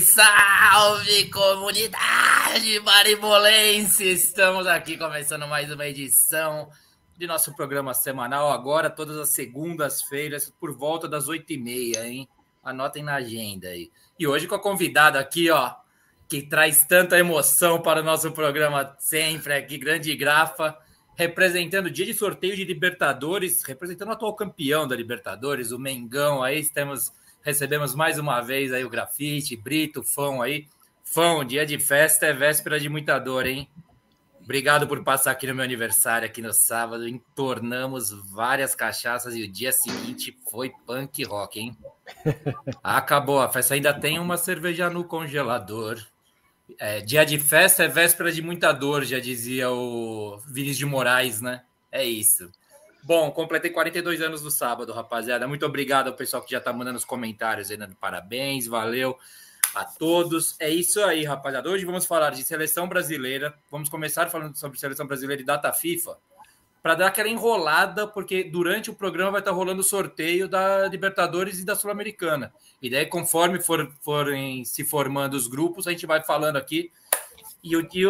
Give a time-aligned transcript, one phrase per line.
[0.00, 4.04] salve, comunidade maribolense!
[4.04, 6.68] Estamos aqui começando mais uma edição
[7.16, 12.28] de nosso programa semanal, agora todas as segundas-feiras, por volta das oito e meia, hein?
[12.62, 13.90] Anotem na agenda aí.
[14.18, 15.74] E hoje com a convidada aqui, ó,
[16.28, 20.76] que traz tanta emoção para o nosso programa sempre aqui, grande grafa,
[21.14, 26.42] representando o dia de sorteio de Libertadores, representando o atual campeão da Libertadores, o Mengão.
[26.42, 27.12] Aí estamos,
[27.46, 30.66] recebemos mais uma vez aí o grafite, Brito, Fão aí.
[31.04, 33.70] Fão, dia de festa é véspera de muita dor, hein?
[34.42, 37.06] Obrigado por passar aqui no meu aniversário, aqui no sábado.
[37.06, 41.76] Entornamos várias cachaças e o dia seguinte foi punk rock, hein?
[42.82, 43.74] Acabou a festa.
[43.74, 46.04] Ainda tem uma cerveja no congelador.
[46.80, 51.40] É, dia de festa é véspera de muita dor, já dizia o Vinícius de Moraes,
[51.40, 51.62] né?
[51.92, 52.50] É isso.
[53.06, 55.46] Bom, completei 42 anos no sábado, rapaziada.
[55.46, 59.16] Muito obrigado ao pessoal que já tá mandando os comentários aí, dando parabéns, valeu
[59.76, 60.56] a todos.
[60.58, 61.70] É isso aí, rapaziada.
[61.70, 63.54] Hoje vamos falar de seleção brasileira.
[63.70, 66.18] Vamos começar falando sobre seleção brasileira e data FIFA
[66.82, 71.60] para dar aquela enrolada, porque durante o programa vai estar rolando o sorteio da Libertadores
[71.60, 72.52] e da Sul-Americana.
[72.82, 76.90] E daí, conforme for, forem se formando os grupos, a gente vai falando aqui.
[77.62, 78.04] E o, e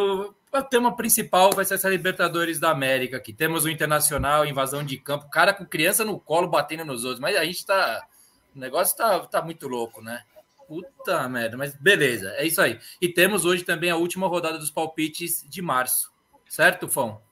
[0.52, 3.32] o tema principal vai ser essa Libertadores da América aqui.
[3.32, 7.20] Temos o Internacional, invasão de campo, cara com criança no colo batendo nos outros.
[7.20, 8.06] Mas a gente tá.
[8.54, 10.22] O negócio tá, tá muito louco, né?
[10.66, 12.80] Puta merda, mas beleza, é isso aí.
[13.00, 16.12] E temos hoje também a última rodada dos palpites de março,
[16.48, 17.22] certo, Fão?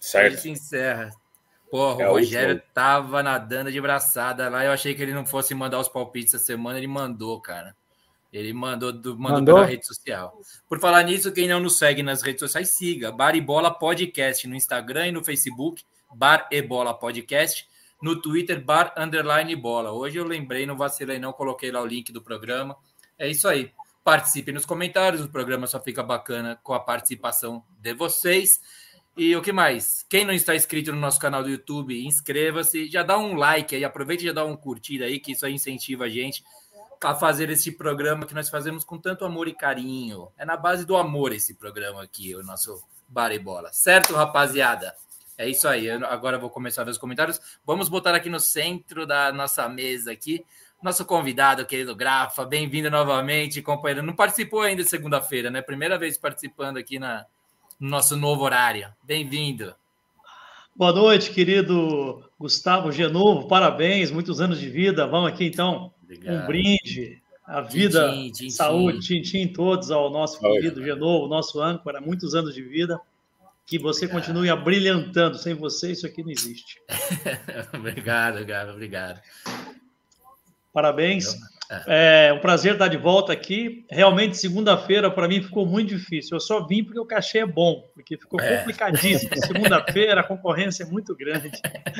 [0.00, 0.40] Certo.
[0.40, 1.10] se encerra.
[1.70, 4.64] Porra, é o Rogério tava nadando de braçada lá.
[4.64, 6.76] Eu achei que ele não fosse mandar os palpites essa semana.
[6.76, 7.74] Ele mandou, cara.
[8.32, 9.54] Ele mandou, do, mandou, mandou?
[9.56, 10.40] pela rede social.
[10.66, 13.12] Por falar nisso, quem não nos segue nas redes sociais, siga.
[13.12, 15.84] Bar e Bola Podcast no Instagram e no Facebook.
[16.14, 17.68] Bar e Bola Podcast.
[18.00, 19.92] No Twitter, Bar Underline Bola.
[19.92, 22.74] Hoje eu lembrei, não vacilei, não coloquei lá o link do programa.
[23.18, 23.70] É isso aí.
[24.02, 25.20] Participe nos comentários.
[25.20, 28.60] O programa só fica bacana com a participação de vocês.
[29.14, 30.06] E o que mais?
[30.08, 33.84] Quem não está inscrito no nosso canal do YouTube, inscreva-se, já dá um like aí,
[33.84, 36.42] aproveite e já dá um curtir aí, que isso aí incentiva a gente
[37.10, 40.28] a fazer esse programa que nós fazemos com tanto amor e carinho.
[40.36, 43.72] É na base do amor esse programa aqui, o nosso Bar e Bola.
[43.72, 44.94] Certo, rapaziada?
[45.36, 45.86] É isso aí.
[45.86, 47.40] Eu agora vou começar a ver os comentários.
[47.66, 50.44] Vamos botar aqui no centro da nossa mesa aqui
[50.82, 52.44] nosso convidado, querido Grafa.
[52.44, 54.04] Bem-vindo novamente, companheiro.
[54.04, 55.62] Não participou ainda segunda-feira, né?
[55.62, 57.24] Primeira vez participando aqui na,
[57.78, 58.92] no nosso novo horário.
[59.04, 59.72] Bem-vindo.
[60.74, 63.46] Boa noite, querido Gustavo Genovo.
[63.46, 65.06] Parabéns, muitos anos de vida.
[65.06, 66.44] Vamos aqui então, Obrigado.
[66.44, 67.22] um brinde.
[67.44, 72.54] A vida, tchim, tchim, saúde, tchim, todos ao nosso querido Genovo, nosso âncora, muitos anos
[72.54, 73.00] de vida.
[73.66, 74.26] Que você obrigado.
[74.26, 75.36] continue abrilhantando.
[75.38, 76.80] Sem você, isso aqui não existe.
[77.74, 78.72] obrigado, Gabo.
[78.72, 79.20] Obrigado.
[80.72, 81.36] Parabéns.
[81.86, 82.28] É.
[82.28, 83.84] é um prazer estar de volta aqui.
[83.90, 86.36] Realmente, segunda-feira, para mim, ficou muito difícil.
[86.36, 88.58] Eu só vim porque o cachê é bom, porque ficou é.
[88.58, 89.30] complicadíssimo.
[89.46, 91.50] Segunda-feira, a concorrência é muito grande.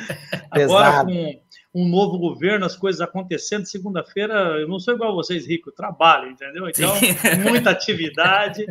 [0.51, 1.41] Agora, com
[1.75, 3.67] um novo governo, as coisas acontecendo.
[3.67, 6.69] Segunda-feira, eu não sou igual a vocês, Rico, eu trabalho, entendeu?
[6.69, 7.15] Então, Sim.
[7.49, 8.67] muita atividade.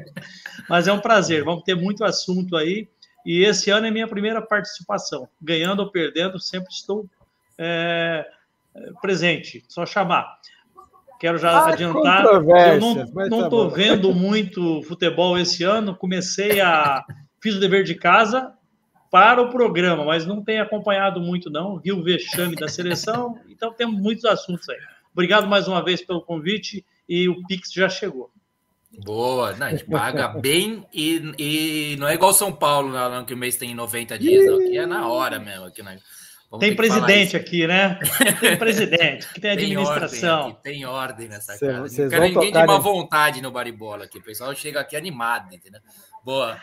[0.69, 2.88] Mas é um prazer, vamos ter muito assunto aí.
[3.25, 5.28] E esse ano é minha primeira participação.
[5.41, 7.07] Ganhando ou perdendo, sempre estou
[7.57, 8.25] é,
[9.01, 10.40] presente, só chamar.
[11.19, 12.25] Quero já ah, adiantar.
[12.25, 15.96] Eu não estou tá vendo muito futebol esse ano.
[15.96, 17.03] Comecei a.
[17.40, 18.53] Fiz o dever de casa
[19.11, 21.78] para o programa, mas não tenho acompanhado muito, não.
[21.78, 24.79] Vi o vexame da seleção, então temos muitos assuntos aí.
[25.11, 28.31] Obrigado mais uma vez pelo convite e o Pix já chegou.
[29.03, 33.34] Boa, não, a gente paga bem e, e não é igual São Paulo, não, que
[33.34, 35.66] o mês tem 90 dias, não, aqui é na hora mesmo.
[35.66, 35.97] Aqui, né?
[36.59, 37.97] Tem presidente aqui, né?
[38.40, 40.17] Tem presidente, que tem administração.
[40.17, 42.03] Tem ordem, tem ordem nessa Cê, casa.
[42.03, 44.17] Não quero ninguém de má vontade no baribola aqui.
[44.17, 45.79] O pessoal chega aqui animado, entendeu?
[46.23, 46.56] Boa.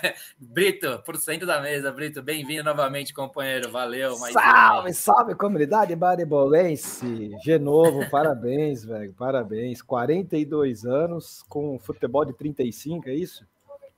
[0.36, 3.70] Brito, por cento da mesa, Brito, bem-vindo novamente, companheiro.
[3.70, 4.18] Valeu.
[4.18, 7.30] Mais salve, salve, comunidade baribolense.
[7.44, 9.14] Genovo, parabéns, velho.
[9.14, 9.80] Parabéns.
[9.80, 13.46] 42 anos com futebol de 35, é isso?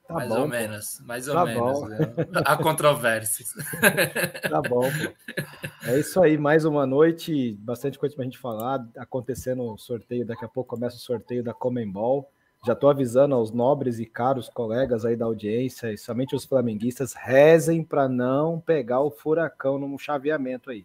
[0.07, 1.89] Tá mais bom, ou menos, mais ou tá menos.
[1.89, 1.99] Né?
[2.45, 3.55] Há controvérsias.
[4.51, 4.83] Tá bom.
[4.83, 5.91] Pô.
[5.91, 8.87] É isso aí, mais uma noite, bastante coisa para a gente falar.
[8.99, 12.31] Acontecendo o sorteio, daqui a pouco começa o sorteio da Comembol.
[12.67, 17.15] Já estou avisando aos nobres e caros colegas aí da audiência, e somente os flamenguistas,
[17.15, 20.85] rezem para não pegar o furacão no chaveamento aí.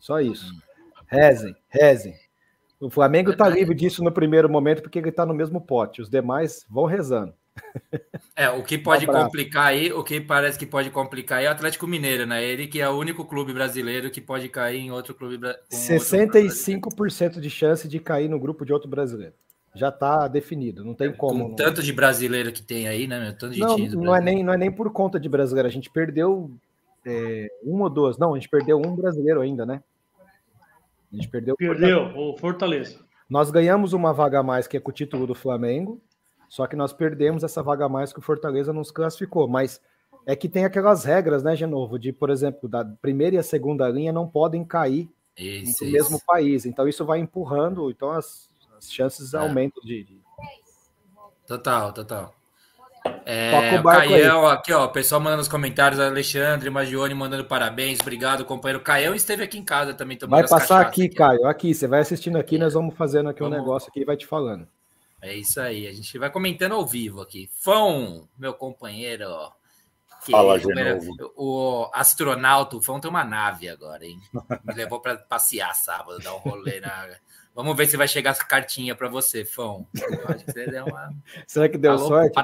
[0.00, 0.52] Só isso.
[1.06, 2.14] Rezem, rezem.
[2.80, 6.02] O Flamengo está livre disso no primeiro momento porque ele está no mesmo pote.
[6.02, 7.32] Os demais vão rezando.
[8.34, 11.48] É, o que pode um complicar aí, o que parece que pode complicar aí é
[11.48, 12.42] o Atlético Mineiro, né?
[12.42, 15.38] Ele que é o único clube brasileiro que pode cair em outro clube.
[15.70, 19.34] 65% outro de chance de cair no grupo de outro brasileiro.
[19.74, 21.44] Já está definido, não tem como.
[21.44, 21.56] Com não.
[21.56, 23.34] tanto de brasileiro que tem aí, né?
[23.38, 25.90] Tanto de não, não é, nem, não é nem por conta de brasileiro, a gente
[25.90, 26.50] perdeu
[27.04, 29.82] é, uma ou duas, não, a gente perdeu um brasileiro ainda, né?
[31.12, 31.56] A gente perdeu.
[31.56, 32.98] Perdeu, o Fortaleza.
[33.28, 36.00] Nós ganhamos uma vaga a mais, que é com o título do Flamengo,
[36.48, 39.80] só que nós perdemos essa vaga a mais que o Fortaleza nos classificou, mas
[40.26, 43.88] é que tem aquelas regras, né, Genovo, de, por exemplo, da primeira e a segunda
[43.88, 45.92] linha não podem cair isso, no isso.
[45.92, 46.66] mesmo país.
[46.66, 48.49] Então isso vai empurrando, então as,
[48.80, 49.38] as chances é.
[49.38, 50.20] aumentam de, de,
[51.46, 52.34] Total, total.
[53.24, 58.44] É, o Caião, aqui, ó, o pessoal mandando nos comentários, Alexandre, Magione mandando parabéns, obrigado,
[58.44, 58.82] companheiro.
[58.82, 60.18] Caião esteve aqui em casa também.
[60.28, 62.58] Vai passar aqui, aqui, Caio, aqui, você vai assistindo aqui, é.
[62.58, 63.56] nós vamos fazendo aqui vamos...
[63.56, 64.68] um negócio aqui e vai te falando.
[65.22, 67.48] É isso aí, a gente vai comentando ao vivo aqui.
[67.52, 69.52] Fão, meu companheiro, ó.
[70.24, 71.32] Que Fala, de novo.
[71.34, 74.20] O astronauta, o Fão tem uma nave agora, hein?
[74.64, 77.08] Me levou para passear sábado, dar um rolê na.
[77.62, 79.86] Vamos ver se vai chegar essa cartinha para você, Fão.
[79.94, 81.10] Acho que você deu uma.
[81.46, 82.34] Será que deu sorte?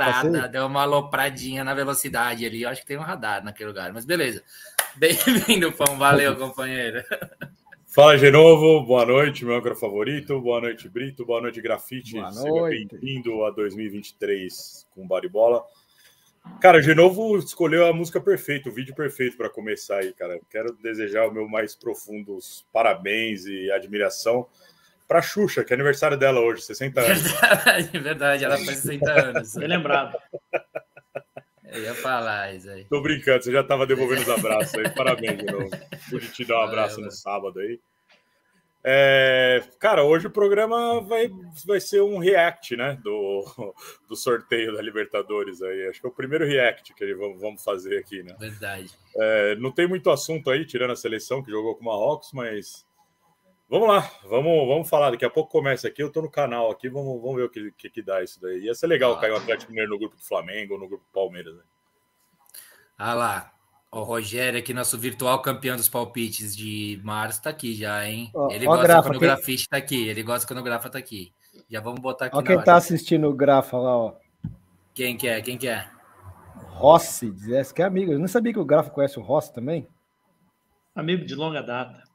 [0.52, 2.62] Deu uma alopradinha na velocidade ali.
[2.62, 4.42] Eu acho que tem um radar naquele lugar, mas beleza.
[4.94, 5.96] Bem-vindo, Fão.
[5.96, 7.02] Valeu, companheiro.
[7.86, 12.12] Fala de novo, boa noite, meu âncora favorito, boa noite, Brito, boa noite, Grafite.
[12.12, 12.76] Boa noite.
[12.76, 15.64] Seja bem-vindo a 2023 com Baribola.
[16.60, 20.38] Cara, de novo escolheu a música perfeita, o vídeo perfeito para começar aí, cara.
[20.50, 24.46] Quero desejar o meu mais profundos parabéns e admiração
[25.06, 27.22] para Xuxa, que é aniversário dela hoje, 60 anos.
[27.22, 29.54] Verdade, verdade ela faz 60 anos.
[29.54, 30.18] Bem lembrado.
[31.64, 32.84] Eu ia falar isso aí.
[32.84, 34.88] Tô brincando, você já estava devolvendo os abraços aí.
[34.94, 35.70] Parabéns de novo.
[36.08, 37.78] Pude te dar um abraço no sábado aí.
[38.88, 41.28] É, cara, hoje o programa vai,
[41.66, 42.96] vai ser um react, né?
[43.02, 43.74] Do,
[44.08, 45.88] do sorteio da Libertadores aí.
[45.88, 48.36] Acho que é o primeiro react que vamos, vamos fazer aqui, né?
[48.38, 48.88] Verdade.
[49.16, 52.85] É, não tem muito assunto aí, tirando a seleção que jogou com o Marrocos, mas
[53.68, 55.10] vamos lá, vamos, vamos falar.
[55.10, 56.02] Daqui a pouco começa aqui.
[56.02, 58.60] Eu tô no canal aqui, vamos, vamos ver o que, que, que dá isso daí.
[58.62, 61.04] Ia ser legal ah, cair o Atlético Mineiro no grupo do Flamengo ou no grupo
[61.04, 61.54] do Palmeiras.
[61.54, 61.62] Né?
[62.98, 63.52] Ah lá,
[63.90, 68.30] o Rogério, aqui, nosso virtual campeão dos palpites de março, tá aqui já, hein?
[68.50, 69.28] ele gosta grafa, quando quem...
[69.28, 70.08] o grafite tá aqui.
[70.08, 71.32] Ele gosta quando o grafa tá aqui.
[71.68, 72.36] Já vamos botar aqui.
[72.36, 74.14] Olha quem tá assistindo o grafa lá, ó.
[74.94, 75.40] Quem que é?
[75.40, 75.88] Quem que é?
[76.68, 78.12] Rossi, diz que é amigo.
[78.12, 79.88] Eu não sabia que o grafa conhece o Rossi também.
[80.94, 82.05] Amigo de longa data.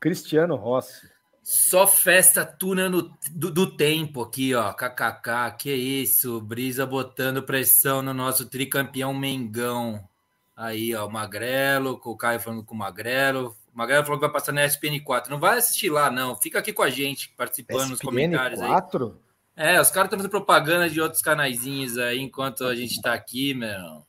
[0.00, 1.08] Cristiano Rossi.
[1.42, 4.72] Só festa tuna no, do, do, tempo aqui, ó.
[4.72, 6.40] KKK, que isso?
[6.40, 10.08] Brisa botando pressão no nosso tricampeão Mengão.
[10.56, 13.56] Aí, ó, o Magrelo, o Caio falando com o Magrelo.
[13.74, 15.28] O Magrelo falou que vai passar na SPN4.
[15.28, 16.36] Não vai assistir lá, não.
[16.36, 19.18] Fica aqui com a gente, participando SPN nos comentários 4?
[19.56, 19.74] aí.
[19.74, 23.54] É, os caras estão fazendo propaganda de outros canaizinhos aí enquanto a gente tá aqui,
[23.54, 24.06] meu.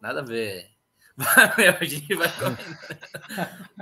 [0.00, 0.77] Nada a ver.
[1.58, 2.28] Meu, a gente vai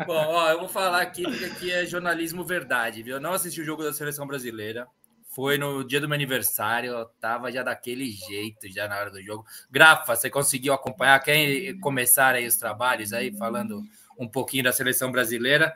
[0.07, 3.17] Bom, ó, eu vou falar aqui porque aqui é jornalismo verdade, viu?
[3.17, 4.87] Eu não assisti o jogo da seleção brasileira.
[5.29, 9.23] Foi no dia do meu aniversário, eu tava já daquele jeito, já na hora do
[9.23, 9.45] jogo.
[9.71, 11.21] Grafa, você conseguiu acompanhar?
[11.21, 13.83] Quer começar aí os trabalhos aí, falando
[14.19, 15.75] um pouquinho da seleção brasileira?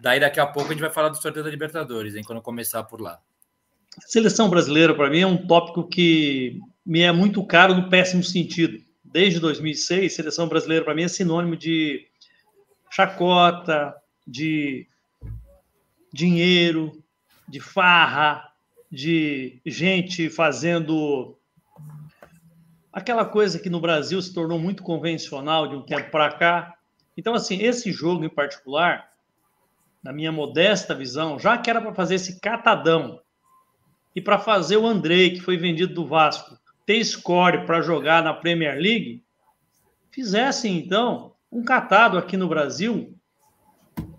[0.00, 2.84] Daí daqui a pouco a gente vai falar do sorteio da Libertadores, hein, quando começar
[2.84, 3.18] por lá.
[4.06, 8.78] Seleção brasileira, para mim, é um tópico que me é muito caro no péssimo sentido.
[9.12, 12.08] Desde 2006, seleção brasileira, para mim, é sinônimo de
[12.90, 13.94] chacota,
[14.26, 14.86] de
[16.10, 17.02] dinheiro,
[17.46, 18.50] de farra,
[18.90, 21.38] de gente fazendo
[22.90, 26.74] aquela coisa que no Brasil se tornou muito convencional de um tempo para cá.
[27.16, 29.10] Então, assim, esse jogo em particular,
[30.02, 33.20] na minha modesta visão, já que era para fazer esse catadão
[34.16, 38.34] e para fazer o Andrei, que foi vendido do Vasco, ter score para jogar na
[38.34, 39.22] Premier League,
[40.10, 43.14] fizessem então um catado aqui no Brasil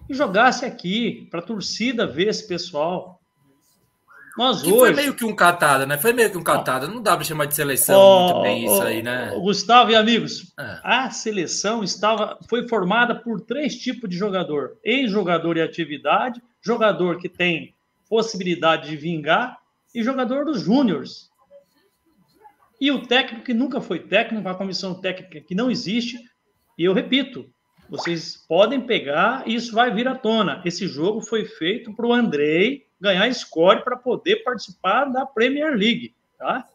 [0.09, 3.19] e jogasse aqui para a torcida ver esse pessoal.
[4.37, 4.71] Nós hoje...
[4.71, 5.97] Foi meio que um catada, né?
[5.97, 6.87] Foi meio que um catada.
[6.87, 9.31] Não dá para chamar de seleção oh, muito bem oh, isso aí, né?
[9.39, 10.79] Gustavo e amigos, é.
[10.83, 17.29] a seleção estava foi formada por três tipos de jogador: ex-jogador em atividade, jogador que
[17.29, 17.75] tem
[18.09, 19.59] possibilidade de vingar
[19.93, 21.29] e jogador dos júniores.
[22.83, 26.19] E o técnico que nunca foi técnico, a comissão técnica que não existe.
[26.77, 27.49] E eu repito,
[27.87, 30.61] vocês podem pegar e isso vai vir à tona.
[30.65, 36.13] Esse jogo foi feito para o Andrei ganhar score para poder participar da Premier League,
[36.37, 36.67] tá?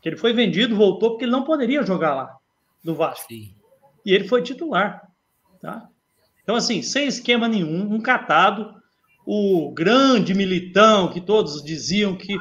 [0.00, 2.38] Que ele foi vendido, voltou porque ele não poderia jogar lá
[2.82, 3.26] no Vasco.
[3.28, 3.54] Sim.
[4.02, 5.12] E ele foi titular,
[5.60, 5.86] tá?
[6.42, 8.80] Então assim, sem esquema nenhum, um catado,
[9.26, 12.34] o grande militão que todos diziam que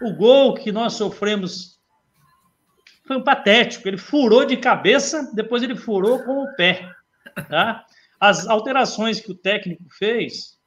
[0.00, 1.73] o gol que nós sofremos
[3.06, 3.86] foi um patético.
[3.88, 6.90] Ele furou de cabeça, depois ele furou com o pé.
[7.48, 7.84] Tá?
[8.18, 10.58] As alterações que o técnico fez,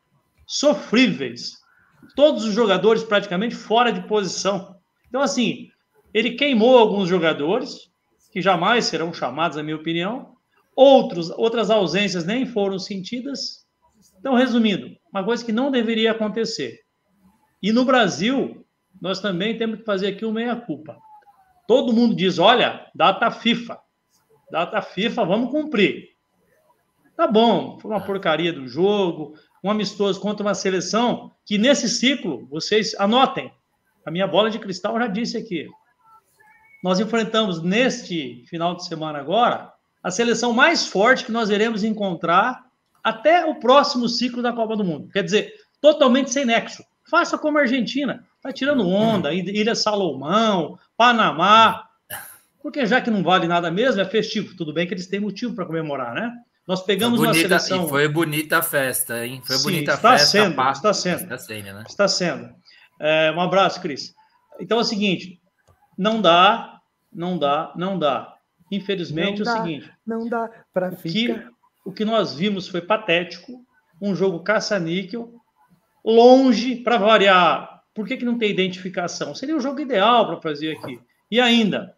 [0.46, 1.54] sofríveis.
[2.16, 4.78] todos os jogadores praticamente fora de posição.
[5.08, 5.70] Então, assim,
[6.14, 7.90] ele queimou alguns jogadores,
[8.32, 10.36] que jamais serão chamados, na minha opinião.
[10.76, 13.66] Outros, outras ausências nem foram sentidas.
[14.20, 16.80] Então, resumindo, uma coisa que não deveria acontecer.
[17.62, 18.66] E no Brasil,
[19.02, 20.98] nós também temos que fazer aqui uma meia-culpa.
[21.68, 23.78] Todo mundo diz: olha, data FIFA.
[24.50, 26.16] Data FIFA, vamos cumprir.
[27.16, 29.34] Tá bom, foi uma porcaria do jogo,
[29.64, 33.52] um amistoso contra uma seleção que nesse ciclo, vocês anotem,
[34.06, 35.68] a minha bola de cristal já disse aqui.
[36.84, 42.64] Nós enfrentamos neste final de semana agora a seleção mais forte que nós iremos encontrar
[43.04, 45.10] até o próximo ciclo da Copa do Mundo.
[45.12, 46.84] Quer dizer, totalmente sem nexo.
[47.10, 48.26] Faça como a Argentina.
[48.36, 51.88] Está tirando onda, Ilha Salomão, Panamá.
[52.62, 54.56] Porque já que não vale nada mesmo, é festivo.
[54.58, 56.34] Tudo bem que eles têm motivo para comemorar, né?
[56.68, 57.86] Nós pegamos bonita, uma seleção.
[57.86, 59.42] E foi bonita a festa, hein?
[59.46, 60.28] Foi Sim, bonita está a festa.
[60.28, 61.22] Sendo, está sendo.
[61.22, 61.64] Está sendo.
[61.64, 61.84] Né?
[61.88, 62.56] Está sendo.
[63.00, 64.14] É, um abraço, Cris.
[64.60, 65.40] Então é o seguinte:
[65.98, 66.82] não dá,
[67.14, 68.36] não dá, não dá.
[68.70, 69.92] Infelizmente, não é dá, o seguinte.
[70.06, 71.40] Não dá para ficar.
[71.40, 71.48] Que,
[71.86, 73.66] o que nós vimos foi patético.
[74.02, 75.34] Um jogo caça-níquel,
[76.04, 77.77] longe, para variar.
[77.98, 79.34] Por que, que não tem identificação?
[79.34, 81.02] Seria o jogo ideal para fazer aqui.
[81.32, 81.96] E ainda,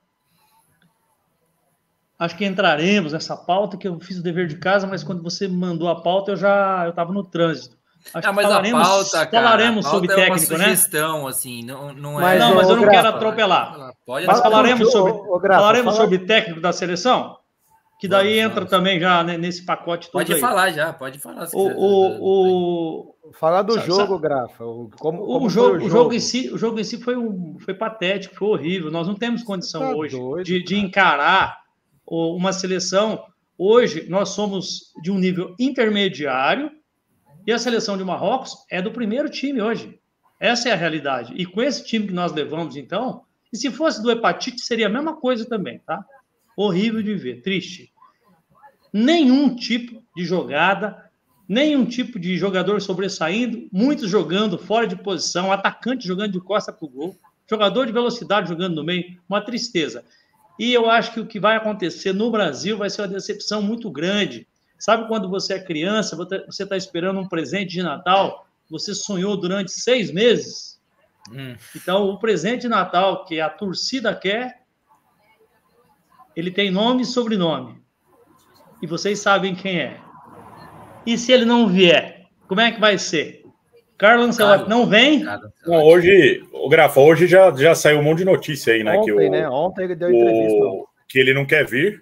[2.18, 5.46] acho que entraremos nessa pauta que eu fiz o dever de casa, mas quando você
[5.46, 7.78] mandou a pauta, eu já eu estava no trânsito.
[8.14, 11.24] Acho ah, mas falaremos, a pauta, cara, falaremos a pauta sobre é técnico, uma sugestão,
[11.24, 11.30] né?
[11.30, 12.24] assim, não, não é.
[12.24, 13.94] Mas, não, mas eu não Grafa, quero atropelar.
[14.06, 16.06] Pode mas falaremos sobre, ô, Grafa, falaremos fala...
[16.06, 17.38] sobre técnico da seleção,
[18.00, 18.70] que daí vamos, entra vamos.
[18.70, 20.22] também já nesse pacote todo.
[20.22, 20.40] Pode aí.
[20.40, 21.50] falar já, pode falar.
[21.54, 24.22] O, o, o, Falar do sabe, jogo, sabe?
[24.22, 24.58] Grafa.
[24.58, 25.86] Como, como o, jogo, o, jogo?
[25.86, 28.90] o jogo em si, o jogo em si foi, um, foi patético, foi horrível.
[28.90, 31.60] Nós não temos condição tá hoje doido, de, de encarar
[32.08, 33.24] uma seleção.
[33.58, 36.72] Hoje nós somos de um nível intermediário
[37.46, 40.00] e a seleção de Marrocos é do primeiro time hoje.
[40.40, 41.34] Essa é a realidade.
[41.36, 44.90] E com esse time que nós levamos, então, e se fosse do hepatite, seria a
[44.90, 46.04] mesma coisa também, tá?
[46.62, 47.90] Horrível de ver, triste.
[48.92, 51.10] Nenhum tipo de jogada,
[51.48, 56.86] nenhum tipo de jogador sobressaindo, muitos jogando fora de posição, atacante jogando de costa para
[56.86, 57.18] o gol,
[57.50, 60.04] jogador de velocidade jogando no meio, uma tristeza.
[60.60, 63.90] E eu acho que o que vai acontecer no Brasil vai ser uma decepção muito
[63.90, 64.46] grande.
[64.78, 69.72] Sabe quando você é criança, você está esperando um presente de Natal, você sonhou durante
[69.72, 70.78] seis meses?
[71.32, 71.56] Hum.
[71.74, 74.59] Então, o presente de Natal que a torcida quer,
[76.40, 77.78] ele tem nome e sobrenome.
[78.82, 80.00] E vocês sabem quem é.
[81.06, 83.44] E se ele não vier, como é que vai ser?
[83.98, 85.24] Carlos Ancelotti não vem?
[85.66, 88.98] Não, hoje, o Grafa, hoje já, já saiu um monte de notícia aí, né?
[88.98, 89.50] Ontem, que o, né?
[89.50, 90.66] Ontem ele deu entrevista.
[90.66, 92.02] O, que ele não quer vir,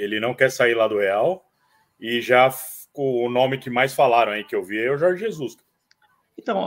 [0.00, 1.44] ele não quer sair lá do Real,
[2.00, 2.52] e já
[2.92, 5.56] o nome que mais falaram aí que eu vi é o Jorge Jesus.
[6.36, 6.58] Então,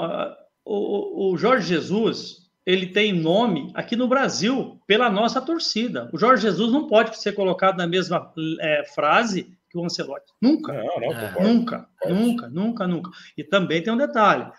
[0.64, 6.10] o, o Jorge Jesus, ele tem nome aqui no Brasil pela nossa torcida.
[6.14, 10.32] O Jorge Jesus não pode ser colocado na mesma é, frase que o Ancelotti.
[10.42, 10.74] Nunca.
[10.74, 11.44] Não, não, é.
[11.44, 12.14] Nunca, pode.
[12.14, 13.12] nunca, nunca, nunca.
[13.38, 14.52] E também tem um detalhe.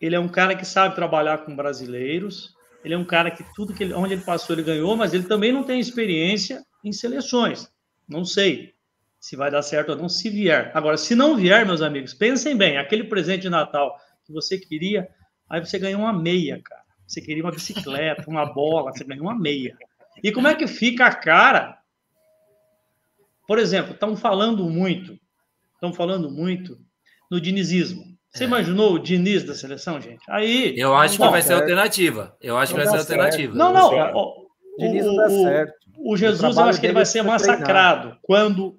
[0.00, 2.54] Ele é um cara que sabe trabalhar com brasileiros.
[2.84, 5.24] Ele é um cara que tudo que ele, onde ele passou ele ganhou, mas ele
[5.24, 7.68] também não tem experiência em seleções.
[8.08, 8.74] Não sei
[9.18, 10.70] se vai dar certo ou não, se vier.
[10.74, 15.08] Agora, se não vier, meus amigos, pensem bem, aquele presente de Natal que você queria,
[15.50, 16.77] aí você ganhou uma meia, cara.
[17.08, 19.76] Você queria uma bicicleta, uma bola, você ganhou uma meia.
[20.22, 21.78] E como é que fica a cara
[23.48, 25.18] por exemplo, estão falando muito,
[25.72, 26.78] estão falando muito
[27.30, 28.04] no dinizismo.
[28.28, 28.46] Você é.
[28.46, 30.20] imaginou o Diniz da seleção, gente?
[30.28, 30.78] Aí.
[30.78, 32.36] Eu acho que vai ser alternativa.
[32.42, 33.54] Eu acho que vai ser alternativa.
[33.56, 34.14] Não, não.
[34.14, 34.46] O,
[34.78, 35.78] Diniz não dá certo.
[35.96, 38.76] O, Jesus, eu acho que ele vai ser massacrado quando.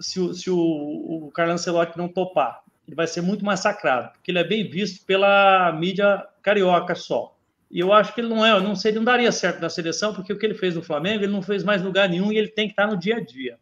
[0.00, 2.62] Se, o, se o, o Carlos Ancelotti não topar.
[2.86, 7.33] Ele vai ser muito massacrado, porque ele é bem visto pela mídia carioca só.
[7.74, 10.32] E eu acho que ele não é, não seria, não daria certo na seleção, porque
[10.32, 12.68] o que ele fez no Flamengo, ele não fez mais lugar nenhum e ele tem
[12.68, 13.58] que estar no dia a dia.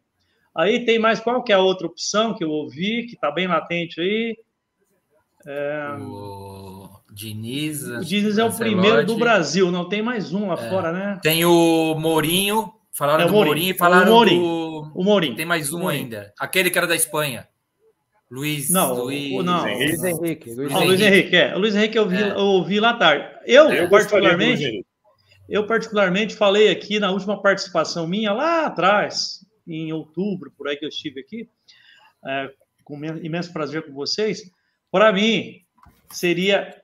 [0.55, 3.99] Aí tem mais qual é a outra opção que eu ouvi, que está bem latente
[3.99, 4.37] aí?
[5.47, 5.95] É...
[5.99, 7.87] O Diniz.
[7.87, 10.69] O Diniz é o primeiro do Brasil, não tem mais um lá é.
[10.69, 11.19] fora, né?
[11.23, 14.41] Tem o Mourinho, falaram é, do Mourinho e falaram o Mourinho.
[14.41, 14.91] do.
[14.93, 15.35] O Mourinho.
[15.35, 16.31] Tem mais um ainda.
[16.39, 17.47] Aquele que era da Espanha.
[18.33, 18.71] Luiz.
[18.71, 19.63] Não, Luiz, o, não.
[19.63, 20.53] Luiz Henrique.
[20.55, 21.55] Luiz, ah, Luiz Henrique, é.
[21.55, 22.31] O Luiz Henrique eu vi, é.
[22.31, 23.27] eu ouvi lá tarde.
[23.45, 24.83] Eu, eu particularmente.
[25.47, 30.85] Eu, particularmente, falei aqui na última participação minha, lá atrás, em outubro, por aí que
[30.85, 31.47] eu estive aqui,
[32.25, 32.49] é,
[32.83, 34.49] com imenso prazer com vocês.
[34.89, 35.59] Para mim,
[36.09, 36.81] seria,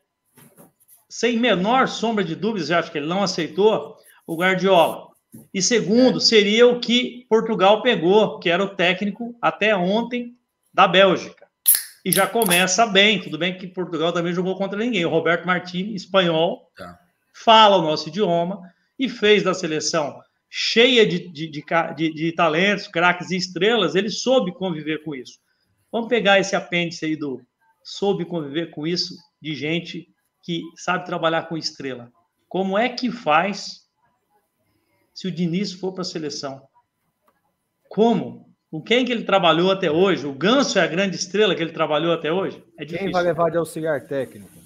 [1.07, 3.95] sem menor sombra de dúvidas, acho que ele não aceitou,
[4.27, 5.07] o Guardiola.
[5.51, 10.37] E segundo, seria o que Portugal pegou, que era o técnico até ontem
[10.73, 11.47] da Bélgica.
[12.03, 13.21] e já começa bem.
[13.21, 15.05] Tudo bem que Portugal também jogou contra ninguém.
[15.05, 16.97] O Roberto Martins, espanhol, tá.
[17.33, 18.61] fala o nosso idioma
[18.97, 21.63] e fez da seleção cheia de, de, de,
[21.95, 25.39] de, de talentos, craques e estrelas, ele soube conviver com isso.
[25.91, 27.41] Vamos pegar esse apêndice aí do
[27.83, 30.09] soube conviver com isso, de gente
[30.43, 32.11] que sabe trabalhar com estrela.
[32.47, 33.87] Como é que faz
[35.13, 36.61] se o Diniz for para a seleção?
[37.87, 38.48] Como?
[38.71, 40.27] Com quem que ele trabalhou até hoje?
[40.27, 42.63] O Ganso é a grande estrela que ele trabalhou até hoje?
[42.77, 43.05] É difícil.
[43.05, 44.59] Quem vai levar de auxiliar técnico?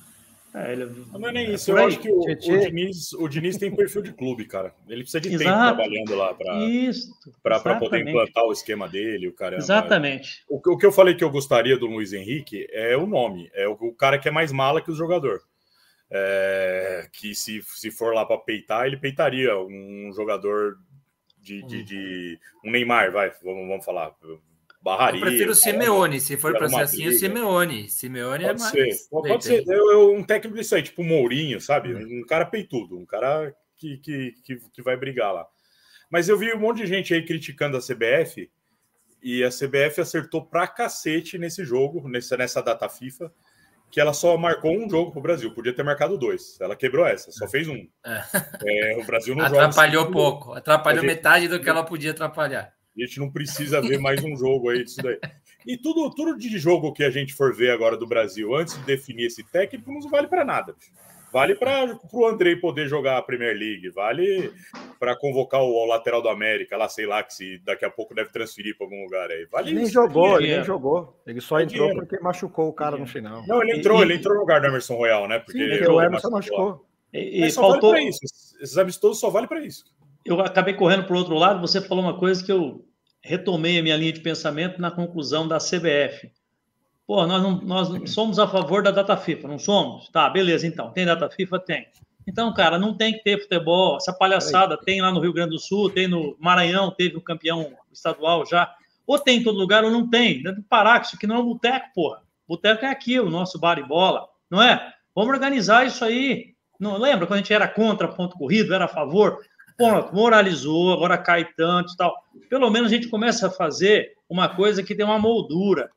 [0.54, 0.92] É, ele...
[1.12, 1.72] Não é nem isso.
[1.72, 4.74] Eu acho que o, o, Diniz, o Diniz tem perfil de clube, cara.
[4.88, 5.44] Ele precisa de Exato.
[5.44, 6.34] tempo trabalhando lá
[7.42, 9.58] para poder implantar o esquema dele, o cara.
[9.58, 10.44] Exatamente.
[10.48, 13.50] O, o, que eu falei que eu gostaria do Luiz Henrique é o nome.
[13.54, 15.42] É o, o cara que é mais mala que o jogador.
[16.12, 20.76] É, que se, se for lá para peitar, ele peitaria um jogador
[21.44, 24.16] de, de, de, um Neymar, vai, vamos, vamos falar.
[24.82, 25.20] Barraria.
[25.20, 27.90] Eu prefiro o Simeone, se for para ser assim, o Simeone.
[27.90, 29.00] Simeone é pode é mais.
[29.04, 29.10] Ser.
[29.10, 29.64] Pode ser.
[29.68, 31.94] Eu, eu, um técnico disso aí, tipo o Mourinho, sabe?
[31.94, 32.22] Hum.
[32.22, 35.48] Um cara peitudo, um cara que, que, que, que vai brigar lá.
[36.10, 38.50] Mas eu vi um monte de gente aí criticando a CBF
[39.22, 43.32] e a CBF acertou pra cacete nesse jogo, nessa, nessa data FIFA
[43.94, 46.60] que ela só marcou um jogo para o Brasil, podia ter marcado dois.
[46.60, 47.88] Ela quebrou essa, só fez um.
[48.04, 48.24] É.
[48.66, 52.74] É, o Brasil não Atrapalhou pouco, atrapalhou gente, metade do que ela podia atrapalhar.
[52.98, 55.20] A gente não precisa ver mais um jogo aí disso daí.
[55.64, 58.84] E tudo, tudo de jogo que a gente for ver agora do Brasil, antes de
[58.84, 60.74] definir esse técnico, não vale para nada.
[60.74, 60.92] Bicho.
[61.34, 64.54] Vale para o Andrei poder jogar a Premier League, vale
[65.00, 68.14] para convocar o, o, lateral do América, lá sei lá, que se daqui a pouco
[68.14, 69.48] deve transferir para algum lugar aí.
[69.52, 71.20] Vale ele nem jogou, ele nem jogou.
[71.26, 72.06] Ele só é entrou dinheiro.
[72.06, 73.44] porque machucou o cara no final.
[73.48, 75.40] Não, ele entrou, e, ele entrou no lugar do Emerson Royal, né?
[75.40, 76.66] Porque, Sim, o Emerson machucou.
[76.68, 76.86] machucou.
[77.12, 77.94] E, e só faltou...
[77.94, 78.20] vale isso.
[78.62, 79.86] Esses amistosos só vale para isso.
[80.24, 82.86] Eu acabei correndo para o outro lado, você falou uma coisa que eu
[83.24, 86.32] retomei a minha linha de pensamento na conclusão da CBF.
[87.06, 90.08] Pô, nós, não, nós somos a favor da data FIFA, não somos?
[90.10, 90.92] Tá, beleza, então.
[90.92, 91.60] Tem data FIFA?
[91.60, 91.88] Tem.
[92.26, 93.98] Então, cara, não tem que ter futebol.
[93.98, 97.74] Essa palhaçada tem lá no Rio Grande do Sul, tem no Maranhão, teve um campeão
[97.92, 98.74] estadual já.
[99.06, 100.42] Ou tem em todo lugar ou não tem.
[100.42, 102.22] Deve parar, que isso aqui não é um boteco, porra.
[102.48, 104.94] Boteco é aqui, o nosso bar e bola, não é?
[105.16, 106.54] Vamos organizar isso aí.
[106.80, 109.40] Não lembra quando a gente era contra ponto corrido, era a favor?
[109.78, 112.16] Ponto, moralizou, agora cai tanto e tal.
[112.50, 115.90] Pelo menos a gente começa a fazer uma coisa que tem uma moldura.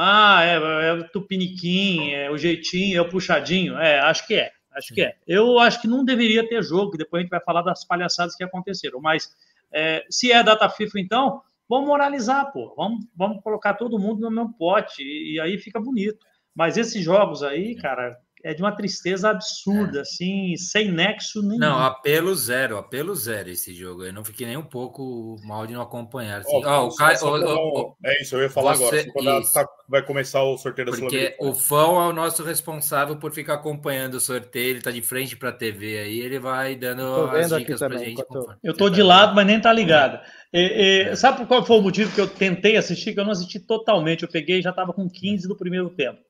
[0.00, 3.76] Ah, é, é o tupiniquim, é o jeitinho, é o puxadinho.
[3.76, 4.52] É, acho que é.
[4.72, 5.16] Acho que é.
[5.26, 8.44] Eu acho que não deveria ter jogo, depois a gente vai falar das palhaçadas que
[8.44, 9.00] aconteceram.
[9.00, 9.28] Mas
[9.72, 12.72] é, se é data FIFA, então, vamos moralizar, pô.
[12.76, 16.24] Vamos, vamos colocar todo mundo no mesmo pote e, e aí fica bonito.
[16.54, 18.16] Mas esses jogos aí, cara,
[18.48, 20.00] é de uma tristeza absurda, é.
[20.00, 21.58] assim, sem nexo nenhum.
[21.58, 24.04] Não, apelo zero, apelo zero esse jogo.
[24.04, 26.40] Eu não fiquei nem um pouco mal de não acompanhar.
[26.40, 26.56] Assim.
[26.56, 29.12] Oh, oh, o Caio, oh, é isso, eu ia falar você, agora.
[29.12, 33.32] Quando tá, vai começar o sorteio da Porque o Fão é o nosso responsável por
[33.32, 37.02] ficar acompanhando o sorteio, ele tá de frente para a TV aí, ele vai dando
[37.28, 38.24] as dicas pra gente.
[38.64, 40.20] Eu tô de lado, mas nem tá ligado.
[40.54, 43.12] E, e, sabe qual foi o motivo que eu tentei assistir?
[43.12, 44.22] Que eu não assisti totalmente.
[44.22, 46.27] Eu peguei e já estava com 15 do primeiro tempo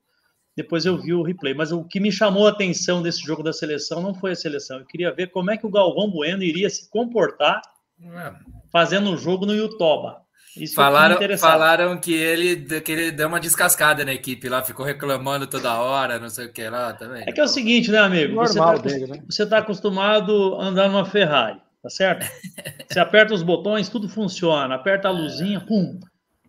[0.61, 1.53] depois eu vi o replay.
[1.53, 4.79] Mas o que me chamou a atenção desse jogo da seleção não foi a seleção.
[4.79, 7.61] Eu queria ver como é que o Galvão Bueno iria se comportar
[8.03, 8.33] é.
[8.69, 10.21] fazendo um jogo no Yutoba.
[10.57, 15.47] Isso falaram, falaram que ele, que ele deu uma descascada na equipe lá, ficou reclamando
[15.47, 17.23] toda hora, não sei o que lá também.
[17.25, 18.35] É que é o seguinte, né, amigo?
[18.35, 19.23] Normal você está né?
[19.29, 22.25] Você tá acostumado a andar numa Ferrari, tá certo?
[22.89, 25.99] você aperta os botões, tudo funciona, aperta a luzinha, pum.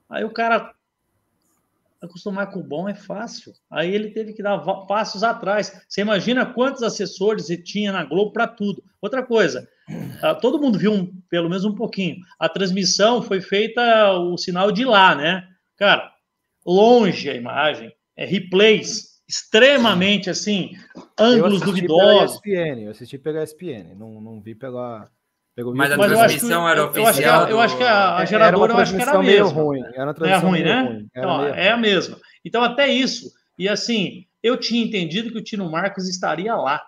[0.09, 0.75] Aí o cara
[2.01, 3.53] acostumar com o bom é fácil.
[3.71, 5.85] Aí ele teve que dar passos atrás.
[5.89, 8.83] Você imagina quantos assessores ele tinha na Globo para tudo.
[9.01, 9.69] Outra coisa,
[10.23, 12.17] ah, todo mundo viu um, pelo menos um pouquinho.
[12.39, 15.47] A transmissão foi feita o sinal de lá, né?
[15.77, 16.11] Cara,
[16.65, 20.73] longe a imagem, é replays extremamente assim,
[21.17, 22.41] ângulos eu duvidosos.
[22.41, 25.09] Pela ESPN, eu assisti pela ESPN, não, não vi pela
[25.61, 27.07] Pegou Mas a transmissão era oficial.
[27.07, 29.23] Eu acho que a, eu acho que a, a geradora eu acho que era a
[29.23, 29.49] mesma.
[29.49, 29.83] Ruim.
[29.95, 30.83] Era é ruim, né?
[30.83, 31.09] Ruim.
[31.15, 32.17] Então, é a mesma.
[32.43, 33.31] Então, até isso.
[33.59, 36.83] E assim, eu tinha entendido que o Tino Marcos estaria lá.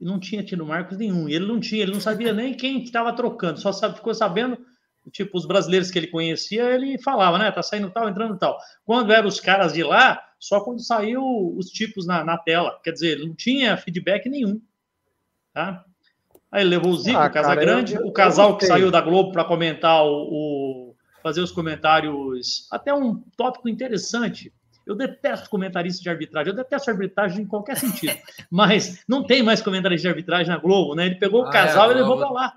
[0.00, 1.28] E não tinha Tino Marcos nenhum.
[1.28, 4.58] E ele não tinha, ele não sabia nem quem estava trocando, só sabe, ficou sabendo,
[5.12, 7.52] tipo, os brasileiros que ele conhecia, ele falava, né?
[7.52, 8.58] Tá saindo tal, entrando tal.
[8.84, 11.22] Quando eram os caras de lá, só quando saiu
[11.56, 12.80] os tipos na, na tela.
[12.82, 14.60] Quer dizer, ele não tinha feedback nenhum.
[15.54, 15.84] Tá?
[16.52, 20.04] Aí levou o Zico, ah, o Casagrande, o casal que saiu da Globo para comentar
[20.04, 22.68] o, o, fazer os comentários.
[22.70, 24.52] Até um tópico interessante.
[24.86, 28.14] Eu detesto comentaristas de arbitragem, eu detesto arbitragem em qualquer sentido.
[28.50, 31.06] mas não tem mais comentarista de arbitragem na Globo, né?
[31.06, 32.52] Ele pegou ah, o casal é, e levou para lá.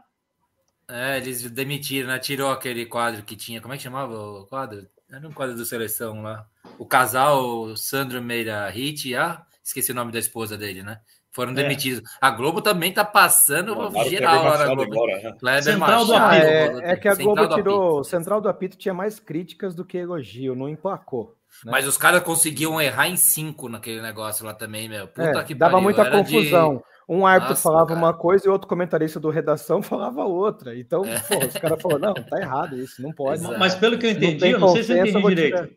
[0.90, 2.20] É, eles demitiram, né?
[2.20, 3.62] Tirou aquele quadro que tinha.
[3.62, 4.86] Como é que chamava o quadro?
[5.10, 6.46] Era um quadro da seleção lá.
[6.78, 9.42] O casal Sandro Meira Hit e a.
[9.64, 11.00] Esqueci o nome da esposa dele, né?
[11.36, 11.56] Foram é.
[11.56, 12.02] demitidos.
[12.22, 14.84] A Globo também tá passando geral lá na Globo.
[14.84, 15.62] Agora, né?
[15.62, 16.46] Central do Apito.
[16.46, 18.04] É, é, que a Globo Central tirou.
[18.06, 21.36] Central do Apito tinha mais críticas do que elogio, não emplacou.
[21.66, 21.72] Né?
[21.74, 25.10] Mas os caras conseguiam errar em cinco naquele negócio lá também, meu.
[25.10, 25.84] Puta é, que dava pariu.
[25.84, 26.78] muita Era confusão.
[26.78, 26.84] De...
[27.08, 28.00] Um árbitro Nossa, falava cara.
[28.00, 30.74] uma coisa e outro comentarista do redação falava outra.
[30.80, 31.20] Então, é.
[31.20, 33.42] pô, os caras falaram: não, tá errado isso, não pode.
[33.42, 33.60] Exato.
[33.60, 35.76] Mas pelo que eu entendi, não eu não sei se eu entendi direito.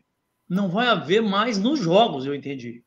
[0.49, 2.81] Não vai haver mais nos jogos, eu entendi.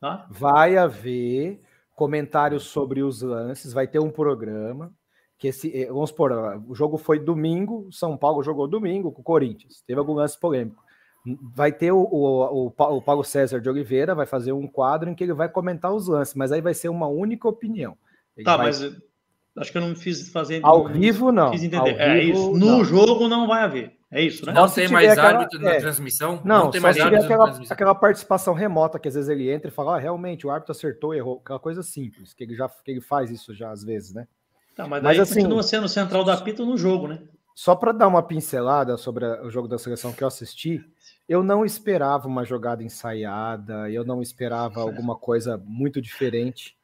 [0.00, 0.26] Tá?
[0.30, 1.60] Vai haver
[1.96, 4.92] comentários sobre os lances, vai ter um programa
[5.38, 6.32] que esse, eh, vamos supor,
[6.68, 10.84] o jogo foi domingo, São Paulo jogou domingo com o Corinthians, teve algum lance polêmico.
[11.54, 15.14] Vai ter o, o, o, o Paulo César de Oliveira, vai fazer um quadro em
[15.14, 17.96] que ele vai comentar os lances, mas aí vai ser uma única opinião.
[18.36, 18.66] Ele tá, vai...
[18.66, 18.80] mas
[19.56, 20.60] acho que eu não fiz fazer.
[20.62, 21.50] Ao vivo, não.
[21.52, 21.96] Fiz entender.
[21.98, 22.52] é isso.
[22.52, 22.84] No não.
[22.84, 23.96] jogo não vai haver.
[24.10, 24.52] É isso, né?
[24.52, 26.40] Não, tem mais aquela, árbitro na é, transmissão?
[26.44, 29.72] Não, não tem mais árbitro aquela, aquela participação remota que às vezes ele entra e
[29.72, 31.40] fala, ah, realmente, o árbitro acertou, errou.
[31.44, 34.28] Aquela coisa simples, que ele já que ele faz isso já às vezes, né?
[34.76, 37.20] Tá, mas, mas assim, continua sendo central da pita no jogo, né?
[37.54, 40.84] Só para dar uma pincelada sobre o jogo da seleção que eu assisti,
[41.26, 46.75] eu não esperava uma jogada ensaiada, eu não esperava alguma coisa muito diferente.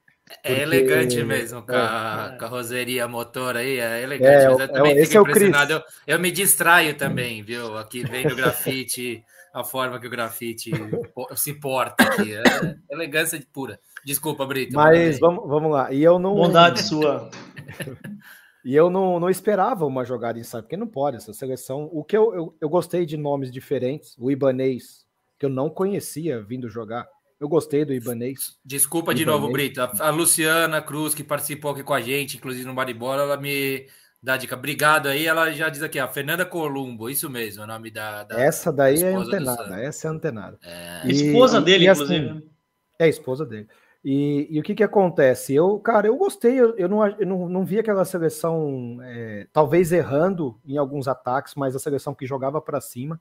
[0.43, 0.63] É porque...
[0.63, 2.37] elegante mesmo, com a é.
[2.37, 4.45] carroceria motor aí, é elegante.
[4.45, 5.73] É, mas eu é, também esse fico é impressionado.
[5.73, 7.77] Eu, eu, me distraio também, viu?
[7.77, 10.71] Aqui vendo o grafite, a forma que o grafite
[11.37, 12.35] se porta aqui.
[12.35, 13.79] É elegância pura.
[14.05, 14.75] Desculpa, Brito.
[14.75, 15.93] Mas vamos, vamos lá.
[15.93, 16.35] E eu não.
[16.35, 17.31] Bondade sua.
[18.65, 21.89] E eu não, não esperava uma jogada ensaiada, porque não pode, essa seleção.
[21.93, 25.05] O que eu, eu, eu gostei de nomes diferentes, o Ibanês,
[25.37, 27.09] que eu não conhecia vindo jogar.
[27.43, 28.57] Eu gostei do Ibanês.
[28.65, 29.83] Desculpa de novo, Brito.
[29.83, 33.89] A, a, Luciana Cruz, que participou aqui com a gente, inclusive no Baribola, ela me
[34.23, 34.55] dá dica.
[34.55, 35.27] Obrigado aí.
[35.27, 38.23] Ela já diz aqui, a Fernanda Columbo, isso mesmo, o nome da.
[38.23, 40.57] da essa daí é antenada, essa é antenada.
[40.63, 41.03] É...
[41.05, 42.49] E, esposa dele, e, assim, inclusive.
[42.97, 43.67] é a esposa dele.
[44.05, 45.53] E, e, o que que acontece?
[45.53, 49.91] Eu, cara, eu gostei, eu, eu, não, eu não, não vi aquela seleção, é, talvez
[49.91, 53.21] errando em alguns ataques, mas a seleção que jogava para cima,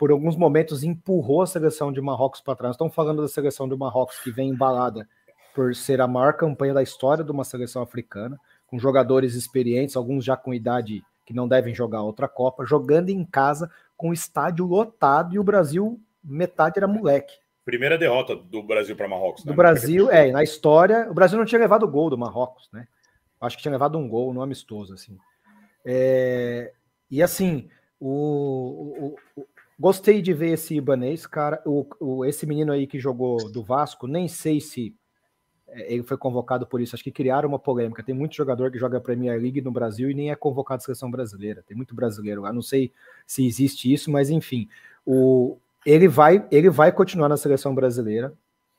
[0.00, 2.72] por alguns momentos empurrou a seleção de Marrocos para trás.
[2.74, 5.06] Estamos falando da seleção de Marrocos que vem embalada
[5.54, 10.24] por ser a maior campanha da história de uma seleção africana, com jogadores experientes, alguns
[10.24, 14.64] já com idade que não devem jogar outra Copa, jogando em casa com o estádio
[14.64, 17.34] lotado e o Brasil, metade era moleque.
[17.66, 19.44] Primeira derrota do Brasil para Marrocos.
[19.44, 19.52] Né?
[19.52, 22.88] Do Brasil, é, na história, o Brasil não tinha levado gol do Marrocos, né?
[23.38, 25.18] Acho que tinha levado um gol no amistoso, assim.
[25.84, 26.72] É,
[27.10, 27.68] e assim,
[28.00, 29.46] o, o, o,
[29.80, 31.62] gostei de ver esse Ibanês, cara.
[31.64, 34.94] O, esse menino aí que jogou do Vasco, nem sei se
[35.66, 36.94] é, ele foi convocado por isso.
[36.94, 38.02] Acho que criaram uma polêmica.
[38.02, 40.84] Tem muito jogador que joga a Premier League no Brasil e nem é convocado à
[40.84, 41.64] seleção brasileira.
[41.66, 42.52] Tem muito brasileiro lá.
[42.52, 42.92] Não sei
[43.26, 44.68] se existe isso, mas enfim.
[45.06, 48.34] O, ele vai, ele vai continuar na seleção brasileira.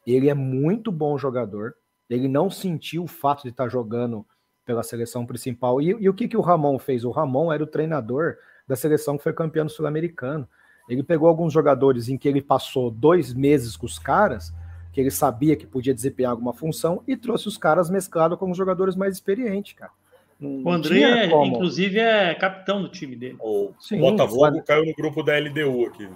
[0.05, 1.73] Ele é muito bom jogador.
[2.07, 4.23] Ele não sentiu o fato de estar jogando
[4.63, 5.81] pela seleção principal.
[5.81, 7.03] E, e o que, que o Ramon fez?
[7.03, 8.37] O Ramon era o treinador
[8.67, 10.47] da seleção que foi campeão sul-americano.
[10.87, 14.53] Ele pegou alguns jogadores em que ele passou dois meses com os caras,
[14.91, 18.57] que ele sabia que podia desempenhar alguma função, e trouxe os caras mesclado com os
[18.57, 19.91] jogadores mais experientes, cara.
[20.39, 23.37] Não o André, inclusive, é capitão do time dele.
[23.39, 26.09] O Sim, Botafogo caiu no grupo da LDU aqui.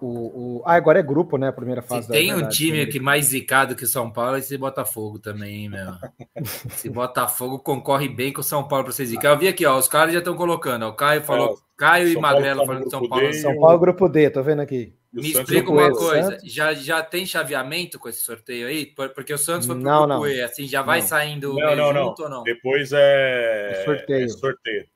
[0.00, 0.62] O, o...
[0.66, 1.48] Ah, agora é grupo, né?
[1.48, 2.06] A primeira fase.
[2.06, 5.68] Se tem um time que mais zicado que o São Paulo, é esse Botafogo também,
[5.68, 5.92] meu.
[6.66, 9.30] esse Botafogo concorre bem com o São Paulo para ser zicar.
[9.30, 10.82] Eu vi aqui, ó, os caras já estão colocando.
[10.82, 13.34] Ó, o Caio falou, é, Caio São e Magrelo tá falando que São Paulo.
[13.34, 14.92] São Paulo, grupo D, tô vendo aqui.
[15.12, 18.84] Me explica uma coisa, já, já tem chaveamento com esse sorteio aí?
[18.84, 20.28] Porque o Santos foi pro não, grupo não.
[20.28, 21.06] E, assim, já vai não.
[21.06, 22.14] saindo não, não, não.
[22.18, 22.42] ou não?
[22.42, 24.24] Depois é, é sorteio.
[24.26, 24.86] É sorteio.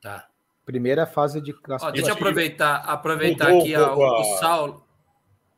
[0.00, 0.29] Tá.
[0.64, 1.92] Primeira fase de classificação.
[1.92, 4.84] Deixa eu aproveitar, aproveitar aqui ó, o, o Saulo.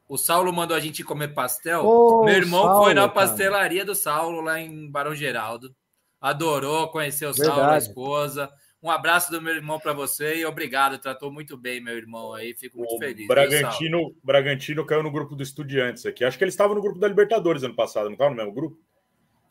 [0.08, 1.86] O Saulo mandou a gente comer pastel.
[1.86, 3.86] Oh, Meu irmão Saulo, foi na pastelaria cara.
[3.86, 5.74] do Saulo, lá em Barão Geraldo.
[6.20, 8.50] Adorou, conheceu o Saulo, a esposa.
[8.82, 10.98] Um abraço do meu irmão para você e obrigado.
[10.98, 12.52] Tratou muito bem, meu irmão aí.
[12.52, 13.26] Fico muito o feliz.
[13.26, 16.24] Bragantino, viu, Bragantino caiu no grupo do Estudiantes aqui.
[16.24, 18.78] Acho que eles estavam no grupo da Libertadores ano passado, não estavam no mesmo grupo?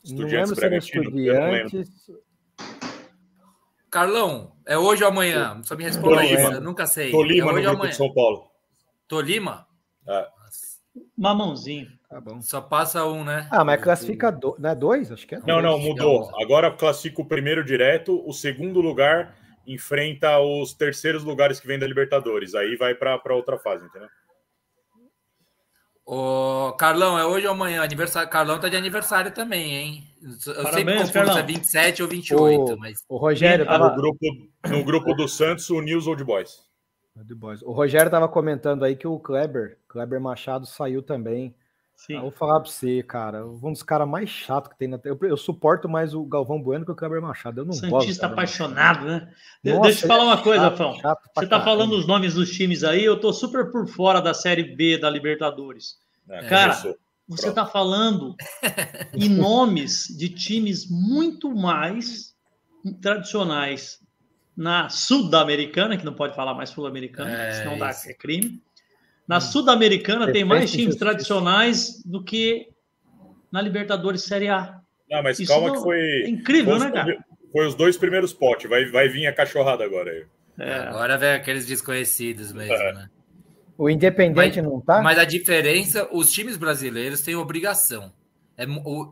[0.04, 1.02] Estudiantes Bragantino.
[1.02, 2.10] Estudiantes...
[3.92, 5.60] Carlão, é hoje ou amanhã?
[5.64, 6.50] Só me responda isso.
[6.50, 7.10] Eu nunca sei.
[7.10, 8.50] Tolima é no grupo de São Paulo.
[9.06, 9.66] Tolima?
[10.08, 10.28] É.
[11.14, 11.88] Mamãozinho.
[12.08, 12.40] Tá bom.
[12.40, 13.46] Só passa um, né?
[13.50, 15.12] Ah, mas classifica do, né, dois?
[15.12, 15.40] Acho que é.
[15.46, 16.30] Não, não, mudou.
[16.40, 21.86] Agora classifica o primeiro direto, o segundo lugar enfrenta os terceiros lugares que vem da
[21.86, 22.54] Libertadores.
[22.54, 24.08] Aí vai para outra fase, entendeu?
[26.04, 27.82] Ô, Carlão, é hoje ou amanhã?
[27.82, 28.28] Aniversário.
[28.28, 30.04] Carlão tá de aniversário também, hein?
[30.20, 33.04] Eu Parabéns, sempre confundo se é 27 ou 28, o, mas.
[33.08, 34.18] O Rogério tá no grupo,
[34.68, 36.60] no grupo do Santos, o News Old Boys.
[37.64, 41.54] O Rogério estava comentando aí que o Kleber, Kleber Machado saiu também.
[42.06, 42.14] Sim.
[42.14, 45.16] Eu vou falar para você, cara, um dos caras mais chatos que tem na eu,
[45.22, 47.60] eu suporto mais o Galvão Bueno que o Kleber Machado.
[47.60, 49.32] Eu não Santista gosto, apaixonado, né?
[49.64, 50.94] Nossa, Deixa eu te falar uma é coisa, Fão.
[50.94, 54.74] Você tá falando os nomes dos times aí, eu tô super por fora da Série
[54.74, 55.96] B da Libertadores.
[56.28, 56.76] É, cara,
[57.28, 58.34] você está falando
[59.14, 62.34] em nomes de times muito mais
[63.00, 64.00] tradicionais
[64.56, 68.60] na Sul-Americana, que não pode falar mais Sul-Americana, é, senão dá, é crime.
[69.26, 69.40] Na hum.
[69.40, 72.68] Sul-Americana tem mais times tradicionais do que
[73.50, 74.80] na Libertadores Série A.
[75.10, 75.98] Não, mas Isso calma não, que foi.
[75.98, 77.24] É incrível, foi né, cara?
[77.52, 80.26] Foi os dois primeiros potes, vai, vai vir a cachorrada agora.
[80.58, 80.74] É.
[80.74, 82.92] Agora vem aqueles desconhecidos mesmo, é.
[82.94, 83.10] né?
[83.76, 85.02] O Independente mas, não tá?
[85.02, 88.12] Mas a diferença, os times brasileiros têm obrigação.
[88.56, 88.64] É,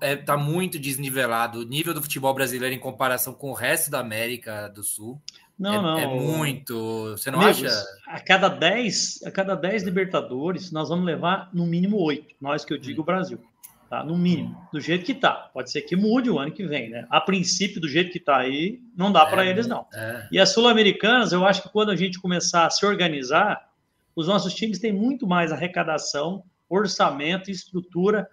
[0.03, 3.99] é, tá muito desnivelado o nível do futebol brasileiro em comparação com o resto da
[3.99, 5.21] América do Sul.
[5.61, 5.99] Não, é, não.
[5.99, 7.11] É muito.
[7.11, 7.69] Você não acha?
[8.07, 12.35] A cada 10, a cada 10 Libertadores, nós vamos levar no mínimo 8.
[12.41, 13.05] Nós que eu digo hum.
[13.05, 13.39] Brasil.
[13.91, 14.05] Tá?
[14.05, 15.51] No mínimo, do jeito que tá.
[15.53, 17.07] Pode ser que mude o ano que vem, né?
[17.11, 19.85] A princípio, do jeito que tá aí, não dá para é, eles, não.
[19.93, 20.29] É.
[20.31, 23.69] E as sul-americanas, eu acho que quando a gente começar a se organizar,
[24.15, 28.29] os nossos times têm muito mais arrecadação, orçamento, estrutura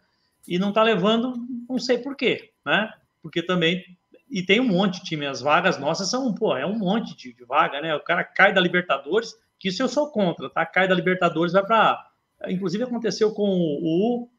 [0.48, 1.34] e não está levando,
[1.68, 2.90] não sei por quê, né?
[3.24, 3.84] Porque também
[4.30, 7.34] e tem um monte de time, as vagas nossas são, pô, é um monte de,
[7.34, 7.96] de vaga, né?
[7.96, 10.66] O cara cai da Libertadores, que isso eu sou contra, tá?
[10.66, 12.06] Cai da Libertadores, vai para
[12.48, 14.30] inclusive aconteceu com o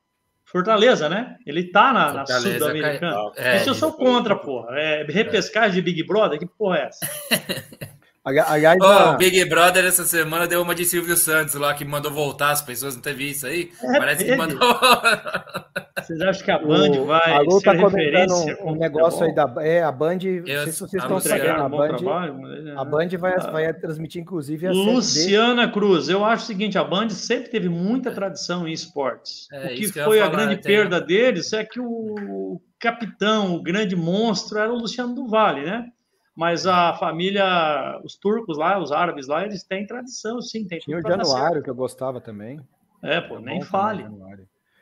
[0.44, 1.37] Fortaleza, né?
[1.44, 3.33] Ele tá na, na Sul-Americana.
[3.37, 4.79] É, isso eu sou contra, porra.
[4.79, 7.07] É repescagem de Big Brother, que porra é essa?
[8.28, 12.12] Aliás, oh, o Big Brother essa semana deu uma de Silvio Santos lá que mandou
[12.12, 13.70] voltar as pessoas, não teve isso aí?
[13.82, 14.58] É, Parece que mandou.
[16.02, 19.34] Vocês acham que a Band o, vai a Lu tá comentando um, um negócio aí
[19.34, 22.84] da é a Band, eu, não sei se vocês estão sabendo, a Band, trabalho, a
[22.84, 23.50] Band vai, ah.
[23.50, 28.10] vai transmitir inclusive a Luciana Cruz, eu acho o seguinte, a Band sempre teve muita
[28.10, 29.48] tradição em esportes.
[29.52, 30.72] É, o que foi a grande tem...
[30.72, 35.84] perda deles é que o capitão, o grande monstro era o Luciano do Vale, né?
[36.38, 40.64] Mas a família, os turcos lá, os árabes lá, eles têm tradição, sim.
[40.68, 42.61] Tem Tinha o Januário, que eu gostava também.
[43.03, 44.07] É, pô, nem fale.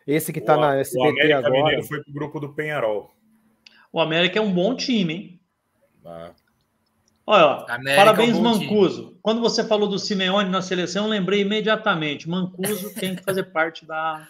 [0.06, 1.52] Esse que tá o, na SBT o América agora.
[1.54, 3.10] Mineiro foi pro grupo do Penharol.
[3.90, 5.40] O América é um bom time, hein?
[6.04, 6.32] Ah.
[7.26, 7.64] Olha,
[7.96, 9.06] parabéns, é um Mancuso.
[9.06, 9.18] Time.
[9.22, 12.28] Quando você falou do Simeone na seleção, eu lembrei imediatamente.
[12.28, 14.28] Mancuso tem que fazer parte da,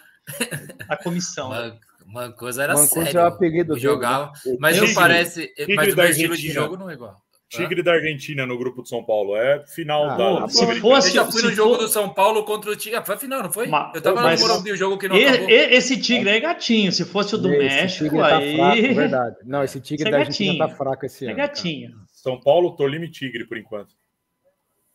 [0.87, 1.49] da comissão.
[1.49, 3.19] Man, Mancoso era Mancoso sério.
[3.19, 3.81] é o apelido dele.
[3.81, 4.57] Jogava, né?
[4.59, 5.47] mas não parece.
[5.47, 7.21] Tigre mas o estilo de jogo não é igual.
[7.49, 9.35] Tigre da Argentina no grupo de São Paulo.
[9.37, 10.47] É final ah, da.
[10.49, 11.81] Se fosse, eu já fui no jogo for...
[11.81, 12.97] do São Paulo contra o Tigre.
[12.97, 13.67] Ah, foi final, não foi?
[13.67, 15.49] Mas, eu tava mas, no Morumbi, o jogo que não e, acabou.
[15.49, 16.91] Esse Tigre é gatinho.
[16.91, 18.55] Se fosse o do esse México, tá aí.
[18.55, 19.35] Fraco, é verdade.
[19.45, 21.39] Não, esse Tigre esse é da Argentina tá fraco esse é ano.
[21.39, 21.91] É gatinho.
[21.91, 22.03] Cara.
[22.11, 23.95] São Paulo, Tolima e Tigre, por enquanto.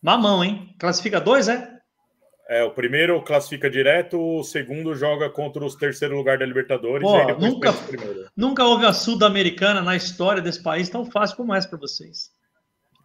[0.01, 0.75] Mamão, hein?
[0.79, 1.67] Classifica dois, é?
[2.49, 7.07] É, o primeiro classifica direto, o segundo joga contra os terceiro lugar da Libertadores.
[7.07, 7.73] Pô, nunca,
[8.35, 12.31] nunca houve a Sul-Americana na história desse país tão fácil como essa para vocês.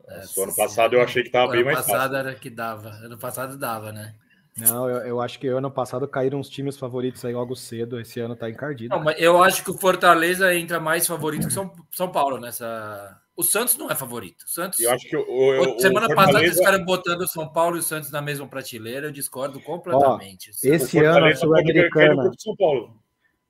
[0.08, 1.94] É, ano passado eu achei que estava bem mais fácil.
[1.94, 2.88] Ano passado era que dava.
[2.88, 4.14] Ano passado dava, né?
[4.56, 8.00] Não, eu, eu, acho que ano passado caíram os times favoritos aí logo cedo.
[8.00, 8.96] Esse ano tá encardido.
[8.96, 13.20] Não, mas eu acho que o Fortaleza entra mais favorito que São, São Paulo nessa,
[13.38, 14.42] o Santos não é favorito.
[14.42, 14.80] O Santos.
[14.80, 16.14] Eu acho que o, o semana Fortaleza...
[16.16, 19.06] passada eles ficaram botando o São Paulo e o Santos na mesma prateleira.
[19.06, 20.50] Eu discordo completamente.
[20.50, 22.32] Ó, esse ano a Sul-Americana.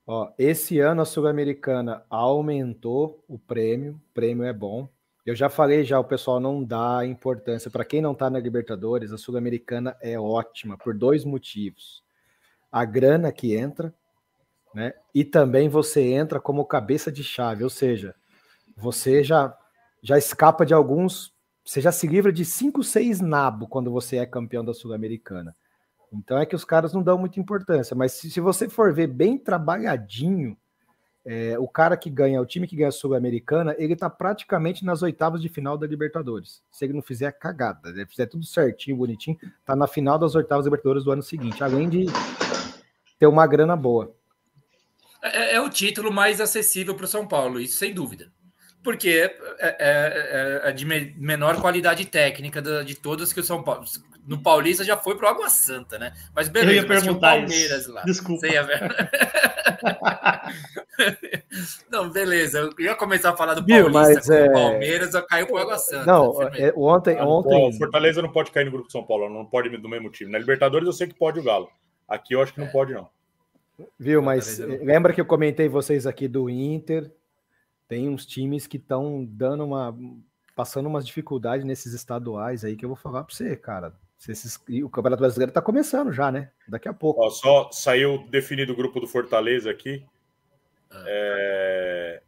[0.07, 3.99] Ó, esse ano a Sul-Americana aumentou o prêmio.
[4.11, 4.87] O prêmio é bom.
[5.25, 7.71] Eu já falei já, o pessoal não dá importância.
[7.71, 12.05] Para quem não está na Libertadores, a Sul-Americana é ótima por dois motivos.
[12.71, 13.95] A grana que entra,
[14.75, 14.93] né?
[15.15, 18.15] E também você entra como cabeça de chave, ou seja,
[18.77, 19.57] você já
[20.03, 21.33] já escapa de alguns.
[21.65, 25.55] Você já se livra de 5, 6 nabo quando você é campeão da Sul-Americana.
[26.13, 27.95] Então é que os caras não dão muita importância.
[27.95, 30.57] Mas se, se você for ver bem trabalhadinho,
[31.25, 35.03] é, o cara que ganha, o time que ganha a Sul-Americana, ele tá praticamente nas
[35.03, 36.63] oitavas de final da Libertadores.
[36.71, 40.65] Se ele não fizer cagada, ele fizer tudo certinho, bonitinho, tá na final das oitavas
[40.65, 42.07] da Libertadores do ano seguinte, além de
[43.19, 44.15] ter uma grana boa.
[45.21, 48.33] É, é o título mais acessível para o São Paulo, isso sem dúvida
[48.83, 53.85] porque é, é, é, é, de menor qualidade técnica de todas que o São Paulo.
[54.27, 56.13] No Paulista já foi para Água Santa, né?
[56.35, 57.93] Mas beleza, eu ia perguntar Palmeiras isso.
[57.93, 58.03] lá.
[58.03, 58.47] Desculpa.
[58.47, 58.79] Ia ver.
[61.91, 62.59] Não, beleza.
[62.59, 64.51] Eu ia começar a falar do Paulista mas, com é...
[64.51, 66.05] Palmeiras, eu caiu para Água Santa.
[66.05, 67.69] Não, é, ontem, ontem.
[67.69, 70.31] O Fortaleza não pode cair no grupo de São Paulo, não pode do mesmo time.
[70.31, 71.71] Na Libertadores eu sei que pode o Galo.
[72.07, 73.09] Aqui eu acho que não pode, não.
[73.99, 77.11] Viu, mas lembra que eu comentei vocês aqui do Inter,
[77.89, 79.97] tem uns times que estão dando uma.
[80.55, 83.93] passando umas dificuldades nesses estaduais aí que eu vou falar para você, cara.
[84.29, 86.51] Esses, o Campeonato Brasileiro está começando já, né?
[86.67, 87.23] Daqui a pouco.
[87.23, 90.05] Ó, só saiu definido o grupo do Fortaleza aqui.
[90.91, 91.05] Ah.
[91.07, 92.23] É...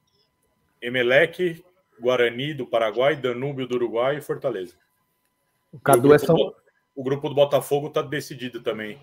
[0.81, 1.62] Emelec,
[2.01, 4.75] Guarani do Paraguai, Danúbio do Uruguai e Fortaleza.
[5.73, 6.35] O Cadu é São...
[6.35, 6.55] do,
[6.94, 8.99] o grupo do Botafogo está decidido também,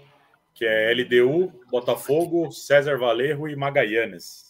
[0.54, 4.47] que é LDU, Botafogo, César Valerro e Magallanes.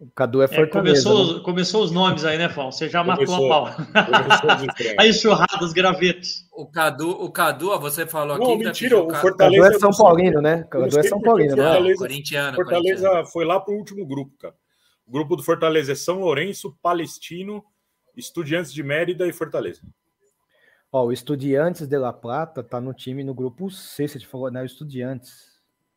[0.00, 0.70] O Cadu é Fortaleza.
[0.70, 1.40] É, começou, né?
[1.44, 2.72] começou os nomes aí, né, Fão?
[2.72, 4.96] Você já começou, matou a pau.
[4.98, 6.46] aí enxurradas, gravetos.
[6.50, 8.44] O Cadu, o Cadu, você falou aqui.
[8.44, 9.62] Não, mentira, o Fortaleza.
[9.62, 10.66] Cadu é São Paulino, né?
[10.70, 11.62] Cadu é São Paulino, né?
[11.62, 12.56] Fortaleza, Corintiano.
[12.56, 13.26] Fortaleza corintiano.
[13.26, 14.54] foi lá para o último grupo, cara.
[15.06, 17.62] O grupo do Fortaleza é São Lourenço, Palestino,
[18.16, 19.82] Estudiantes de Mérida e Fortaleza.
[20.90, 24.62] Ó, o Estudiantes de La Plata tá no time no grupo C, você falou, né?
[24.62, 25.50] O Estudiantes.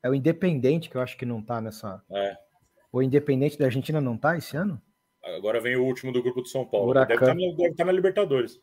[0.03, 2.03] É o Independente que eu acho que não tá nessa.
[2.11, 2.42] É.
[2.93, 4.79] O Independente da Argentina não tá esse ano?
[5.25, 6.93] Agora vem o último do grupo do São Paulo.
[6.93, 8.61] Deve estar, tá na, deve tá na Libertadores.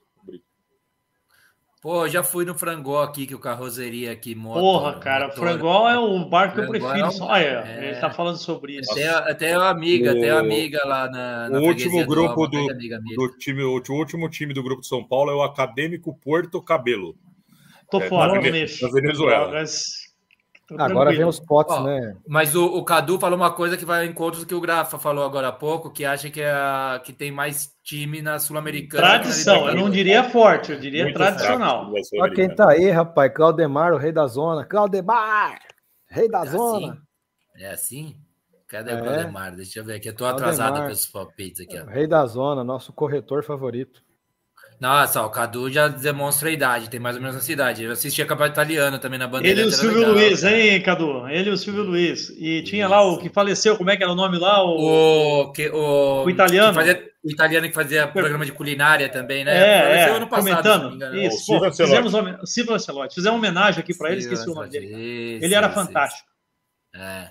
[1.83, 4.61] Pô, já fui no Frangó aqui, que o carroceria aqui moto.
[4.61, 5.41] Porra, cara, motor.
[5.41, 7.07] Frangó é o bar que eu prefiro.
[7.07, 8.93] É Só, é, é, ele tá falando sobre isso.
[8.93, 10.19] Até, até uma amiga, o...
[10.19, 11.49] até uma amiga lá na.
[11.49, 12.67] na o último grupo do,
[13.17, 17.17] do, time, o último time do grupo de São Paulo é o Acadêmico Porto Cabelo.
[17.91, 19.51] Tô é, fora, na, na Venezuela.
[19.51, 20.10] Mas
[20.79, 22.17] Agora vem os potes, Ó, né?
[22.27, 24.99] Mas o, o, Cadu falou uma coisa que vai em conta do que o Grafa
[24.99, 29.03] falou agora há pouco, que acha que, é a, que tem mais time na Sul-Americana.
[29.03, 31.93] Tradição, eu não diria forte, eu diria Muito tradicional.
[32.21, 34.65] Olha quem tá aí, rapaz, Claudemar, o rei da zona.
[34.65, 35.59] Claudemar,
[36.09, 36.93] rei da é zona.
[36.93, 37.65] Assim?
[37.65, 38.17] É assim?
[38.69, 38.95] Cadê é.
[38.95, 39.55] o Claudemar?
[39.57, 41.79] Deixa eu ver aqui, eu tô Claudemar, atrasado com os palpites aqui.
[41.79, 41.85] Ó.
[41.87, 44.03] Rei da zona, nosso corretor favorito.
[44.81, 47.85] Nossa, o Cadu já demonstra a idade, tem mais ou menos essa idade.
[47.85, 49.61] Eu assistia campeonato italiano também na bandeira.
[49.61, 50.59] Ele e o Silvio legal, Luiz, cara.
[50.59, 51.29] hein, Cadu?
[51.29, 52.31] Ele e o Silvio Luiz.
[52.31, 54.65] E tinha lá o que faleceu, como é que era o nome lá?
[54.65, 56.73] O, o, que, o, o italiano.
[56.73, 59.53] Fazia, o italiano que fazia programa de culinária também, né?
[59.55, 61.17] É, faleceu é, ano passado, comentando.
[61.17, 62.13] Isso, pô, fizemos
[62.51, 63.15] Silvio Ancelotti.
[63.17, 64.87] Fizemos homenagem aqui para ele, esqueci o nome dele.
[64.87, 66.27] Isso, ele era isso, fantástico.
[66.95, 67.05] Isso.
[67.05, 67.31] É.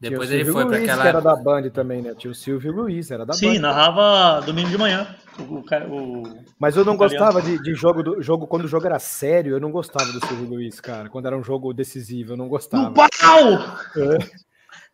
[0.00, 1.02] Depois ele foi para aquela.
[1.02, 2.14] Que era da Band também, né?
[2.16, 3.52] Tinha o Silvio Luiz, era da Sim, Band.
[3.52, 5.14] Sim, narrava domingo de manhã.
[5.40, 6.22] O, o...
[6.58, 9.60] Mas eu não gostava de, de, jogo, do, jogo quando o jogo era sério, eu
[9.60, 11.08] não gostava do Silvio Luiz, cara.
[11.08, 12.88] Quando era um jogo decisivo, eu não gostava.
[12.88, 13.08] No pau!
[13.96, 14.40] É.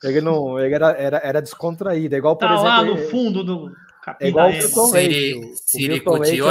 [0.05, 2.69] Ele, não, ele era, era, era descontraído, é igual, por tá exemplo.
[2.69, 3.73] lá no fundo do.
[4.21, 6.03] É igual o Siri, Siri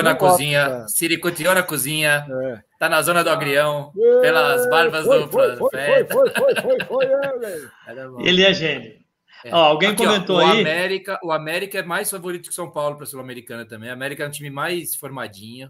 [0.03, 0.85] na cozinha.
[0.87, 1.21] Siri
[1.53, 2.27] na cozinha.
[2.29, 2.59] É.
[2.77, 3.93] Tá na zona do agrião.
[3.97, 9.04] É, pelas barbas foi, do foi, foi, foi, foi, foi, foi, foi, Ele é gênio.
[9.45, 9.53] É.
[9.53, 10.61] Ó, alguém Aqui, comentou ó, o aí.
[10.61, 13.91] América, o América é mais favorito que São Paulo para a Sul-Americana também.
[13.91, 15.69] O América é um time mais formadinho.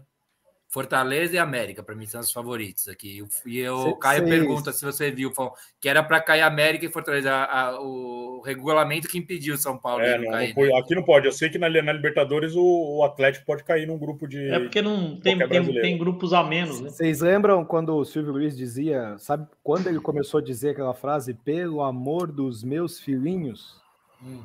[0.68, 3.22] Fortaleza e América, para mim, são os favoritos aqui.
[3.46, 5.32] E o Caio pergunta se você viu,
[5.80, 9.78] que era para cair América e Fortaleza, a, a, o regulamento que impediu o São
[9.78, 10.02] Paulo.
[10.02, 10.78] É, não, cair, não né?
[10.78, 11.26] Aqui não pode.
[11.26, 12.62] Eu sei que na, na Libertadores o,
[12.98, 14.50] o, Atlético pode cair num grupo de.
[14.50, 16.80] É porque não tem, tem, tem, grupos a menos.
[16.80, 16.90] Né?
[16.90, 21.32] Vocês lembram quando o Silvio Luiz dizia, sabe quando ele começou a dizer aquela frase,
[21.32, 23.80] pelo amor dos meus filhinhos?
[24.22, 24.42] Hum.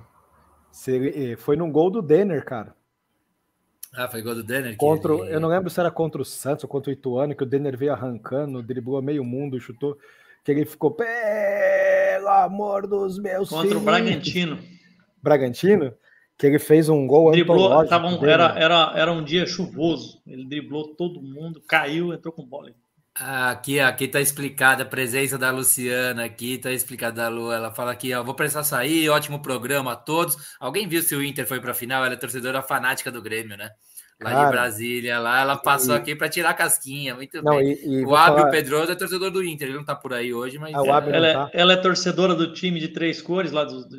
[0.87, 2.75] Eh, foi num gol do Denner, cara.
[3.93, 4.75] Ah, foi gol do Denner?
[4.77, 5.35] Contra, ele...
[5.35, 7.77] Eu não lembro se era contra o Santos ou contra o Ituano, que o Denner
[7.77, 9.97] veio arrancando, driblou meio mundo, chutou,
[10.43, 13.81] que ele ficou, pelo amor dos meus Contra filhos.
[13.81, 14.59] o Bragantino.
[15.21, 15.93] Bragantino?
[16.37, 20.45] Que ele fez um gol driblou, tava um, era, era, era um dia chuvoso, ele
[20.45, 22.71] driblou todo mundo, caiu, entrou com bola.
[23.23, 27.51] Aqui, aqui tá explicada a presença da Luciana aqui, tá explicada a Lu.
[27.51, 30.35] Ela fala aqui, ó, vou precisar sair, ótimo programa a todos.
[30.59, 32.03] Alguém viu se o Inter foi para a final?
[32.03, 33.69] Ela é torcedora fanática do Grêmio, né?
[34.19, 35.97] Lá Cara, de Brasília, lá ela passou e...
[35.97, 37.73] aqui para tirar a casquinha, muito não, bem.
[37.73, 38.51] E, e o Ábio falar...
[38.51, 40.75] Pedroso é torcedor do Inter, ele não tá por aí hoje, mas.
[40.75, 41.51] Ah, ela, ela, tá.
[41.53, 43.97] ela, é torcedora do time de três cores lá do, do,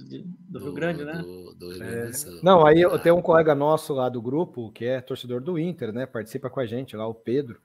[0.48, 1.14] do Rio Grande, né?
[1.14, 2.40] Do, do Rio Grande é.
[2.42, 5.92] Não, aí eu tenho um colega nosso lá do grupo que é torcedor do Inter,
[5.92, 6.06] né?
[6.06, 7.60] Participa com a gente lá, o Pedro.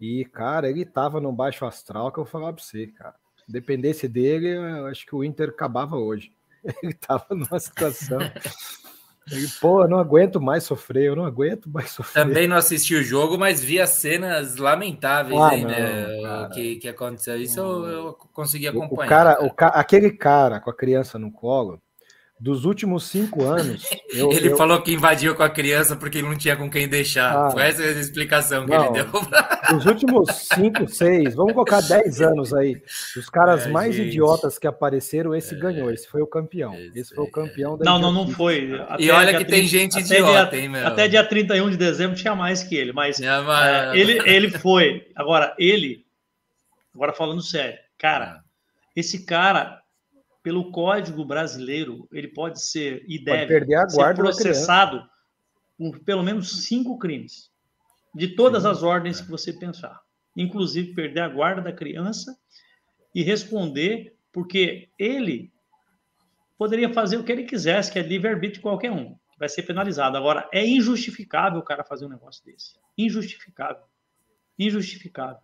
[0.00, 3.14] E, cara, ele tava no baixo astral que eu vou falar pra você, cara.
[3.46, 6.32] Dependesse dele, eu acho que o Inter acabava hoje.
[6.82, 8.20] Ele tava numa situação.
[9.30, 12.24] Ele, pô, eu não aguento mais sofrer, eu não aguento mais sofrer.
[12.24, 16.48] Também não assisti o jogo, mas vi as cenas lamentáveis ah, aí, né?
[16.52, 17.36] que, que aconteceu.
[17.36, 19.06] Isso eu, eu consegui acompanhar.
[19.06, 19.46] O cara, cara.
[19.46, 19.66] O ca...
[19.68, 21.80] Aquele cara com a criança no colo,
[22.40, 23.84] dos últimos cinco anos.
[24.12, 24.56] Eu, ele eu...
[24.56, 27.46] falou que invadiu com a criança porque ele não tinha com quem deixar.
[27.46, 29.06] Ah, Foi essa a explicação que não, ele deu.
[29.70, 32.82] Dos últimos cinco, seis, vamos colocar dez anos aí.
[33.16, 34.08] Os caras é, mais gente.
[34.08, 35.92] idiotas que apareceram, esse é, ganhou.
[35.92, 36.74] Esse foi o campeão.
[36.92, 37.84] Esse foi o campeão da.
[37.84, 38.80] Não, não, não foi.
[38.88, 40.84] Até e olha que 30, tem gente idiota, dia, hein, meu?
[40.84, 45.06] Até dia 31 de dezembro tinha mais que ele, mas é, ele, ele foi.
[45.14, 46.04] Agora, ele.
[46.92, 48.40] Agora falando sério, cara, ah.
[48.96, 49.79] esse cara
[50.42, 55.08] pelo Código Brasileiro, ele pode ser e deve ser processado
[55.76, 57.50] por pelo menos cinco crimes,
[58.14, 59.24] de todas as ordens é.
[59.24, 60.00] que você pensar.
[60.36, 62.38] inclusive perder a guarda da criança
[63.14, 65.52] e responder, porque ele
[66.56, 70.16] poderia fazer o que ele quisesse, que é livre-arbítrio de qualquer um, vai ser penalizado.
[70.16, 72.78] Agora, é injustificável o cara fazer um negócio desse.
[72.96, 73.82] Injustificável.
[74.58, 75.42] Injustificável.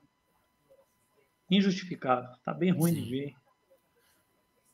[1.50, 2.30] Injustificável.
[2.44, 3.02] Tá bem ruim Sim.
[3.02, 3.34] de ver.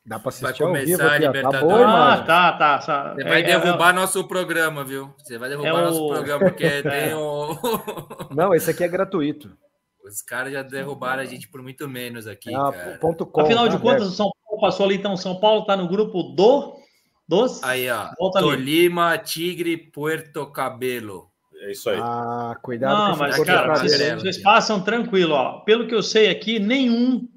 [0.04, 1.60] Dá para assistir vai começar a Libertadores.
[1.60, 2.78] Tá bom, ah, tá, tá.
[2.78, 3.14] tá.
[3.14, 5.14] Você vai é, derrubar é, nosso programa, viu?
[5.16, 6.08] Você vai derrubar é nosso o...
[6.08, 7.56] programa, porque tem o...
[8.34, 9.56] Não, esse aqui é gratuito.
[10.04, 12.98] Os caras já derrubaram a gente por muito menos aqui, ah, cara.
[13.00, 15.16] Ponto com, Afinal de tá contas, o São Paulo passou ali, então.
[15.16, 16.82] São Paulo tá no grupo do...
[17.28, 17.62] Dos?
[17.62, 18.10] Aí, ó.
[18.18, 19.22] Volta Tolima, ali.
[19.22, 21.30] Tigre, Puerto Cabelo.
[21.62, 21.98] É isso aí.
[22.02, 25.60] Ah, cuidado Não, mas, cara, vocês, vocês passam tranquilo, ó.
[25.60, 27.28] Pelo que eu sei aqui, nenhum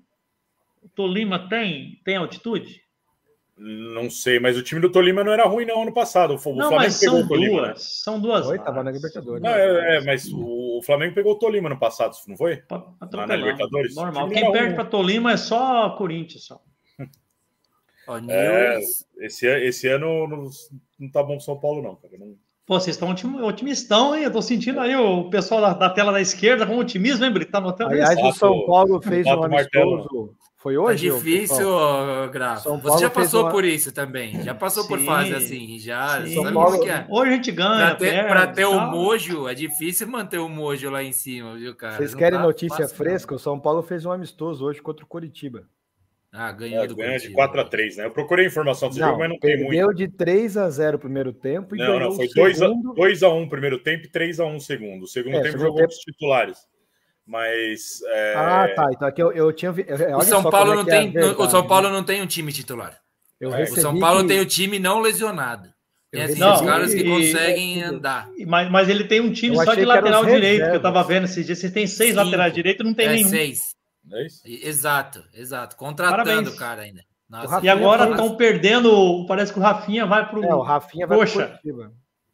[0.95, 2.85] Tolima tem, tem altitude?
[3.57, 6.33] Não sei, mas o time do Tolima não era ruim não ano passado.
[6.33, 7.73] O Flamengo não, mas pegou são o Tolima, duas, né?
[7.77, 8.45] são duas.
[8.45, 9.41] Foi, tava na Libertadores.
[9.41, 12.61] Não, é, é, mas o Flamengo pegou o Tolima no passado, não foi?
[12.69, 13.95] Na, na Libertadores.
[13.95, 14.27] Normal.
[14.29, 16.61] Quem perde para Tolima é só Corinthians só.
[18.27, 18.77] é,
[19.19, 20.49] esse, esse ano não,
[20.99, 22.17] não tá bom São Paulo não, cara.
[22.17, 22.35] Não...
[22.65, 23.15] Pô, vocês estão
[23.45, 24.23] otimistão, hein?
[24.23, 27.53] Eu tô sentindo aí o pessoal da, da tela da esquerda com otimismo, hein, Brito?
[27.53, 28.27] Tá notando Aliás, isso?
[28.27, 30.35] o São Paulo fez um amistoso
[30.66, 31.09] foi hoje?
[31.09, 31.68] É difícil,
[32.32, 32.76] Grafo.
[32.80, 33.51] Você já passou uma...
[33.51, 34.41] por isso também.
[34.41, 35.78] Já passou sim, por fase assim.
[35.78, 36.84] Já São Paulo...
[36.89, 37.05] é.
[37.07, 37.70] Hoje a gente ganha.
[37.70, 41.76] Para ter, pra ter o mojo, é difícil manter o mojo lá em cima, viu,
[41.76, 41.97] cara?
[41.97, 43.34] Vocês Não querem tá notícia fresca?
[43.34, 43.36] Não.
[43.36, 45.68] O São Paulo fez um amistoso hoje contra o Curitiba.
[46.32, 48.05] Ah, ganhou é, do ganhou de 4 a 3 né?
[48.05, 49.70] Eu procurei informação desse não, jogo, mas não tem muito.
[49.70, 52.91] Perdeu de 3 a 0 o primeiro tempo e não, ganhou não, foi 2 segundo...
[52.91, 55.03] a, 2 a 1 primeiro tempo e 3 a 1 segundo.
[55.03, 55.91] O segundo é, tempo jogou tempo...
[55.91, 56.57] os titulares.
[57.26, 58.01] Mas.
[58.05, 58.34] É...
[58.36, 58.89] Ah, tá.
[58.91, 59.71] Então aqui eu, eu tinha.
[59.71, 61.17] o São Paulo é não é tem.
[61.17, 62.99] o São Paulo não tem um time titular.
[63.41, 64.28] o São Paulo que...
[64.28, 65.73] tem o um time não lesionado.
[66.11, 68.30] Tem assim, não, os caras que conseguem andar.
[68.47, 71.26] Mas, mas ele tem um time eu só de lateral direito, que eu tava vendo
[71.26, 71.59] esses dias.
[71.59, 72.23] Você tem seis Cinco.
[72.23, 73.30] laterais direitos, não tem é nenhum.
[73.30, 73.76] Seis.
[74.11, 74.41] É isso?
[74.45, 75.76] Exato, exato.
[75.76, 77.03] Contratando o cara ainda.
[77.28, 79.26] Nossa, e agora estão perdendo.
[79.28, 80.43] Parece que o Rafinha vai para o.
[80.43, 81.59] É, o Rafinha vai Coxa.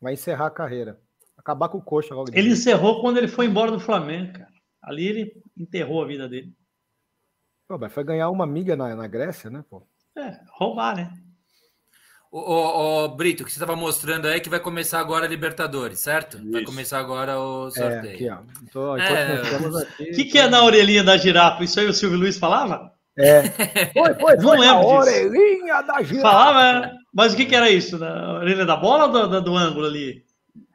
[0.01, 0.99] Vai encerrar a carreira.
[1.37, 2.29] Acabar com o Coxa logo.
[2.33, 4.50] Ele encerrou quando ele foi embora do Flamengo, cara.
[4.81, 6.53] Ali ele enterrou a vida dele.
[7.67, 9.87] Pô, mas foi ganhar uma miga na, na Grécia, né, pô?
[10.17, 11.13] É, roubar, né?
[12.31, 15.99] O, o, o, Brito, que você estava mostrando aí que vai começar agora a Libertadores,
[15.99, 16.37] certo?
[16.37, 16.51] Isso.
[16.51, 18.05] Vai começar agora o é, sorteio.
[18.05, 18.37] É, aqui, ó.
[18.63, 19.41] Então, é...
[19.99, 21.61] O que, que é na orelhinha da girafa?
[21.63, 22.93] Isso aí o Silvio Luiz falava?
[23.17, 23.43] É.
[23.91, 26.21] Foi, foi, Não lembro a orelhinha da girafa.
[26.21, 26.93] Falava, é.
[27.13, 27.97] mas o que, que era isso?
[27.97, 30.23] Na orelha da bola ou do, do ângulo ali?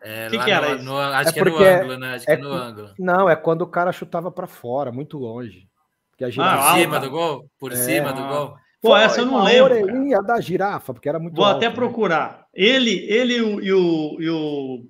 [0.03, 0.85] É, que, que era no, isso?
[0.85, 2.15] No, acho é que é no ângulo, né?
[2.15, 2.91] Acho é, que é no ângulo.
[2.99, 5.69] Não, é quando o cara chutava para fora, muito longe.
[6.17, 6.55] Que a girafa...
[6.55, 7.51] Ah, por cima do gol?
[7.59, 8.57] Por é, cima do gol?
[8.81, 9.75] Pô, essa eu não lembro.
[9.75, 11.75] A orelhinha da girafa, porque era muito Vou alto, até né?
[11.75, 12.47] procurar.
[12.55, 14.81] Ele, ele e o, e o,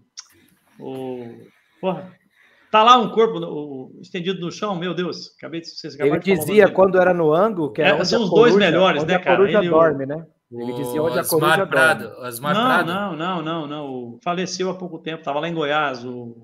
[0.78, 1.46] o, o...
[1.80, 2.12] Porra,
[2.70, 6.68] Tá lá um corpo o, estendido no chão, meu Deus, acabei de vocês Ele dizia
[6.68, 9.34] quando era no ângulo que é, são os dois melhores, né, cara?
[9.34, 10.26] A coruja ele, dorme, né?
[10.50, 12.86] Ele dizia onde a coruja Prado, Osmar não, Prado.
[12.86, 14.18] não, não, não, não.
[14.22, 16.36] Faleceu há pouco tempo, estava lá em Goiás, o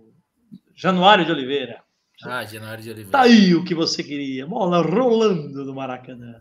[0.74, 1.80] Januário de Oliveira.
[2.24, 3.12] Ah, Januário de Oliveira.
[3.12, 4.46] Tá aí o que você queria.
[4.46, 6.34] Bola rolando do Maracanã.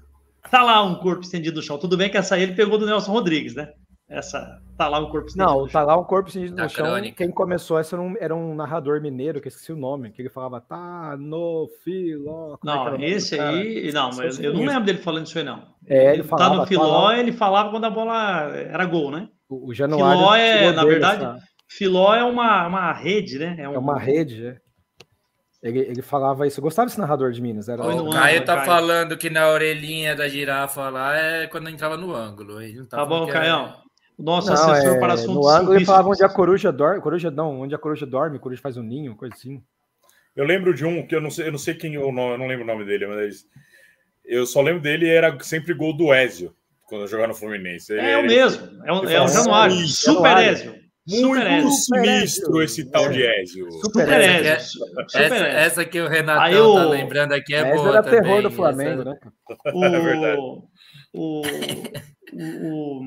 [0.50, 1.78] Tá lá um corpo estendido no chão.
[1.78, 3.72] Tudo bem que essa aí ele pegou do Nelson Rodrigues, né?
[4.10, 6.86] Essa tá lá um corpo estendido Não, tá lá um corpo estendido no chão.
[6.86, 7.16] Crônica.
[7.16, 10.30] Quem começou essa era um, era um, narrador mineiro, que esqueci o nome, que ele
[10.30, 12.56] falava, tá no filó.
[12.56, 13.92] É não, é esse aí.
[13.94, 15.64] Não, mas eu não lembro dele falando isso aí, não.
[15.88, 16.50] É, ele falava.
[16.50, 19.28] Tá no filó, tá ele falava quando a bola era gol, né?
[19.50, 20.20] O, o Januário.
[20.20, 21.40] Filó é, na verdade, essa...
[21.68, 23.56] filó é uma, uma rede, né?
[23.58, 23.74] É, um...
[23.74, 24.58] é uma rede, é.
[25.62, 26.60] Ele, ele falava isso.
[26.60, 27.70] Eu gostava desse narrador de Minas.
[27.70, 28.66] Era o Caio tá Caio.
[28.66, 32.60] falando que na orelhinha da girafa lá é quando entrava no ângulo.
[32.60, 33.76] Ele tá, tá bom, Caião.
[34.18, 35.36] O nosso não, assessor é, para assuntos.
[35.36, 37.02] No ângulo ele falava onde a coruja dorme.
[37.02, 39.62] Coruja não, onde a coruja dorme, a coruja faz um ninho, coisa assim.
[40.36, 42.38] Eu lembro de um que eu não sei, eu não sei quem, eu não, eu
[42.38, 43.46] não lembro o nome dele, mas
[44.32, 46.56] eu só lembro dele era sempre gol do Ezio
[46.88, 47.92] quando eu jogava no Fluminense.
[47.92, 50.82] Ele, é o mesmo, é o, é o Januário, Super Ezio.
[51.08, 53.70] Muito sinistro esse tal de Ezio.
[53.72, 54.52] Super, Super Ezio.
[54.52, 58.22] Essa, essa, essa, que o Renato Aí tá lembrando aqui é boa era também.
[58.22, 59.10] terror do Flamengo, essa...
[59.12, 59.20] né?
[59.74, 60.42] O, é verdade.
[61.14, 61.42] O,
[62.34, 63.02] o,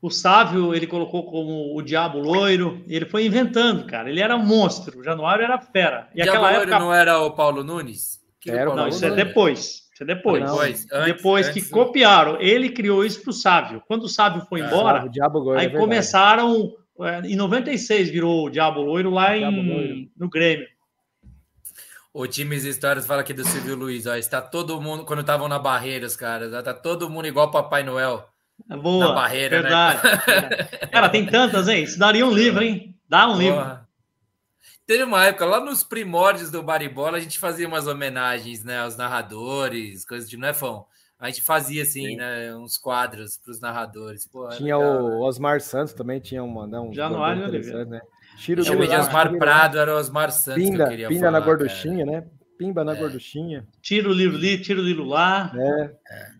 [0.00, 4.08] o Sávio ele colocou como o Diabo Loiro, e ele foi inventando, cara.
[4.08, 6.08] Ele era um monstro, o Januário era fera.
[6.12, 6.78] E Diabo aquela Loiro época...
[6.78, 8.20] não era o Paulo Nunes?
[8.40, 9.79] Que era, Paulo não, isso é depois.
[10.00, 10.42] Isso é depois.
[10.42, 12.40] Não, depois, antes, depois antes, que copiaram.
[12.40, 13.82] Ele criou isso para o Sávio.
[13.86, 16.72] Quando o Sávio foi é, embora, Loiro, aí é começaram.
[17.02, 20.10] É, em 96 virou o Diabo Loiro lá em, Loiro.
[20.16, 20.66] no Grêmio.
[22.12, 25.60] O Times Histórias fala aqui do Silvio Luiz, ó, está todo mundo, quando estavam na
[25.60, 28.28] barreira, os caras, está todo mundo igual Papai Noel.
[28.82, 29.62] Boa, na barreira, né?
[29.62, 30.00] verdade.
[30.82, 30.88] Né?
[30.90, 31.84] Cara, tem tantas, hein?
[31.84, 32.96] Isso daria um livro, hein?
[33.08, 33.38] Dá um Boa.
[33.38, 33.80] livro.
[34.90, 38.96] Teve uma época lá nos primórdios do Baribola, a gente fazia umas homenagens, né, aos
[38.96, 40.84] narradores, coisas de, não é, Fão?
[41.16, 42.16] A gente fazia assim, Sim.
[42.16, 44.26] né, uns quadros para os narradores.
[44.26, 45.16] Pô, tinha legal, o né?
[45.18, 47.84] Osmar Santos também, tinha uma, né, um Januário Oliveira.
[47.84, 48.00] Né?
[48.38, 52.04] Tiro do Osmar Prado, era o Osmar Santos Pinda, que eu Pinda falar, na gorduchinha,
[52.04, 52.20] cara.
[52.22, 52.26] né?
[52.58, 52.96] Pimba na é.
[52.96, 53.68] gorduchinha.
[53.80, 55.52] Tiro livro ali, tiro livro lá.
[55.54, 55.82] É.
[55.84, 56.30] é.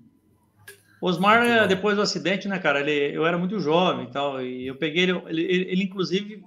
[1.00, 2.80] Osmar, depois do acidente, né, cara?
[2.80, 6.42] Ele, eu era muito jovem e tal, e eu peguei ele, ele, ele inclusive,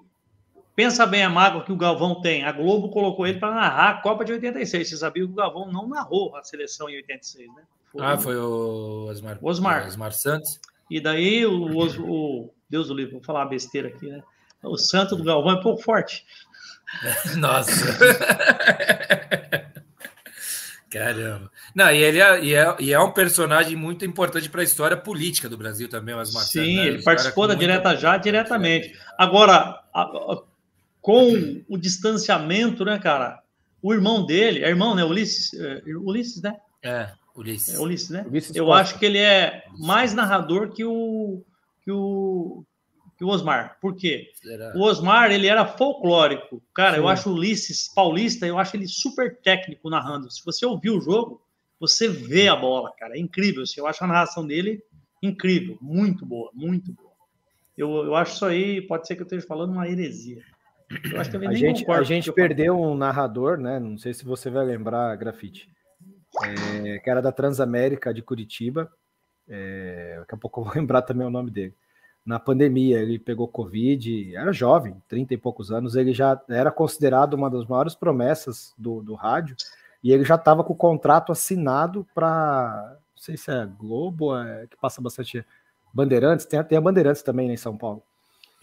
[0.75, 2.43] pensa bem a mágoa que o Galvão tem.
[2.43, 4.89] A Globo colocou ele para narrar a Copa de 86.
[4.89, 7.63] Você sabia que o Galvão não narrou a seleção em 86, né?
[7.91, 9.87] Foi ah, foi o Osmar, Osmar.
[9.87, 10.59] Osmar Santos.
[10.89, 14.23] E daí o, o, o Deus do livro, vou falar uma besteira aqui, né?
[14.63, 16.25] O santo do Galvão é pouco forte.
[17.37, 17.71] Nossa.
[20.89, 21.51] Caramba.
[21.73, 24.95] Não, e ele é, e é, e é um personagem muito importante para a história
[24.95, 26.85] política do Brasil também, mas Sim, né?
[26.85, 28.95] ele participou da Direta Já diretamente.
[29.17, 30.43] Agora, a, a,
[31.03, 33.43] com o distanciamento, né, cara?
[33.81, 35.03] O irmão dele, é irmão, né?
[35.03, 36.55] Ulisses, é, Ulisses, né?
[36.81, 37.75] É, Ulisses.
[37.75, 38.25] É Ulisses, né?
[38.25, 38.81] Ulisses Eu Costa.
[38.81, 41.43] acho que ele é mais narrador que o,
[41.83, 42.63] que o,
[43.17, 43.77] que o Osmar.
[43.81, 44.31] Por quê?
[44.35, 44.71] Será?
[44.77, 46.63] O Osmar, ele era folclórico.
[46.73, 47.01] Cara, Sim.
[47.01, 50.31] eu acho o Ulisses paulista, eu acho ele super técnico narrando.
[50.31, 51.41] Se você ouvir o jogo,
[51.81, 53.17] você vê a bola, cara.
[53.17, 53.63] É incrível.
[53.63, 54.81] Assim, eu acho a narração dele
[55.21, 55.77] incrível.
[55.81, 57.11] Muito boa, muito boa.
[57.77, 60.41] Eu, eu acho isso aí, pode ser que eu esteja falando uma heresia.
[61.11, 63.79] Eu acho que a gente, a gente perdeu um narrador, né?
[63.79, 65.69] Não sei se você vai lembrar, Grafite.
[66.43, 68.91] É, que era da Transamérica de Curitiba.
[69.47, 71.75] É, daqui a pouco eu vou lembrar também o nome dele
[72.25, 77.33] na pandemia, ele pegou Covid, era jovem, 30 e poucos anos, ele já era considerado
[77.33, 79.55] uma das maiores promessas do, do rádio,
[80.03, 84.67] e ele já estava com o contrato assinado para, não sei se é Globo, é,
[84.67, 85.45] que passa bastante
[85.93, 88.01] Bandeirantes, tem, tem a Bandeirantes também né, em São Paulo.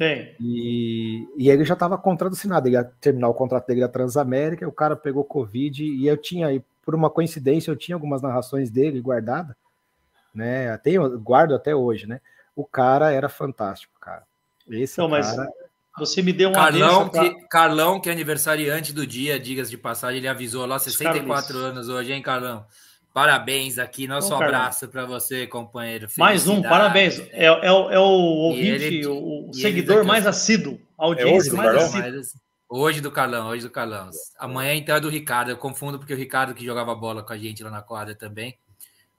[0.00, 0.34] Tem.
[0.40, 4.66] E, e ele já estava contrato assinado, ele ia terminar o contrato dele da Transamérica,
[4.66, 8.70] o cara pegou Covid, e eu tinha, e por uma coincidência, eu tinha algumas narrações
[8.70, 9.54] dele guardada,
[10.34, 12.22] né, tenho, guardo até hoje, né,
[12.56, 14.22] o cara era fantástico, cara.
[14.70, 15.50] Esse Não, mas cara...
[15.98, 17.20] você me deu uma Carlão, pra...
[17.20, 21.90] que, Carlão, que é aniversariante do dia, digas de passagem, ele avisou lá, 64 anos
[21.90, 22.64] hoje, hein, Carlão?
[23.20, 26.08] Parabéns aqui, nosso Bom, abraço para você, companheiro.
[26.16, 27.18] Mais um, parabéns.
[27.32, 32.40] É, é, é o ouvinte, ele, o seguidor mais assíduo, audiência é mais assíduo.
[32.66, 34.08] Hoje do Carlão, hoje do Carlão.
[34.38, 35.50] Amanhã então é do Ricardo.
[35.50, 38.58] Eu confundo porque o Ricardo que jogava bola com a gente lá na quadra também.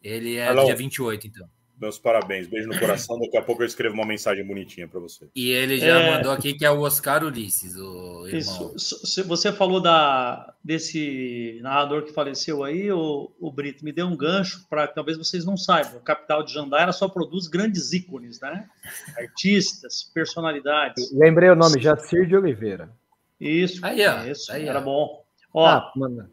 [0.02, 0.66] Ele é Carlão.
[0.66, 1.47] dia 28, então.
[1.82, 3.20] Meus parabéns, beijo no coração.
[3.20, 5.28] Daqui a pouco eu escrevo uma mensagem bonitinha para você.
[5.36, 6.16] E ele já é...
[6.16, 8.74] mandou aqui que é o Oscar Ulisses, o irmão.
[8.76, 9.24] Isso.
[9.26, 14.64] Você falou da, desse narrador que faleceu aí, o, o Brito, me deu um gancho
[14.70, 15.98] para talvez vocês não saibam.
[15.98, 18.70] O Capital de Jandaira só produz grandes ícones, né?
[19.18, 21.12] Artistas, personalidades.
[21.12, 22.92] Lembrei o nome, Jacir de Oliveira.
[23.40, 24.84] Isso, aí, ó, isso, aí, era ó.
[24.84, 25.26] bom.
[25.52, 26.30] Ó, ah, manda.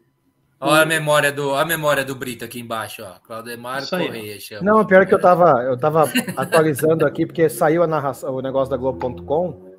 [0.61, 3.17] Olha a memória do, a memória do Brito aqui embaixo, ó.
[3.25, 4.61] Claudemar Correia chama.
[4.61, 6.03] Não, pior que eu tava, eu tava
[6.35, 9.69] atualizando aqui, porque saiu a narração, o negócio da Globo.com.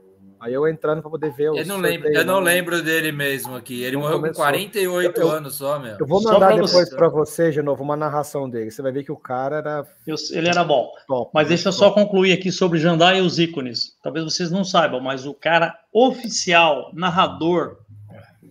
[0.40, 3.82] Aí eu entrando para poder ver Eu não lembro, eu não lembro dele mesmo aqui.
[3.82, 4.42] Ele não morreu começou.
[4.42, 5.98] com 48 eu, anos só, meu.
[6.00, 8.70] Eu vou mandar pra depois para você, de novo, uma narração dele.
[8.70, 9.86] Você vai ver que o cara era.
[10.06, 10.90] Eu, ele era bom.
[11.06, 13.98] Top, mas deixa eu só concluir aqui sobre Jandai e os ícones.
[14.02, 17.76] Talvez vocês não saibam, mas o cara oficial, narrador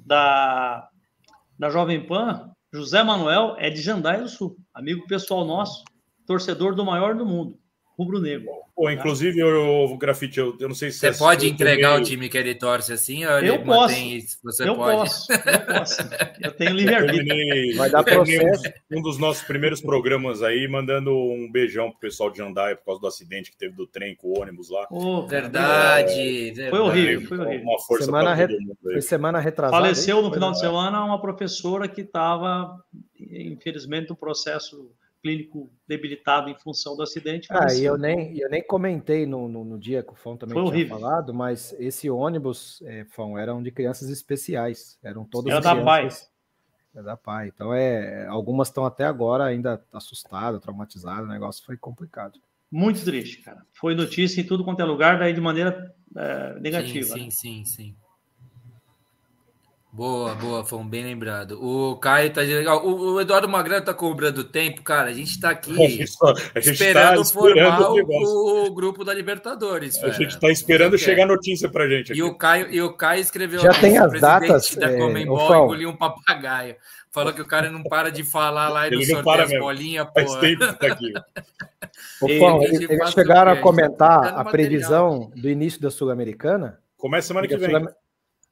[0.05, 0.88] da
[1.59, 5.83] da Jovem Pan, José Manuel é de Jandaia do Sul, amigo pessoal nosso,
[6.25, 7.58] torcedor do maior do mundo,
[7.99, 8.47] rubro-negro.
[8.73, 12.37] Pô, inclusive, o grafite, eu, eu, não sei se você pode entregar o time que
[12.37, 13.93] ele torce assim, ou eu posso.
[14.41, 14.97] Você eu pode?
[14.99, 16.01] posso, eu posso.
[16.41, 17.75] Eu tenho livre-arbítrio.
[17.75, 18.63] Vai dar processo.
[18.89, 22.85] Um, um dos nossos primeiros programas aí, mandando um beijão pro pessoal de Jandaia por
[22.85, 24.87] causa do acidente que teve do trem com o ônibus lá.
[24.89, 27.67] Oh, verdade, é, Foi horrível, foi horrível.
[27.67, 28.47] Uma força semana re...
[28.81, 29.75] Foi semana retrasada.
[29.75, 32.81] Faleceu no final de semana uma professora que estava,
[33.19, 34.89] infelizmente, no processo
[35.21, 37.47] clínico debilitado em função do acidente.
[37.49, 40.53] Ah, e eu nem, eu nem comentei no, no, no dia que o Fão também
[40.53, 40.99] Foi tinha horrível.
[40.99, 46.09] falado, mas esse ônibus, é, Fão, eram de crianças especiais, eram todas Era da Pai.
[46.95, 47.47] É da Pai.
[47.53, 52.39] Então, é, algumas estão até agora ainda assustadas, traumatizadas, o negócio foi complicado.
[52.71, 53.65] Muito triste, cara.
[53.73, 57.15] Foi notícia em tudo quanto é lugar, daí de maneira é, negativa.
[57.15, 57.29] Sim, né?
[57.29, 57.95] sim, sim, sim.
[59.91, 61.59] Boa, boa, foi um bem lembrado.
[61.59, 62.85] O Caio tá legal.
[62.85, 65.09] O, o Eduardo Magrão tá cobrando tempo, cara.
[65.09, 66.05] A gente tá aqui a gente
[66.53, 70.01] a gente esperando, tá esperando formar o, o, grupo da Libertadores.
[70.03, 72.11] A gente tá esperando chegar notícia pra gente.
[72.11, 72.19] Aqui.
[72.19, 74.75] E o Caio, e o Caio escreveu Já tem as datas.
[74.75, 76.75] Da é, Comembol engoliu um papagaio.
[77.11, 80.05] Falou que o cara não para de falar lá e ele não para as bolinhas,
[80.05, 80.13] pô.
[80.13, 81.13] Faz tempo que tá aqui.
[82.39, 86.79] Fão, eles, eles chegaram a comentar a previsão do início da Sul-Americana?
[86.95, 87.87] Começa semana que vem.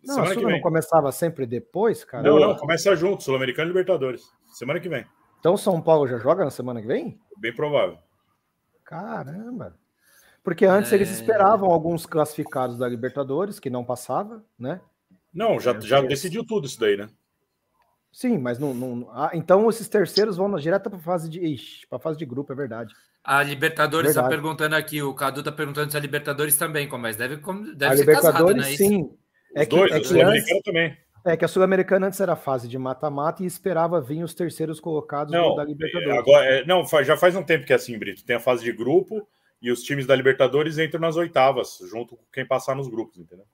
[0.03, 2.23] Não, semana a Sul não começava sempre depois, cara?
[2.23, 4.31] Não, não, começa junto, Sul-Americano e Libertadores.
[4.45, 5.05] Semana que vem.
[5.39, 7.19] Então São Paulo já joga na semana que vem?
[7.37, 7.97] Bem provável.
[8.83, 9.77] Caramba.
[10.43, 10.95] Porque antes é...
[10.95, 14.79] eles esperavam alguns classificados da Libertadores, que não passava, né?
[15.33, 17.09] Não, já, já decidiu tudo isso daí, né?
[18.11, 18.73] Sim, mas não.
[18.73, 21.85] não ah, então esses terceiros vão direto para fase de.
[21.89, 22.93] para fase de grupo, é verdade.
[23.23, 27.19] A Libertadores está perguntando aqui, o Cadu está perguntando se a Libertadores também começa.
[27.19, 27.35] Deve,
[27.75, 28.77] deve a ser Libertadores, casado, né?
[28.77, 29.17] sim.
[29.58, 30.97] É que, dois, é que antes, também.
[31.26, 35.34] É que a Sul-Americana antes era fase de mata-mata e esperava vir os terceiros colocados
[35.34, 36.18] não, da Libertadores.
[36.18, 38.24] Agora, é, não, já faz um tempo que é assim, Brito.
[38.24, 39.28] Tem a fase de grupo
[39.62, 43.45] e os times da Libertadores entram nas oitavas, junto com quem passar nos grupos, entendeu?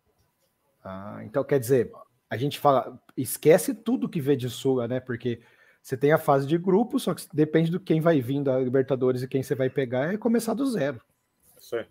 [0.84, 1.92] Ah, então quer dizer,
[2.30, 5.00] a gente fala, esquece tudo que vê de Sul, né?
[5.00, 5.42] Porque
[5.82, 9.22] você tem a fase de grupo, só que depende do quem vai vindo da Libertadores
[9.22, 11.02] e quem você vai pegar, é começar do zero.
[11.58, 11.86] Isso aí.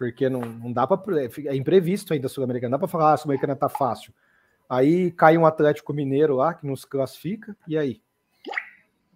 [0.00, 1.26] Porque não, não dá para.
[1.26, 2.70] É imprevisto ainda a Sul-Americana.
[2.70, 4.14] Não dá para falar, ah, a Sul-Americana tá fácil.
[4.66, 8.00] Aí cai um Atlético Mineiro lá, que nos classifica, e aí?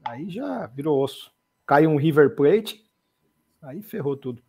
[0.04, 1.32] Aí já virou osso.
[1.66, 2.84] Cai um River Plate,
[3.62, 4.42] aí ferrou tudo.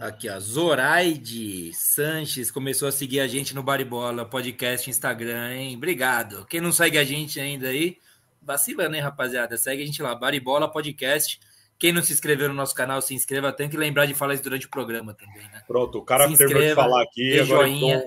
[0.00, 0.40] Aqui, ó.
[0.40, 5.76] Zoraide Sanches começou a seguir a gente no Baribola, podcast, Instagram, hein?
[5.76, 6.44] Obrigado.
[6.46, 7.96] Quem não segue a gente ainda aí,
[8.42, 9.56] vacilando, hein, rapaziada?
[9.56, 11.38] Segue a gente lá, Baribola Podcast.
[11.80, 13.50] Quem não se inscreveu no nosso canal, se inscreva.
[13.50, 15.62] Tem que lembrar de falar isso durante o programa também, né?
[15.66, 18.04] Pronto, o cara terminou de falar aqui, agora joinha.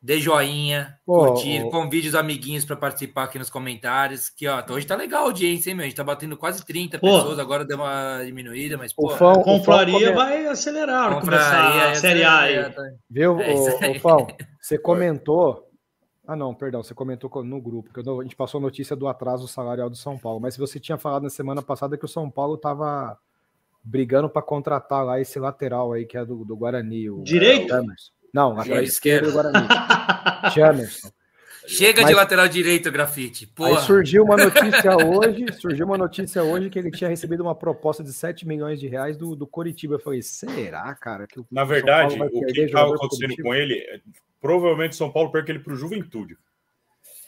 [0.00, 1.70] Dê joinha, oh, curtir, oh.
[1.70, 4.30] convide os amiguinhos para participar aqui nos comentários.
[4.30, 5.84] Que ó, hoje tá legal a audiência, hein, meu?
[5.84, 7.06] A gente tá batendo quase 30 pô.
[7.06, 9.12] pessoas, agora deu uma diminuída, mas pô.
[9.12, 12.70] O Fão, confraria vai acelerar, confraria, a Série A aí.
[12.70, 12.82] Tá...
[13.08, 14.26] Viu, é o, o Fão,
[14.60, 15.67] você comentou.
[16.28, 19.48] Ah, não, perdão, você comentou no grupo, que a gente passou a notícia do atraso
[19.48, 22.58] salarial do São Paulo, mas você tinha falado na semana passada que o São Paulo
[22.58, 23.18] tava
[23.82, 27.08] brigando para contratar lá esse lateral aí, que é do, do Guarani.
[27.08, 27.74] O, Direito?
[27.74, 27.82] É,
[28.34, 29.66] não, lateral esquerdo Guarani.
[30.54, 31.08] Jamerson.
[31.66, 33.46] Chega Mas, de lateral direito, grafite.
[33.46, 33.78] Porra.
[33.78, 38.04] Aí surgiu uma notícia hoje, surgiu uma notícia hoje que ele tinha recebido uma proposta
[38.04, 39.94] de 7 milhões de reais do, do Coritiba.
[39.94, 41.26] Eu falei, será, cara?
[41.26, 43.82] Que o Na verdade, o que estava acontecendo com ele,
[44.40, 46.36] provavelmente São Paulo perca ele para o Juventude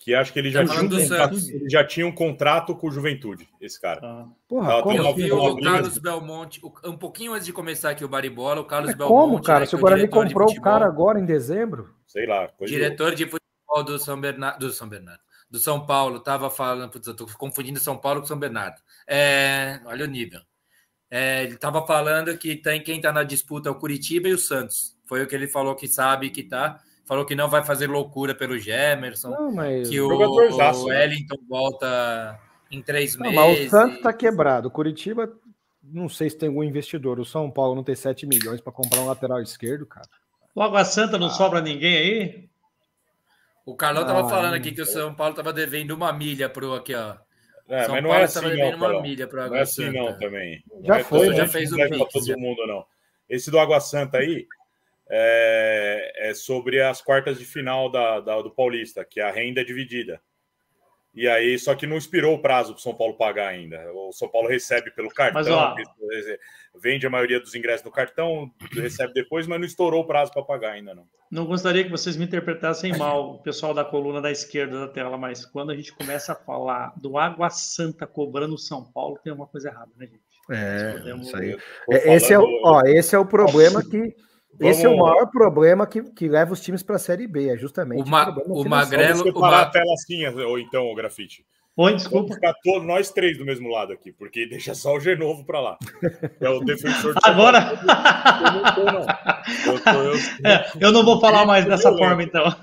[0.00, 2.90] que acho que ele já, tinha um, contrato, ele já tinha um contrato com o
[2.90, 4.00] Juventude, esse cara.
[4.02, 4.26] Ah.
[4.48, 8.62] Porra, como eu vi o Carlos Belmonte, um pouquinho antes de começar aqui o Baribola,
[8.62, 9.20] o Carlos Belmonte.
[9.20, 9.60] Como, cara?
[9.60, 11.94] Né, Se o Guarani comprou o cara agora em dezembro?
[12.06, 12.50] Sei lá.
[12.62, 17.06] Diretor de futebol do São Bernardo, do São Bernardo, do São Paulo, tava falando, putz,
[17.06, 18.80] eu tô confundindo São Paulo com São Bernardo.
[19.06, 20.40] É, olha o nível.
[21.10, 24.38] É, ele tava falando que tem quem tá na disputa é o Curitiba e o
[24.38, 24.96] Santos.
[25.04, 26.80] Foi o que ele falou que sabe que tá
[27.10, 30.72] falou que não vai fazer loucura pelo Gemerson, não, que o, o né?
[30.72, 32.38] Wellington volta
[32.70, 33.36] em três não, meses.
[33.36, 34.68] Mas o Santos tá quebrado.
[34.68, 35.28] O Curitiba,
[35.82, 37.18] não sei se tem algum investidor.
[37.18, 40.06] O São Paulo não tem 7 milhões para comprar um lateral esquerdo, cara.
[40.54, 41.30] Logo a Santa não ah.
[41.30, 42.48] sobra ninguém aí?
[43.66, 46.74] O Carlão tava ah, falando aqui que o São Paulo tava devendo uma milha pro
[46.74, 47.16] aqui, ó.
[47.68, 49.62] É, São mas não Paulo é assim, devendo não, uma milha pro Água Não é
[49.62, 49.98] assim, Santa.
[49.98, 50.62] não, também.
[50.84, 52.86] Já não é foi, já fez o para todo mundo, não.
[53.28, 54.46] Esse do Água Santa aí,
[55.10, 59.64] é, é sobre as quartas de final da, da, do Paulista, que a renda é
[59.64, 60.20] dividida.
[61.12, 63.92] E aí, só que não expirou o prazo para o São Paulo pagar ainda.
[63.92, 65.74] O São Paulo recebe pelo cartão,
[66.80, 70.44] vende a maioria dos ingressos no cartão, recebe depois, mas não estourou o prazo para
[70.44, 71.04] pagar ainda, não.
[71.28, 75.18] Não gostaria que vocês me interpretassem mal, o pessoal da coluna da esquerda da tela,
[75.18, 79.46] mas quando a gente começa a falar do Água Santa cobrando São Paulo, tem uma
[79.46, 80.20] coisa errada, né, gente?
[80.50, 81.26] É, podemos...
[81.26, 81.58] isso aí.
[81.90, 84.14] É, esse, é o, ó, esse é o problema que
[84.60, 84.76] Vamos...
[84.76, 87.56] Esse é o maior problema que, que leva os times para a Série B, é
[87.56, 89.18] justamente o, ma o, o Magrelo.
[89.18, 89.62] Vamos separar o ma...
[89.62, 91.46] a tela assim, ou então, o grafite.
[91.76, 92.24] Oi, desculpa.
[92.24, 95.60] Vamos ficar todos, nós três do mesmo lado aqui, porque deixa só o Genovo para
[95.60, 95.78] lá.
[96.38, 97.72] É o defensor de Agora.
[98.44, 99.72] Eu não, tô, não.
[99.72, 100.14] Eu, tô, eu...
[100.44, 102.54] É, eu não vou falar mais dessa forma, então.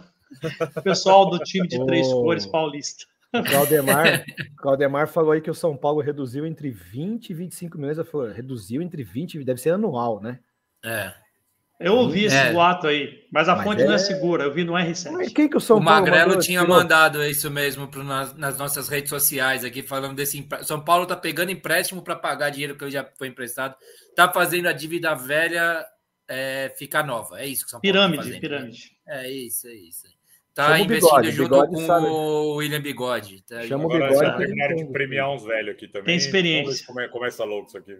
[0.83, 2.21] Pessoal do time de três oh.
[2.21, 3.05] cores paulista.
[3.33, 4.23] O Claudemar,
[4.55, 7.97] Claudemar falou aí que o São Paulo reduziu entre 20 e 25 milhões.
[8.07, 10.39] Falou, reduziu entre 20, deve ser anual, né?
[10.85, 11.11] É.
[11.79, 12.51] Eu ouvi esse é.
[12.51, 13.85] boato aí, mas a mas fonte é...
[13.85, 15.11] não é segura, eu vi no R7.
[15.11, 18.57] Mas quem que o São o Paulo Magrelo tinha mandado isso mesmo pro, nas, nas,
[18.57, 20.47] nossas redes sociais aqui, falando desse.
[20.63, 23.75] São Paulo tá pegando empréstimo para pagar dinheiro que ele já foi emprestado,
[24.15, 25.85] tá fazendo a dívida velha
[26.27, 27.39] é, ficar nova.
[27.39, 30.07] É isso que São Paulo tá pirâmide, tá Pirâmide, É isso, é isso.
[30.55, 32.05] Tá investindo bigode, junto bigode, com sabe?
[32.07, 33.43] o William Bigode.
[33.43, 34.15] Tá Chama o Bigode.
[34.15, 36.05] Agora, terminaram de premiar uns velhos aqui também.
[36.05, 36.83] Tem experiência.
[36.87, 37.95] Como começa louco isso aqui.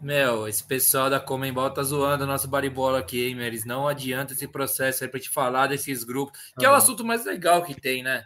[0.00, 3.46] Meu, esse pessoal da Comembol tá zoando o nosso baribola aqui, hein, meu?
[3.46, 7.04] Eles não adianta esse processo aí pra te falar desses grupos, que é o assunto
[7.04, 8.24] mais legal que tem, né?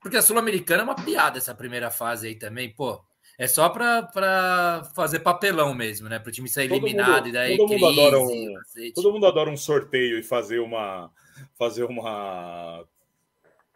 [0.00, 3.02] Porque a Sul-Americana é uma piada essa primeira fase aí também, pô.
[3.38, 6.18] É só para fazer papelão mesmo, né?
[6.18, 8.54] Para o time ser eliminado mundo, e daí todo crise, mundo adora um,
[8.94, 11.10] todo mundo adora um sorteio e fazer uma
[11.58, 12.84] fazer uma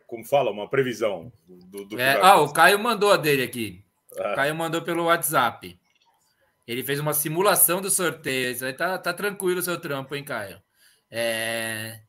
[0.06, 3.82] como fala, uma previsão do, do é, Ah, o Caio mandou a dele aqui.
[4.16, 4.32] É.
[4.32, 5.78] O Caio mandou pelo WhatsApp.
[6.66, 8.50] Ele fez uma simulação do sorteio.
[8.50, 10.58] Isso aí tá, tá tranquilo o seu trampo, hein, Caio?
[11.10, 12.00] É...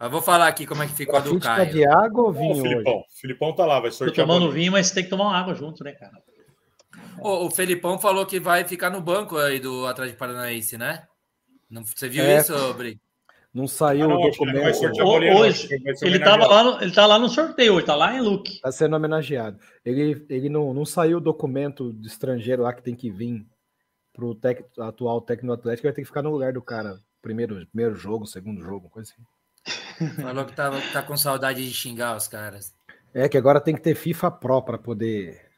[0.00, 1.70] Eu vou falar aqui como é que ficou a do Caio.
[1.70, 2.52] de água ou vinho?
[2.52, 2.94] Ô, Filipão.
[2.94, 3.20] Hoje?
[3.20, 4.26] Filipão tá lá, vai sortear.
[4.26, 6.12] Tô tomando vinho, mas tem que tomar uma água junto, né, cara?
[7.20, 11.06] O, o Felipão falou que vai ficar no banco aí do Atlético Paranaense, né?
[11.68, 12.98] Não, você viu é, isso, Bri?
[13.52, 15.38] Não saiu ah, não, o documento.
[15.38, 15.68] Hoje,
[16.02, 18.54] ele estava lá, no, ele tá lá no sorteio, ele tá lá em Luke.
[18.54, 19.58] Está sendo homenageado.
[19.84, 23.46] Ele, ele não, não saiu o documento de estrangeiro lá que tem que vir
[24.12, 26.98] para o tec, atual técnico Atlético, vai ter que ficar no lugar do cara.
[27.22, 30.16] Primeiro, primeiro jogo, segundo jogo, coisa assim.
[30.22, 32.74] Falou que tá, tá com saudade de xingar os caras.
[33.12, 35.50] É que agora tem que ter FIFA Pro para poder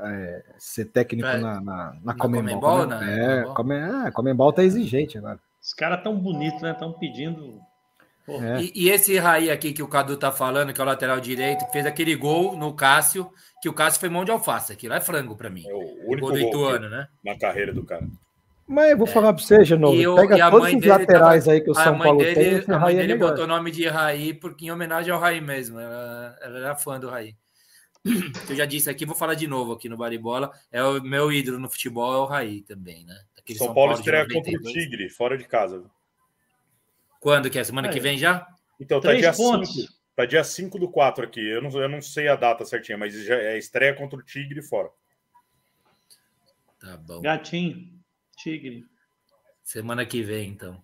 [0.00, 2.86] é, ser técnico pra, na, na, na Comembol.
[2.86, 3.42] Né?
[3.42, 5.38] É, Come, é, Comembol tá exigente agora.
[5.60, 6.72] Os caras tão bonitos, né?
[6.72, 7.60] Estão pedindo.
[8.28, 8.62] É.
[8.62, 11.66] E, e, esse Raí aqui que o Cadu tá falando, que é o lateral direito,
[11.66, 14.72] que fez aquele gol no Cássio, que o Cássio foi mão de alface.
[14.72, 15.64] Aquilo é frango para mim.
[15.66, 17.08] É o único gol do Ituano, né?
[17.24, 18.06] Na carreira do cara.
[18.66, 19.10] Mas eu vou é.
[19.10, 19.94] falar para você, Genovo.
[19.94, 22.54] E pega todos os laterais tava, aí que o São Paulo dele, tem.
[22.54, 25.40] Esse a mãe é dele botou o nome de Raí porque em homenagem ao Raí
[25.40, 25.80] mesmo.
[25.80, 27.34] Ela, ela era fã do Raí.
[28.48, 30.50] eu já disse aqui, vou falar de novo aqui no Baribola.
[30.70, 33.16] É o meu ídolo no futebol, é o Raí também, né?
[33.48, 35.82] São, São, Paulo, Paulo estreia contra o Tigre, fora de casa.
[37.22, 37.62] Quando que é?
[37.62, 37.92] Semana é.
[37.92, 38.44] que vem já?
[38.80, 39.62] Então, tá dia 5.
[40.16, 41.40] Tá dia 5 do 4 aqui.
[41.40, 44.60] Eu não, eu não sei a data certinha, mas já é estreia contra o Tigre
[44.60, 44.90] fora.
[46.80, 47.22] Tá bom.
[47.22, 47.88] Gatinho,
[48.36, 48.84] Tigre.
[49.62, 50.82] Semana que vem, então.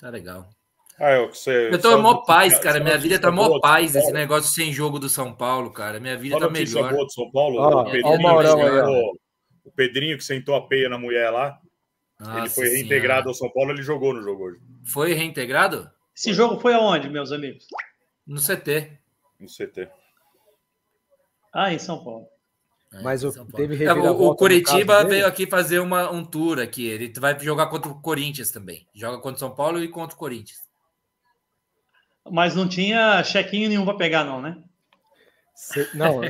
[0.00, 0.50] Tá legal.
[0.98, 2.80] Ah, eu, você, eu tô mó paz, cara.
[2.80, 6.00] Minha vida tá mó paz esse negócio sem jogo do São Paulo, cara.
[6.00, 6.92] Minha vida tá melhor.
[6.92, 9.12] Boa do São Paulo, ah, o, Pedrinho, sentou,
[9.64, 11.56] o Pedrinho que sentou a peia na mulher lá.
[12.18, 13.28] Nossa ele foi reintegrado senhora.
[13.28, 14.60] ao São Paulo, ele jogou no jogo hoje.
[14.84, 15.90] Foi reintegrado?
[16.16, 17.66] Esse jogo foi aonde, meus amigos?
[18.26, 18.98] No CT.
[19.38, 19.88] No CT.
[21.54, 22.26] Ah, em São Paulo.
[22.92, 26.86] É, Mas o, teve é, o, o Curitiba veio aqui fazer uma, um tour aqui.
[26.86, 28.86] Ele vai jogar contra o Corinthians também.
[28.94, 30.58] Joga contra o São Paulo e contra o Corinthians.
[32.30, 34.62] Mas não tinha chequinho nenhum para pegar, não, né?
[35.58, 36.20] Cê, não,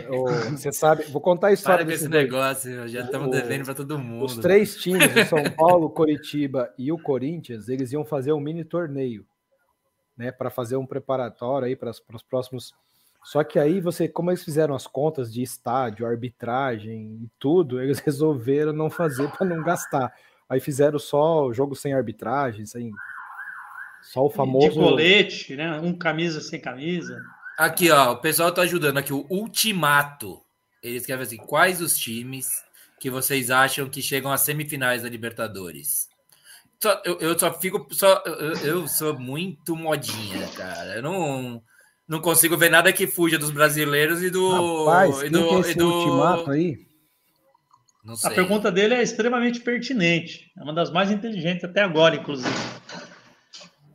[0.52, 4.24] você sabe, vou contar a história Para desse negócio, já estamos devendo para todo mundo.
[4.24, 8.64] Os três times, o São Paulo, Coritiba e o Corinthians, eles iam fazer um mini
[8.64, 9.26] torneio,
[10.16, 12.72] né, para fazer um preparatório aí para os próximos.
[13.22, 17.98] Só que aí você, como eles fizeram as contas de estádio, arbitragem e tudo, eles
[18.00, 20.10] resolveram não fazer para não gastar.
[20.48, 22.90] Aí fizeram só o jogo sem arbitragem, sem
[24.00, 24.70] só o famoso.
[24.70, 25.78] De colete, né?
[25.80, 27.22] Um camisa sem camisa.
[27.58, 29.12] Aqui, ó, o pessoal tá ajudando aqui.
[29.12, 30.40] O Ultimato.
[30.80, 32.48] Eles querem assim: quais os times
[33.00, 36.08] que vocês acham que chegam às semifinais da Libertadores?
[36.80, 37.88] Só, eu, eu, só fico.
[37.90, 40.94] Só, eu, eu, sou muito modinha, cara.
[40.94, 41.60] Eu não,
[42.06, 44.84] não consigo ver nada que fuja dos brasileiros e do.
[44.84, 45.92] Rapaz, e do, é e do...
[45.92, 46.86] ultimato aí?
[48.22, 50.52] A pergunta dele é extremamente pertinente.
[50.56, 52.77] É uma das mais inteligentes até agora, inclusive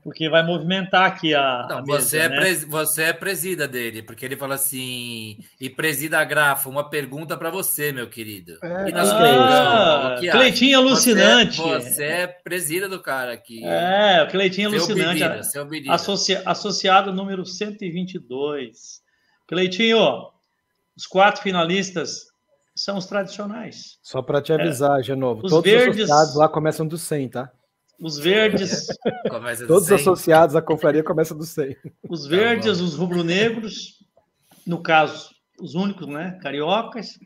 [0.04, 1.66] porque vai movimentar aqui a.
[1.70, 2.36] Não, a mesa, você, é né?
[2.36, 5.38] pres, você é presida dele, porque ele fala assim.
[5.60, 8.58] E presida a grafa, uma pergunta para você, meu querido.
[8.62, 11.58] É, e ah, Cleitinho alucinante.
[11.58, 13.66] Você, você, é presida do cara aqui.
[13.66, 15.20] É, Cleitinho alucinante.
[15.20, 15.94] Bebida, seu bebida.
[15.94, 19.02] Associ, associado número 122.
[19.48, 20.30] Cleitinho,
[20.98, 22.28] os quatro finalistas
[22.76, 23.98] são os tradicionais.
[24.02, 25.04] Só para te avisar, é.
[25.04, 26.04] Genovo, os todos verdes...
[26.04, 27.52] os associados lá começam do 100, tá?
[28.00, 28.88] Os verdes.
[29.68, 31.76] Todos associados à confraria começam do 100.
[32.10, 34.04] Os verdes, tá os rubro-negros,
[34.66, 35.30] no caso,
[35.60, 36.38] os únicos, né?
[36.42, 37.20] Cariocas.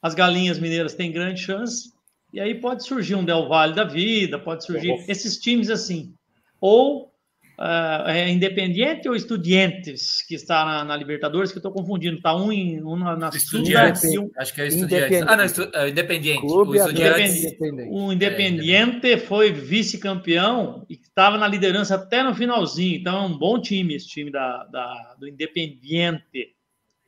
[0.00, 1.92] As galinhas mineiras têm grande chance.
[2.32, 6.14] E aí pode surgir um Del Valle da vida, pode surgir esses times assim.
[6.60, 7.12] Ou
[7.58, 12.16] uh, é Independiente ou Estudiantes, que está na, na Libertadores, que eu estou confundindo.
[12.16, 14.04] Está um, em, um na, na Estudiantes.
[14.16, 14.30] Um...
[14.36, 15.22] Acho que é Estudiantes.
[15.22, 15.68] Ah, não, estu...
[15.72, 16.40] é Independiente.
[16.40, 17.44] Clube o Estudiantes.
[17.90, 23.00] O Independiente é, foi vice-campeão e estava na liderança até no finalzinho.
[23.00, 26.54] Então é um bom time esse time da, da, do Independiente.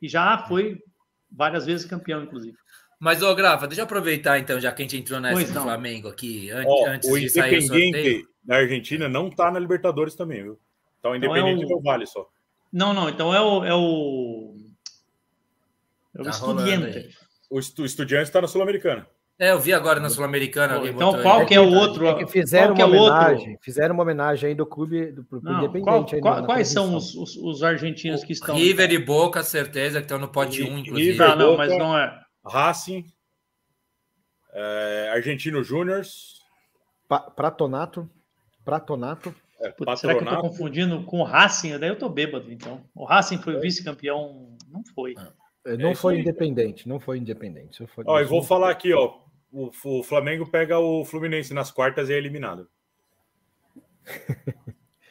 [0.01, 0.77] E já foi
[1.31, 2.57] várias vezes campeão, inclusive.
[2.99, 6.09] Mas, ô, Grafa, deixa eu aproveitar, então, já que a gente entrou nessa do Flamengo
[6.09, 10.43] aqui, antes, oh, antes de sair o sorteio da Argentina não tá na Libertadores também,
[10.43, 10.59] viu?
[10.99, 11.83] Então, Independente então é o...
[11.83, 12.27] Vale só.
[12.71, 13.65] Não, não, então é o.
[13.65, 14.55] É o,
[16.15, 17.17] é o tá Estudiante.
[17.49, 19.07] O, Estudiante está na Sul-Americana.
[19.39, 20.85] É, eu vi agora na Sul-Americana.
[20.87, 22.05] Então, qual que é o outro?
[22.05, 23.49] É que fizeram uma é homenagem.
[23.51, 23.63] Outro?
[23.63, 26.19] Fizeram uma homenagem aí do clube do, do não, Independente.
[26.19, 28.55] Qual, qual, quais são os, os, os, argentinos que estão?
[28.55, 31.11] River e Boca, certeza, que estão no pote 1, inclusive.
[31.11, 32.21] River, ah, não, mas não é.
[32.45, 33.05] Racing.
[34.53, 36.03] É, Argentino Júnior.
[37.07, 38.09] Pa Pratonato.
[38.69, 39.35] Pratonato.
[39.59, 41.77] É, Putz, será que eu tô confundindo com o Racing?
[41.77, 42.81] Daí eu tô bêbado, então.
[42.95, 44.55] O Racing foi o vice-campeão?
[44.69, 45.15] Não foi.
[45.65, 47.85] É, não é foi independente, não foi independente.
[47.87, 49.17] Foi ó, eu vou falar aqui, ó.
[49.51, 52.69] O, o Flamengo pega o Fluminense nas quartas e é eliminado.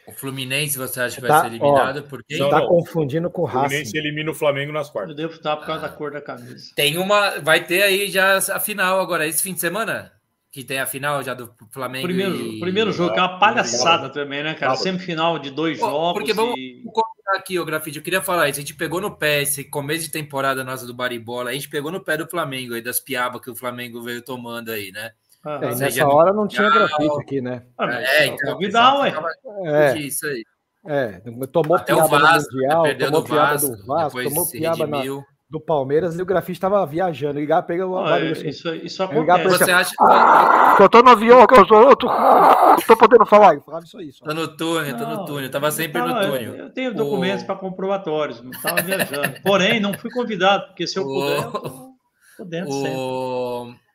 [0.06, 1.98] O Fluminense, você acha que vai tá, ser eliminado?
[1.98, 3.58] Ó, porque está confundindo com o Racing.
[3.58, 5.10] O Fluminense elimina o Flamengo nas quartas.
[5.10, 5.88] Eu devo estar por causa ah.
[5.88, 6.72] da cor da camisa.
[6.74, 10.17] Tem uma, vai ter aí já a final agora esse fim de semana
[10.50, 12.06] que tem a final já do Flamengo.
[12.06, 12.60] Primeiro, e...
[12.60, 14.74] primeiro jogo, que é uma palhaçada também, né, cara?
[14.76, 16.14] Semifinal de dois jogos.
[16.14, 16.82] Porque vamos e...
[16.84, 18.58] colocar aqui, o Grafite, eu queria falar isso.
[18.58, 21.92] A gente pegou no pé esse começo de temporada nossa do Baribola, a gente pegou
[21.92, 25.12] no pé do Flamengo aí, das piabas que o Flamengo veio tomando aí, né?
[25.44, 27.62] Ah, é, nessa hora não tinha grafite aqui, né?
[27.80, 28.58] É, então.
[28.58, 29.14] Vidal, ué.
[29.64, 29.98] É.
[29.98, 30.42] Isso aí.
[30.86, 31.20] É,
[31.52, 35.02] tomou Até piaba Vasco, no Mundial, tomou piaba Vasco, do Vasco, tomou piaba na,
[35.50, 37.40] do Palmeiras e o grafite estava viajando.
[37.40, 38.48] Ligar, pega o ah, assim.
[38.48, 39.48] Isso, isso acontece.
[39.48, 42.08] Você acha ah, eu tô no avião, que eu sou outro.
[42.86, 43.54] Tô podendo falar.
[43.54, 44.10] Eu falava isso aí.
[44.12, 45.50] Tô no túnel, tô no túnel.
[45.50, 46.54] Tava sempre no túnel.
[46.54, 47.46] Eu, tenho documentos o...
[47.46, 49.40] para comprobatórios, não estava viajando.
[49.42, 51.70] Porém, não fui convidado, porque se eu puder, eu tô,
[52.36, 52.82] tô dentro o...
[52.82, 53.87] sempre.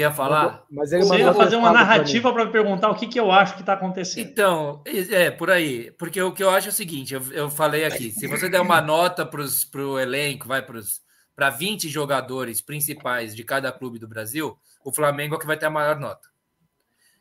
[0.00, 0.64] Quer falar?
[0.70, 3.74] Mas ele ia fazer uma narrativa para perguntar o que, que eu acho que está
[3.74, 4.26] acontecendo.
[4.26, 5.90] Então, é, por aí.
[5.98, 8.62] Porque o que eu acho é o seguinte: eu, eu falei aqui, se você der
[8.62, 9.42] uma nota para
[9.82, 15.38] o elenco, vai para 20 jogadores principais de cada clube do Brasil, o Flamengo é
[15.38, 16.30] que vai ter a maior nota.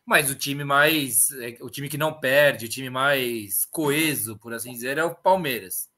[0.05, 1.31] Mas o time mais.
[1.33, 5.13] É, o time que não perde, o time mais coeso, por assim dizer, é o
[5.13, 5.89] Palmeiras.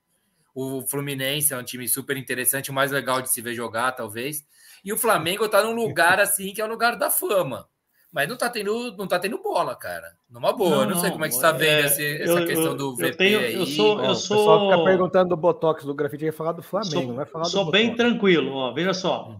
[0.56, 4.44] O Fluminense é um time super interessante, o mais legal de se ver jogar, talvez.
[4.84, 7.68] E o Flamengo tá num lugar assim que é o lugar da fama.
[8.12, 10.14] Mas não tá tendo, não tá tendo bola, cara.
[10.30, 10.86] Numa boa.
[10.86, 12.76] Não, não sei não, como é que você tá vendo é, esse, essa eu, questão
[12.76, 13.56] do VP eu tenho, aí.
[13.56, 14.38] Eu sou, eu sou...
[14.38, 17.46] O pessoal fica perguntando do Botox do grafite, ia falar do Flamengo, sou, vai falar
[17.46, 19.40] Sou bem tranquilo, ó, veja só.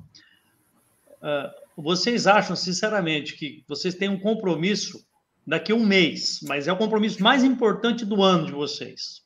[1.22, 5.06] Uh, vocês acham, sinceramente, que vocês têm um compromisso
[5.46, 9.22] daqui a um mês, mas é o compromisso mais importante do ano de vocês.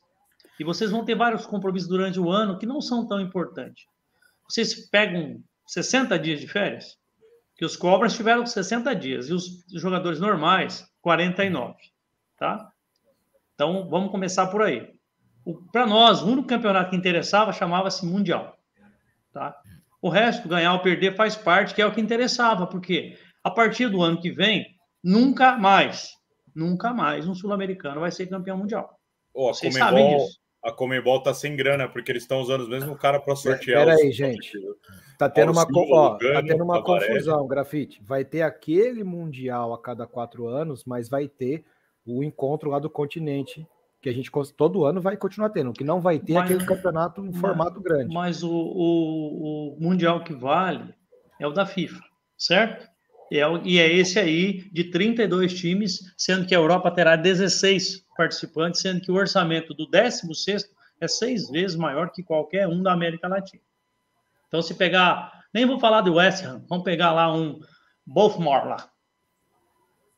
[0.58, 3.84] E vocês vão ter vários compromissos durante o ano que não são tão importantes.
[4.48, 6.96] Vocês pegam 60 dias de férias,
[7.56, 11.74] que os cobras tiveram 60 dias e os jogadores normais 49,
[12.36, 12.70] tá?
[13.54, 14.94] Então vamos começar por aí.
[15.72, 18.56] Para nós, o único campeonato que interessava chamava-se Mundial,
[19.32, 19.56] tá?
[20.00, 23.88] O resto, ganhar ou perder, faz parte, que é o que interessava, porque a partir
[23.88, 24.66] do ano que vem,
[25.02, 26.10] nunca mais,
[26.54, 29.00] nunca mais um sul-americano vai ser campeão mundial.
[29.32, 32.98] Oh, Vocês sabem disso a Comembol tá sem grana, porque eles estão usando os mesmos
[32.98, 33.86] cara para sortear.
[33.86, 34.52] Pera aí, gente.
[35.16, 38.02] Tá tendo uma, ó, tá tendo uma confusão, grafite.
[38.02, 41.64] Vai ter aquele Mundial a cada quatro anos, mas vai ter
[42.04, 43.66] o encontro lá do continente,
[44.02, 45.70] que a gente todo ano vai continuar tendo.
[45.70, 48.12] O que não vai ter mas, aquele campeonato em formato grande.
[48.12, 50.92] Mas o, o, o Mundial que vale
[51.40, 52.00] é o da FIFA,
[52.36, 52.88] certo?
[53.30, 58.05] E é, e é esse aí de 32 times, sendo que a Europa terá 16
[58.16, 60.68] participantes, sendo que o orçamento do 16
[61.00, 63.62] é seis vezes maior que qualquer um da América Latina.
[64.48, 67.60] Então, se pegar, nem vou falar do West Ham, vamos pegar lá um
[68.06, 68.90] Baltimore lá.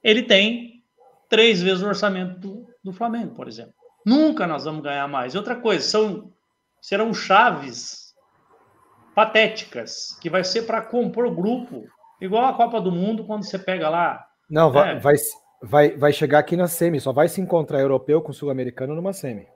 [0.03, 0.85] Ele tem
[1.29, 3.75] três vezes o orçamento do, do Flamengo, por exemplo.
[4.05, 5.35] Nunca nós vamos ganhar mais.
[5.35, 6.33] Outra coisa, são,
[6.81, 8.15] serão chaves
[9.15, 11.85] patéticas, que vai ser para compor grupo,
[12.21, 14.25] igual a Copa do Mundo, quando você pega lá.
[14.49, 15.17] Não, vai, é, vai,
[15.63, 19.47] vai, vai chegar aqui na semi, só vai se encontrar europeu com sul-americano numa semi.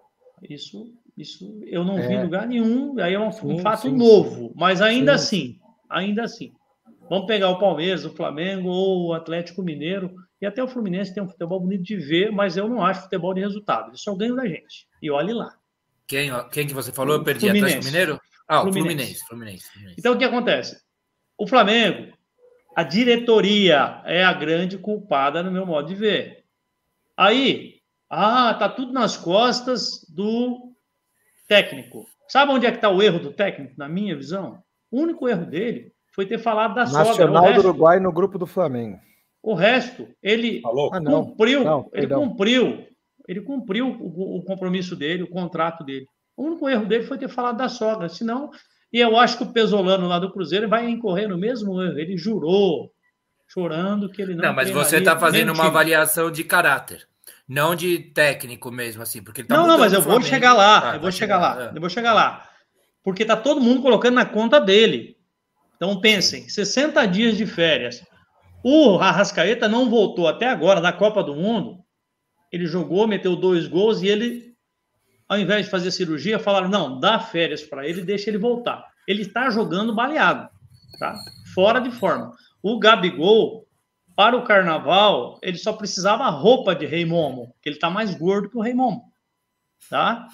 [0.48, 2.08] Isso, isso eu não é.
[2.08, 4.52] vi em lugar nenhum, aí é um, sim, um fato sim, novo, sim.
[4.56, 6.52] mas ainda assim, ainda assim.
[7.08, 11.22] Vamos pegar o Palmeiras, o Flamengo ou o Atlético Mineiro, e até o Fluminense tem
[11.22, 13.90] um futebol bonito de ver, mas eu não acho futebol de resultado.
[13.90, 14.88] Eles só ganham da gente.
[15.00, 15.54] E olhe lá.
[16.06, 17.16] Quem, quem que você falou?
[17.16, 17.76] Eu perdi Fluminense.
[17.76, 18.20] Atlético Mineiro?
[18.48, 18.90] Ah, o Fluminense.
[18.92, 19.96] Fluminense, Fluminense, Fluminense.
[19.98, 20.80] Então o que acontece?
[21.38, 22.12] O Flamengo
[22.74, 26.44] a diretoria é a grande culpada no meu modo de ver.
[27.16, 27.76] Aí,
[28.08, 30.72] ah, tá tudo nas costas do
[31.48, 32.04] técnico.
[32.28, 34.62] Sabe onde é que está o erro do técnico, na minha visão?
[34.90, 37.26] O único erro dele foi ter falado da Nacional sogra.
[37.26, 38.98] Nacional do Uruguai no grupo do Flamengo.
[39.42, 42.86] O resto, ele ah, cumpriu, não, ele cumpriu,
[43.26, 46.06] ele cumpriu o, o compromisso dele, o contrato dele.
[46.36, 48.50] O único erro dele foi ter falado da sogra, senão
[48.92, 51.98] e eu acho que o Pesolano lá do Cruzeiro vai incorrer no mesmo erro.
[51.98, 52.92] Ele jurou,
[53.48, 54.44] chorando, que ele não.
[54.44, 57.08] Não, mas você está fazendo uma avaliação de caráter,
[57.48, 60.96] não de técnico mesmo, assim, porque tá Não, não, mas eu vou chegar lá, ah,
[60.96, 61.76] eu vou chegar, chegar lá, é.
[61.76, 62.48] eu vou chegar lá.
[63.02, 65.16] Porque tá todo mundo colocando na conta dele.
[65.76, 68.04] Então pensem, 60 dias de férias.
[68.62, 71.82] O Arrascaeta não voltou até agora da Copa do Mundo.
[72.52, 74.51] Ele jogou, meteu dois gols e ele
[75.32, 78.86] ao invés de fazer cirurgia, falaram: não, dá férias para ele, deixa ele voltar.
[79.08, 80.48] Ele está jogando baleado,
[80.98, 81.16] tá?
[81.54, 82.32] Fora de forma.
[82.62, 83.66] O Gabigol,
[84.14, 88.50] para o carnaval, ele só precisava roupa de Rei Momo, que ele está mais gordo
[88.50, 89.10] que o Rei Momo.
[89.88, 90.28] Tá?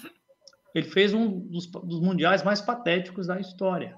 [0.75, 3.97] Ele fez um dos, dos mundiais mais patéticos da história.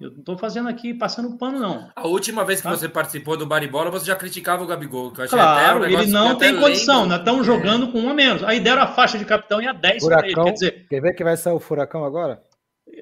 [0.00, 1.90] Eu não estou fazendo aqui, passando pano, não.
[1.96, 2.76] A última vez que tá?
[2.76, 5.10] você participou do Baribola, você já criticava o Gabigol.
[5.10, 7.44] Que eu claro, ele não tem condição, nós estamos é.
[7.44, 8.44] jogando com um a menos.
[8.44, 10.34] Aí deram a faixa de capitão e a 10 para ele.
[10.34, 12.40] Quer dizer, quer ver que vai sair o furacão agora?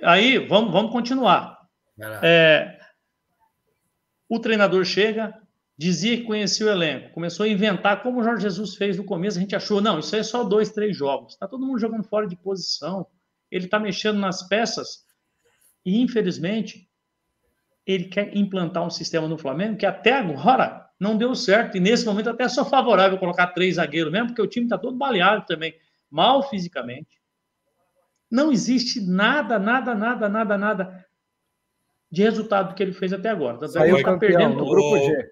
[0.03, 1.59] Aí, vamos, vamos continuar.
[2.23, 2.79] É,
[4.27, 5.35] o treinador chega,
[5.77, 9.37] dizia que conhecia o elenco, começou a inventar como o Jorge Jesus fez no começo.
[9.37, 11.35] A gente achou, não, isso aí é só dois, três jogos.
[11.35, 13.07] Está todo mundo jogando fora de posição.
[13.51, 15.05] Ele está mexendo nas peças
[15.87, 16.86] e, infelizmente,
[17.87, 21.77] ele quer implantar um sistema no Flamengo que até agora não deu certo.
[21.77, 24.97] E nesse momento até sou favorável colocar três zagueiros mesmo, porque o time está todo
[24.97, 25.75] baleado também,
[26.11, 27.21] mal fisicamente.
[28.31, 31.07] Não existe nada, nada, nada, nada, nada
[32.11, 33.59] de resultado que ele fez até agora.
[33.59, 35.31] Tá Saiu tá perdendo no grupo G.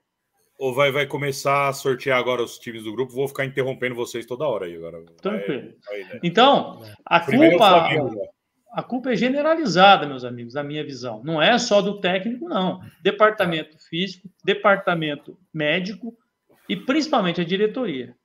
[0.56, 3.12] Ou vai, vai começar a sortear agora os times do grupo?
[3.12, 5.02] Vou ficar interrompendo vocês toda hora aí agora.
[5.20, 5.74] Tranquilo.
[5.84, 6.20] Vai, vai, né?
[6.22, 7.88] Então, a Primeiro culpa.
[8.76, 11.22] É a culpa é generalizada, meus amigos, na minha visão.
[11.24, 12.80] Não é só do técnico, não.
[13.02, 16.16] Departamento físico, departamento médico
[16.68, 18.16] e principalmente a diretoria.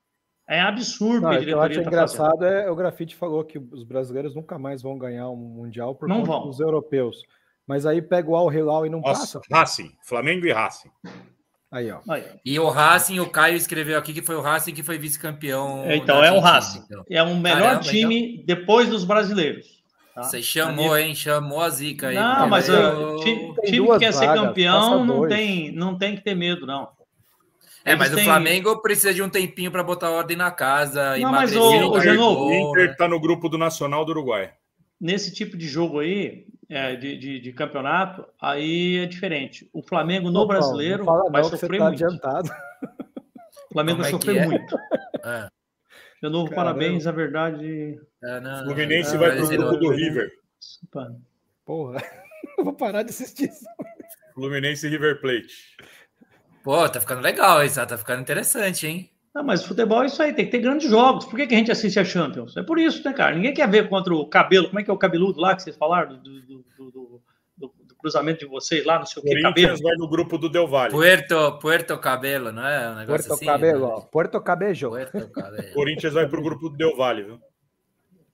[0.48, 1.56] É absurdo não, que a diretoria.
[1.56, 2.58] O que eu acho tá engraçado fazendo.
[2.58, 6.22] é o Grafite falou que os brasileiros nunca mais vão ganhar um mundial por não
[6.22, 6.48] conta vão.
[6.48, 7.22] dos europeus.
[7.68, 9.42] Mas aí pega o Al Hilal e não Nossa, passa.
[9.52, 10.90] Racing, Flamengo e Racing.
[11.72, 12.00] Aí, ó.
[12.10, 12.24] Aí.
[12.44, 15.84] E o Racing, o Caio escreveu aqui que foi o Racing que foi vice-campeão.
[15.92, 16.82] Então, é o Racing.
[16.86, 17.04] Então.
[17.08, 18.46] É um melhor Caramba, time então...
[18.48, 19.79] depois dos brasileiros.
[20.20, 20.24] Tá?
[20.24, 21.16] Você chamou, hein?
[21.16, 22.16] Chamou a zica aí.
[22.16, 23.18] Não, mas eu...
[23.18, 26.90] time, time que quer ser campeão não tem, não tem que ter medo, não.
[27.86, 31.18] É, mas o Flamengo precisa de um tempinho para botar ordem na casa.
[31.18, 34.52] Não, mas o, o, o Inter está no grupo do Nacional do Uruguai.
[35.00, 39.70] Nesse tipo de jogo aí, é, de, de, de, campeonato, aí é diferente.
[39.72, 42.06] O Flamengo no brasileiro não vai sofrer tá muito.
[42.06, 42.50] Adiantado.
[43.70, 44.46] O Flamengo vai é sofrer é?
[44.46, 44.76] muito.
[45.24, 45.48] É.
[46.22, 46.74] De novo, Caramba.
[46.74, 48.00] parabéns, a verdade.
[48.24, 50.32] É, não, Fluminense não, vai para o grupo do River.
[51.66, 52.04] Porra,
[52.58, 53.66] eu vou parar de assistir isso.
[54.34, 55.78] Fluminense e River Plate.
[56.64, 59.10] Pô, tá ficando legal isso, tá ficando interessante, hein?
[59.34, 61.26] Não, mas futebol é isso aí, tem que ter grandes jogos.
[61.26, 62.58] Por que, que a gente assiste a Champions?
[62.58, 63.36] É por isso, né, cara?
[63.36, 64.68] Ninguém quer ver contra o cabelo.
[64.68, 66.18] Como é que é o cabeludo lá que vocês falaram?
[66.18, 67.22] Do, do, do, do
[68.00, 69.78] cruzamento de vocês lá, não sei o que, cabelo.
[69.82, 70.92] vai no grupo do Del Valle.
[70.92, 72.90] Puerto, Puerto Cabelo, não é?
[72.90, 73.94] Um negócio Puerto assim, Cabelo, né?
[73.94, 74.02] ó.
[74.02, 74.90] Puerto Cabejo.
[74.90, 75.74] Puerto Cabelo.
[75.74, 77.40] Corinthians vai pro grupo do Del Valle, viu?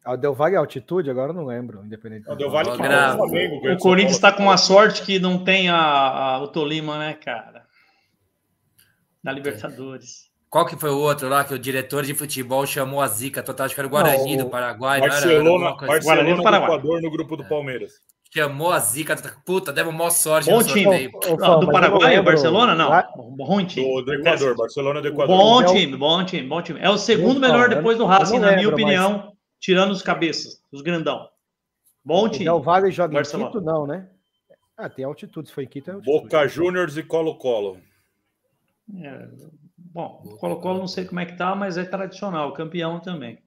[0.06, 1.10] Ah, o Del Valle é altitude?
[1.10, 2.30] Agora eu não lembro, independente.
[2.30, 5.68] O Del Valle que o, Flamengo, o Corinthians está com uma sorte que não tem
[5.68, 7.66] a, a, o Tolima, né, cara?
[9.24, 10.30] Na Libertadores.
[10.48, 13.66] Qual que foi o outro lá que o diretor de futebol chamou a zica total?
[13.66, 15.02] Acho que era o Guarani não, do Paraguai.
[15.02, 16.70] Barcelona, era, Barcelona Guarani do Paraguai.
[16.70, 17.50] Equador no grupo do é.
[17.50, 17.94] Palmeiras.
[18.36, 19.16] Chamou a zica.
[19.46, 20.50] Puta, deu uma sorte.
[20.50, 21.10] Bom time.
[21.40, 22.92] Não, do Paraguai, o Barcelona, não.
[23.34, 23.88] Bom time.
[23.88, 25.38] Do, do Equador, Barcelona do Equador.
[25.38, 26.78] Bom time, bom time, bom time.
[26.82, 29.34] É o segundo melhor depois do Racing, na minha opinião, mas...
[29.62, 31.30] tirando os cabeças, os grandão.
[32.04, 32.50] Bom time.
[32.50, 33.50] O Vale joga Barcelona.
[33.50, 34.10] em Quito, não, né?
[34.78, 36.24] Ah, tem altitude, se foi em Quito, é altitude.
[36.24, 37.80] Boca Juniors e Colo-Colo.
[39.02, 39.30] É,
[39.78, 43.40] Bom, o Colo-Colo não sei como é que tá, mas é tradicional, campeão também.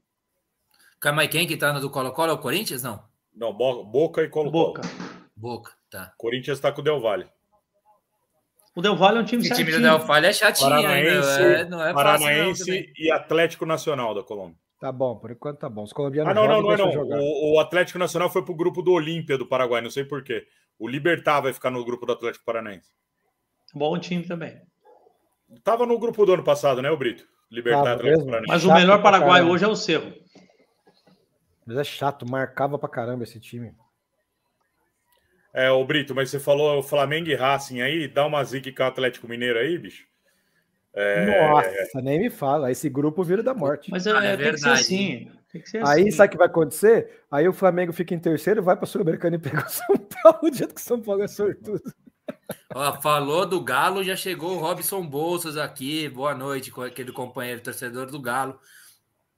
[0.99, 3.07] Calma aí, quem que tá no do Colo-Colo é o Corinthians, não?
[3.39, 4.73] Não, Boca e Colo-Colo.
[4.75, 4.83] Boca.
[5.37, 6.13] Boca, tá.
[6.19, 7.27] Corinthians tá com o Del Valle.
[8.75, 11.53] O Del Valle é um time Esse time do Del Valle é chatinho Paranaense, ainda.
[11.53, 14.57] É, não é Paranaense fácil, não, e Atlético Nacional da Colômbia.
[14.81, 15.85] Tá bom, por enquanto tá bom.
[15.85, 17.21] Os colombianos ah, não, não, não, é não.
[17.21, 20.47] O, o, Atlético Nacional foi pro grupo do Olímpia do Paraguai, não sei porquê.
[20.79, 22.89] O Libertar vai ficar no grupo do Atlético Paranaense.
[23.75, 24.61] Bom time também.
[25.65, 27.25] Tava no grupo do ano passado, né, o Brito?
[27.51, 27.99] Libertar
[28.47, 30.13] Mas o melhor Paraguai hoje é o Cerro.
[31.69, 33.75] Mas é chato, marcava pra caramba esse time.
[35.53, 38.87] É, o Brito, mas você falou Flamengo e Racing aí, dá uma zica com o
[38.87, 40.07] Atlético Mineiro aí, bicho?
[40.95, 41.51] É...
[41.51, 42.71] Nossa, nem me fala.
[42.73, 43.91] Esse grupo vira da morte.
[43.91, 45.31] Mas é, ah, é tem que ser assim.
[45.53, 46.11] Tem que ser aí assim.
[46.11, 47.23] sabe o que vai acontecer?
[47.31, 50.39] Aí o Flamengo fica em terceiro, vai para o Sul-Americano e pega o São Paulo,
[50.45, 51.83] o jeito que o São Paulo é sortudo.
[52.75, 56.09] Ó, falou do Galo, já chegou o Robson Bolsas aqui.
[56.09, 58.59] Boa noite, com aquele companheiro torcedor do Galo.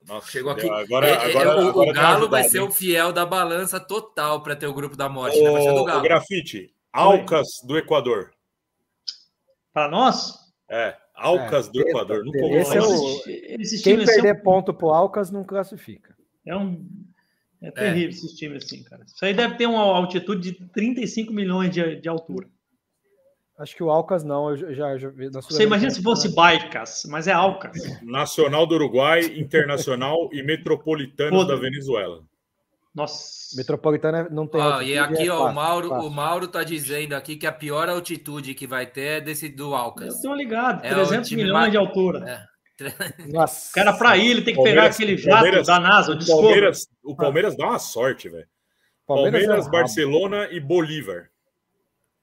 [0.07, 0.69] Nossa, chegou aqui.
[0.69, 4.43] Agora, é, é, agora, o, agora o Galo vai ser o fiel da balança total
[4.43, 5.39] para ter o grupo da morte.
[5.39, 5.51] O, né?
[5.51, 6.01] Vai ser do Galo.
[6.01, 7.69] O grafite, Alcas Oi.
[7.69, 8.33] do Equador.
[9.73, 10.35] Para nós?
[10.69, 12.25] É, Alcas é, do Equador.
[12.27, 13.83] Esse, esse é o...
[13.83, 16.17] Quem perder é ponto pro Alcas não classifica.
[16.47, 16.85] É um
[17.63, 18.11] é terrível é.
[18.11, 19.05] esses times assim, cara.
[19.05, 22.49] Isso aí deve ter uma altitude de 35 milhões de, de altura.
[23.61, 25.29] Acho que o Alcas não, eu já, já vi.
[25.29, 27.77] Você imagina se fosse Baicas, mas é Alcas.
[28.03, 32.23] Nacional do Uruguai, Internacional e Metropolitano da Venezuela.
[32.95, 33.55] Nossa.
[33.55, 34.63] Metropolitana não tem.
[34.63, 36.09] Ó, e aqui, é ó, fácil, o Mauro, fácil.
[36.09, 39.75] o Mauro tá dizendo aqui que a pior altitude que vai ter é desse do
[39.75, 40.25] Alcas.
[40.25, 41.71] Eu tô ligado, é 300 milhões mais...
[41.71, 42.49] de altura.
[42.81, 42.81] É.
[43.31, 43.75] Nossa.
[43.75, 47.55] Cara, para ir, ele tem que pegar aquele jato da NASA, o Palmeiras, o Palmeiras
[47.55, 48.49] dá uma sorte, velho.
[49.07, 51.29] Palmeiras, Palmeiras é Barcelona e Bolívar.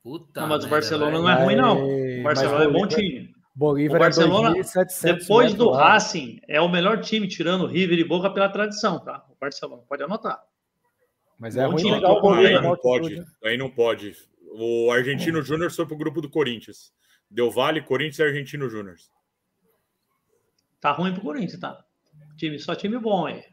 [0.07, 1.85] Puta não, mas o Barcelona não é ruim, não.
[1.85, 3.35] O Barcelona é bom time.
[3.53, 7.99] Bolívar o é Barcelona, é depois do Racing, é o melhor time, tirando o River
[7.99, 9.25] e Boca pela tradição, tá?
[9.29, 10.41] O Barcelona, pode anotar.
[11.37, 12.55] Mas é ruim legal o Bolívar.
[12.55, 14.15] Aí não pode, aí não pode.
[14.53, 16.93] O Argentino Júnior foi pro grupo do Corinthians.
[17.29, 18.95] Deu Vale, Corinthians e Argentino Júnior.
[20.79, 21.83] Tá ruim pro Corinthians, tá?
[22.37, 23.43] Time, só time bom aí.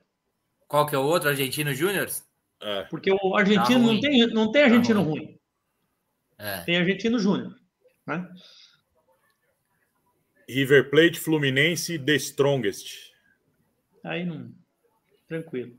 [0.69, 1.31] Qual que é o outro?
[1.31, 2.07] Argentino Júnior?
[2.61, 2.83] É.
[2.85, 5.19] Porque o argentino tá não, tem, não tem argentino tá ruim.
[5.19, 5.41] ruim.
[6.45, 6.59] É.
[6.59, 7.55] Tem argentino Júnior.
[8.07, 8.29] Né?
[10.47, 13.15] River Plate, Fluminense, The Strongest.
[14.05, 14.53] Aí não.
[15.27, 15.73] Tranquilo.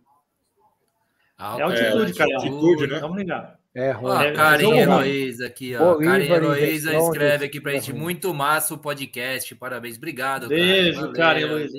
[1.37, 2.35] Ah, é altitude, é, cara.
[2.37, 2.99] Altitude, né?
[2.99, 3.59] Vamos ligar.
[3.75, 4.11] É ruim.
[4.11, 5.93] Ó, é, Karen Heloísa aqui, ó.
[5.93, 7.93] Bolívar, Karen Heloísa escreve aqui pra gente.
[7.93, 9.53] Muito massa o podcast.
[9.53, 9.97] Parabéns.
[9.97, 11.77] Obrigado, Beijo, Karen Heloísa.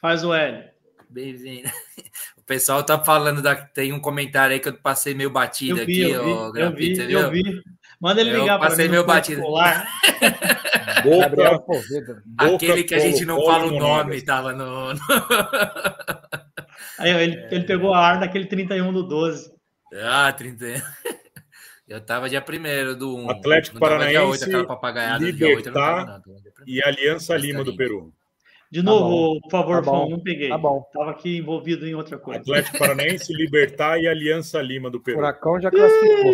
[0.00, 0.68] Faz o L.
[1.08, 1.70] Bem-vindo.
[2.36, 3.54] O pessoal tá falando da.
[3.54, 6.48] Tem um comentário aí que eu passei meio batido eu vi, aqui, ó.
[6.48, 7.62] Eu vi, eu vi, eu vi.
[8.00, 8.76] Manda ele ligar para mim.
[8.76, 9.42] Passei meio batido.
[9.42, 9.86] Boca,
[12.38, 14.92] Aquele que a gente não fala o nome, tava no.
[16.98, 17.54] Aí, ele, é...
[17.54, 19.52] ele pegou a ar naquele 31 do 12.
[20.02, 20.80] Ah, 31.
[21.88, 23.30] Eu tava dia primeiro do 1.
[23.30, 24.46] Atlético Paranaense, 8,
[25.18, 28.14] Libertar 8, e Aliança Lima do Peru.
[28.70, 30.48] De novo, tá por favor, tá não peguei.
[30.48, 30.88] Tá bom.
[30.92, 32.40] Tava aqui envolvido em outra coisa.
[32.40, 35.16] Atlético Paranaense, Libertar e Aliança Lima do Peru.
[35.16, 36.32] Furacão já classificou.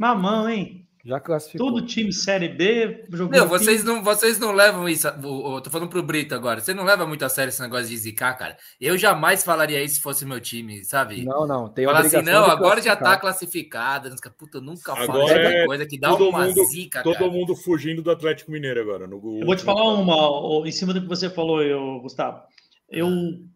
[0.00, 0.86] Mamão, hein?
[1.04, 1.66] Já classificou.
[1.66, 3.30] Todo time Série B jogou.
[3.30, 5.06] Meu, vocês não, vocês não levam isso.
[5.06, 6.58] Eu tô falando pro Brito agora.
[6.58, 8.56] Você não leva muito a sério esse negócio de zicar, cara.
[8.80, 11.22] Eu jamais falaria isso se fosse meu time, sabe?
[11.22, 11.68] Não, não.
[11.68, 14.10] Tem Fala assim, não, agora já tá classificado.
[14.38, 17.30] Puta, eu nunca falo essa é coisa que dá uma mundo, zica, Todo cara.
[17.30, 19.06] mundo fugindo do Atlético Mineiro agora.
[19.06, 19.16] No...
[19.38, 22.40] Eu vou te falar uma, em cima do que você falou, eu, Gustavo.
[22.88, 23.08] Eu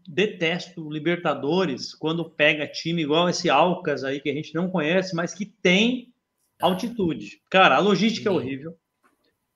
[0.06, 5.32] detesto Libertadores quando pega time igual esse Alcas aí, que a gente não conhece, mas
[5.32, 6.13] que tem
[6.60, 7.40] Altitude.
[7.50, 8.74] Cara, a logística é horrível.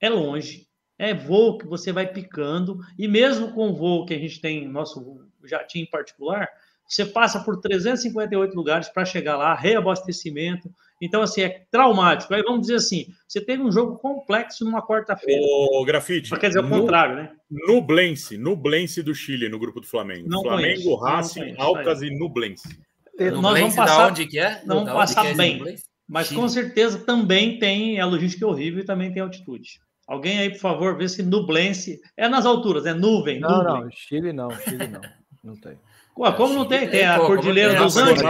[0.00, 0.66] É longe.
[0.98, 2.78] É voo que você vai picando.
[2.98, 6.48] E mesmo com o voo que a gente tem, nosso jatinho em particular,
[6.88, 10.70] você passa por 358 lugares para chegar lá, reabastecimento.
[11.00, 12.34] Então, assim, é traumático.
[12.34, 15.40] Aí vamos dizer assim: você teve um jogo complexo numa quarta-feira.
[15.40, 16.36] O grafite.
[16.36, 17.32] Quer dizer, o contrário, né?
[17.50, 20.28] Nublense, Nublense do Chile, no grupo do Flamengo.
[20.28, 22.80] Não Flamengo, Racing, Alcas e Nublense.
[23.18, 24.62] Nós vamos passar, onde que é?
[24.64, 25.62] Não vamos passar é bem.
[26.08, 26.40] Mas Chile.
[26.40, 29.80] com certeza também tem a logística horrível e também tem altitude.
[30.06, 32.00] Alguém aí, por favor, vê se Nublense.
[32.16, 33.38] É nas alturas, é nuvem.
[33.40, 33.82] Não, nuvem.
[33.82, 35.00] não, Chile não, Chile não.
[35.44, 35.78] Não tem.
[36.18, 36.88] Ué, como não tem?
[36.88, 38.22] Tem a Cordilheira dos Andes.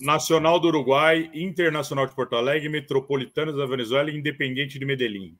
[0.00, 5.36] Nacional do Uruguai, Internacional de Porto Alegre, Metropolitanos da Venezuela e Independente de Medellín.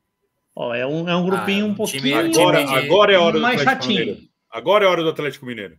[0.56, 2.18] Ó, é, um, é um grupinho ah, um pouquinho.
[2.18, 2.74] Agora, de...
[2.74, 4.06] agora é hora do mais Atlético chatinho.
[4.06, 4.28] Mineiro.
[4.51, 5.78] Agora é hora do Atlético Mineiro.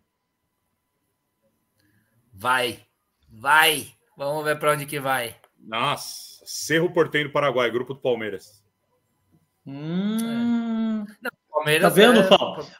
[2.34, 2.80] Vai,
[3.30, 3.88] vai.
[4.16, 5.36] Vamos ver para onde que vai.
[5.70, 8.64] Nossa, Cerro Porteiro do Paraguai, grupo do Palmeiras.
[9.68, 11.06] Hum...
[11.22, 12.28] Não, Palmeiras tá vendo, é...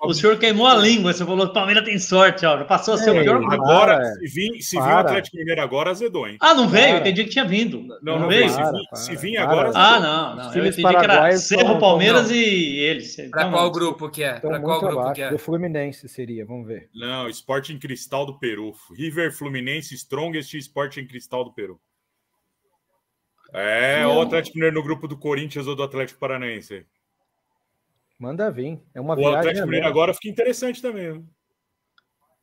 [0.02, 2.64] O senhor queimou a língua, você falou que o Palmeiras tem sorte, ó.
[2.64, 3.44] Passou a ser o pior.
[3.52, 6.38] Agora, para, se vir, se vir o Atlético Mineiro agora, azedou, hein?
[6.42, 6.88] Ah, não veio?
[6.88, 7.00] Para.
[7.00, 7.84] Entendi que tinha vindo.
[7.84, 8.52] Não, não, não veio.
[8.52, 9.82] Para, se, vir, se vir agora, azedou.
[9.82, 10.54] Ah, não, não.
[10.56, 13.16] Eu entendi que era Cerro, Palmeiras e eles.
[13.16, 14.40] Para então, qual grupo que é?
[14.40, 15.30] Para qual grupo que é?
[15.30, 16.90] Do Fluminense seria, vamos ver.
[16.96, 18.74] Não, Sporting Cristal do Peru.
[18.98, 21.80] River Fluminense, Strongest e Sporting Cristal do Peru.
[23.54, 26.86] É, o Atlético Mineiro no grupo do Corinthians ou do Atlético Paranaense.
[28.20, 28.82] Manda vir.
[28.94, 29.36] É uma o viagem.
[29.36, 31.26] O Atlético Mineiro agora fica interessante também.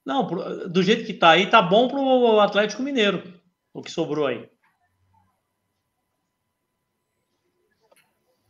[0.04, 0.26] Não,
[0.68, 3.40] do jeito que tá aí, tá bom pro Atlético Mineiro.
[3.74, 4.48] O que sobrou aí.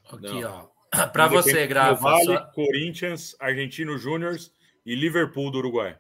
[0.05, 0.69] Aqui, ó.
[1.12, 2.01] Para você, Grafa.
[2.01, 2.45] Vale, só...
[2.53, 4.37] Corinthians, Argentino Júnior
[4.85, 5.99] e Liverpool do Uruguai.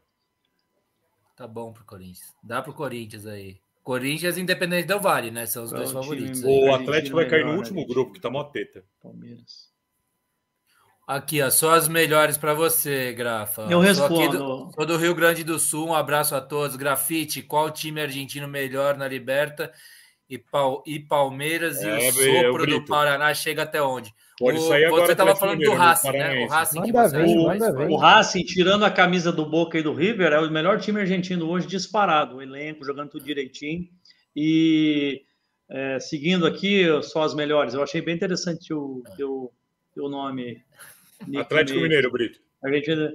[1.36, 2.34] Tá bom pro Corinthians.
[2.42, 3.58] Dá pro Corinthians aí.
[3.86, 5.46] Corinthians e Independente Del Vale, né?
[5.46, 6.42] São os Qual dois favoritos.
[6.42, 8.84] O Atlético vai cair no último grupo, que tá mó teta.
[9.00, 9.70] Palmeiras.
[11.06, 13.68] Aqui, ó, só as melhores para você, Grafa.
[13.70, 14.38] Eu respondo.
[14.38, 16.74] Sou, do, sou do Rio Grande do Sul, um abraço a todos.
[16.74, 19.72] Grafite, qual time argentino melhor na Liberta?
[20.28, 24.12] E, Pal, e Palmeiras é, e o sopro do Paraná chega até onde?
[24.38, 25.06] Pode sair agora.
[25.06, 26.44] Você estava falando do Racing, né?
[26.44, 27.88] O Racing manda ver, manda ver.
[27.88, 31.48] O Racing, tirando a camisa do Boca e do River, é o melhor time argentino
[31.48, 32.36] hoje disparado.
[32.36, 33.88] O elenco jogando tudo direitinho.
[34.34, 35.22] E
[35.70, 37.72] é, seguindo aqui, só as melhores.
[37.72, 39.52] Eu achei bem interessante o teu,
[39.94, 40.62] teu nome.
[41.38, 42.38] Atlético Mineiro, Brito.
[42.62, 43.12] Argentina.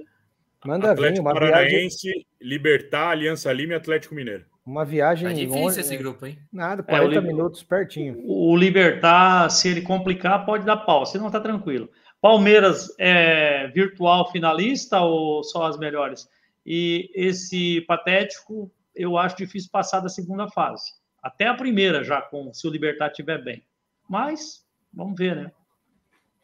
[0.64, 2.26] Manda Atlético vir, Paranaense, viagem...
[2.40, 4.44] Libertar, Aliança Lima e Atlético Mineiro.
[4.64, 5.28] Uma viagem.
[5.28, 6.38] É difícil longe, esse grupo, hein?
[6.52, 8.22] Nada, 40 é, minutos pertinho.
[8.24, 11.90] O Libertar, se ele complicar, pode dar pau, se não tá tranquilo.
[12.20, 16.28] Palmeiras é virtual finalista ou só as melhores?
[16.64, 20.92] E esse patético, eu acho difícil passar da segunda fase.
[21.20, 23.64] Até a primeira já, com se o Libertar estiver bem.
[24.08, 25.52] Mas, vamos ver, né?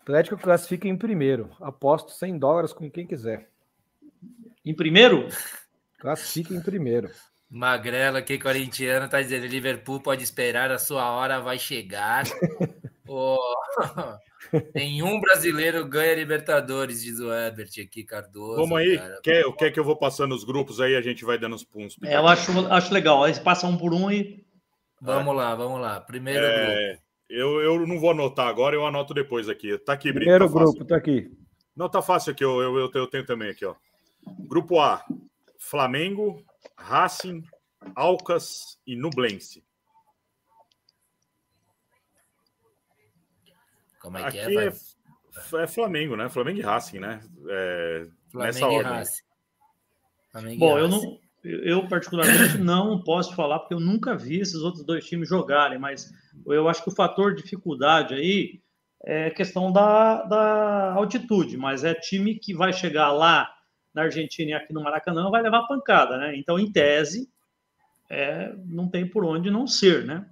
[0.03, 1.51] Atlético classifica em primeiro.
[1.61, 3.49] Aposto 100 dólares com quem quiser.
[4.65, 5.29] Em primeiro?
[5.99, 7.11] Classifica em primeiro.
[7.51, 12.25] Magrela aqui, corintiano, tá dizendo: Liverpool pode esperar, a sua hora vai chegar.
[13.09, 13.39] oh,
[14.75, 18.57] nenhum brasileiro ganha Libertadores, diz o Herbert aqui, Cardoso.
[18.57, 19.21] Vamos aí, cara.
[19.23, 21.97] quer, quer que eu vou passando os grupos aí, a gente vai dando os puntos.
[22.05, 24.45] É, eu acho, acho legal, aí passa um por um e.
[25.01, 25.37] Vamos é.
[25.37, 26.01] lá, vamos lá.
[26.01, 27.03] Primeiro é, grupo.
[27.31, 29.79] Eu, eu não vou anotar agora, eu anoto depois aqui.
[29.79, 31.31] Tá aqui, Primeiro tá grupo, tá aqui.
[31.75, 33.75] Não, tá fácil aqui, eu, eu, eu tenho também aqui, ó.
[34.49, 35.03] Grupo A,
[35.59, 36.45] Flamengo,
[36.77, 37.43] Racing,
[37.95, 39.65] Alcas e Nublense.
[44.01, 44.67] Como é que Aqui é?
[44.67, 46.29] É, é, Flamengo, né?
[46.29, 47.21] Flamengo e Racing, né?
[47.49, 48.93] É, Flamengo nessa e ordem.
[48.93, 49.23] Racing.
[50.31, 54.85] Flamengo Bom, eu não, eu particularmente não posso falar porque eu nunca vi esses outros
[54.85, 56.13] dois times jogarem, mas
[56.47, 58.61] eu acho que o fator dificuldade aí
[59.05, 63.49] é questão da, da altitude, mas é time que vai chegar lá
[63.99, 66.37] na Argentina e aqui no Maracanã vai levar pancada, né?
[66.37, 67.29] Então, em tese,
[68.09, 70.25] é, não tem por onde não ser, né?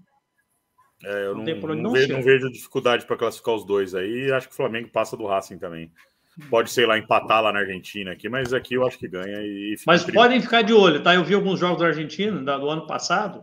[1.05, 4.33] É, eu não, não, não, não, vejo, não, vejo, dificuldade para classificar os dois aí.
[4.33, 5.91] Acho que o Flamengo passa do Racing também.
[6.49, 9.41] Pode, sei lá, empatar lá na Argentina aqui, mas aqui eu acho que ganha.
[9.41, 11.15] E mas podem ficar de olho, tá?
[11.15, 13.43] Eu vi alguns jogos da Argentina do ano passado.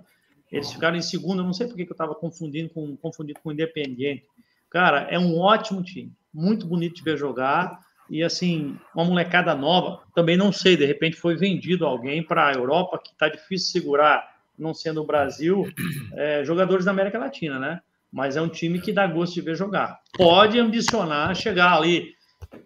[0.51, 1.41] Eles ficaram em segundo.
[1.41, 4.25] Eu não sei por que eu estava confundindo com confundindo com o Independiente.
[4.69, 7.79] Cara, é um ótimo time, muito bonito de ver jogar
[8.09, 12.53] e assim, uma molecada nova, também não sei, de repente foi vendido alguém para a
[12.53, 15.65] Europa, que está difícil segurar, não sendo o Brasil,
[16.13, 17.81] é, jogadores da América Latina, né?
[18.11, 19.99] Mas é um time que dá gosto de ver jogar.
[20.15, 22.13] Pode ambicionar chegar ali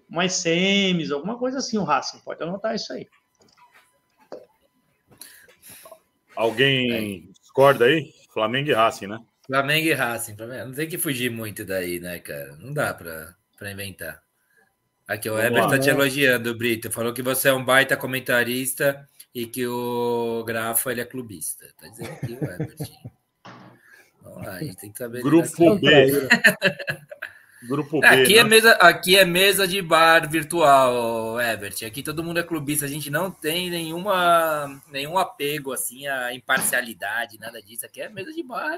[0.10, 3.08] mais semis, alguma coisa assim, o Racing, pode anotar isso aí.
[6.36, 8.12] Alguém discorda aí?
[8.32, 9.20] Flamengo e Racing, né?
[9.46, 12.56] Flamengo e Racing, não tem que fugir muito daí, né, cara?
[12.58, 14.27] Não dá para inventar.
[15.08, 16.92] Aqui, o Heber está te elogiando, Brito.
[16.92, 21.66] Falou que você é um baita comentarista e que o Grafa ele é clubista.
[21.80, 22.78] Tá dizendo aqui o Herbert.
[24.22, 25.22] Vamos lá, a gente tem que saber.
[25.24, 26.28] Grupo B.
[27.70, 28.06] Grupo B.
[28.06, 28.40] Aqui, é né?
[28.42, 31.76] é mesa, aqui é mesa de bar virtual, Herbert.
[31.86, 32.86] Aqui todo mundo é clubista.
[32.86, 37.86] A gente não tem nenhuma, nenhum apego assim à imparcialidade, nada disso.
[37.86, 38.78] Aqui é mesa de bar.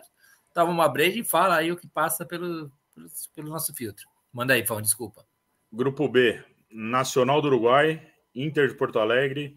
[0.53, 4.05] Toma uma breja e fala aí o que passa pelo, pelo, pelo nosso filtro.
[4.31, 5.25] Manda aí, Fão, desculpa.
[5.71, 6.41] Grupo B,
[6.71, 8.01] Nacional do Uruguai,
[8.33, 9.55] Inter de Porto Alegre,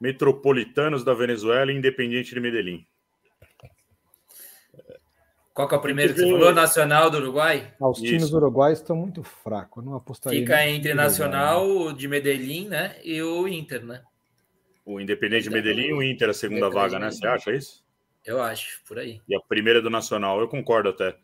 [0.00, 2.86] Metropolitanos da Venezuela e Independiente de Medellín.
[5.54, 6.52] Qual que é o primeiro que você falou?
[6.52, 7.72] Nacional do Uruguai?
[7.80, 10.40] Ah, os times uruguaios estão muito fracos, não apostaria.
[10.40, 12.96] Fica entre Nacional de Medellín, né?
[13.04, 14.02] E o Inter, né?
[14.84, 17.12] O Independente de Medellín e o Inter, a segunda vaga, né?
[17.12, 17.84] Você acha isso?
[18.24, 19.20] Eu acho, por aí.
[19.28, 21.16] E a primeira do Nacional, eu concordo até.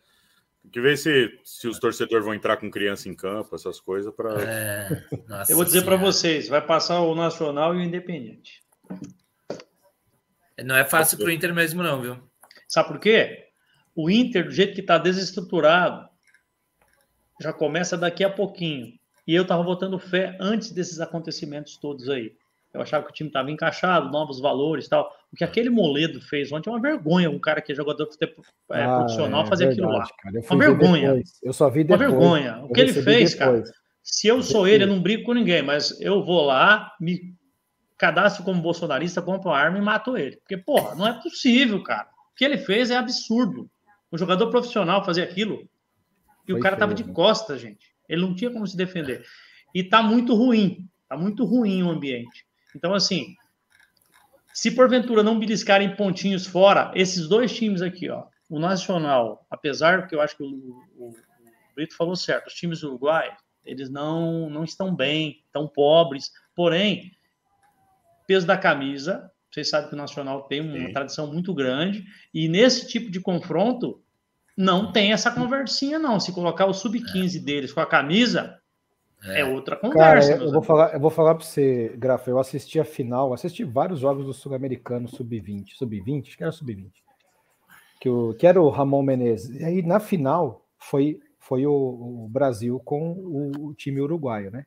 [0.62, 4.14] Tem que ver se, se os torcedores vão entrar com criança em campo, essas coisas.
[4.14, 4.42] para.
[4.42, 5.06] É,
[5.48, 8.62] eu vou dizer para vocês: vai passar o Nacional e o Independente.
[10.64, 12.18] Não é fácil para o Inter mesmo, não, viu?
[12.68, 13.48] Sabe por quê?
[13.94, 16.08] O Inter, do jeito que está desestruturado,
[17.40, 18.98] já começa daqui a pouquinho.
[19.26, 22.36] E eu estava botando fé antes desses acontecimentos todos aí.
[22.72, 25.12] Eu achava que o time estava encaixado, novos valores e tal.
[25.32, 27.28] O que aquele Moledo fez ontem é uma vergonha.
[27.28, 30.08] Um cara que é jogador é, ah, profissional é, fazer verdade, aquilo lá.
[30.22, 31.08] Cara, uma vergonha.
[31.08, 31.40] Depois.
[31.42, 32.00] Eu só vi depois.
[32.00, 32.64] Uma vergonha.
[32.64, 33.34] O que ele fez, depois.
[33.34, 33.62] cara.
[34.02, 37.34] Se eu sou ele, eu não brigo com ninguém, mas eu vou lá, me
[37.98, 40.36] cadastro como bolsonarista, compro uma arma e mato ele.
[40.36, 42.08] Porque, porra, não é possível, cara.
[42.32, 43.70] O que ele fez é absurdo.
[44.12, 45.68] Um jogador profissional fazer aquilo.
[46.48, 47.92] E Foi o cara feio, tava de costas, gente.
[48.08, 49.24] Ele não tinha como se defender.
[49.74, 50.88] E tá muito ruim.
[51.08, 52.46] Tá muito ruim o ambiente.
[52.74, 53.34] Então, assim,
[54.52, 60.14] se porventura não beliscarem pontinhos fora, esses dois times aqui, ó, o Nacional, apesar que
[60.14, 60.46] eu acho que o,
[60.96, 61.14] o, o
[61.74, 63.34] Brito falou certo, os times do Uruguai,
[63.64, 67.12] eles não, não estão bem, estão pobres, porém,
[68.26, 70.92] peso da camisa, vocês sabem que o Nacional tem uma Sim.
[70.92, 74.02] tradição muito grande, e nesse tipo de confronto,
[74.56, 76.20] não tem essa conversinha, não.
[76.20, 78.59] Se colocar o sub-15 deles com a camisa,
[79.24, 80.32] é, é outra conversa.
[80.32, 82.30] Cara, eu, vou falar, eu vou falar para você, Grafa.
[82.30, 85.74] Eu assisti a final, assisti vários jogos do Sul-Americano Sub-20.
[85.76, 86.28] Sub-20?
[86.28, 86.90] Acho que era Sub-20.
[88.00, 89.60] Que, o, que era o Ramon Menezes.
[89.60, 91.72] E aí, na final, foi, foi o,
[92.24, 94.64] o Brasil com o, o, time uruguaio, né?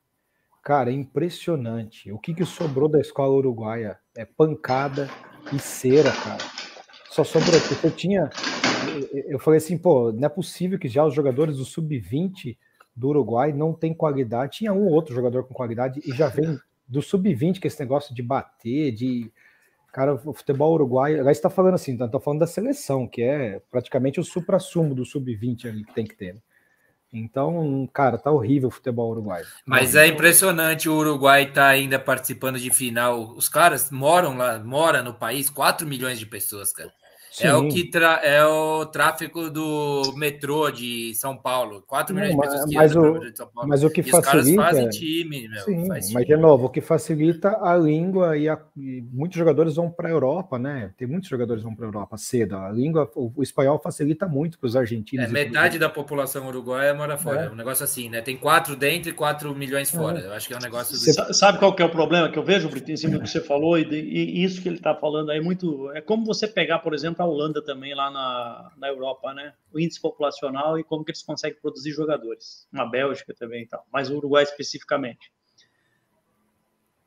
[0.63, 2.11] Cara, é impressionante.
[2.11, 3.97] O que, que sobrou da escola uruguaia?
[4.15, 5.09] É pancada
[5.51, 6.43] e cera, cara.
[7.09, 8.29] só sobrou, porque eu tinha.
[9.27, 12.55] Eu falei assim, pô, não é possível que já os jogadores do Sub-20
[12.95, 14.57] do Uruguai não tem qualidade.
[14.57, 17.79] Tinha um ou outro jogador com qualidade e já vem do Sub-20, que é esse
[17.79, 19.31] negócio de bater, de.
[19.91, 21.19] Cara, o futebol uruguaio.
[21.19, 25.67] Agora está falando assim, tá, falando da seleção, que é praticamente o supra-sumo do Sub-20
[25.67, 26.33] ali que tem que ter.
[26.33, 26.39] Né?
[27.13, 29.45] Então, cara, tá horrível o futebol uruguaio.
[29.67, 33.35] Mas é impressionante o Uruguai tá ainda participando de final.
[33.35, 36.91] Os caras moram lá, moram no país, 4 milhões de pessoas, cara.
[37.33, 37.47] Sim.
[37.47, 38.21] É o que tra...
[38.23, 41.81] é o tráfego do metrô de São Paulo.
[41.87, 43.69] 4 milhões Não, de pessoas que mas, o, de São Paulo.
[43.69, 44.61] Mas o que e facilita.
[44.61, 48.47] Os fazem time, meu, Sim, faz mas de novo, o que facilita a língua e,
[48.47, 50.91] a, e muitos jogadores vão para a Europa, né?
[50.95, 52.55] Tem muitos jogadores que vão para a Europa cedo.
[52.55, 55.25] A língua, o, o espanhol facilita muito para os argentinos.
[55.25, 57.41] É, metade da população uruguaia mora fora.
[57.41, 57.45] É.
[57.47, 57.49] é.
[57.49, 58.21] um negócio assim, né?
[58.21, 59.97] Tem quatro dentro e 4 milhões é.
[59.97, 60.19] fora.
[60.19, 60.27] É.
[60.27, 60.95] Eu acho que é um negócio.
[60.95, 63.29] Você sabe qual que é o problema que eu vejo, Brito, em cima do que
[63.29, 65.89] você falou, e, e isso que ele está falando aí, muito.
[65.95, 69.53] É como você pegar, por exemplo, a Holanda também lá na, na Europa, né?
[69.73, 72.67] O índice populacional e como que eles conseguem produzir jogadores.
[72.71, 75.31] Na Bélgica também e tal, mas o Uruguai especificamente.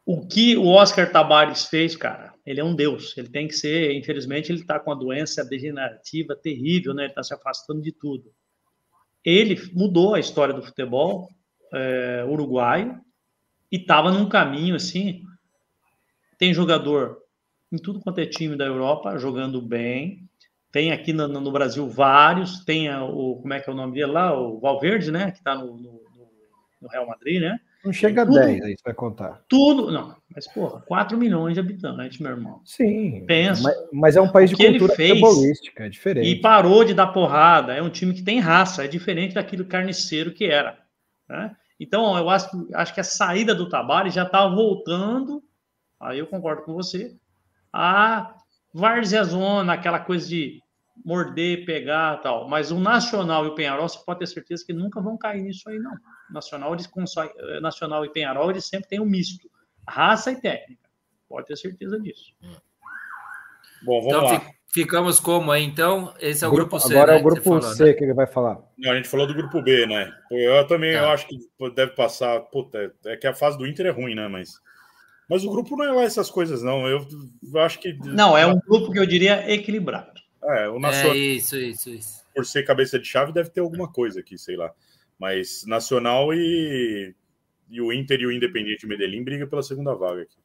[0.04, 3.16] O que o Oscar Tabares fez, cara, ele é um deus.
[3.18, 7.04] Ele tem que ser, infelizmente, ele está com uma doença degenerativa terrível, né?
[7.04, 8.32] Ele está se afastando de tudo.
[9.24, 11.28] Ele mudou a história do futebol
[11.72, 13.00] é, uruguaio
[13.70, 15.24] e estava num caminho assim.
[16.38, 17.25] Tem jogador
[17.76, 20.26] em tudo quanto é time da Europa jogando bem,
[20.72, 24.12] tem aqui no, no, Brasil vários, tem o, como é que é o nome dele
[24.12, 24.38] lá?
[24.38, 25.30] O Valverde, né?
[25.30, 26.02] Que está no, no,
[26.82, 27.58] no, Real Madrid, né?
[27.84, 29.42] Não chega a 10 aí, você vai contar.
[29.48, 32.60] Tudo, não, mas porra, 4 milhões de habitantes, meu irmão.
[32.64, 33.24] Sim.
[33.26, 33.62] Pensa.
[33.62, 36.28] Mas, mas, é um país de cultura futebolística, é diferente.
[36.28, 40.32] E parou de dar porrada, é um time que tem raça, é diferente daquilo carniceiro
[40.32, 40.78] que era.
[41.28, 41.54] Né?
[41.78, 45.42] Então, eu acho, acho que a saída do Tabari já está voltando,
[46.00, 47.16] aí eu concordo com você,
[47.76, 48.34] a
[48.72, 50.62] Várzea Zona, aquela coisa de
[51.04, 52.48] morder, pegar tal.
[52.48, 55.68] Mas o Nacional e o Penharol, você pode ter certeza que nunca vão cair nisso
[55.68, 55.94] aí, não.
[56.30, 59.48] Nacional, eles eh, Nacional e Penharol, eles sempre têm um misto,
[59.86, 60.88] raça e técnica.
[61.28, 62.32] Pode ter certeza disso.
[63.82, 64.50] Bom, vamos então, lá.
[64.72, 66.14] Ficamos como aí, então?
[66.18, 66.94] Esse é o grupo, grupo C.
[66.94, 67.92] Agora né, é o grupo falou, C né?
[67.92, 68.58] que ele vai falar.
[68.78, 70.12] Não, a gente falou do grupo B, né?
[70.30, 70.98] Eu também tá.
[71.00, 71.38] eu acho que
[71.74, 72.40] deve passar.
[72.40, 74.28] Puta, é que a fase do Inter é ruim, né?
[74.28, 74.60] Mas
[75.28, 76.86] mas o grupo não é lá essas coisas, não.
[76.86, 77.06] Eu,
[77.56, 77.92] acho que.
[78.04, 80.20] Não, é um grupo que eu diria equilibrado.
[80.42, 81.14] É, o Nacional.
[81.14, 82.24] É isso, isso, isso.
[82.34, 84.72] Por ser cabeça de chave, deve ter alguma coisa aqui, sei lá.
[85.18, 87.14] Mas Nacional e,
[87.68, 90.36] e o Inter e o Independiente Medellín brigam pela segunda vaga aqui.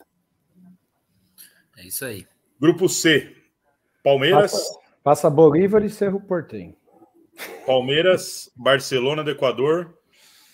[1.77, 2.25] É isso aí.
[2.59, 3.35] Grupo C.
[4.03, 4.51] Palmeiras.
[4.51, 6.75] Passa, passa Bolívar e Cerro Portenho.
[7.65, 9.97] Palmeiras, Barcelona do Equador,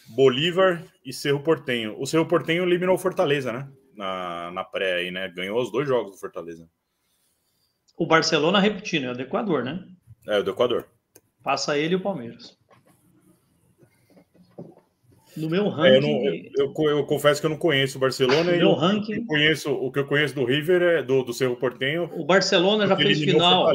[0.09, 1.95] Bolívar e Cerro Portenho.
[1.99, 3.67] O Cerro Portenho eliminou o Fortaleza, né?
[3.97, 5.27] Na, na pré aí, né?
[5.27, 6.69] Ganhou os dois jogos do Fortaleza.
[7.97, 9.83] O Barcelona repetindo, é o do Equador, né?
[10.27, 10.87] É, o do Equador.
[11.43, 12.57] Passa ele e o Palmeiras.
[15.35, 15.91] No meu ranking.
[15.91, 18.51] É, eu, não, eu, eu, confesso que eu não conheço o Barcelona.
[18.51, 19.13] No meu ranking.
[19.13, 22.09] Eu conheço, o que eu conheço do River é do, do Cerro Portenho.
[22.15, 23.69] O Barcelona já fez final.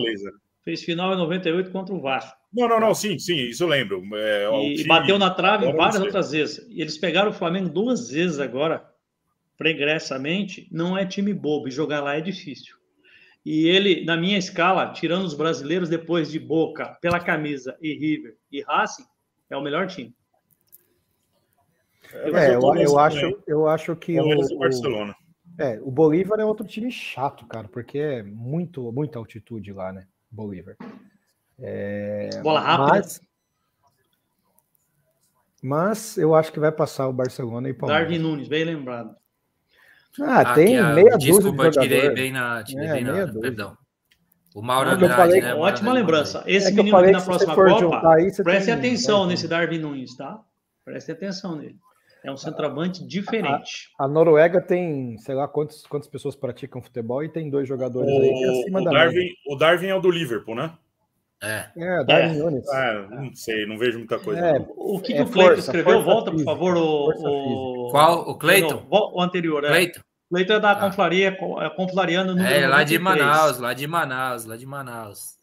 [0.64, 2.36] Fez final em 98 contra o Vasco.
[2.52, 4.02] Não, não, não, sim, sim, isso eu lembro.
[4.14, 6.64] É, e time, bateu na trave várias outras vezes.
[6.68, 8.84] E eles pegaram o Flamengo duas vezes agora,
[9.62, 10.66] pregressamente.
[10.72, 12.74] Não é time bobo, e jogar lá é difícil.
[13.46, 18.36] E ele, na minha escala, tirando os brasileiros depois de Boca, pela camisa e River
[18.50, 19.04] e Racing,
[19.48, 20.12] é o melhor time.
[22.12, 25.14] É, eu, eu, acho, eu acho que o, o Barcelona.
[25.58, 30.06] É, o Bolívar é outro time chato, cara, porque é muito, muita altitude lá, né?
[30.30, 30.76] Bolívar.
[31.58, 32.92] É, Bola rápida.
[32.92, 33.20] Mas,
[35.62, 38.08] mas eu acho que vai passar o Barcelona e Palmeiras.
[38.08, 39.21] Darwin Nunes, bem lembrado.
[40.20, 43.76] Ah, tem a, meia desculpa, dúzia de tirei bem na, tirei é, bem na, perdão.
[44.54, 45.54] O Mauro ah, Andrade, falei, né?
[45.54, 46.42] Ótima lembrança.
[46.46, 48.74] Esse é menino aqui na próxima Copa, aí, preste tem...
[48.74, 50.38] atenção nesse Darwin Nunes, tá?
[50.84, 51.76] Preste atenção nele.
[52.24, 53.88] É um centroavante diferente.
[53.98, 58.08] A, a, Noruega tem, sei lá, quantos, quantas pessoas praticam futebol e tem dois jogadores
[58.08, 60.72] o, aí que é acima o da Darwin, O Darwin é o do Liverpool, né?
[61.42, 61.66] É.
[61.76, 62.38] É, Darwin é.
[62.38, 62.68] Nunes.
[62.68, 64.40] É, não sei, não vejo muita coisa.
[64.40, 66.02] É, o que, que o Cleiton escreveu?
[66.02, 67.90] Volta, por favor, o, o...
[67.90, 68.30] Qual?
[68.30, 68.86] O Cleiton?
[68.88, 69.68] O anterior, é.
[69.68, 70.00] Cleiton?
[70.30, 70.76] Leitor é da ah.
[70.76, 72.88] Conflaria, é, Conflariano número É, lá 93.
[72.88, 75.36] de Manaus, lá de Manaus, lá de Manaus.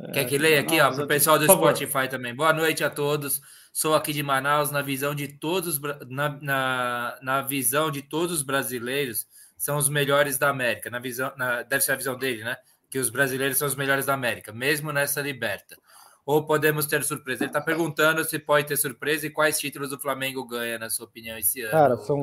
[0.00, 2.34] É, Quer que leia aqui, ó, para o pessoal do Spotify também.
[2.34, 3.40] Boa noite a todos.
[3.72, 8.42] Sou aqui de Manaus, na visão de todos, na, na, na visão de todos os
[8.42, 9.26] brasileiros,
[9.56, 10.90] são os melhores da América.
[10.90, 12.56] Na visão, na, deve ser a visão dele, né?
[12.94, 15.76] Que os brasileiros são os melhores da América, mesmo nessa liberta.
[16.24, 17.42] Ou podemos ter surpresa?
[17.42, 21.06] Ele está perguntando se pode ter surpresa e quais títulos o Flamengo ganha, na sua
[21.06, 21.72] opinião, esse ano.
[21.72, 22.22] Cara, são,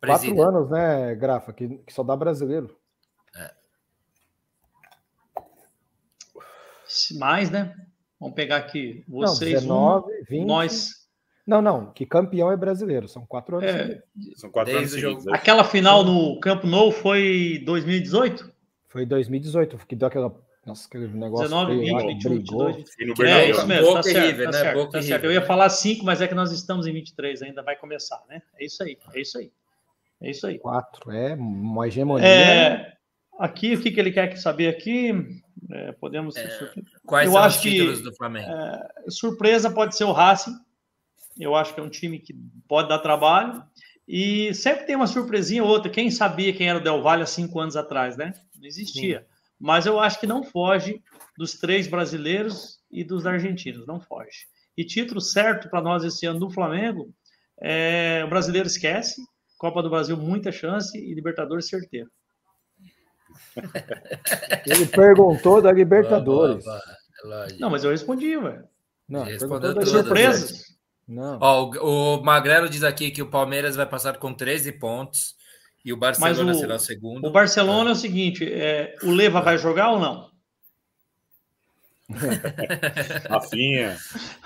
[0.00, 2.78] Quatro anos, né, Grafa, que, que só dá brasileiro.
[3.34, 3.50] É.
[7.18, 7.74] Mais, né?
[8.20, 9.04] Vamos pegar aqui.
[9.08, 10.46] Vocês, não, 19, um, 20.
[10.46, 10.90] Nós.
[11.44, 13.68] Não, não, que campeão é brasileiro, são quatro anos.
[13.68, 14.00] É,
[14.36, 15.26] são quatro anos seguidos.
[15.26, 15.34] É.
[15.34, 18.51] Aquela final no Campo Novo foi 2018?
[18.92, 20.38] Foi 2018, que deu aquela.
[20.66, 21.48] Nossa, aquele negócio.
[21.48, 23.30] 19, 20, 21, 22.
[23.30, 24.58] É, isso mesmo, tá certo, River, tá, né?
[24.58, 25.24] certo, tá certo.
[25.24, 28.42] Eu ia falar 5, mas é que nós estamos em 23, ainda vai começar, né?
[28.60, 29.50] É isso aí, é isso aí.
[30.20, 30.58] É isso aí.
[30.58, 32.28] Quatro, é uma hegemonia.
[32.28, 32.92] É,
[33.40, 35.40] aqui, o que, que ele quer saber aqui?
[35.70, 36.36] É, podemos.
[36.36, 36.74] É,
[37.06, 38.50] quais eu são acho os títulos que, do Flamengo?
[38.50, 40.54] É, surpresa pode ser o Racing.
[41.40, 42.34] Eu acho que é um time que
[42.68, 43.64] pode dar trabalho.
[44.06, 45.90] E sempre tem uma surpresinha ou outra.
[45.90, 48.34] Quem sabia quem era o Del Valle há cinco anos atrás, né?
[48.62, 49.18] Não existia.
[49.18, 49.24] Sim.
[49.58, 51.02] Mas eu acho que não foge
[51.36, 53.86] dos três brasileiros e dos argentinos.
[53.86, 54.46] Não foge.
[54.76, 57.12] E título certo para nós esse ano no Flamengo,
[57.60, 59.20] é, o brasileiro esquece.
[59.58, 60.96] Copa do Brasil, muita chance.
[60.96, 62.10] E Libertadores, certeiro.
[64.66, 66.64] Ele perguntou da Libertadores.
[67.58, 68.64] Não, mas eu respondi, velho.
[69.08, 69.26] Não,
[69.84, 70.72] surpresas.
[71.06, 71.38] Não.
[71.40, 75.34] Ó, o, o Magrelo diz aqui que o Palmeiras vai passar com 13 pontos
[75.84, 77.26] e o Barcelona o, será o segundo.
[77.26, 80.30] O Barcelona é, é o seguinte: é, o Leva vai jogar ou não?
[83.28, 83.96] Rafinha.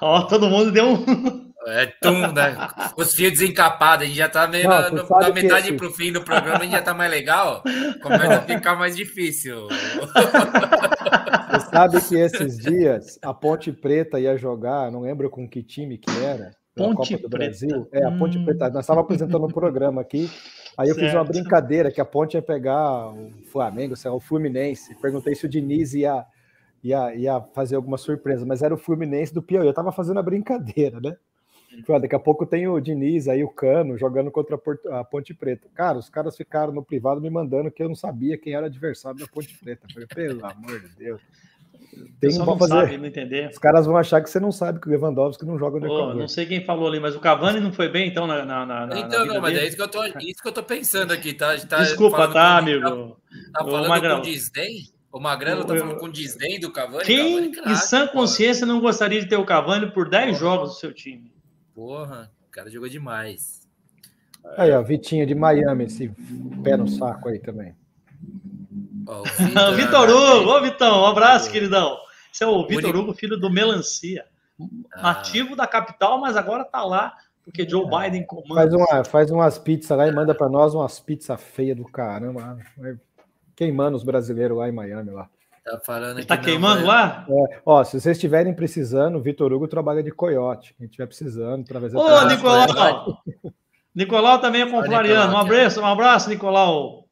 [0.01, 1.47] Ó, todo mundo deu um.
[1.69, 2.57] É tum, né?
[2.97, 5.77] Os fios desencapados, a gente já tá meio na, na metade esse...
[5.77, 7.61] pro fim do programa, a gente já tá mais legal.
[8.01, 9.67] Começa a ficar mais difícil.
[9.67, 15.99] Você sabe que esses dias a Ponte Preta ia jogar, não lembro com que time
[15.99, 16.53] que era.
[16.77, 17.45] Ponte Copa do Preta.
[17.47, 17.89] Brasil.
[17.91, 18.45] É, a Ponte hum.
[18.45, 18.69] Preta.
[18.69, 20.31] Nós estávamos apresentando um programa aqui.
[20.77, 21.07] Aí eu certo.
[21.07, 24.95] fiz uma brincadeira que a Ponte ia pegar o Flamengo, sei lá, o Fluminense.
[25.01, 26.25] Perguntei se o Diniz ia,
[26.85, 29.67] ia, ia fazer alguma surpresa, mas era o Fluminense do Piauí.
[29.67, 31.17] Eu estava fazendo a brincadeira, né?
[32.01, 34.59] daqui a pouco tem o Diniz aí, o Cano, jogando contra
[34.93, 35.69] a Ponte Preta.
[35.75, 38.67] Cara, os caras ficaram no privado me mandando que eu não sabia quem era o
[38.67, 39.87] adversário da Ponte Preta.
[39.93, 41.21] falei, pelo amor de Deus.
[42.21, 42.73] Tem um fazer.
[42.73, 43.51] Sabe, não entender.
[43.51, 46.15] Os caras vão achar que você não sabe que o Lewandowski não joga no Pô,
[46.15, 48.45] Não sei quem falou ali, mas o Cavani não foi bem, então, na.
[48.45, 50.63] na, na então, na não, mas é isso que, eu tô, isso que eu tô
[50.63, 51.57] pensando aqui, tá?
[51.59, 53.17] tá Desculpa, tá, amigo?
[53.53, 54.91] Tá, tá falando com desdém?
[55.13, 57.05] O Magrelo tá falando com desdém do Cavani?
[57.05, 60.75] Quem, Cavani, em sã consciência, não gostaria de ter o Cavani por 10 jogos do
[60.77, 61.33] seu time?
[61.75, 63.67] Porra, o cara jogou demais.
[64.57, 66.11] Aí, ó, Vitinho de Miami, esse
[66.63, 67.75] pé no saco aí também.
[69.07, 69.25] Oh, o
[69.77, 71.97] Vitor Hugo, ô Vitão, um abraço, queridão.
[72.33, 74.25] Esse é o Vitor Hugo, filho do Melancia.
[74.93, 75.03] Ah.
[75.03, 77.15] Nativo da capital, mas agora tá lá,
[77.45, 78.11] porque Joe é.
[78.11, 78.55] Biden comanda.
[78.55, 82.59] Faz, uma, faz umas pizzas lá e manda para nós umas pizzas feias do caramba.
[83.55, 85.29] Queimando os brasileiros lá em Miami lá.
[85.65, 87.27] Tá falando Está queimando não, lá?
[87.29, 90.75] É, ó, se vocês estiverem precisando, o Vitor Hugo trabalha de coiote.
[90.75, 93.23] Quem estiver precisando, através Ô, Nicolau!
[93.93, 95.33] Nicolau também é complariano.
[95.33, 97.06] Um abraço, um abraço, Nicolau.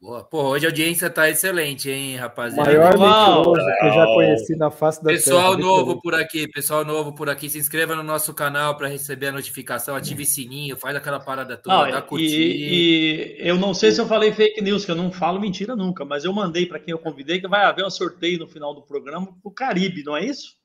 [0.00, 0.22] Boa.
[0.22, 2.70] Pô, hoje a audiência tá excelente, hein, rapaziada?
[2.70, 6.84] Maior mentiroso que eu já conheci na face da Pessoal terra, novo por aqui, pessoal
[6.84, 10.76] novo por aqui, se inscreva no nosso canal para receber a notificação, ative o sininho,
[10.76, 12.26] faz aquela parada toda, não, dá curtir.
[12.26, 15.74] E, e, eu não sei se eu falei fake news, que eu não falo mentira
[15.74, 18.74] nunca, mas eu mandei para quem eu convidei que vai haver um sorteio no final
[18.74, 20.56] do programa pro Caribe, não é isso?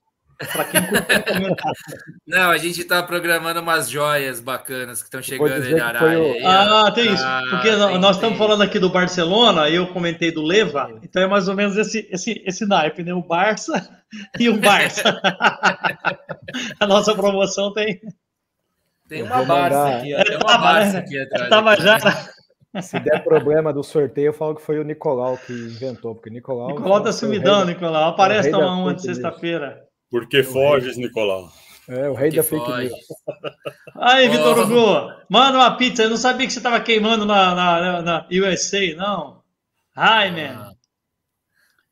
[0.52, 0.82] Para quem
[2.28, 6.42] Não, a gente está programando umas joias bacanas que estão chegando em Araia.
[6.46, 7.24] Ah, tem isso.
[7.24, 11.28] Ah, Porque tem, nós estamos falando aqui do Barcelona, eu comentei do Leva, então é
[11.28, 13.14] mais ou menos esse, esse, esse naipe, né?
[13.14, 13.90] O Barça
[14.40, 15.04] e o Barça.
[16.80, 18.02] a nossa promoção tem.
[19.08, 20.24] Tem uma Barça aqui, ó.
[20.24, 21.50] Tem uma Barça aqui atrás.
[21.50, 21.98] Tava já.
[22.82, 26.70] Se der problema do sorteio, eu falo que foi o Nicolau que inventou, porque Nicolau.
[26.70, 28.10] Nicolau tá sumidão, Nicolau.
[28.10, 29.91] Aparece é tomar uma de sexta-feira.
[30.12, 31.50] Porque foges, Nicolau.
[31.88, 32.94] É, o rei da fake news.
[33.96, 34.62] Aí, Vitor oh.
[34.62, 36.04] Hugo, manda uma pizza.
[36.04, 39.42] Eu não sabia que você estava queimando na, na, na, USA, não.
[39.96, 40.68] Hi, man.
[40.68, 40.72] Ah.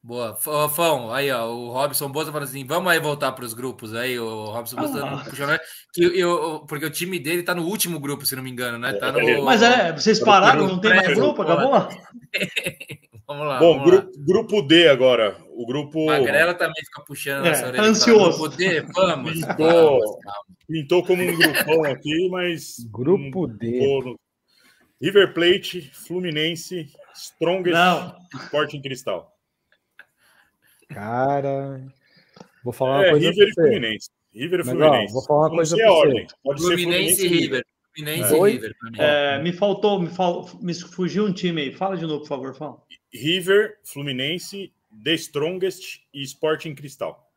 [0.01, 0.35] Boa.
[0.35, 4.17] Fão, aí, ó, o Robson Boza falou assim: vamos aí voltar para os grupos aí.
[4.17, 5.23] O Robson Boza ah.
[5.23, 5.59] puxando,
[5.93, 8.93] que eu, porque o time dele tá no último grupo, se não me engano, né?
[8.93, 11.89] Tá no, Mas é, vocês pararam, não tem mais grupo, acabou?
[13.29, 13.59] Vamos lá.
[13.59, 14.25] Bom, vamos grupo, lá.
[14.25, 15.37] grupo D agora.
[15.51, 16.07] O grupo.
[16.07, 17.83] Magrela também fica puxando é, orelha.
[17.83, 18.39] Ansioso.
[18.39, 19.33] Grupo D, vamos.
[19.33, 20.17] Pintou, vamos,
[20.67, 22.77] pintou como um grupão aqui, mas.
[22.89, 24.01] Grupo D.
[24.03, 24.19] No...
[24.99, 28.15] River Plate, Fluminense, Strongest, Não.
[28.33, 29.31] Sporting Cristal.
[30.89, 31.85] Cara.
[32.63, 33.29] Vou falar uma é, coisa.
[33.29, 34.09] River e Fluminense.
[34.33, 35.11] River e Fluminense.
[35.11, 36.27] Ó, vou falar uma coisa você.
[36.43, 37.65] Pode Fluminense ser Fluminense e River.
[37.93, 38.75] Fluminense e River.
[38.97, 40.49] É, me faltou, me, fal...
[40.59, 41.71] me fugiu um time aí.
[41.71, 42.88] Fala de novo, por favor, fala.
[43.13, 44.71] River, Fluminense,
[45.03, 47.31] The Strongest e Sporting Cristal.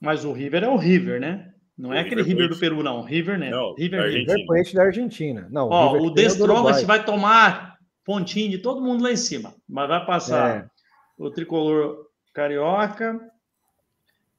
[0.00, 1.52] Mas o River é o River, né?
[1.76, 3.02] Não o é aquele River, River do Peru, não.
[3.02, 3.50] River, né?
[3.50, 5.46] Não, River, River Plate da Argentina.
[5.50, 9.54] Não, Ó, o, o The Strongest vai tomar pontinho de todo mundo lá em cima.
[9.68, 10.70] Mas vai passar é.
[11.18, 13.20] o tricolor carioca,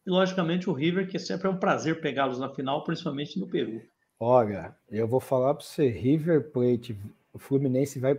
[0.08, 3.82] e, logicamente, o River, que sempre é um prazer pegá-los na final, principalmente no Peru.
[4.18, 6.98] Olha, eu vou falar para você, River Plate,
[7.34, 8.18] o Fluminense vai,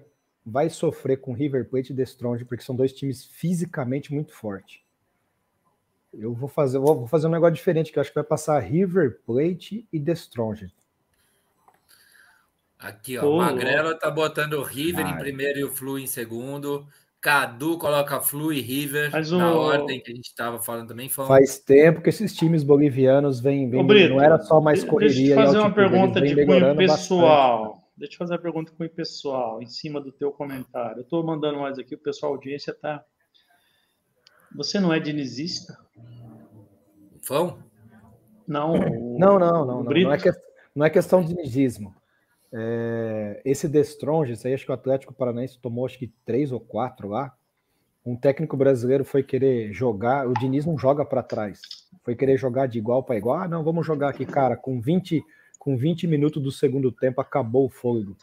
[0.48, 4.80] vai sofrer com River Plate e The Strong, porque são dois times fisicamente muito fortes.
[6.12, 9.20] Eu vou fazer, vou fazer um negócio diferente, que eu acho que vai passar River
[9.26, 10.72] Plate e The Strong.
[12.78, 15.12] Aqui, ó, o Magrela tá botando o River Ai.
[15.12, 16.86] em primeiro e o Flu em segundo.
[17.20, 19.58] Cadu coloca Flu e River Mas na o...
[19.58, 21.08] ordem que a gente estava falando também.
[21.08, 21.26] Foi...
[21.26, 25.34] Faz tempo que esses times bolivianos vêm, vêm Brito, não era só mais correria.
[25.34, 27.64] Deixa eu fazer uma pergunta de cunho pessoal.
[27.64, 27.87] Bastante.
[27.98, 30.98] Deixa eu fazer uma pergunta de cunho pessoal em cima do teu comentário.
[30.98, 33.04] Eu estou mandando mais aqui, o pessoal audiência tá.
[34.54, 35.76] Você não é dinizista?
[37.26, 37.58] Fão?
[38.46, 38.74] Não.
[38.74, 39.18] O...
[39.18, 39.82] Não, não, não.
[39.82, 40.30] Não, não, é que,
[40.74, 41.92] não é questão de dinizismo.
[42.52, 47.08] É, esse Destronge, aí acho que o Atlético Paranaense tomou acho que três ou quatro
[47.08, 47.34] lá.
[48.06, 51.60] Um técnico brasileiro foi querer jogar, o Diniz não joga para trás.
[52.04, 53.40] Foi querer jogar de igual para igual.
[53.40, 55.22] Ah, não, vamos jogar aqui, cara, com 20
[55.68, 58.16] com 20 minutos do segundo tempo acabou o fôlego.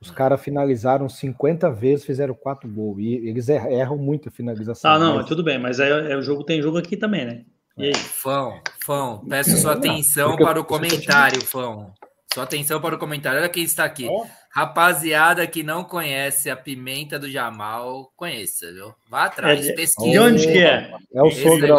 [0.00, 2.98] Os caras finalizaram 50 vezes, fizeram quatro gols.
[3.00, 4.88] E eles erram muito a finalização.
[4.88, 5.26] Ah, não, mas...
[5.26, 7.44] tudo bem, mas é, é, o jogo tem jogo aqui também, né?
[7.76, 7.94] E aí?
[7.94, 11.92] Fão, Fão, peço sua atenção para o comentário, Fão.
[12.32, 13.40] Só atenção para o comentário.
[13.40, 14.06] Olha quem está aqui.
[14.06, 14.24] Oh.
[14.52, 18.94] Rapaziada que não conhece a pimenta do Jamal, conheça, viu?
[19.10, 20.08] Vá atrás, é, pesquisa.
[20.08, 20.92] De onde que é?
[21.12, 21.78] É o sogrão.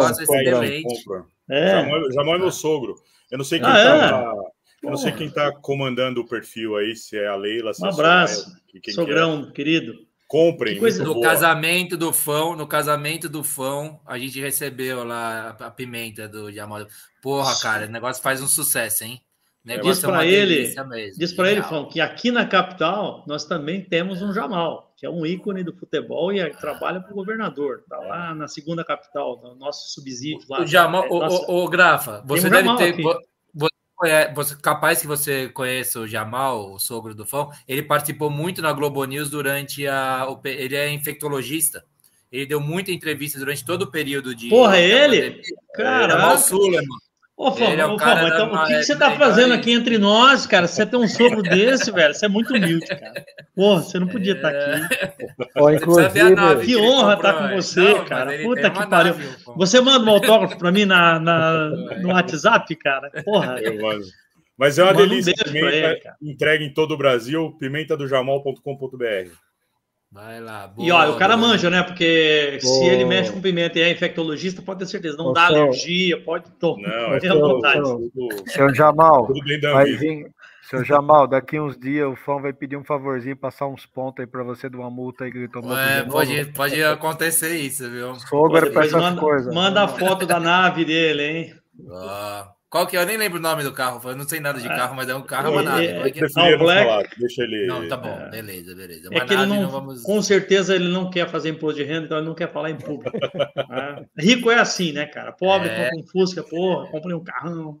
[1.48, 1.60] É.
[1.70, 1.70] É.
[1.70, 2.94] Jamal, Jamal é meu sogro.
[3.30, 4.55] Eu não sei quem ah, tá, é?
[4.82, 7.88] Eu não sei quem tá comandando o perfil aí, se é a Leila, se um
[7.88, 9.52] abraço, é, sogrão, é.
[9.52, 10.06] querido.
[10.28, 10.80] Comprem.
[10.80, 11.22] no boa.
[11.22, 16.84] casamento do Fão, no casamento do Fão, a gente recebeu lá a, pimenta do Jamal.
[17.22, 19.20] Porra, cara, o negócio faz um sucesso, hein?
[19.64, 19.78] Né?
[19.78, 20.72] Diz para ele,
[21.16, 25.10] diz para ele, Fão, que aqui na capital nós também temos um Jamal, que é
[25.10, 27.80] um ícone do futebol e trabalha para o governador.
[27.80, 30.60] Está lá na segunda capital, no nosso subsídio lá.
[30.60, 33.04] O Jamal, é, o, o, Grafa, você um deve ter.
[33.98, 37.50] Você, você, capaz que você conheça o Jamal, o sogro do Fão.
[37.66, 40.26] Ele participou muito na Globo News durante a.
[40.44, 41.84] Ele é infectologista.
[42.30, 44.48] Ele deu muita entrevista durante todo o período de.
[44.48, 45.40] Porra, ele?
[45.74, 46.98] Cara, Jamal Suleiman.
[47.36, 50.66] Ô, Fama, é Fama então o que, que você está fazendo aqui entre nós, cara?
[50.66, 52.14] Você tem um sogro desse, velho?
[52.14, 53.26] Você é muito humilde, cara.
[53.54, 55.76] Porra, você não podia estar tá aqui.
[55.76, 58.38] Inclusive, nave, que honra estar tá com você, não, cara.
[58.38, 59.14] Puta que pariu.
[59.14, 61.68] Nave, você manda um autógrafo para mim na, na,
[62.00, 63.10] no WhatsApp, cara?
[63.22, 63.60] Porra.
[63.60, 64.04] Eu mando.
[64.56, 65.34] Mas é uma delícia.
[65.38, 69.45] Um pimenta, entrega em todo o Brasil, pimentadojamol.com.br.
[70.16, 70.66] Vai lá.
[70.68, 71.48] Boa, e olha, o cara boa.
[71.48, 71.82] manja, né?
[71.82, 72.74] Porque boa.
[72.74, 75.14] se ele mexe com pimenta e é infectologista, pode ter certeza.
[75.18, 76.88] Não dá alergia, pode tomar.
[76.88, 77.80] Não, é vontade.
[78.46, 79.28] Seu Jamal,
[79.74, 80.32] vai vir,
[80.62, 84.26] seu Jamal, daqui uns dias o fã vai pedir um favorzinho, passar uns pontos aí
[84.26, 85.76] para você de uma multa aí que ele tomou.
[85.76, 88.14] É, pode, pode acontecer isso, viu?
[88.14, 89.54] Sogro para essas manda, coisas.
[89.54, 91.54] Manda a foto da nave dele, hein?
[91.92, 92.55] Ah.
[92.68, 93.00] Qual que é?
[93.00, 94.00] Eu nem lembro o nome do carro.
[94.08, 94.68] Eu não sei nada de é.
[94.68, 95.86] carro, mas é um carro, uma nave.
[95.86, 97.20] É, é, não, Black...
[97.20, 97.66] Deixa ele.
[97.66, 98.08] Não, tá bom.
[98.08, 98.30] É.
[98.30, 99.08] Beleza, beleza.
[99.08, 100.02] Uma é que ele não, não vamos...
[100.02, 102.76] Com certeza ele não quer fazer imposto de renda, então ele não quer falar em
[102.76, 103.16] público.
[103.16, 104.04] é.
[104.18, 105.32] Rico é assim, né, cara?
[105.32, 105.84] Pobre, é.
[105.84, 107.80] compra um Fusca, porra, comprei um carrão.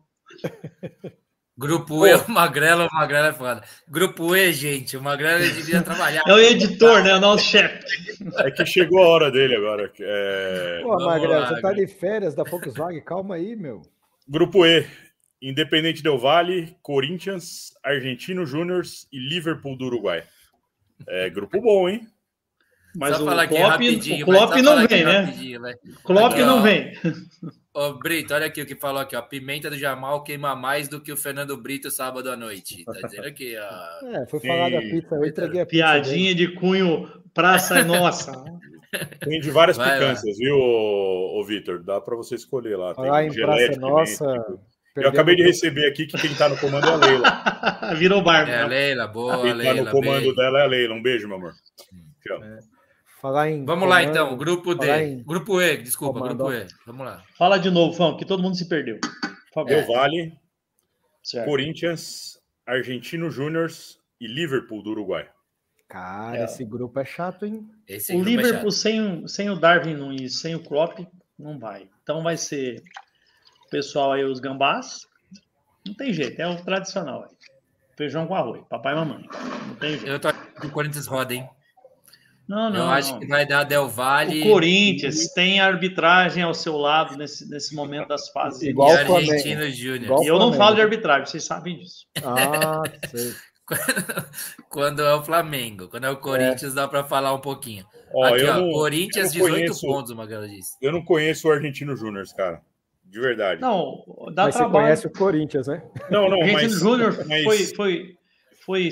[1.58, 3.62] Grupo E, o Magrela, o Magrela é foda.
[3.88, 6.22] Grupo E, gente, o Magrela devia trabalhar.
[6.26, 7.14] É o editor, né?
[7.14, 7.84] O nosso chefe.
[8.36, 9.90] É que chegou a hora dele agora.
[9.98, 10.80] É...
[10.82, 13.82] Pô, Magrela, você tá de férias da Volkswagen, calma aí, meu.
[14.28, 14.86] Grupo E:
[15.40, 18.82] Independente Del Vale, Corinthians, Argentino Júnior
[19.12, 20.24] e Liverpool do Uruguai.
[21.08, 22.06] É grupo bom, hein?
[22.96, 25.34] Mas Só o Klopp, o Klopp não vem, né?
[26.02, 26.92] Klopp aqui, não ó, vem.
[27.74, 29.20] Ô, Brito, olha aqui o que falou aqui, ó.
[29.20, 32.82] Pimenta do Jamal queima mais do que o Fernando Brito sábado à noite.
[32.86, 34.06] Tá dizendo aqui, ó.
[34.06, 35.84] É, foi falar da pizza, eu entreguei a pizza.
[35.84, 36.46] Piadinha dele.
[36.46, 38.32] de cunho praça é nossa.
[39.20, 40.44] Tem de várias Vai picâncias, lá.
[40.44, 41.82] viu, ô, ô Vitor?
[41.82, 42.94] Dá para você escolher lá.
[42.94, 44.46] Tem em Praça Nossa.
[44.96, 47.42] Eu acabei de receber aqui que quem está no comando é a Leila.
[47.98, 48.50] Virou barba.
[48.50, 49.42] É a Leila, boa.
[49.42, 50.34] Quem está no comando beijo.
[50.36, 50.94] dela é a Leila.
[50.94, 51.52] Um beijo, meu amor.
[52.42, 52.58] É.
[53.20, 54.36] Falar em Vamos comando, lá, então.
[54.36, 54.88] Grupo D.
[54.88, 55.22] Em...
[55.22, 56.44] Grupo E, desculpa, comando.
[56.44, 56.66] grupo E.
[56.86, 57.22] Vamos lá.
[57.36, 58.98] Fala de novo, Fão, que todo mundo se perdeu.
[59.66, 60.32] Del Vale,
[61.44, 63.70] Corinthians, Argentino Júnior
[64.20, 65.28] e Liverpool do Uruguai.
[65.88, 66.44] Cara, é.
[66.44, 67.68] esse grupo é chato, hein?
[67.86, 70.98] Esse o é Liverpool é sem, sem o Darwin Nunes, sem o Klopp,
[71.38, 71.88] não vai.
[72.02, 72.82] Então vai ser
[73.66, 75.06] o pessoal aí, os gambás.
[75.86, 77.22] Não tem jeito, é o tradicional.
[77.22, 77.36] Aí.
[77.96, 79.28] Feijão com arroz, papai e mamãe.
[79.68, 80.06] Não tem jeito.
[80.06, 81.48] Eu tô com o Corinthians roda, hein?
[82.48, 82.80] Não, não.
[82.80, 83.20] Eu acho não.
[83.20, 84.42] que vai dar Del Valle.
[84.42, 85.34] O Corinthians e...
[85.34, 88.62] tem arbitragem ao seu lado nesse, nesse momento das fases.
[88.62, 90.22] Igual o Argentino Júnior.
[90.22, 92.06] E eu não falo de arbitragem, vocês sabem disso.
[92.24, 93.34] Ah, sei.
[94.68, 96.74] quando é o Flamengo, quando é o Corinthians, é.
[96.74, 97.84] dá para falar um pouquinho.
[98.14, 100.76] Ó, Aqui, ó, não, Corinthians, 18 conheço, pontos, o Magalhães disse.
[100.80, 102.62] Eu não conheço o Argentino Júnior, cara.
[103.04, 103.60] de verdade.
[103.60, 104.72] Não, dá mas trabalho.
[104.72, 105.82] você conhece o Corinthians, né?
[106.10, 108.16] Não, não, Argentino mas, Júnior mas- foi, foi,
[108.64, 108.90] foi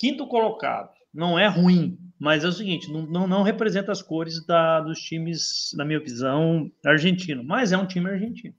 [0.00, 0.90] quinto colocado.
[1.12, 4.98] Não é ruim, mas é o seguinte, não, não, não representa as cores da, dos
[5.00, 7.44] times, na minha visão, argentino.
[7.44, 8.54] Mas é um time argentino.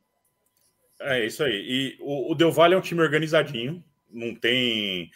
[1.02, 1.54] É isso aí.
[1.54, 5.10] E o, o Del Valle é um time organizadinho, não tem.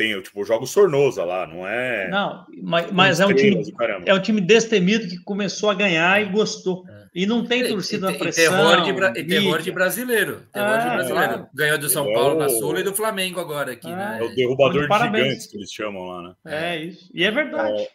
[0.00, 2.08] Tem, tipo, joga o Sornosa lá, não é.
[2.08, 3.62] Não, mas, mas é um time
[4.06, 6.84] é um time destemido que começou a ganhar e gostou.
[7.14, 8.44] E não tem torcida na e, pressão.
[8.56, 10.42] terror de, bra- e terror de brasileiro.
[10.52, 11.46] Terror Ah, de brasileiro.
[11.52, 14.26] Ganhou do São É Paulo na Sula e do Flamengo agora aqui, Ah, É né?
[14.26, 16.34] o derrubador de gigantes que eles chamam lá, né?
[16.46, 17.10] É isso.
[17.12, 17.88] E é verdade.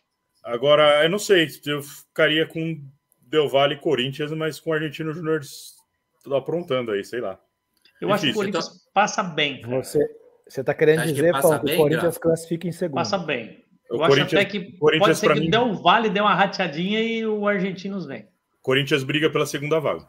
[0.43, 2.77] Agora, eu não sei, eu ficaria com
[3.21, 5.39] Del Valle e Corinthians, mas com o Argentino Júnior
[6.35, 7.39] aprontando aí, sei lá.
[8.01, 8.35] Eu acho que o difícil.
[8.35, 9.61] Corinthians passa bem.
[9.61, 9.77] cara.
[9.81, 9.99] Você,
[10.47, 12.95] você tá querendo Acho que dizer, passa Fão, que o Corinthians classifica em segundo.
[12.95, 13.63] Passa bem.
[13.89, 16.19] O Eu acho Corinthians- até que pode ser pra que mim- o Del Valle dê
[16.19, 18.27] uma rateadinha e o Argentinos vem.
[18.61, 20.07] Corinthians briga pela segunda vaga.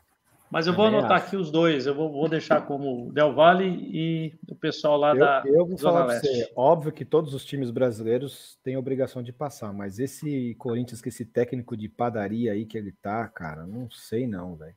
[0.51, 1.27] Mas eu vou Também anotar acho.
[1.27, 1.87] aqui os dois.
[1.87, 5.43] Eu vou, vou deixar como Del Valle e o pessoal lá Eu, da.
[5.45, 6.27] eu vou Zona falar Leste.
[6.29, 11.03] você, óbvio que todos os times brasileiros têm a obrigação de passar, mas esse Corinthians,
[11.03, 14.75] que esse técnico de padaria aí que ele tá, cara, não sei não, velho.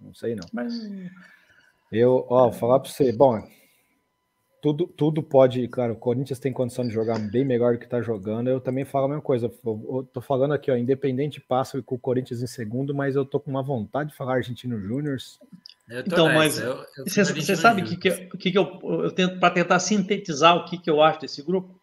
[0.00, 0.46] Não sei não.
[0.52, 0.74] Mas
[1.92, 3.40] Eu, ó, falar para você, bom,
[4.64, 8.00] tudo, tudo pode, claro, o Corinthians tem condição de jogar bem melhor do que tá
[8.00, 8.48] jogando.
[8.48, 9.52] Eu também falo a mesma coisa.
[9.62, 13.26] Eu, eu tô falando aqui, ó, independente passa com o Corinthians em segundo, mas eu
[13.26, 15.18] tô com uma vontade de falar Argentino Júnior.
[15.90, 19.10] Então, nessa, mas eu- eu Você, argentino sabe o que, que, que, que eu, eu
[19.10, 21.78] tento para tentar sintetizar o que, que eu acho desse grupo?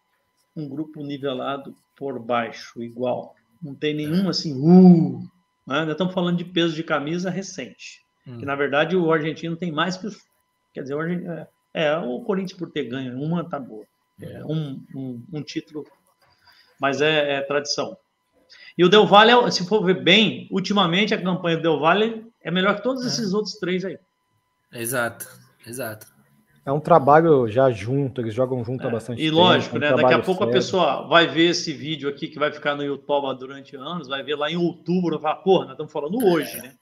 [0.56, 3.36] Um grupo nivelado por baixo, igual.
[3.62, 5.20] Não tem nenhum assim, uh,
[5.68, 5.82] né?
[5.84, 8.00] Nós estamos falando de peso de camisa recente.
[8.26, 8.38] Hum.
[8.38, 10.16] Que na verdade o argentino tem mais que os.
[10.74, 11.28] Quer dizer, o, argen-
[11.74, 13.84] é, é, o Corinthians por ter ganho uma tá boa.
[14.20, 15.84] É um, um, um título,
[16.80, 17.96] mas é, é tradição.
[18.76, 22.26] E o Del Valle, é- se for ver bem, ultimamente a campanha do Del Valle
[22.40, 23.98] é melhor que todos esses outros três aí.
[24.72, 25.26] Exato,
[25.66, 26.06] exato.
[26.64, 29.36] É um trabalho já junto, eles jogam junto há bastante É, E tempo.
[29.42, 29.88] lógico, é um né?
[29.96, 30.52] Daqui a pouco a sério.
[30.60, 34.36] pessoa vai ver esse vídeo aqui que vai ficar no YouTube durante anos, vai ver
[34.36, 36.74] lá em outubro, vai falar, porra, nós estamos falando hoje, né?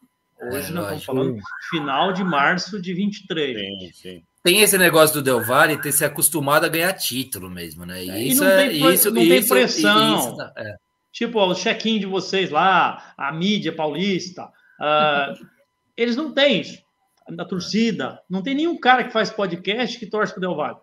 [0.42, 1.06] Hoje É, nós estamos lógico.
[1.06, 1.36] falando
[1.70, 3.56] final de março de 23.
[3.58, 4.22] Sim, sim.
[4.42, 8.00] Tem esse negócio do Del Valle ter se acostumado a ganhar título mesmo, né?
[8.00, 10.18] É, e isso não é tem pre- isso, não tem isso, pressão.
[10.18, 10.76] isso, é.
[11.12, 14.48] Tipo, ó, o check-in de vocês lá, a mídia paulista,
[14.80, 15.34] ah,
[15.96, 16.78] eles não têm isso.
[17.28, 20.78] Na torcida, não tem nenhum cara que faz podcast que torce pro Del Valle.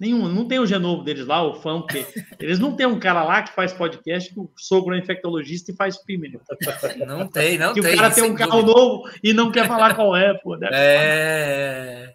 [0.00, 2.06] Nenhum, não tem o Genovo deles lá, o fã, que
[2.40, 5.76] eles não tem um cara lá que faz podcast que o sogro é infectologista e
[5.76, 6.40] faz pímelo.
[7.06, 7.92] Não tem, não que tem.
[7.92, 8.72] o cara tem sem um carro dúvida.
[8.80, 10.56] novo e não quer falar qual é, pô.
[10.56, 10.68] né?
[10.72, 12.14] É.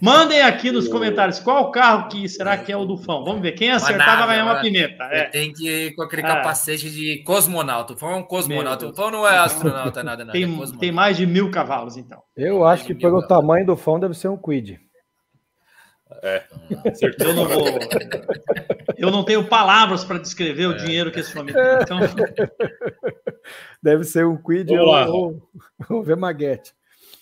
[0.00, 3.22] Mandem aqui nos comentários qual carro que será que é o do fã.
[3.24, 3.52] Vamos ver.
[3.52, 5.04] Quem acertar nave, vai ganhar uma pimenta.
[5.04, 5.24] É.
[5.24, 6.26] Tem que ir com aquele É.
[6.26, 7.94] capacete de cosmonauta.
[7.94, 8.86] O Fão é um cosmonauta.
[8.86, 10.30] O Fão não é astronauta, nada, nada.
[10.38, 10.78] é Tem, cosmonauta.
[10.78, 12.20] tem mais de mil cavalos, então.
[12.36, 14.78] Eu acho que pelo tamanho do fão deve ser um Quid.
[16.86, 17.28] Acertou.
[17.28, 17.66] Eu não vou.
[18.96, 21.62] Eu não tenho palavras para descrever o dinheiro que esse homem tem.
[21.82, 21.98] Então,
[23.82, 25.06] Deve ser um Quid Vamos ou, lá.
[25.06, 25.50] ou,
[25.90, 26.72] ou Vemaguete.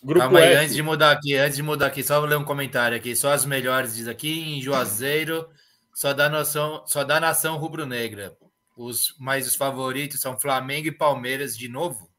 [0.02, 0.64] Grupo Calma aí, F.
[0.64, 3.14] antes de mudar aqui, antes de mudar aqui, só vou ler um comentário aqui.
[3.14, 5.48] Só as melhores diz aqui em Juazeiro,
[5.94, 8.36] só dá noção, só dá nação rubro-negra.
[8.76, 12.10] Os mais os favoritos são Flamengo e Palmeiras de novo.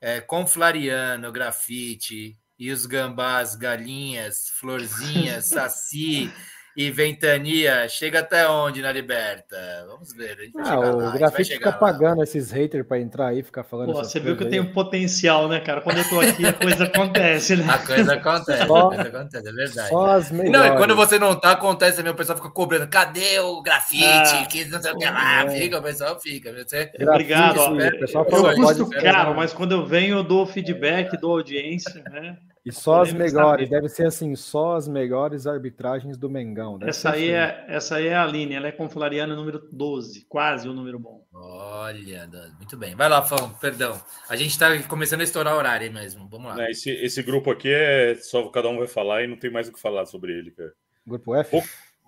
[0.00, 6.32] É, com Flariano, Grafite e os gambás, galinhas, florzinhas, saci
[6.76, 7.88] e ventania.
[7.88, 9.56] Chega até onde na liberta?
[9.88, 10.36] Vamos ver.
[10.38, 11.76] A gente vai Ah, lá, o gente vai grafite fica lá.
[11.76, 13.92] pagando esses haters para entrar aí, ficar falando.
[13.92, 15.80] pô, você viu que eu coisas tenho potencial, né, cara?
[15.80, 17.64] Quando eu tô aqui, a coisa acontece, né?
[17.68, 19.54] A coisa acontece, Só- a coisa acontece, é aí.
[19.56, 19.88] verdade.
[19.88, 20.52] Só as melhores.
[20.52, 22.86] Não, e quando você não tá, acontece também, o pessoal fica cobrando.
[22.88, 24.04] Cadê o grafite?
[24.04, 25.44] Ah, que não sei o que lá.
[25.44, 25.48] é.
[25.50, 26.52] Fica, o pessoal fica.
[26.52, 26.84] Você...
[26.86, 27.72] Grafite, Obrigado, ó.
[27.72, 32.02] o pessoal Eu Eu custo caro, mas quando eu venho, eu dou feedback, dou audiência,
[32.10, 32.36] né?
[32.68, 33.80] E só as melhores, saber.
[33.80, 36.78] deve ser assim, só as melhores arbitragens do Mengão.
[36.82, 37.64] Essa aí, assim.
[37.70, 40.98] é, essa aí é a Aline, ela é com Flariano número 12, quase o número
[40.98, 41.26] bom.
[41.32, 42.94] Olha, muito bem.
[42.94, 44.00] Vai lá, Fão, perdão.
[44.28, 46.28] A gente tá começando a estourar o horário aí mesmo.
[46.28, 46.56] Vamos lá.
[46.56, 49.68] Né, Esse, esse grupo aqui é só cada um vai falar e não tem mais
[49.68, 50.72] o que falar sobre ele, cara.
[51.06, 51.62] Grupo F?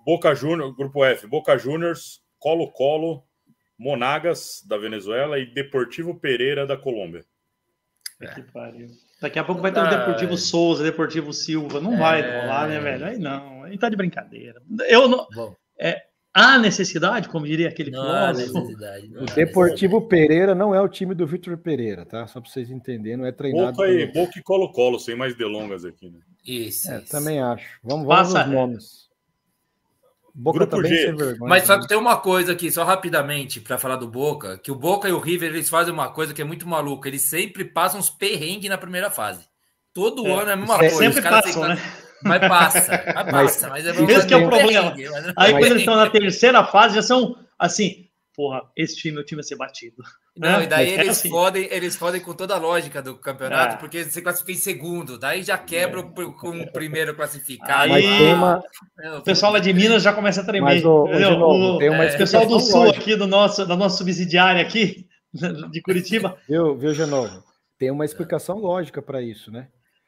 [0.05, 3.23] Boca Juniors, grupo F, Boca Juniors, Colo-Colo,
[3.77, 7.25] Monagas da Venezuela e Deportivo Pereira da Colômbia.
[8.35, 8.87] Que pariu.
[9.21, 10.37] Daqui a pouco vai ter o Ah, Deportivo é.
[10.37, 11.79] Souza, Deportivo Silva.
[11.79, 11.97] Não É.
[11.97, 13.05] vai rolar, né, velho?
[13.05, 14.61] Aí não, aí tá de brincadeira.
[14.89, 15.27] Eu não.
[15.33, 15.55] Bom,
[16.33, 18.59] Há necessidade, como diria aquele não há filósofo.
[18.59, 19.09] necessidade.
[19.09, 22.25] não há O Deportivo Pereira não é o time do Vitor Pereira, tá?
[22.25, 23.73] Só para vocês entenderem, não é treinado.
[23.75, 26.19] Boca pelo- Boca e Colo-Colo, sem mais delongas aqui, né?
[26.47, 27.11] Isso, É, isso.
[27.11, 27.65] também acho.
[27.83, 29.00] Vamos, vamos Passa aos nomes.
[30.33, 31.03] Boca Grupo também G.
[31.03, 31.49] sem vergonha.
[31.49, 34.75] Mas só que tem uma coisa aqui, só rapidamente, para falar do Boca, que o
[34.75, 37.09] Boca e o River eles fazem uma coisa que é muito maluca.
[37.09, 39.45] Eles sempre passam uns perrengues na primeira fase.
[39.93, 40.95] Todo é, ano é a mesma coisa.
[40.95, 41.77] Sempre passam, né?
[42.23, 43.69] Mas passa, mas passa.
[43.69, 44.93] Mas, mas é Esse que é o problema.
[45.35, 49.25] Aí quando eles estão na terceira fase, já são assim, porra, esse time é o
[49.25, 50.01] time a ser batido.
[50.37, 50.63] Não, né?
[50.63, 51.29] e daí eles, assim.
[51.29, 53.77] fodem, eles fodem com toda a lógica do campeonato, é.
[53.77, 56.03] porque você classifica em segundo, daí já quebra é.
[56.03, 57.93] com o primeiro classificado.
[57.93, 58.63] Aí, uma...
[59.17, 60.75] o pessoal lá de Minas já começa a tremer.
[60.75, 62.99] Mas, o, o, o, o pessoal do Sul lógica.
[62.99, 65.05] aqui, do nosso, da nossa subsidiária aqui,
[65.69, 66.37] de Curitiba.
[66.47, 67.43] Viu, viu, Genovo?
[67.77, 69.67] Tem uma explicação lógica para isso, né?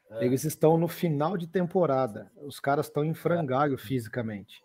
[0.10, 0.26] É.
[0.26, 2.32] Eles estão no final de temporada.
[2.46, 4.62] Os caras estão em frangalho fisicamente.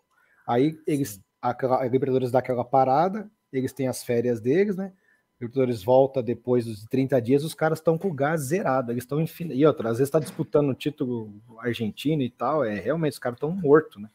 [0.47, 4.93] Aí eles, a, a Libertadores dá aquela parada, eles têm as férias deles, né?
[5.39, 9.21] Libertadores volta depois dos 30 dias, os caras estão com o gás zerado, eles estão
[9.21, 13.19] em E outra, às vezes está disputando o título argentino e tal, é realmente os
[13.19, 14.09] caras estão mortos, né?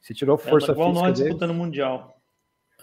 [0.00, 1.00] Se tirou é, força é, igual física.
[1.00, 2.20] Igual nós disputando o Mundial.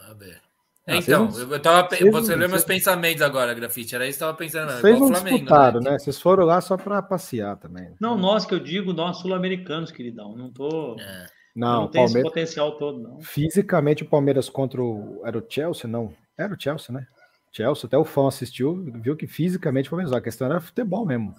[0.10, 0.42] A ver.
[0.88, 4.38] Ah, então, eu tava, você leu meus pensamentos agora, Grafite, era isso que eu tava
[4.38, 4.72] pensando.
[4.72, 5.92] Vocês não Flamengo, disputaram, né?
[5.92, 6.00] né?
[6.00, 7.96] Vocês foram lá só para passear também.
[8.00, 10.96] Não, nós que eu digo, nós sul-americanos, queridão, não tô...
[11.00, 11.26] É.
[11.56, 12.16] Não, não tem Palmeiras...
[12.16, 13.20] esse potencial todo, não.
[13.22, 15.24] Fisicamente, o Palmeiras contra o...
[15.26, 16.14] Era o Chelsea, não?
[16.38, 17.08] Era o Chelsea, né?
[17.56, 20.14] Chelsea, até o fã assistiu, viu que fisicamente foi mesmo.
[20.14, 21.34] A questão era futebol mesmo.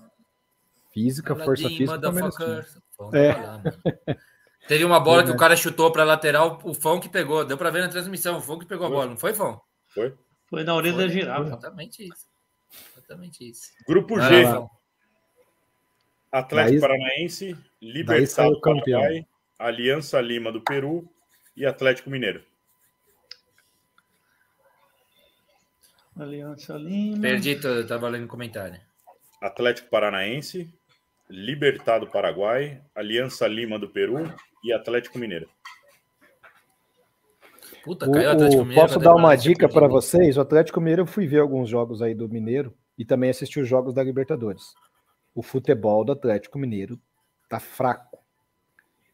[0.90, 2.66] Física, força física.
[3.12, 4.16] É.
[4.66, 7.44] Teve uma bola é, que o cara chutou para lateral, o Fão que pegou.
[7.44, 9.60] Deu para ver na transmissão, o Fão que pegou a bola, não foi, Fão?
[9.88, 10.14] Foi.
[10.46, 11.48] Foi na orelha da girafa.
[11.48, 12.26] Exatamente isso.
[12.96, 13.72] Exatamente isso.
[13.86, 14.44] Grupo G.
[16.32, 19.26] Atlético daí, Paranaense, Libertado Paraguai,
[19.58, 21.06] Aliança Lima do Peru
[21.54, 22.42] e Atlético Mineiro.
[26.18, 27.20] Aliança Lima.
[27.20, 28.80] Perdi, estava lendo comentário.
[29.40, 30.72] Atlético Paranaense,
[31.28, 34.32] Libertado Paraguai, Aliança Lima do Peru
[34.64, 35.48] e Atlético Mineiro.
[37.84, 38.82] Puta, caiu o Atlético Mineiro.
[38.82, 40.36] Posso dar uma dica para vocês?
[40.36, 43.68] O Atlético Mineiro, eu fui ver alguns jogos aí do Mineiro e também assisti os
[43.68, 44.74] jogos da Libertadores.
[45.34, 46.98] O futebol do Atlético Mineiro
[47.48, 48.18] tá fraco.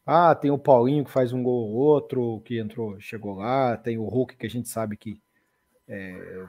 [0.05, 3.97] Ah, tem o Paulinho que faz um gol ou outro, que entrou, chegou lá, tem
[3.97, 5.21] o Hulk que a gente sabe que
[5.87, 6.45] é,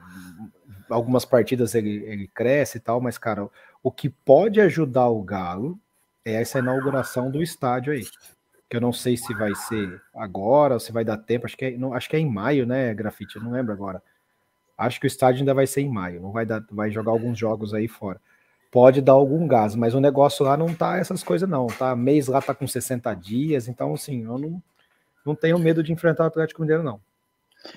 [0.89, 3.49] algumas partidas ele, ele cresce e tal, mas, cara,
[3.83, 5.79] o que pode ajudar o Galo
[6.23, 8.03] é essa inauguração do estádio aí.
[8.67, 11.45] Que eu não sei se vai ser agora se vai dar tempo.
[11.45, 13.35] Acho que é, não, acho que é em maio, né, Grafite?
[13.35, 14.01] Eu não lembro agora.
[14.77, 16.21] Acho que o estádio ainda vai ser em maio.
[16.21, 18.19] Não vai dar, vai jogar alguns jogos aí fora.
[18.71, 21.67] Pode dar algum gás, mas o negócio lá não tá essas coisas, não.
[21.67, 21.95] Tá?
[21.95, 24.61] Mês lá tá com 60 dias, então, assim, eu não,
[25.25, 26.99] não tenho medo de enfrentar o Atlético Mineiro, não.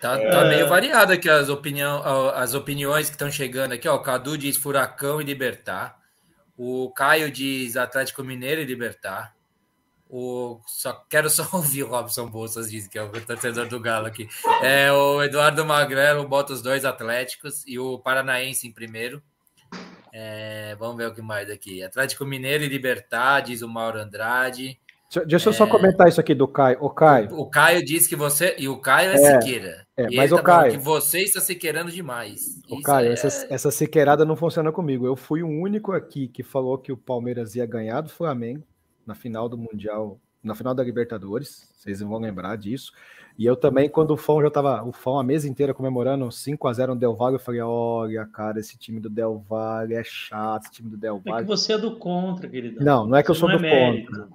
[0.00, 0.30] Tá, é...
[0.30, 2.02] tá meio variado aqui as, opinião,
[2.34, 3.88] as opiniões que estão chegando aqui.
[3.88, 5.98] Ó, o Cadu diz Furacão e Libertar.
[6.56, 9.34] O Caio diz Atlético Mineiro e Libertar.
[10.10, 14.06] O, só quero só ouvir o Robson Bolsas diz que é o torcedor do Galo
[14.06, 14.28] aqui.
[14.62, 19.22] É, o Eduardo Magrelo bota os dois Atléticos e o Paranaense em primeiro.
[20.12, 21.82] É, vamos ver o que mais aqui.
[21.82, 24.80] Atlético Mineiro e Libertar, diz o Mauro Andrade.
[25.26, 25.70] Deixa eu só é.
[25.70, 26.76] comentar isso aqui do Caio.
[26.82, 27.32] O Caio.
[27.32, 28.54] O, Caio disse que você.
[28.58, 29.86] E o Caio é, é Siqueira.
[29.96, 30.72] É, mas o tá Caio.
[30.72, 32.60] que você está sequeirando demais.
[32.68, 33.12] O isso Caio, é...
[33.12, 35.06] essa, essa sequeirada não funciona comigo.
[35.06, 38.62] Eu fui o único aqui que falou que o Palmeiras ia ganhar do Flamengo
[39.06, 41.66] na final do Mundial, na final da Libertadores.
[41.72, 42.92] Vocês vão lembrar disso.
[43.38, 46.66] E eu também, quando o Fão já tava, o Fão a mesa inteira comemorando 5
[46.66, 50.02] a 0 no Del Valle, eu falei: olha, cara, esse time do Del Valle é
[50.02, 51.42] chato, esse time do Del Valle.
[51.42, 52.84] É que você é do contra, querido.
[52.84, 54.28] Não, não é que você eu sou do é contra.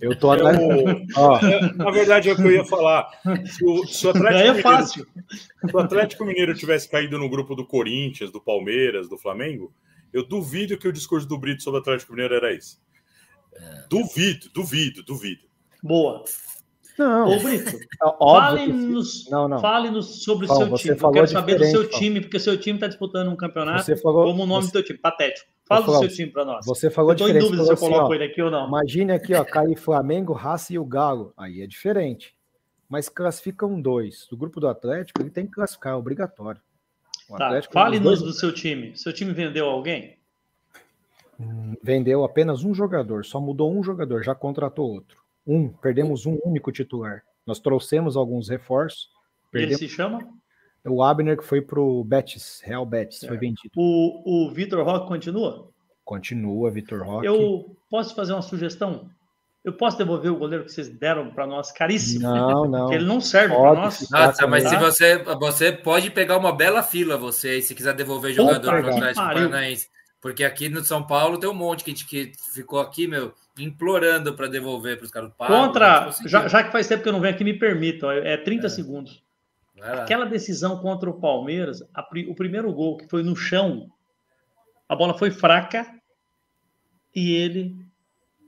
[0.00, 0.58] Eu tô atrás.
[0.58, 3.10] Eu, na verdade, é o que eu ia falar.
[3.44, 5.04] Se o, se o Atlético, é Mineiro, se
[5.74, 9.74] o Atlético Mineiro tivesse caído no grupo do Corinthians, do Palmeiras, do Flamengo,
[10.10, 12.78] eu duvido que o discurso do Brito sobre o Atlético Mineiro era esse.
[13.52, 13.84] É.
[13.90, 15.42] Duvido, duvido, duvido.
[15.82, 16.24] Boa.
[16.98, 17.28] Não.
[17.28, 17.78] Ô, Brito,
[18.18, 19.60] fale-nos não.
[19.60, 20.96] fale sobre o seu time.
[21.00, 23.84] Eu quero saber do seu time, porque seu time está disputando um campeonato.
[23.84, 24.68] Você falou, como o nome você...
[24.68, 24.98] do seu time?
[24.98, 25.48] Patético.
[25.64, 26.66] Fala do seu time para nós.
[26.66, 28.66] Você falou Estou em dúvida se eu assim, coloco ele aqui ou não.
[28.66, 31.32] Imagine aqui, ó, cair Flamengo, Raça e o Galo.
[31.36, 32.34] Aí é diferente.
[32.88, 34.26] Mas classificam dois.
[34.28, 36.60] Do grupo do Atlético, ele tem que classificar, é obrigatório.
[37.36, 38.96] Tá, Fale-nos do seu time.
[38.96, 40.16] Seu time vendeu alguém?
[41.38, 45.27] Hum, vendeu apenas um jogador, só mudou um jogador, já contratou outro.
[45.48, 47.22] Um, perdemos um único titular.
[47.46, 49.08] Nós trouxemos alguns reforços.
[49.50, 49.80] Perdemos...
[49.80, 50.20] Ele se chama?
[50.84, 53.72] O Abner que foi para o Betis, Real Betis, foi vendido.
[53.76, 55.70] O, o Vitor Roque continua?
[56.04, 57.26] Continua, Vitor Roque.
[57.26, 59.10] Eu posso fazer uma sugestão?
[59.64, 62.22] Eu posso devolver o goleiro que vocês deram para nós, caríssimo?
[62.22, 62.80] Não, não.
[62.82, 64.08] Porque ele não serve para nós.
[64.10, 68.82] Nossa, mas se você, você pode pegar uma bela fila, você, se quiser devolver jogador
[68.82, 69.88] para o Atlético Paranaense.
[70.20, 74.48] Porque aqui no São Paulo tem um monte que, que ficou aqui, meu, implorando para
[74.48, 75.32] devolver para os caras.
[75.36, 78.66] Contra, já, já, que faz tempo que eu não venho aqui, me permitam, é 30
[78.66, 78.70] é.
[78.70, 79.22] segundos.
[79.80, 83.88] Aquela decisão contra o Palmeiras, a, o primeiro gol que foi no chão,
[84.88, 85.86] a bola foi fraca
[87.14, 87.76] e ele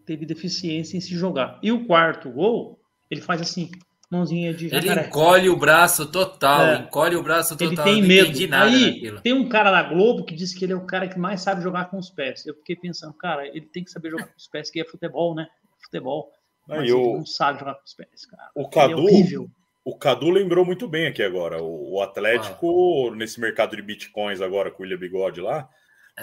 [0.04, 1.58] teve deficiência em se jogar.
[1.62, 3.70] E o quarto gol, ele faz assim,
[4.10, 5.00] mãozinha de jacaré.
[5.00, 6.76] Ele encolhe o braço total, é.
[6.78, 7.86] encolhe o braço total.
[7.86, 8.54] Ele tem medo.
[8.54, 9.20] Aí daquilo.
[9.20, 11.62] tem um cara na Globo que disse que ele é o cara que mais sabe
[11.62, 12.44] jogar com os pés.
[12.44, 15.34] Eu fiquei pensando, cara, ele tem que saber jogar com os pés, que é futebol,
[15.34, 15.46] né?
[15.84, 16.30] Futebol.
[16.66, 18.50] Mas eu, ele não sabe jogar com os pés, cara.
[18.54, 21.62] O Cadu, é o Cadu lembrou muito bem aqui agora.
[21.62, 23.16] O, o Atlético, ah.
[23.16, 25.68] nesse mercado de bitcoins agora, com o William Bigode lá,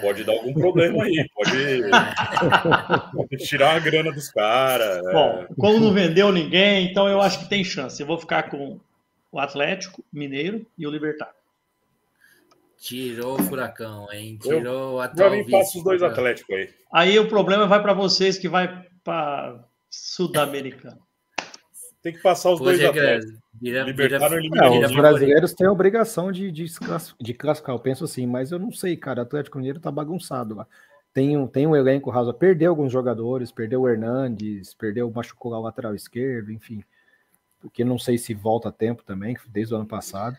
[0.01, 1.81] pode dar algum problema aí, pode,
[3.13, 4.97] pode tirar a grana dos caras.
[4.97, 5.11] É.
[5.11, 5.47] Bom, é.
[5.57, 7.99] como não vendeu ninguém, então eu acho que tem chance.
[8.01, 8.79] Eu vou ficar com
[9.31, 11.31] o Atlético Mineiro e o Libertar.
[12.77, 14.37] Tirou o furacão, hein?
[14.41, 15.29] Tirou o Atlético.
[15.29, 16.69] Pra mim, passa os dois Atléticos aí.
[16.91, 21.06] Aí o problema vai para vocês que vai para Sul-Americano.
[22.07, 23.37] Tem que passar os dois Atléticos.
[23.59, 26.67] Vira, Libertaram vira, é, os brasileiros têm a obrigação de, de,
[27.19, 29.19] de classificar, eu penso assim, mas eu não sei, cara.
[29.19, 30.65] O Atlético Mineiro tá bagunçado lá.
[31.13, 35.59] Tem um, tem um elenco raso, perdeu alguns jogadores, perdeu o Hernandes, perdeu, machucou o
[35.59, 36.81] lateral esquerdo, enfim.
[37.59, 40.37] Porque não sei se volta a tempo também, desde o ano passado.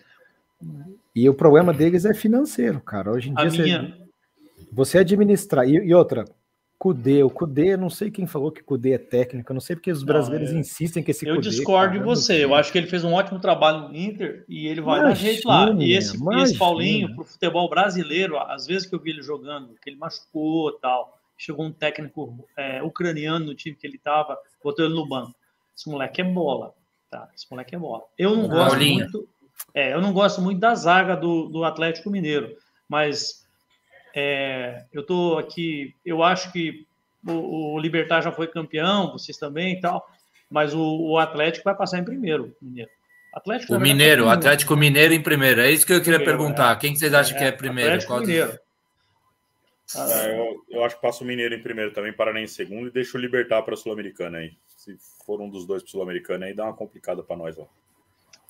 [1.14, 3.10] E o problema deles é financeiro, cara.
[3.10, 3.82] Hoje em dia, minha...
[3.82, 5.68] você, você administrar.
[5.68, 6.24] E, e outra,
[6.78, 9.90] Cudê, o Cudê, não sei quem falou que Cudê é técnico, eu não sei porque
[9.90, 10.60] os brasileiros não, é...
[10.60, 13.14] insistem que esse Eu Cudê, discordo cara, de você, eu acho que ele fez um
[13.14, 15.70] ótimo trabalho no Inter e ele vai imagina, dar jeito lá.
[15.72, 19.90] E esse, esse Paulinho, pro futebol brasileiro, às vezes que eu vi ele jogando, que
[19.90, 24.94] ele machucou tal, chegou um técnico é, ucraniano no time que ele tava, botou ele
[24.94, 25.34] no banco.
[25.76, 26.74] Esse moleque é bola,
[27.10, 27.28] tá?
[27.34, 28.04] Esse moleque é bola.
[28.16, 29.00] Eu não gosto Paulinho.
[29.00, 29.28] muito,
[29.74, 32.56] é, eu não gosto muito da zaga do, do Atlético Mineiro,
[32.88, 33.47] mas
[34.14, 36.86] é, eu estou aqui, eu acho que
[37.26, 40.08] o, o, Libertar já foi campeão, vocês também e tal,
[40.50, 42.90] mas o, o Atlético vai passar em primeiro, Mineiro.
[43.32, 45.60] Atlético o Mineiro, o Atlético Mineiro em primeiro.
[45.60, 46.72] É isso que eu queria primeiro, perguntar.
[46.72, 46.76] É.
[46.76, 47.90] Quem que vocês acham é, que é primeiro?
[47.90, 48.58] Atlético Qual Mineiro.
[49.96, 52.90] É, eu, eu, acho que passa o Mineiro em primeiro também, Paraná em segundo e
[52.90, 54.52] deixa o Libertar para a Sul-Americana aí.
[54.76, 57.66] Se for um dos dois para Sul-Americana aí, dá uma complicada para nós lá.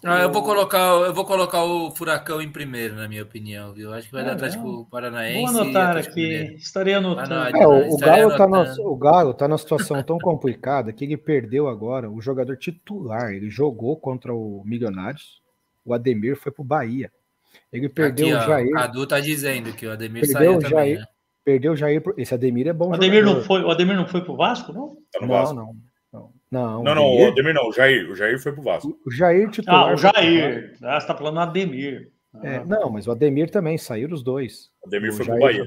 [0.05, 3.93] Ah, eu vou colocar, eu vou colocar o Furacão em primeiro, na minha opinião, viu?
[3.93, 5.53] Acho que vai ah, dar Atlético Paranaense.
[5.53, 7.57] Vou anotar aqui, estarei anotando.
[7.57, 11.17] É, o, o, Galo tá na, o Galo tá numa situação tão complicada que ele
[11.17, 13.33] perdeu agora o jogador titular.
[13.33, 15.43] Ele jogou contra o Milionários,
[15.85, 17.11] o Ademir foi pro Bahia.
[17.73, 18.69] Ele perdeu aqui, o Jair.
[18.69, 21.05] O Cadu tá dizendo que o Ademir perdeu saiu o Jair, também, né?
[21.45, 22.03] Perdeu o Jair.
[22.17, 22.91] Esse Ademir é bom.
[22.91, 24.97] O Ademir, não foi, o Ademir não foi pro Vasco, não?
[25.13, 25.55] Tá não, Vasco.
[25.55, 25.88] não.
[26.51, 28.11] Não, não, não, o Ademir não, o Jair.
[28.11, 28.99] O Jair foi pro Vasco.
[29.07, 29.91] O Jair titular.
[29.91, 30.77] Ah, o Jair.
[30.83, 32.11] Ah, você tá falando do Ademir.
[32.43, 32.65] É, ah.
[32.65, 34.71] não, mas o Ademir também, saíram os dois.
[34.83, 35.67] O Ademir o foi Jair, pro Bahia.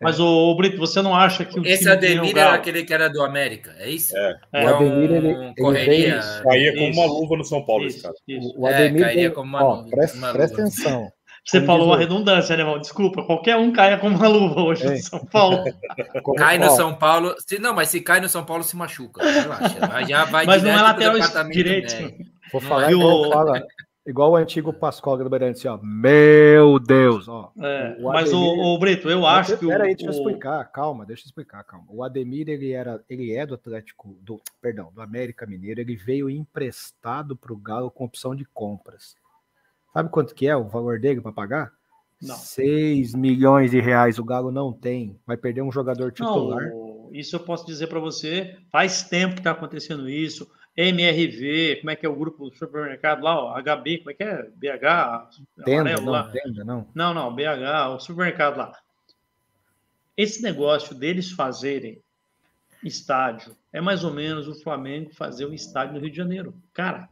[0.00, 3.22] Mas, o Brito, você não acha que o Esse Ademir era aquele que era do
[3.22, 4.16] América, é isso?
[4.16, 4.40] É.
[4.52, 4.64] é.
[4.64, 6.20] O Ademir, ele, ele correria.
[6.42, 8.14] Caía como uma luva no São Paulo, isso, esse cara.
[8.28, 8.54] Isso.
[8.56, 11.12] O Ademir, é, caía como uma, ó, luva, presta, uma presta atenção.
[11.48, 12.78] Você falou uma redundância, né, irmão?
[12.78, 14.90] Desculpa, qualquer um caia com uma luva hoje é.
[14.90, 15.64] no São Paulo.
[16.36, 17.34] cai no São Paulo.
[17.38, 19.24] Se, não, mas se cai no São Paulo, se machuca.
[19.24, 20.06] Relaxa.
[20.06, 21.16] Já vai mas não é lateral
[21.48, 21.94] direito.
[22.52, 23.66] Vou falar igual, fala,
[24.06, 25.78] igual o antigo Pascoal do Beirante, ó.
[25.82, 27.50] Meu Deus, ó.
[27.62, 29.66] É, o mas o, o, Brito, eu acho que.
[29.66, 31.86] Peraí, deixa eu explicar, calma, deixa eu explicar, calma.
[31.88, 36.28] O Ademir, ele, era, ele é do Atlético, do, perdão, do América Mineiro, ele veio
[36.28, 39.16] emprestado para o Galo com opção de compras.
[39.92, 41.72] Sabe quanto que é o valor dele para pagar?
[42.20, 42.34] Não.
[42.34, 45.18] 6 milhões de reais o Galo não tem.
[45.26, 46.68] Vai perder um jogador titular.
[46.68, 48.56] Não, isso eu posso dizer para você.
[48.70, 50.50] Faz tempo que está acontecendo isso.
[50.76, 53.36] MRV, como é que é o grupo do supermercado lá?
[53.36, 54.42] Ó, HB, como é que é?
[54.54, 55.64] BH?
[55.64, 56.30] Tenda, não, lá.
[56.30, 56.86] tenda, não.
[56.94, 58.72] Não, não, BH, o supermercado lá.
[60.16, 62.00] Esse negócio deles fazerem
[62.84, 66.54] estádio é mais ou menos o Flamengo fazer um estádio no Rio de Janeiro.
[66.72, 67.08] Cara,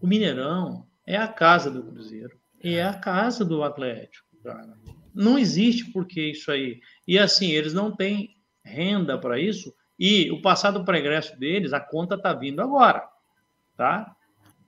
[0.00, 4.26] o Mineirão é a casa do Cruzeiro e é a casa do Atlético.
[4.42, 4.74] Cara.
[5.14, 6.80] Não existe por que isso aí.
[7.06, 12.14] E assim, eles não têm renda para isso e o passado progresso deles, a conta
[12.14, 13.06] está vindo agora,
[13.76, 14.16] tá?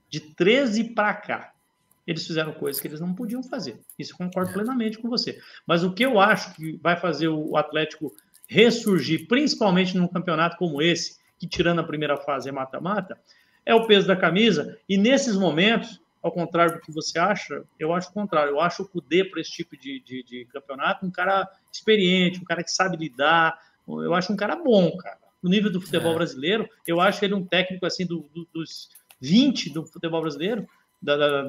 [0.08, 1.52] De 13 para cá.
[2.06, 3.80] Eles fizeram coisas que eles não podiam fazer.
[3.98, 4.52] Isso eu concordo é.
[4.52, 5.40] plenamente com você.
[5.66, 8.14] Mas o que eu acho que vai fazer o Atlético
[8.46, 13.18] ressurgir, principalmente num campeonato como esse, que tirando a primeira fase é mata-mata,
[13.64, 14.78] é o peso da camisa.
[14.88, 18.52] E nesses momentos, ao contrário do que você acha, eu acho o contrário.
[18.52, 22.44] Eu acho o Kudê para esse tipo de, de, de, campeonato um cara experiente, um
[22.44, 23.60] cara que sabe lidar.
[23.86, 25.18] Eu acho um cara bom, cara.
[25.42, 26.14] No nível do futebol é.
[26.14, 28.88] brasileiro, eu acho ele um técnico assim do, do, dos
[29.20, 30.66] 20 do futebol brasileiro,
[31.00, 31.42] da, da,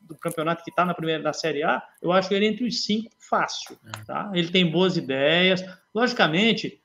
[0.00, 3.10] do campeonato que está na primeira da Série A, eu acho ele entre os cinco
[3.18, 3.78] fácil.
[3.84, 4.04] É.
[4.06, 4.30] Tá?
[4.32, 5.62] Ele tem boas ideias.
[5.94, 6.80] Logicamente,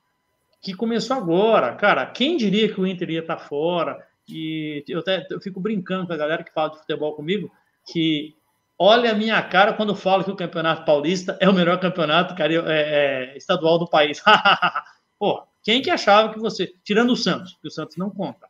[0.62, 1.74] que começou agora.
[1.76, 4.06] Cara, quem diria que o Inter ia estar tá fora?
[4.30, 7.52] E eu, até, eu fico brincando com a galera que fala de futebol comigo,
[7.92, 8.36] que
[8.78, 12.54] olha a minha cara quando falo que o Campeonato Paulista é o melhor campeonato cara,
[12.54, 14.22] é, é, estadual do país.
[15.20, 16.74] Pô, Quem que achava que você.
[16.84, 18.48] Tirando o Santos, que o Santos não conta.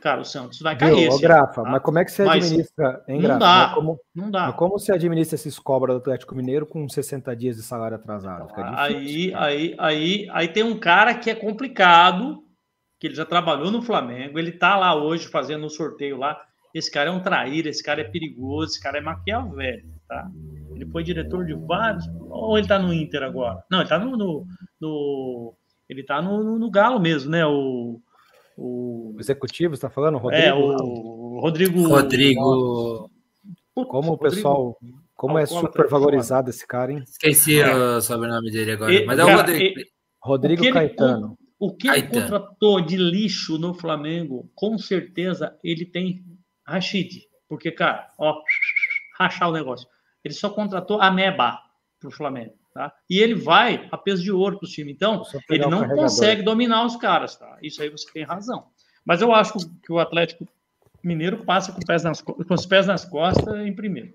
[0.00, 0.94] Cara, o Santos vai cair.
[0.94, 1.70] Viu, esse, Grafa, tá?
[1.70, 3.32] mas como é que você administra, hein, Grafa?
[3.32, 4.52] Não dá, como, não dá.
[4.52, 8.48] como você administra esses cobras do Atlético Mineiro com 60 dias de salário atrasado?
[8.76, 12.44] aí, aí, aí, aí tem um cara que é complicado,
[12.98, 16.40] que ele já trabalhou no Flamengo, ele tá lá hoje fazendo um sorteio lá.
[16.74, 20.28] Esse cara é um traíra, esse cara é perigoso, esse cara é maquiavélico, tá?
[20.74, 22.04] Ele foi diretor de vários.
[22.28, 23.62] Ou ele tá no Inter agora?
[23.70, 24.16] Não, ele tá no.
[24.16, 24.46] no,
[24.80, 25.54] no
[25.88, 27.46] ele tá no, no, no Galo mesmo, né?
[27.46, 28.00] O
[28.60, 30.44] o executivo está falando, Rodrigo?
[30.44, 31.86] É, o Rodrigo.
[31.86, 33.08] Rodrigo.
[33.72, 34.76] Como o pessoal,
[35.14, 37.04] como é super valorizado esse cara, hein?
[37.06, 37.72] Esqueci é.
[37.72, 39.80] o sobrenome dele agora, e, mas é o cara, Rodrigo.
[39.80, 39.84] E,
[40.20, 41.38] Rodrigo o Caetano.
[41.58, 46.24] O que ele contratou de lixo no Flamengo, com certeza ele tem
[46.66, 47.22] Rashid.
[47.48, 48.40] Porque, cara, ó,
[49.18, 49.88] rachar o negócio.
[50.22, 51.58] Ele só contratou a Meba
[51.98, 52.54] para o Flamengo.
[52.72, 52.92] Tá?
[53.10, 54.92] E ele vai a peso de ouro para o time.
[54.92, 57.34] Então, ele não consegue dominar os caras.
[57.36, 57.58] Tá?
[57.62, 58.66] Isso aí você tem razão.
[59.04, 60.46] Mas eu acho que o Atlético
[61.02, 64.14] Mineiro passa com, pés nas, com os pés nas costas em primeiro.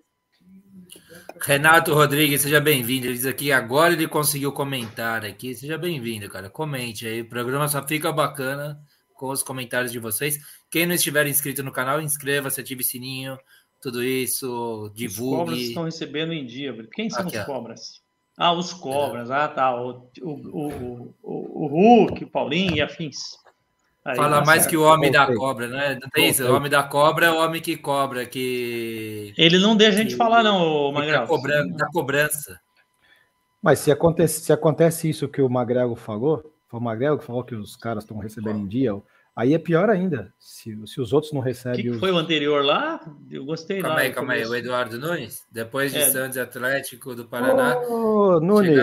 [1.42, 3.08] Renato Rodrigues, seja bem-vindo.
[3.08, 5.56] Ele diz aqui, agora ele conseguiu comentar aqui.
[5.56, 6.50] Seja bem-vindo, cara.
[6.50, 7.22] Comente aí.
[7.22, 8.80] O programa só fica bacana
[9.14, 10.38] com os comentários de vocês.
[10.70, 13.38] Quem não estiver inscrito no canal, inscreva-se, ative o sininho,
[13.82, 15.34] tudo isso, divulgue.
[15.34, 16.76] Os cobras estão recebendo em dia.
[16.94, 18.02] Quem são aqui, os cobras?
[18.38, 19.76] Ah, os cobras, ah, tá.
[19.80, 23.18] O, o, o, o, o Hulk, o Paulinho e afins.
[24.06, 24.70] Aí, Fala tá mais certo.
[24.70, 25.98] que o homem da cobra, né?
[26.02, 26.44] Não tem isso?
[26.46, 29.34] O homem da cobra é o homem que cobra, que.
[29.38, 30.18] Ele não deixa a gente que...
[30.18, 31.22] falar, não, Magrelo.
[31.22, 32.60] Da, cobrança, da cobrança.
[33.62, 37.46] Mas se acontece, se acontece isso que o Magrelo falou, foi o Magrelo que falou
[37.46, 38.92] que os caras estão recebendo em dia,
[39.36, 41.80] Aí é pior ainda, se, se os outros não recebem.
[41.80, 43.04] O que, que foi o anterior lá?
[43.32, 44.02] Eu gostei calma lá.
[44.04, 46.12] Aí, calma aí, o Eduardo Nunes, depois de é.
[46.12, 47.80] Santos Atlético do Paraná.
[47.80, 48.78] Ô, Nunes.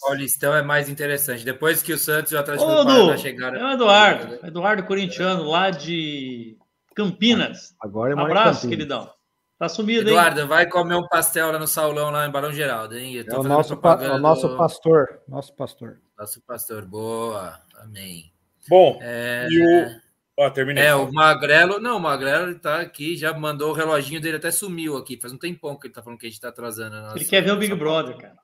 [0.00, 1.44] Paulistão é mais interessante.
[1.44, 3.58] Depois que o Santos e o Atlético Ô, do Paraná chegaram.
[3.58, 6.56] É o Eduardo, Eduardo Corintiano, lá de
[6.94, 7.74] Campinas.
[7.80, 8.70] Agora é mais Abraço, Campinas.
[8.70, 9.18] queridão.
[9.58, 10.46] Tá sumido, Eduardo, hein?
[10.46, 13.24] vai comer um pastel lá no Saulão, lá em Barão Geraldo, hein?
[13.26, 15.20] é o nosso, pa o nosso pastor.
[15.26, 15.98] Nosso pastor.
[16.16, 17.58] Nosso pastor, boa.
[17.76, 18.32] Amém.
[18.68, 19.48] Bom, é...
[19.50, 20.08] e o.
[20.38, 20.84] Ó, terminei.
[20.84, 24.96] É, o Magrelo, não, o Magrelo está aqui, já mandou o reloginho dele, até sumiu
[24.96, 25.18] aqui.
[25.20, 26.94] Faz um tempão que ele está falando que a gente está atrasando.
[26.94, 28.38] Nossa, ele quer ver o Big Brother, cara.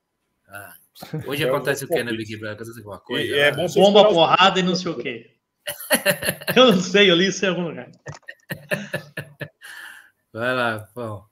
[0.49, 0.75] Ah,
[1.27, 2.67] hoje acontece o que no Big Brother?
[2.79, 3.37] Alguma coisa?
[3.37, 5.37] É, bom Bomba, porrada e não sei o quê.
[6.57, 7.91] eu não sei, eu li isso em algum lugar.
[10.33, 11.25] Vai lá, bom.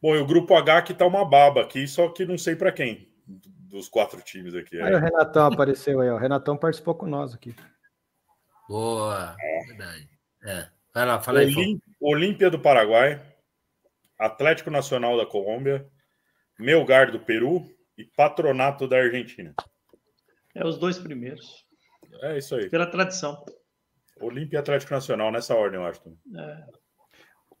[0.00, 2.72] Bom, e o grupo H que tá uma baba aqui, só que não sei para
[2.72, 3.08] quem
[3.72, 4.80] dos quatro times aqui.
[4.80, 6.14] Aí o Renatão apareceu aí, ó.
[6.16, 7.54] O Renatão participou com nós aqui.
[8.68, 9.66] Boa, é.
[9.66, 10.08] verdade.
[10.44, 10.68] É.
[10.94, 11.80] Vai lá, fala aí.
[12.00, 13.20] Olímpia do Paraguai,
[14.18, 15.88] Atlético Nacional da Colômbia,
[16.58, 19.54] Melgar do Peru e Patronato da Argentina.
[20.54, 21.64] É os dois primeiros.
[22.22, 22.68] É isso aí.
[22.68, 23.44] Pela tradição.
[24.20, 26.00] Olímpia e Atlético Nacional, nessa ordem, eu acho.
[26.36, 26.64] É.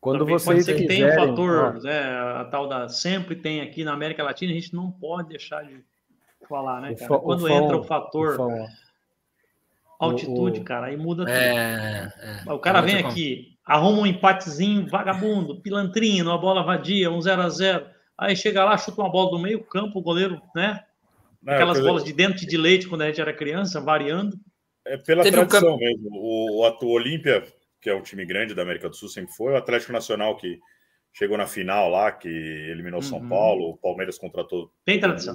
[0.00, 2.00] Quando Também vocês pode quiserem, tem um fator, né,
[2.36, 5.84] a tal da sempre tem aqui na América Latina, a gente não pode deixar de
[6.48, 7.20] falar, né, cara?
[7.20, 8.66] Quando o entra o fator o
[10.00, 11.32] altitude, o, cara, aí muda tudo.
[11.32, 12.12] É,
[12.46, 17.42] é, o cara vem aqui, arruma um empatezinho vagabundo, pilantrinho, uma bola vadia, um 0
[17.42, 17.86] a 0
[18.22, 20.84] Aí chega lá, chuta uma bola do meio campo, o goleiro, né?
[21.42, 24.38] Não, Aquelas bolas de dente de leite quando a gente era criança, variando.
[24.86, 26.08] É pela Teve tradição um mesmo.
[26.12, 27.44] O, o, o Olímpia,
[27.80, 29.52] que é um time grande da América do Sul, sempre foi.
[29.52, 30.60] O Atlético Nacional, que
[31.12, 33.06] chegou na final lá, que eliminou uhum.
[33.08, 33.70] São Paulo.
[33.70, 34.70] O Palmeiras contratou.
[34.84, 35.34] Tem tradição.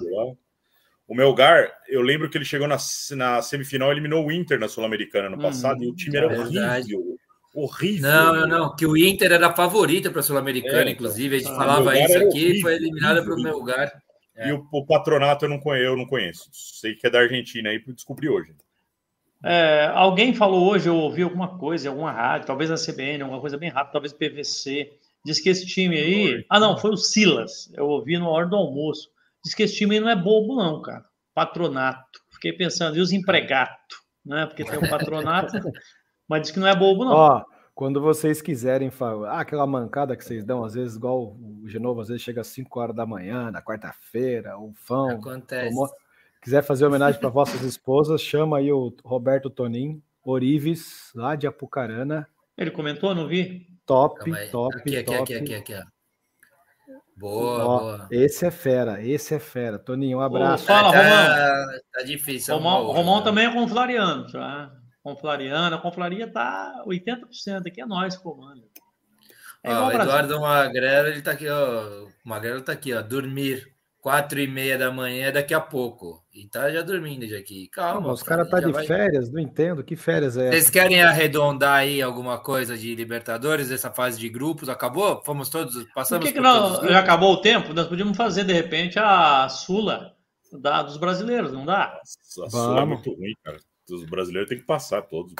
[1.05, 2.77] O Melgar, eu lembro que ele chegou na,
[3.17, 7.17] na semifinal, eliminou o Inter na Sul-Americana no passado, e o time era horrível.
[7.57, 8.07] Horrível.
[8.07, 8.75] Não, não, não.
[8.75, 11.37] Que o Inter era favorita para a Sul-Americana, é, inclusive.
[11.37, 13.91] A gente ah, falava isso aqui, foi eliminada para o Melgar.
[14.35, 14.49] É.
[14.49, 16.47] E o, o, patronato eu não, conheço, eu não conheço.
[16.53, 18.53] Sei que é da Argentina aí, descobri hoje.
[19.43, 23.57] É, alguém falou hoje, eu ouvi alguma coisa, alguma rádio, talvez na CBN, alguma coisa
[23.57, 24.93] bem rápida, talvez PVC.
[25.25, 26.45] Diz que esse time aí.
[26.47, 27.73] Ah, não, foi o Silas.
[27.73, 29.09] Eu ouvi na hora do almoço.
[29.43, 31.05] Diz que esse time não é bobo, não, cara.
[31.33, 32.19] Patronato.
[32.29, 33.97] Fiquei pensando, e os empregados?
[34.23, 34.45] Né?
[34.45, 35.57] Porque tem o patronato,
[36.27, 37.11] mas diz que não é bobo, não.
[37.11, 41.63] Ó, quando vocês quiserem falar, ah, aquela mancada que vocês dão, às vezes, igual o
[41.67, 45.11] Genovo, às vezes chega às 5 horas da manhã, na quarta-feira, o fão.
[45.11, 45.75] Acontece.
[46.41, 52.27] Quiser fazer homenagem para vossas esposas, chama aí o Roberto Tonin, Orives, lá de Apucarana.
[52.57, 53.67] Ele comentou, não vi?
[53.85, 54.75] Top, top, aqui, top.
[54.77, 55.87] Aqui, aqui, aqui, aqui.
[57.15, 58.07] Boa, Ó, boa.
[58.11, 59.79] Esse é fera, esse é fera.
[59.79, 60.63] Toninho, um abraço.
[60.63, 61.79] Ô, fala, tá, Romão.
[61.93, 62.55] Tá difícil.
[62.55, 64.71] Romão, Romão também é conflariano, tá?
[65.07, 68.61] Conflariano, a conflaria tá 80% aqui, é nós que comanda.
[69.63, 72.03] É ó, o Eduardo Magrelo, ele tá aqui, ó.
[72.03, 73.01] O Magrelo tá aqui, ó.
[73.01, 73.73] Dormir.
[74.01, 76.25] quatro e meia da manhã daqui a pouco.
[76.33, 77.69] E tá já dormindo já aqui.
[77.69, 78.07] Calma.
[78.07, 78.85] Não, os caras tá de vai...
[78.85, 79.81] férias, não entendo.
[79.81, 84.67] Que férias é Vocês querem arredondar aí alguma coisa de Libertadores, essa fase de grupos?
[84.67, 85.23] Acabou?
[85.23, 87.73] Fomos todos, passamos por que, que não, já acabou o tempo?
[87.73, 90.13] Nós podíamos fazer, de repente, a Sula
[90.51, 91.97] da, dos brasileiros, não dá?
[92.45, 93.57] A Sula é muito ruim, cara.
[93.89, 95.33] Os brasileiros têm que passar todos.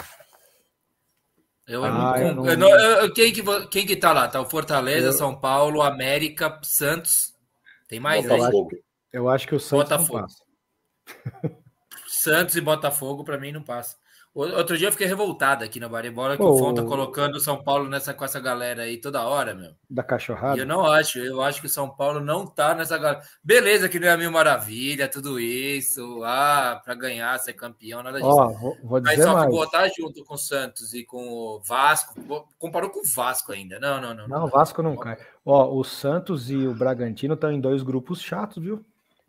[1.66, 2.68] Eu, ah, eu, não...
[2.68, 4.26] eu, quem, que, quem que tá lá?
[4.26, 7.34] Tá o Fortaleza, São Paulo, América, Santos.
[7.86, 8.70] Tem mais Botafogo.
[8.72, 8.82] aí?
[9.12, 10.26] Eu acho que o Santos Botafogo.
[12.08, 13.96] Santos e Botafogo, para mim, não passa.
[14.38, 17.40] Outro dia eu fiquei revoltado aqui na Baribola que Pô, o Fon tá colocando o
[17.40, 19.72] São Paulo nessa, com essa galera aí toda hora, meu.
[19.90, 20.56] Da cachorrada?
[20.56, 23.20] E eu não acho, eu acho que o São Paulo não tá nessa galera.
[23.42, 28.30] Beleza, que não é mil maravilha, tudo isso, ah, para ganhar, ser campeão, nada disso.
[28.30, 29.46] Ó, vou, vou Mas só mais.
[29.46, 32.14] que botar junto com o Santos e com o Vasco,
[32.60, 33.80] comparou com o Vasco ainda.
[33.80, 34.28] Não, não, não.
[34.28, 35.18] Não, o Vasco não cai.
[35.44, 38.84] Ó, o Santos e o Bragantino estão em dois grupos chatos, viu?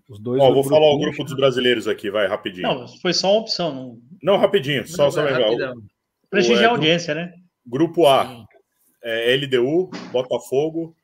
[0.09, 0.41] Os dois.
[0.41, 2.67] Ó, vou falar o grupo dos brasileiros aqui, vai, rapidinho.
[2.67, 3.73] Não, foi só uma opção.
[3.73, 5.75] Não, não rapidinho, só, não, só legal.
[6.29, 7.33] Prestigiar a audiência, né?
[7.65, 8.45] Grupo A:
[9.03, 10.95] é, LDU, Botafogo,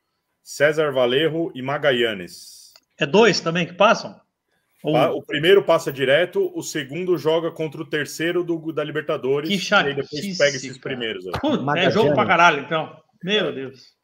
[0.42, 2.72] César Valerro e Magallanes.
[2.98, 4.20] É dois também que passam?
[4.82, 9.50] O primeiro passa direto, o segundo joga contra o terceiro do, da Libertadores.
[9.50, 9.88] Que chato.
[9.88, 11.24] E depois pega esses primeiros.
[11.40, 12.96] Puta, é jogo pra caralho, então.
[13.22, 13.95] Meu Deus.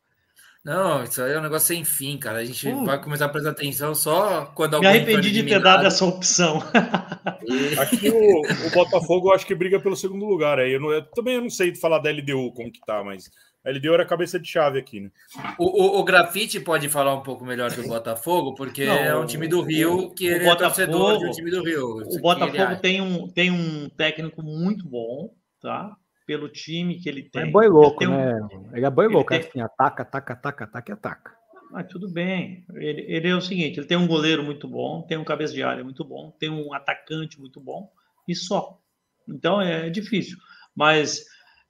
[0.65, 2.39] Não, isso aí é um negócio sem fim, cara.
[2.39, 4.93] A gente uh, vai começar a prestar atenção só quando alguém.
[4.93, 6.63] Me arrependi de ter dado essa opção.
[7.81, 10.61] Aqui o, o, Botafogo eu acho que briga pelo segundo lugar.
[10.61, 13.29] Aí eu, não, eu também não sei falar da LDU como que tá, mas
[13.65, 15.11] a LDU era cabeça de chave aqui, né?
[15.59, 19.27] O, o, o Grafite pode falar um pouco melhor do Botafogo, porque não, é um
[19.27, 21.97] time do Rio que ele Botafogo, é torcedor de um time do Rio.
[22.07, 25.97] O Botafogo tem um, tem um técnico muito bom, tá?
[26.33, 27.43] Pelo time que ele tem.
[27.43, 28.35] É boi louco, ele né?
[28.35, 28.75] Um...
[28.75, 29.41] Ele é boi ele louco, tem...
[29.41, 31.37] assim, ataca, ataca, ataca, ataca e ataca.
[31.71, 32.65] Mas tudo bem.
[32.73, 35.63] Ele, ele, é o seguinte: ele tem um goleiro muito bom, tem um cabeça de
[35.63, 37.93] área muito bom, tem um atacante muito bom,
[38.27, 38.81] e só.
[39.29, 40.39] Então é difícil.
[40.75, 41.23] Mas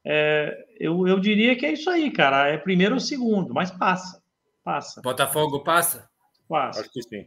[0.05, 2.47] é, eu, eu diria que é isso aí, cara.
[2.47, 4.23] É primeiro ou segundo, mas passa.
[4.63, 5.03] Passa.
[5.03, 6.09] Botafogo passa?
[6.49, 6.83] Passa.
[6.83, 7.27] Acho que sim.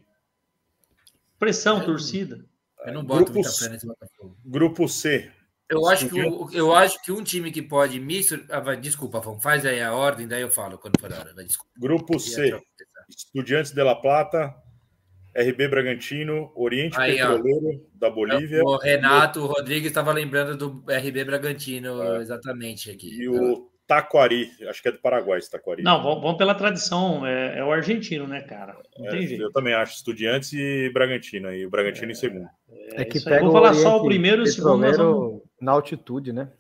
[1.38, 2.46] Pressão, é, torcida.
[2.86, 4.38] Eu não boto grupo, muita fé nesse Botafogo.
[4.46, 5.32] Grupo C.
[5.70, 6.20] Eu acho, que,
[6.54, 8.22] eu acho que um time que pode me.
[8.50, 11.34] Ah, desculpa, vamos, faz aí a ordem, daí eu falo quando for a hora.
[11.34, 11.72] Desculpa.
[11.80, 12.56] Grupo C:
[13.10, 14.54] Estudiantes de La Plata,
[15.36, 18.64] RB Bragantino, Oriente aí, Petroleiro ó, da Bolívia.
[18.64, 22.22] O Renato o Rodrigues estava lembrando do RB Bragantino, é.
[22.22, 23.10] exatamente aqui.
[23.10, 25.84] E o Taquari, acho que é do Paraguai esse Taquari.
[25.84, 28.78] Não, vamos, pela tradição, é, é, o argentino, né, cara?
[28.98, 29.44] Não é, tem jeito.
[29.44, 32.48] Eu também acho, Estudiantes e Bragantino, aí o Bragantino em segundo.
[32.94, 34.92] É, é que pega Vamos falar só o primeiro e o segundo.
[34.92, 35.42] Vamos...
[35.60, 36.52] Na altitude, né?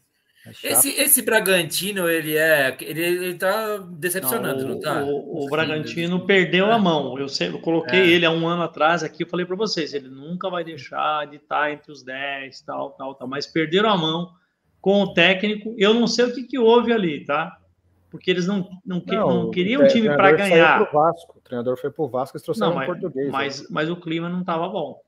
[0.64, 2.78] É esse, esse Bragantino, ele é.
[2.80, 5.04] Ele, ele tá decepcionando, não, o, não tá?
[5.04, 7.18] O, o Bragantino perdeu a mão.
[7.18, 8.08] Eu, sempre, eu coloquei é.
[8.08, 11.38] ele há um ano atrás aqui, eu falei para vocês, ele nunca vai deixar de
[11.38, 13.28] estar entre os 10, tal, tal, tal.
[13.28, 14.30] Mas perderam a mão
[14.80, 15.74] com o técnico.
[15.80, 17.58] Eu não sei o que, que houve ali, tá?
[18.12, 20.82] Porque eles não, não, não, não queriam um time para ganhar.
[20.84, 23.32] O treinador foi pro Vasco, eles trouxeram não, mas, português.
[23.32, 23.68] Mas, né?
[23.72, 25.02] mas o clima não estava bom.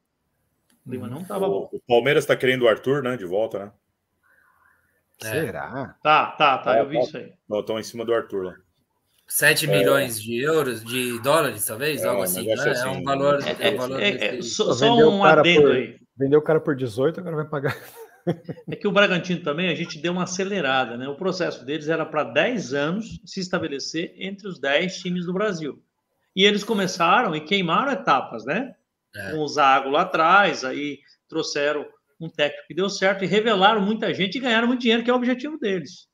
[0.88, 1.70] O clima não estava bom.
[1.70, 3.18] O Palmeiras está querendo o Arthur, né?
[3.18, 3.72] De volta, né?
[5.22, 5.32] É.
[5.32, 5.98] Será?
[6.02, 6.78] Tá, tá, tá.
[6.78, 7.02] É, eu vi tá.
[7.02, 7.34] isso aí.
[7.60, 8.56] Estão em cima do Arthur lá.
[9.28, 9.78] 7 é.
[9.78, 12.54] milhões de euros, de dólares, talvez, é, algo assim, né?
[12.54, 12.88] assim.
[12.88, 13.40] É um valor.
[13.44, 16.00] É, é um valor é, só, só um adendo por, aí.
[16.18, 17.78] Vendeu o cara por 18, agora vai pagar.
[18.70, 21.08] É que o Bragantino também, a gente deu uma acelerada, né?
[21.08, 25.82] O processo deles era para 10 anos se estabelecer entre os 10 times do Brasil.
[26.36, 28.76] E eles começaram e queimaram etapas, né?
[29.18, 29.32] É.
[29.32, 31.86] Com o Zago lá atrás, aí trouxeram
[32.20, 35.14] um técnico que deu certo e revelaram muita gente e ganharam muito dinheiro, que é
[35.14, 36.08] o objetivo deles.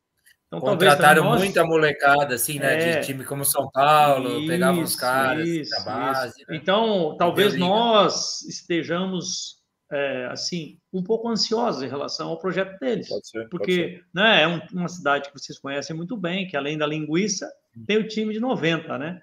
[0.47, 1.39] Então, Contrataram nós...
[1.39, 2.91] muita molecada, assim, né?
[2.91, 2.99] É.
[2.99, 6.45] De time como São Paulo, isso, pegavam os caras isso, da base.
[6.47, 6.57] Né?
[6.57, 13.09] Então, talvez nós estejamos é, assim, um pouco ansiosos em relação ao projeto deles.
[13.09, 14.05] Pode ser, porque pode ser.
[14.13, 17.49] Né, é um, uma cidade que vocês conhecem muito bem, que além da linguiça,
[17.87, 19.21] tem o time de 90, né?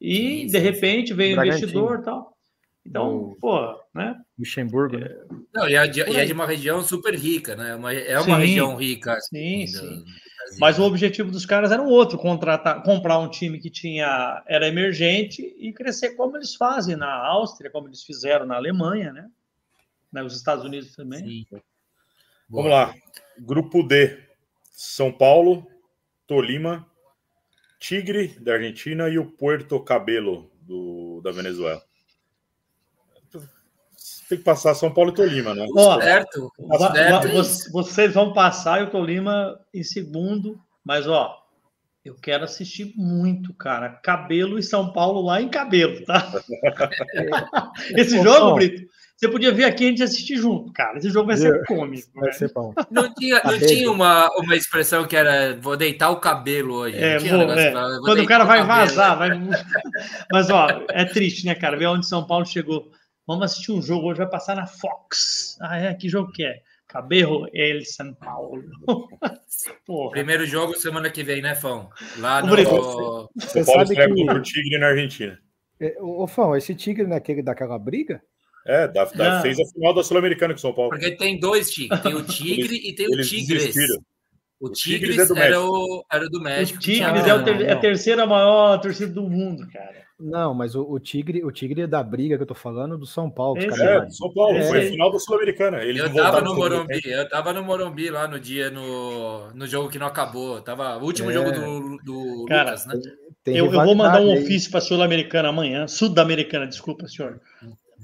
[0.00, 2.36] E, sim, de sim, repente, veio o investidor e tal.
[2.90, 3.36] Então, o...
[3.36, 4.20] pô, né?
[4.36, 5.08] Luxemburgo, né?
[5.54, 7.76] Não, e é, de, e é de uma região super rica, né?
[7.76, 9.12] Uma, é uma sim, região rica.
[9.14, 10.04] Assim, sim, sim.
[10.58, 14.66] Mas o objetivo dos caras era um outro, contratar, comprar um time que tinha era
[14.66, 19.30] emergente e crescer como eles fazem na Áustria, como eles fizeram na Alemanha, né?
[20.12, 20.24] Né?
[20.24, 21.20] Os Estados Unidos também.
[21.20, 21.46] Sim.
[22.48, 22.92] Vamos lá.
[23.38, 24.18] Grupo D.
[24.72, 25.64] São Paulo,
[26.26, 26.84] Tolima,
[27.78, 31.80] Tigre da Argentina e o Puerto Cabelo do, da Venezuela.
[34.30, 35.66] Tem que passar São Paulo e Tolima, né?
[35.76, 36.52] Ó, certo.
[36.92, 37.72] certo.
[37.72, 41.36] Vocês vão passar e o Tolima em segundo, mas ó,
[42.04, 43.88] Eu quero assistir muito, cara.
[43.90, 46.32] Cabelo e São Paulo lá em cabelo, tá?
[47.96, 50.96] Esse jogo, Brito, você podia vir aqui e a gente assistir junto, cara.
[50.96, 52.08] Esse jogo vai ser cômico.
[52.14, 52.72] Vai ser bom.
[52.88, 56.96] Não tinha, não tinha uma, uma expressão que era vou deitar o cabelo hoje.
[56.96, 57.72] É, vou, é.
[57.72, 59.30] vou Quando o cara vai vazar, vai.
[60.32, 61.76] Mas, ó, é triste, né, cara?
[61.76, 62.92] Ver onde São Paulo chegou.
[63.30, 65.56] Vamos assistir um jogo hoje, vai passar na Fox.
[65.60, 65.94] Ah, é?
[65.94, 66.62] Que jogo que é?
[66.88, 68.60] Cabelo El São Paulo.
[70.10, 71.88] Primeiro jogo semana que vem, né, Fão?
[72.18, 72.56] Lá no.
[72.56, 74.30] Você, você sabe que...
[74.32, 75.38] o Tigre na Argentina.
[75.78, 78.20] É, ô, Fão, esse Tigre naquele, daquela briga?
[78.66, 80.90] É, da, da, fez a final da Sul-Americana com São Paulo.
[80.90, 83.76] Porque tem dois tigres, tem o Tigre eles, e tem o Tigres.
[84.58, 86.78] O, o Tigres, Tigres é era, o, era do México.
[86.78, 90.09] O Tigres é, ter, é, a terceira maior torcida do mundo, cara.
[90.20, 93.30] Não, mas o, o, Tigre, o Tigre da briga que eu tô falando do São
[93.30, 93.58] Paulo.
[93.58, 94.62] É, do São Paulo, é.
[94.64, 95.82] foi final da Sul-Americana.
[95.82, 99.98] Eu tava no Morumbi, eu tava no Morumbi lá no dia, no, no jogo que
[99.98, 100.60] não acabou.
[100.60, 101.34] Tava o último é.
[101.34, 103.00] jogo do, do Cara, Lucas, né?
[103.46, 107.40] Eu, eu, vou mandar um ofício para Sul-Americana amanhã, Sul-Americana, desculpa, senhor.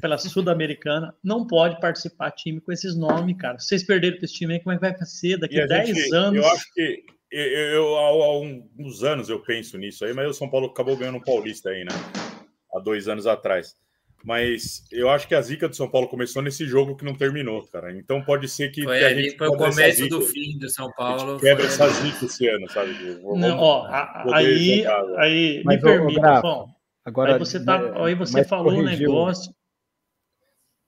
[0.00, 3.58] Pela Sul-Americana, não pode participar time com esses nomes, cara.
[3.58, 5.88] Se vocês perderem para esse time aí, como é que vai ser daqui a 10
[5.88, 6.42] gente, anos?
[6.42, 8.38] Eu acho que eu, eu, há
[8.78, 11.84] uns anos eu penso nisso aí, mas o São Paulo acabou ganhando um paulista aí,
[11.84, 11.90] né?
[12.74, 13.74] Há dois anos atrás.
[14.24, 17.64] Mas eu acho que a zica do São Paulo começou nesse jogo que não terminou,
[17.68, 17.92] cara.
[17.96, 20.68] Então pode ser que, foi, que a gente foi o começo zica, do fim do
[20.68, 21.38] São Paulo.
[21.38, 21.66] Quebra foi...
[21.66, 22.92] essa zica esse ano, sabe?
[23.22, 23.86] Vamos não, ó,
[24.32, 24.84] aí,
[25.16, 26.68] aí me permite, Bom,
[27.04, 29.54] agora aí você tá, aí você falou um negócio.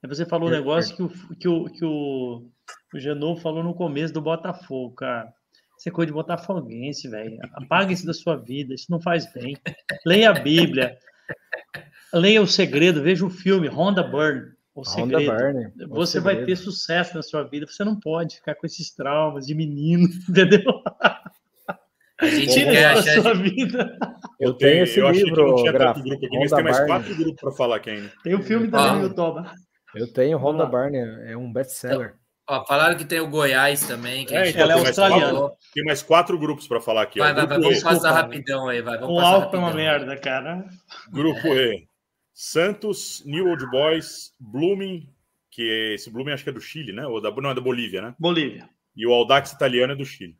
[0.02, 2.50] Aí você falou um negócio que o que o que o,
[2.94, 5.32] o falou no começo do Botafogo, cara.
[5.78, 7.38] Você é coisa de botafoguense, velho.
[7.54, 9.56] Apague isso da sua vida, isso não faz bem.
[10.04, 10.98] Leia a Bíblia.
[12.12, 14.50] Leia o segredo, veja o filme Honda Burn.
[14.74, 15.30] O segredo.
[15.30, 17.64] Burn, você vai ter sucesso na sua vida.
[17.64, 20.82] Você não pode ficar com esses traumas de menino, entendeu?
[22.20, 23.96] A gente Tira quer achar sua vida.
[24.40, 27.14] Eu tenho esse eu livro, que não tinha Graf, grupo aqui, mas tem mais quatro
[27.14, 28.12] grupos para falar aqui ainda.
[28.24, 29.14] Tem o um filme também, ah.
[29.14, 29.52] Toba.
[29.94, 32.16] Eu tenho Honda Burn, é um best-seller.
[32.48, 34.24] Ó, falaram que tem o Goiás também.
[34.24, 35.52] Que é, então, ela é australiana.
[35.74, 37.18] Tem mais quatro grupos para falar aqui.
[37.18, 38.80] Vai, vai, vai, vamos passar rapidão aí.
[38.80, 40.64] Vai, vamos o Alto é uma merda, cara.
[41.12, 41.86] Grupo E.
[42.32, 45.12] Santos, New Old Boys, Blooming,
[45.50, 47.06] que é, esse Blooming acho que é do Chile, né?
[47.06, 48.14] Ou da, não, é da Bolívia, né?
[48.18, 48.70] Bolívia.
[48.96, 50.34] E o Audax italiano é do Chile.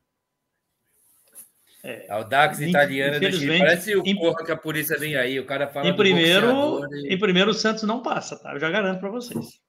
[1.85, 3.59] É, Audax italiano é do Chile.
[3.59, 5.39] Parece o em, porra que a polícia vem aí.
[5.39, 5.89] O cara fala.
[5.89, 7.13] Em primeiro, e...
[7.13, 8.55] em primeiro o Santos não passa, tá?
[8.55, 9.61] Eu já garanto para vocês.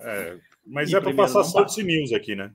[0.00, 0.38] É,
[0.68, 2.52] mas em é para passar Santos e News aqui, né?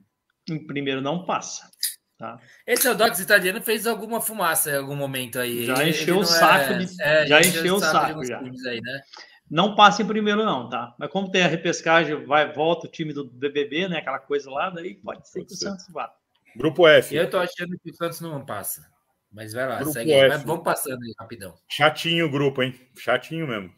[0.49, 1.69] Em primeiro não passa.
[2.17, 2.39] Tá?
[2.65, 5.65] Esse Audax italiano fez alguma fumaça em algum momento aí.
[5.65, 6.77] Já encheu o saco é...
[6.77, 7.01] de.
[7.01, 8.39] É, já encheu o saco, já.
[8.39, 9.01] Aí, né?
[9.49, 10.95] Não passa em primeiro, não, tá?
[10.97, 13.97] Mas como tem a repescagem, vai, volta o time do BBB, né?
[13.97, 15.65] Aquela coisa lá, daí pode ser pode que ser.
[15.65, 16.13] o Santos vá.
[16.55, 17.15] Grupo F.
[17.15, 18.87] Eu tô achando que o Santos não passa.
[19.31, 20.29] Mas vai lá, grupo segue aí.
[20.29, 21.55] Mas vamos passando aí rapidão.
[21.67, 22.79] Chatinho o grupo, hein?
[22.95, 23.73] Chatinho mesmo.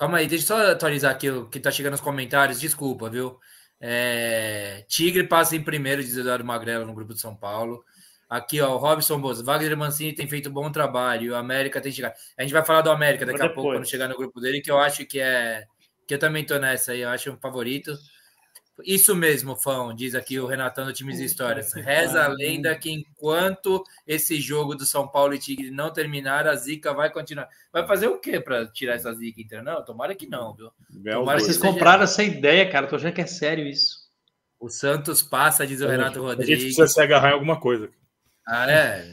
[0.00, 2.58] Calma aí, deixa eu só atualizar aqui o que tá chegando nos comentários.
[2.58, 3.38] Desculpa, viu?
[3.78, 4.82] É...
[4.88, 7.84] Tigre passa em primeiro, diz Eduardo Magrelo no grupo de São Paulo.
[8.26, 9.44] Aqui, ó, o Robson Boza.
[9.44, 11.32] Wagner Mancini tem feito bom trabalho.
[11.32, 12.14] O América tem chegado.
[12.38, 14.70] A gente vai falar do América daqui a pouco, quando chegar no grupo dele, que
[14.70, 15.64] eu acho que é.
[16.08, 17.92] Que eu também tô nessa aí, eu acho um favorito.
[18.84, 21.72] Isso mesmo, Fão, diz aqui o Renatão do Times Histórias.
[21.72, 26.54] Reza a lenda que enquanto esse jogo do São Paulo e Tigre não terminar, a
[26.54, 27.48] zica vai continuar.
[27.72, 29.62] Vai fazer o quê para tirar essa zica, então?
[29.62, 30.70] Não, tomara que não, viu?
[31.12, 32.86] Tomara Vocês compraram essa ideia, cara.
[32.86, 34.00] Tô achando que é sério isso.
[34.58, 36.48] O Santos passa, diz o Renato Rodrigues.
[36.48, 37.88] A gente precisa se agarrar em alguma coisa.
[38.46, 39.04] Ah, é?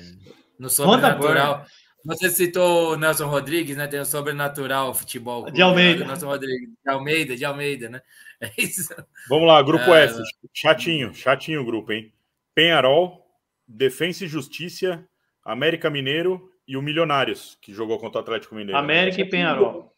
[0.59, 1.65] No sobrenatural.
[2.03, 3.85] Você citou o Nelson Rodrigues, né?
[3.85, 5.51] Tem o sobrenatural futebol.
[5.51, 6.05] De Almeida.
[6.05, 6.69] Nelson Rodrigues.
[6.69, 8.01] De Almeida, de Almeida, né?
[8.41, 8.93] É isso.
[9.27, 10.03] Vamos lá, grupo é...
[10.03, 10.21] F.
[10.53, 12.13] Chatinho, chatinho o grupo, hein?
[12.53, 13.25] Penharol,
[13.67, 15.07] Defensa e Justiça,
[15.43, 18.77] América Mineiro e o Milionários, que jogou contra o Atlético Mineiro.
[18.77, 19.91] América e Penharol.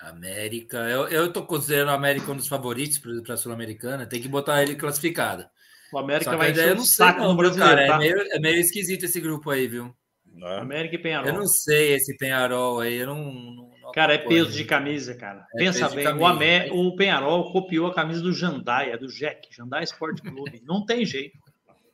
[0.00, 4.28] América, eu, eu tô considerando a América um dos favoritos para a Sul-Americana, tem que
[4.28, 5.44] botar ele classificado.
[5.92, 7.94] O América vai encher o saco no brasileiro, cara, é tá?
[7.96, 9.94] é, meio, é meio esquisito esse grupo aí, viu?
[10.40, 10.58] É.
[10.60, 11.28] América e Penharol.
[11.28, 15.44] Eu não sei esse Penharol aí, eu não, não Cara, é peso de camisa, cara.
[15.52, 19.48] É Pensa bem, camisa, o, Amé, o Penharol copiou a camisa do Jandaia, do Jack,
[19.52, 20.62] Jandaia Sport Clube.
[20.64, 21.36] Não tem jeito.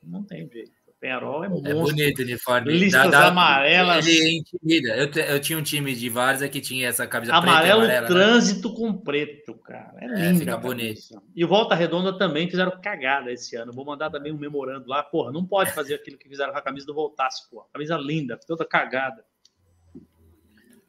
[0.03, 0.71] Não tem jeito.
[0.87, 1.71] O Penharol é, é monstro.
[1.71, 2.73] É bonito o uniforme.
[2.73, 4.07] Listas da, amarelas.
[4.07, 4.95] Ele intimida.
[4.95, 8.03] Eu, te, eu tinha um time de Várzea que tinha essa camisa Amarelo preta amarela,
[8.03, 8.07] né?
[8.07, 8.75] trânsito né?
[8.77, 9.95] com preto, cara.
[9.99, 10.41] É, é lindo.
[10.41, 11.01] fica bonito.
[11.35, 13.73] E o Volta Redonda também fizeram cagada esse ano.
[13.73, 15.03] Vou mandar também um memorando lá.
[15.03, 17.63] Porra, não pode fazer aquilo que fizeram com a camisa do Voltaço, pô.
[17.73, 19.25] Camisa linda, toda cagada.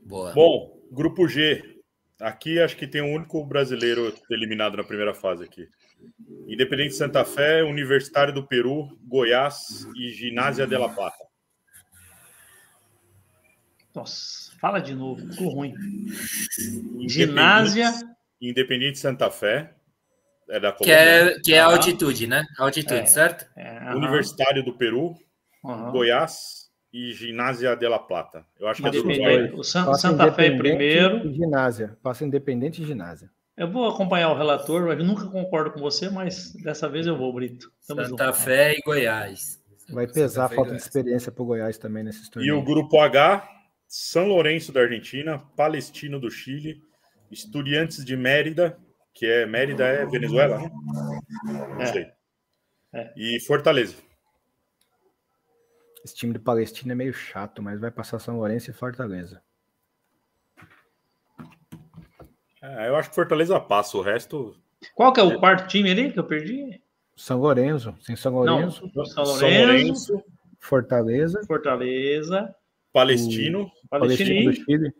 [0.05, 0.33] Boa.
[0.33, 1.63] Bom, grupo G.
[2.19, 5.67] Aqui acho que tem um único brasileiro eliminado na primeira fase aqui.
[6.47, 11.25] Independente Santa Fé, Universitário do Peru, Goiás e Ginásia de la Plata.
[13.93, 15.73] Nossa, fala de novo, ficou ruim.
[17.07, 17.91] Ginásia.
[18.41, 19.73] Independente Santa Fé.
[20.47, 20.85] É da Colômbia.
[20.85, 22.45] Que é, que é altitude, né?
[22.59, 23.47] Altitude, é, certo?
[23.57, 25.15] É, Universitário do Peru,
[25.63, 25.91] uhum.
[25.91, 26.64] Goiás
[26.95, 28.45] e Ginásia de la Plata.
[28.57, 29.51] Eu acho que é do Uruguai.
[29.51, 31.29] O Santa Fé primeiro.
[31.33, 31.97] Ginásia.
[32.01, 33.29] Passa Independente e Ginásia.
[33.57, 37.33] Eu vou acompanhar o relator, mas nunca concordo com você, mas dessa vez eu vou,
[37.33, 37.69] Brito.
[37.81, 38.43] Estamos Santa juntos.
[38.43, 39.61] Fé e Goiás.
[39.89, 42.55] Vai pesar a falta de experiência para o Goiás também nesses torneios.
[42.55, 43.45] E o grupo H,
[43.89, 46.81] São Lourenço da Argentina, Palestino do Chile,
[47.29, 48.77] Estudiantes de Mérida,
[49.13, 50.71] que é Mérida é Venezuela, né?
[51.43, 51.85] Não é.
[51.87, 52.07] sei.
[52.93, 53.13] É.
[53.17, 53.95] E Fortaleza.
[56.05, 59.41] Esse time do Palestina é meio chato, mas vai passar São Lourenço e Fortaleza.
[62.61, 64.55] É, eu acho que Fortaleza passa, o resto.
[64.93, 65.37] Qual que é o é.
[65.39, 66.79] quarto time ali que eu perdi?
[67.15, 67.95] São Lourenço.
[68.01, 68.87] Sim, São Lourenço.
[68.93, 69.39] Não, São Lourenço.
[69.39, 70.23] São Lourenço
[70.59, 71.41] Fortaleza.
[71.47, 72.55] Fortaleza.
[72.93, 73.71] Palestino.
[73.89, 74.93] Palestino, do Chile.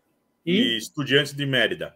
[0.44, 0.58] E...
[0.60, 1.94] e Estudiantes de Mérida.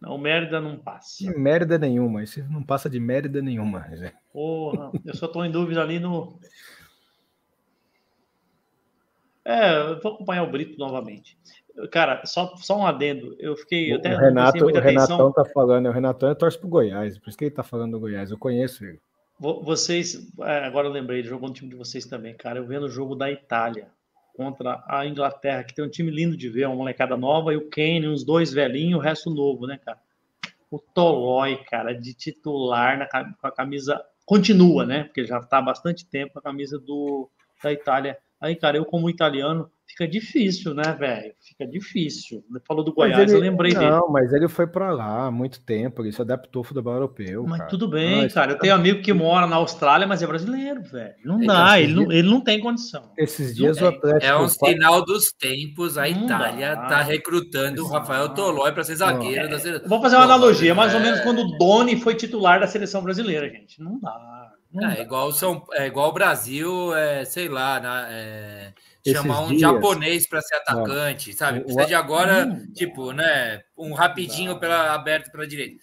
[0.00, 1.22] Não, Mérida não passa.
[1.22, 2.24] De Mérida nenhuma.
[2.24, 3.86] Isso não passa de Mérida nenhuma.
[4.32, 6.36] Porra, eu só estou em dúvida ali no.
[9.48, 11.38] É, eu vou acompanhar o Brito novamente.
[11.90, 13.34] Cara, só, só um adendo.
[13.38, 13.94] Eu fiquei.
[13.94, 17.38] até o Renato, o Renatão tá falando, o Renatão é torce pro Goiás, por isso
[17.38, 18.30] que ele tá falando do Goiás.
[18.30, 19.00] Eu conheço ele.
[19.40, 22.58] Vocês, é, agora eu lembrei, ele jogou no time de vocês também, cara.
[22.58, 23.86] Eu vendo o jogo da Itália
[24.36, 27.70] contra a Inglaterra, que tem um time lindo de ver, uma molecada nova, e o
[27.70, 29.98] Kane, uns dois velhinhos, o resto novo, né, cara?
[30.70, 34.04] O Tolói, cara, de titular na, com a camisa.
[34.26, 35.04] Continua, né?
[35.04, 37.30] Porque já está há bastante tempo a camisa do,
[37.62, 38.18] da Itália.
[38.40, 41.32] Aí, cara, eu como italiano, fica difícil, né, velho?
[41.40, 42.44] Fica difícil.
[42.66, 43.90] Falou do Goiás, ele, eu lembrei não, dele.
[43.90, 47.44] Não, mas ele foi para lá há muito tempo, ele se adaptou ao futebol europeu.
[47.48, 47.70] Mas cara.
[47.70, 48.52] tudo bem, ah, cara.
[48.52, 51.14] Eu tenho amigo que mora na Austrália, mas é brasileiro, velho.
[51.24, 53.10] Não dá, ele, não, ele não tem condição.
[53.16, 54.24] Esses dias o Atlético.
[54.24, 56.86] É um sinal dos tempos, a Itália dá.
[56.86, 59.88] tá recrutando o Rafael Tolói para ser zagueiro é, da seleção.
[59.88, 63.48] Vou fazer uma analogia, mais ou menos quando o Doni foi titular da seleção brasileira,
[63.48, 63.82] gente.
[63.82, 64.52] Não dá.
[64.72, 68.72] Não é, igual São, é igual o Brasil, é, sei lá, na, é,
[69.06, 71.60] chamar um dias, japonês para ser atacante, ó, sabe?
[71.60, 73.62] Precisa de agora, hum, tipo, né?
[73.76, 75.76] Um rapidinho pela, aberto pela direita.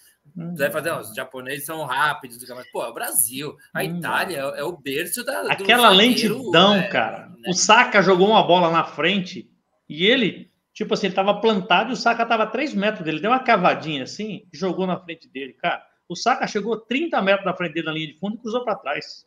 [0.56, 4.60] Vai fazer, ó, os japoneses são rápidos, mas, pô, é o Brasil, a Itália é,
[4.60, 5.40] é, o berço da.
[5.50, 6.88] Aquela lentidão, né?
[6.88, 7.28] cara.
[7.28, 7.48] Né?
[7.48, 9.50] O Saka jogou uma bola na frente
[9.88, 13.20] e ele, tipo assim, ele tava plantado e o Saka tava a 3 metros dele,
[13.20, 15.82] deu uma cavadinha assim e jogou na frente dele, cara.
[16.08, 18.76] O Saka chegou 30 metros da frente dele na linha de fundo e cruzou para
[18.76, 19.26] trás.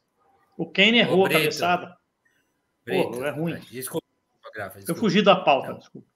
[0.58, 1.98] O Kane errou a cabeçada.
[2.86, 3.60] Pô, é ruim.
[3.72, 4.06] Desculpa,
[4.42, 4.80] desculpa.
[4.88, 6.08] Eu fugi da pauta, desculpa.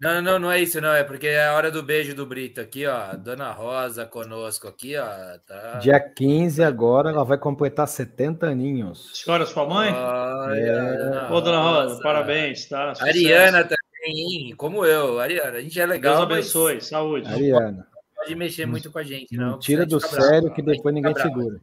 [0.00, 0.92] Não, não, não é isso, não.
[0.92, 3.14] É porque é a hora do beijo do Brito aqui, ó.
[3.16, 5.06] Dona Rosa conosco aqui, ó.
[5.46, 5.78] Tá...
[5.78, 9.22] Dia 15 agora, ela vai completar 70 aninhos.
[9.24, 9.92] Chora sua mãe?
[9.92, 10.96] Olha, é.
[10.96, 12.94] dona Ô, Dona Rosa, Rosa, parabéns, tá?
[12.94, 13.08] Sucesso.
[13.08, 15.20] Ariana também, como eu.
[15.20, 16.26] Ariana, a gente é legal.
[16.26, 16.86] Deus abençoe, mas...
[16.86, 17.28] saúde.
[17.28, 17.86] Ariana.
[18.24, 19.58] Pode mexer muito com a gente, não.
[19.58, 21.60] Tira do sério que depois ninguém segura.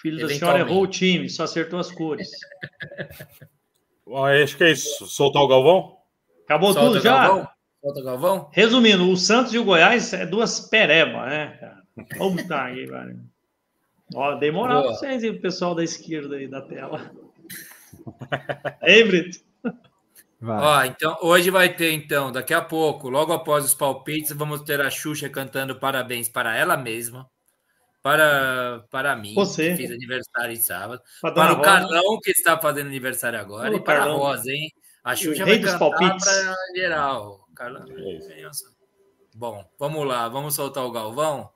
[0.00, 2.30] Filho da senhora errou o time, só acertou as cores.
[4.42, 5.06] Acho que é isso.
[5.06, 5.96] Soltar o Galvão?
[6.44, 7.26] Acabou Solta tudo já?
[7.26, 7.48] Galvão?
[7.80, 8.50] Solta o Galvão?
[8.52, 11.82] Resumindo, o Santos e o Goiás é duas perebas, né, cara?
[12.18, 13.20] Vamos tá aí, velho.
[14.14, 17.10] Ó, dei moral pra vocês, hein, o pessoal da esquerda aí da tela.
[18.82, 19.43] Ei, Brito.
[20.46, 24.80] Ó, então, hoje vai ter, então, daqui a pouco, logo após os palpites, vamos ter
[24.80, 27.28] a Xuxa cantando parabéns para ela mesma
[28.04, 29.70] para, para mim, Você.
[29.70, 33.76] que fiz aniversário em sábado, para, para o Carlão, que está fazendo aniversário agora, Ô,
[33.76, 34.16] e para Carlão.
[34.16, 34.70] a Rosa, hein?
[35.02, 37.48] A Xuxa vai cantar para geral.
[37.54, 37.86] Carlão.
[37.88, 38.50] É
[39.34, 41.50] Bom, vamos lá, vamos soltar o Galvão?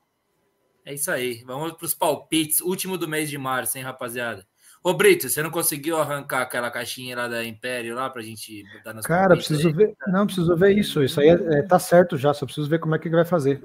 [0.87, 4.47] É isso aí, vamos para os palpites, último do mês de março, hein, rapaziada?
[4.83, 8.93] Ô, Brito, você não conseguiu arrancar aquela caixinha lá da Império lá pra gente botar
[8.93, 9.75] nas Cara, preciso aí?
[9.75, 9.95] ver.
[10.07, 11.03] Não, preciso ver isso.
[11.03, 13.25] Isso aí é, é, tá certo já, só preciso ver como é que ele vai
[13.25, 13.63] fazer.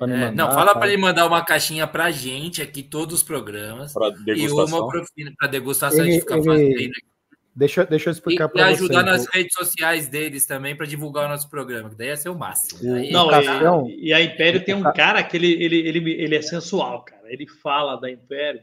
[0.00, 3.94] É, mandar, não, fala para ele mandar uma caixinha para gente aqui, todos os programas.
[4.26, 4.88] E uma
[5.38, 6.44] para degustação ele, de ficar ele...
[6.44, 6.92] fazendo.
[7.58, 8.70] Deixa, deixa eu explicar para você.
[8.70, 12.16] E ajudar nas redes sociais deles também para divulgar o nosso programa, que daí ia
[12.16, 12.94] ser o máximo.
[12.94, 13.42] Aí, não, tá...
[13.88, 17.22] e, e, a Império tem um cara que ele, ele, ele, ele é sensual, cara.
[17.26, 18.60] Ele fala da Império.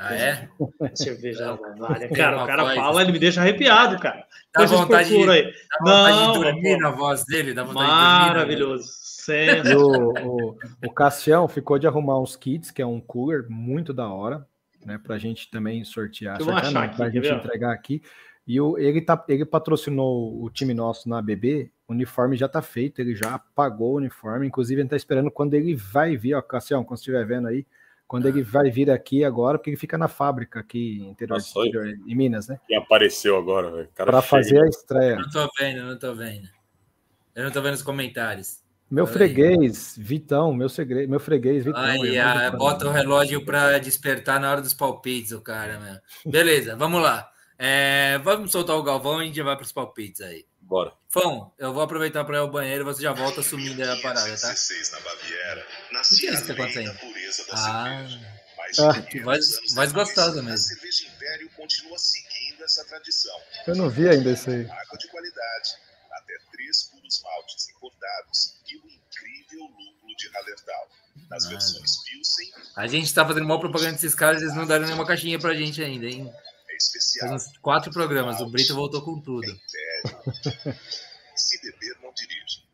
[0.00, 0.48] Ah, é?
[0.96, 2.08] Cerveja vale.
[2.16, 4.24] Cara, o cara fala, ele me deixa arrepiado, cara.
[4.52, 5.52] Dá vontade, de, aí.
[5.52, 6.82] dá vontade não, de dormir pô.
[6.82, 7.52] na voz dele.
[7.52, 8.84] Dá vontade Maravilhoso.
[9.26, 13.46] De dormir, o, o, o Cassião ficou de arrumar uns kits, que é um cooler
[13.48, 14.44] muito da hora,
[14.84, 14.98] né?
[14.98, 18.02] Pra gente também sortear, sortear não, pra gente entregar aqui.
[18.46, 22.62] E o, ele, tá, ele patrocinou o time nosso na BB, o uniforme já tá
[22.62, 26.42] feito, ele já pagou o uniforme, inclusive ele tá esperando quando ele vai vir, ó,
[26.42, 27.64] Cassião, quando estiver vendo aí,
[28.10, 31.56] quando ele vai vir aqui agora, porque ele fica na fábrica aqui em, interior, Nossa,
[31.60, 32.58] interior, em Minas, né?
[32.68, 35.14] E apareceu agora, Para fazer a estreia.
[35.14, 36.48] Não tô vendo, não tô vendo.
[37.36, 38.64] Eu não tô vendo os comentários.
[38.90, 41.06] Meu freguês, Vitão, meu, segre...
[41.06, 41.80] meu freguês, Vitão.
[41.80, 46.32] Aí, ah, bota o relógio para despertar na hora dos palpites, o cara, meu.
[46.32, 47.30] Beleza, vamos lá.
[47.56, 50.44] É, vamos soltar o Galvão e a gente vai para os palpites aí.
[50.60, 50.92] Bora.
[51.08, 54.36] Fão, eu vou aproveitar para ir ao banheiro e você já volta assumindo a parada,
[54.36, 54.48] tá?
[54.48, 56.92] Na Baviera, o que é isso que tá acontecendo?
[57.52, 58.06] Ah,
[58.78, 59.22] ah.
[59.24, 60.54] Voz, voz gostosa mesmo.
[60.54, 63.36] A cerveja Império continua seguindo essa tradição.
[63.66, 64.62] Eu não vi ainda isso aí.
[64.62, 65.70] Água de qualidade,
[66.12, 70.88] até três puros maltes importados e o incrível lúpulo de Hallertau.
[71.28, 72.50] Nas ah, versões Pilsen...
[72.76, 75.82] A gente tá fazendo mal propaganda desses caras, eles não deram nenhuma caixinha pra gente
[75.82, 76.32] ainda, hein?
[76.80, 77.28] especial.
[77.30, 79.46] Faz quatro programas, o Brito voltou com tudo.
[81.36, 82.64] Se beber, não dirige.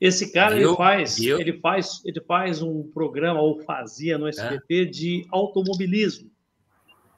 [0.00, 4.84] Esse cara ele faz, ele faz, ele faz um programa ou fazia no SBT é?
[4.86, 6.30] de automobilismo.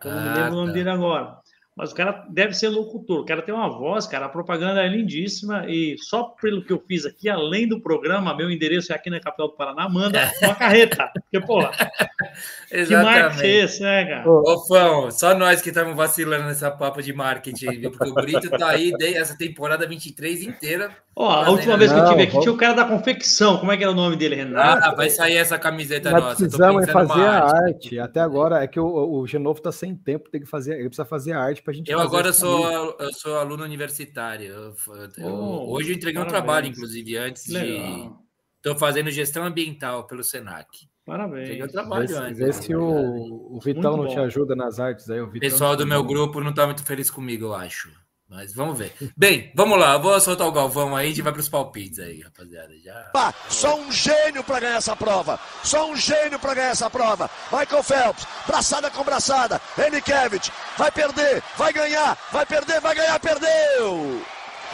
[0.05, 0.51] Eu não ah, me lembro tá.
[0.51, 0.73] o nome tá.
[0.73, 1.43] dele agora.
[1.75, 3.21] Mas o cara deve ser locutor.
[3.21, 4.27] O cara tem uma voz, cara.
[4.27, 5.65] A propaganda é lindíssima.
[5.67, 9.19] E só pelo que eu fiz aqui, além do programa, meu endereço é aqui na
[9.19, 11.11] capital do Paraná, manda uma carreta.
[11.15, 11.61] Porque, pô,
[12.69, 14.31] que marketing é esse, né, cara?
[14.31, 17.91] Ô, Fão, só nós que estamos vacilando nessa papo de marketing, viu?
[17.91, 20.95] Porque o Brito tá aí desde essa temporada 23 inteira.
[21.15, 23.59] Ó, a última vez que eu tive aqui tinha o cara da confecção.
[23.59, 24.87] Como é que era o nome dele, Renato?
[24.87, 26.37] Ah, vai sair essa camiseta Nós nossa.
[26.37, 27.65] Precisamos fazer a arte.
[27.65, 27.99] arte.
[27.99, 31.05] Até agora é que o, o Genovo tá sem tempo, tem que fazer, ele precisa
[31.05, 31.91] fazer a arte para a gente.
[31.91, 34.47] Eu agora sou, eu sou aluno universitário.
[34.47, 34.75] Eu,
[35.19, 36.27] eu, oh, hoje eu entreguei parabéns.
[36.27, 38.11] um trabalho, inclusive, antes de.
[38.57, 40.69] Estou fazendo gestão ambiental pelo Senac.
[41.05, 41.49] Parabéns.
[41.49, 42.39] Entreguei o trabalho vê, antes.
[42.39, 45.21] Vê se o, o Vitão não te ajuda nas artes aí.
[45.21, 47.91] O pessoal do meu grupo não está muito feliz comigo, eu acho.
[48.33, 48.95] Mas vamos ver.
[49.15, 49.99] Bem, vamos lá.
[49.99, 52.73] vou soltar o Galvão aí e a gente vai para os palpites aí, rapaziada.
[52.83, 52.95] Já...
[53.13, 55.39] Pá, só um gênio para ganhar essa prova.
[55.63, 57.29] Só um gênio para ganhar essa prova.
[57.53, 59.61] Michael Phelps, braçada com braçada.
[59.77, 64.23] Enikevich, vai perder, vai ganhar, vai perder, vai ganhar, perdeu!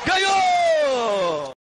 [0.06, 1.52] Ganhou!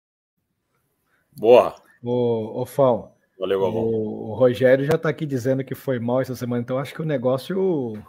[1.36, 1.74] Boa.
[2.04, 3.12] Ô, ô Fão.
[3.40, 3.82] Valeu, Galvão.
[3.82, 7.02] O, o Rogério já está aqui dizendo que foi mal essa semana, então acho que
[7.02, 8.00] o negócio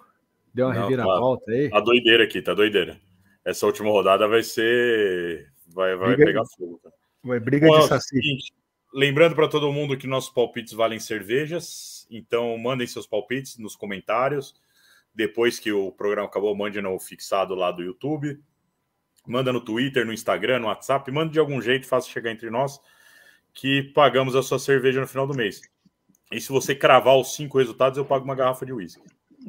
[0.54, 1.70] deu uma Não, reviravolta tá, aí.
[1.72, 3.09] Tá doideira aqui, tá doideira
[3.50, 5.52] essa última rodada vai ser.
[5.68, 6.82] Vai, vai briga, pegar fogo.
[7.24, 8.20] Vai briga Bom, de é saci.
[8.94, 14.56] lembrando para todo mundo que nossos palpites valem cervejas, então mandem seus palpites nos comentários.
[15.14, 18.40] Depois que o programa acabou, mande no fixado lá do YouTube.
[19.28, 21.12] Manda no Twitter, no Instagram, no WhatsApp.
[21.12, 22.80] Manda de algum jeito, faça chegar entre nós,
[23.54, 25.62] que pagamos a sua cerveja no final do mês.
[26.32, 29.02] E se você cravar os cinco resultados, eu pago uma garrafa de uísque.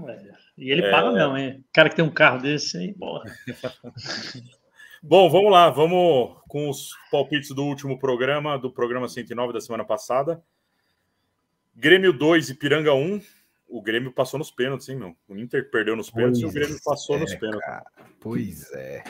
[0.09, 0.91] É, e ele é...
[0.91, 1.65] paga não, hein?
[1.69, 3.25] O cara que tem um carro desse aí, porra.
[5.03, 9.85] Bom, vamos lá, vamos com os palpites do último programa, do programa 109 da semana
[9.85, 10.43] passada.
[11.75, 13.21] Grêmio 2 e Piranga 1.
[13.67, 15.17] O Grêmio passou nos pênaltis, hein, meu?
[15.27, 17.65] O Inter perdeu nos pênaltis pois e o Grêmio passou é, nos pênaltis.
[17.65, 17.85] Cara,
[18.21, 19.05] pois é.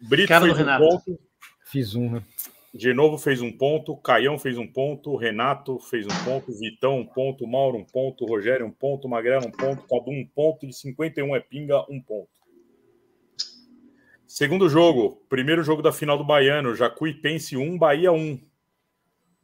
[0.00, 1.20] Brito cara fez um ponto.
[1.64, 2.22] Fiz um, né?
[2.74, 7.06] De novo fez um ponto, Caião fez um ponto, Renato fez um ponto, Vitão um
[7.06, 11.36] ponto, Mauro um ponto, Rogério um ponto, Magrela um ponto, Cadu um ponto, de 51
[11.36, 12.28] é Pinga um ponto.
[14.26, 18.40] Segundo jogo, primeiro jogo da final do Baiano, Jacuipense 1, Bahia 1.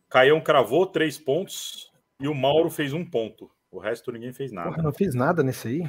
[0.09, 3.48] Caião cravou três pontos e o Mauro fez um ponto.
[3.70, 4.70] O resto ninguém fez nada.
[4.70, 5.89] Porra, não fiz nada nesse aí?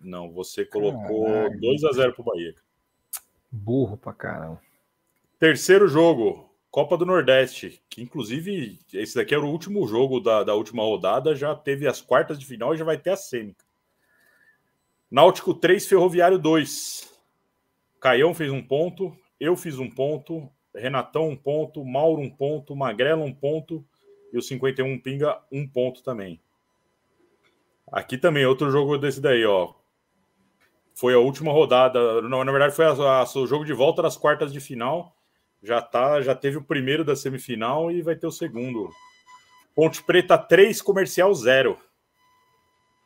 [0.00, 1.60] Não, você colocou Caralho.
[1.60, 2.52] 2 a 0 pro Bahia.
[3.48, 4.60] Burro pra caramba.
[5.38, 10.54] Terceiro jogo, Copa do Nordeste, que inclusive esse daqui era o último jogo da, da
[10.54, 13.56] última rodada, já teve as quartas de final e já vai ter a semi.
[15.10, 17.10] Náutico 3, Ferroviário 2.
[17.98, 23.24] Caião fez um ponto, eu fiz um ponto, Renatão um ponto, Mauro um ponto, Magrela
[23.24, 23.84] um ponto
[24.32, 26.40] e o 51 Pinga um ponto também.
[27.90, 29.74] Aqui também, outro jogo desse daí, ó.
[30.94, 34.16] Foi a última rodada, não, na verdade foi a, a, o jogo de volta das
[34.16, 35.16] quartas de final
[35.62, 38.90] já tá, já teve o primeiro da semifinal e vai ter o segundo.
[39.74, 41.78] Ponte Preta 3, Comercial 0.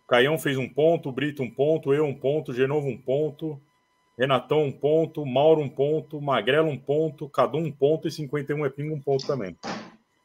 [0.09, 3.60] Caião fez um ponto, Brito um ponto, eu um ponto, Genovo um ponto,
[4.18, 8.70] Renatão um ponto, Mauro um ponto, Magrelo um ponto, Cadu um ponto e 51 é
[8.70, 9.56] Pingo um ponto também.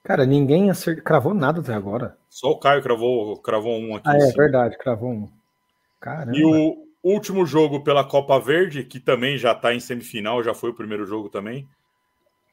[0.03, 1.01] Cara, ninguém acert...
[1.03, 2.17] cravou nada até agora.
[2.29, 4.07] Só o Caio cravou, cravou um aqui.
[4.07, 5.29] Ah, é verdade, cravou um.
[5.99, 6.37] Caramba.
[6.37, 10.69] E o último jogo pela Copa Verde, que também já está em semifinal, já foi
[10.69, 11.67] o primeiro jogo também.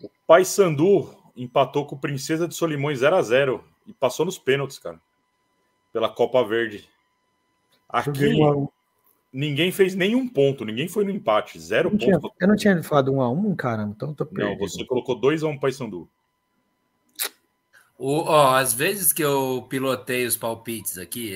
[0.02, 4.78] O Paysandu empatou com o Princesa de Solimões 0 a 0 e passou nos pênaltis,
[4.78, 5.00] cara.
[5.92, 6.88] Pela Copa Verde.
[7.88, 8.36] Aqui
[9.32, 12.00] ninguém fez nenhum ponto, ninguém foi no empate, zero eu ponto.
[12.00, 14.50] Tinha, eu não tinha falado um a um, cara, então tô perdido.
[14.50, 16.08] Não, você colocou dois a um Paysandu.
[17.98, 21.34] O, ó, às vezes que eu pilotei os palpites aqui,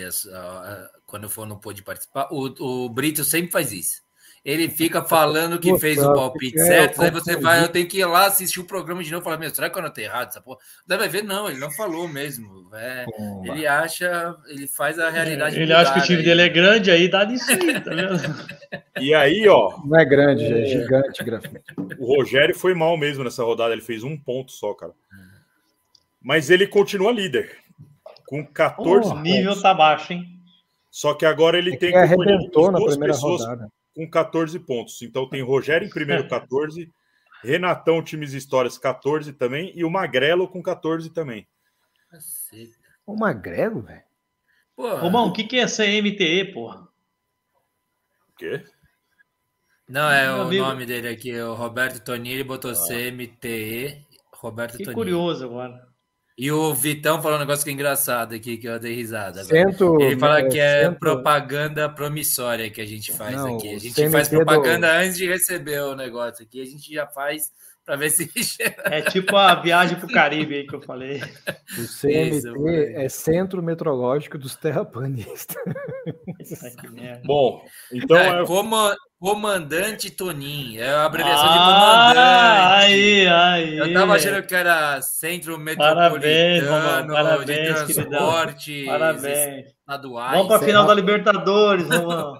[1.06, 4.02] quando eu for não pôde participar, o, o Brito sempre faz isso.
[4.42, 7.98] Ele fica falando que fez o palpite é, certo, aí você vai, eu tenho que
[7.98, 10.06] ir lá assistir o programa de novo e falar, meu, será que eu não tenho
[10.06, 10.58] errado essa porra?
[10.86, 12.70] Daí vai ver, não, ele não falou mesmo.
[12.74, 13.04] É,
[13.44, 15.58] ele acha, ele faz a realidade.
[15.58, 16.24] É, ele acha que o time aí.
[16.24, 18.18] dele é grande, aí dá nisso aí, tá vendo?
[18.98, 19.78] E aí, ó.
[19.84, 21.60] Não é grande, é, é gigante, grafite.
[21.98, 24.92] O Rogério foi mal mesmo nessa rodada, ele fez um ponto só, cara.
[26.22, 27.58] Mas ele continua líder.
[28.26, 30.24] Com 14 O nível tá baixo, hein?
[30.90, 35.00] Só que agora ele é tem que arrebentou na primeira rodada com 14 pontos.
[35.02, 36.90] Então tem Rogério em primeiro, 14,
[37.42, 41.46] Renatão, times histórias, 14 também, e o Magrelo com 14 também.
[43.06, 44.02] O Magrelo, velho?
[44.76, 46.88] Romão, o que, que é CMTE, porra?
[48.30, 48.64] O quê?
[49.88, 50.64] Não, é Meu o amigo.
[50.64, 52.74] nome dele aqui, o Roberto Tonini botou ah.
[52.74, 54.06] CMTE.
[54.32, 55.89] Roberto que curioso agora.
[56.40, 59.44] E o Vitão falou um negócio que é engraçado aqui, que eu dei risada.
[59.44, 60.98] Cento, Ele fala que é cento...
[60.98, 63.74] propaganda promissória que a gente faz Não, aqui.
[63.74, 65.04] A gente faz propaganda do...
[65.04, 66.62] antes de receber o negócio aqui.
[66.62, 67.52] A gente já faz
[67.90, 68.30] para ver se.
[68.84, 71.20] é tipo a viagem para o Caribe aí que eu falei.
[71.20, 75.56] O CMT Isso, é Centro Meteorológico dos Terraplanistas.
[77.24, 78.16] Bom, então.
[78.16, 78.46] É, é...
[78.46, 78.76] Como,
[79.18, 82.86] Comandante Tonin, é a abreviação ah, de comandante.
[82.86, 83.78] Aí, aí.
[83.78, 89.66] Eu tava achando que era Centro Metropolitano parabéns, de Transporte parabéns.
[89.90, 90.32] Estaduais.
[90.32, 92.38] Vamos para a final da Libertadores, vamos.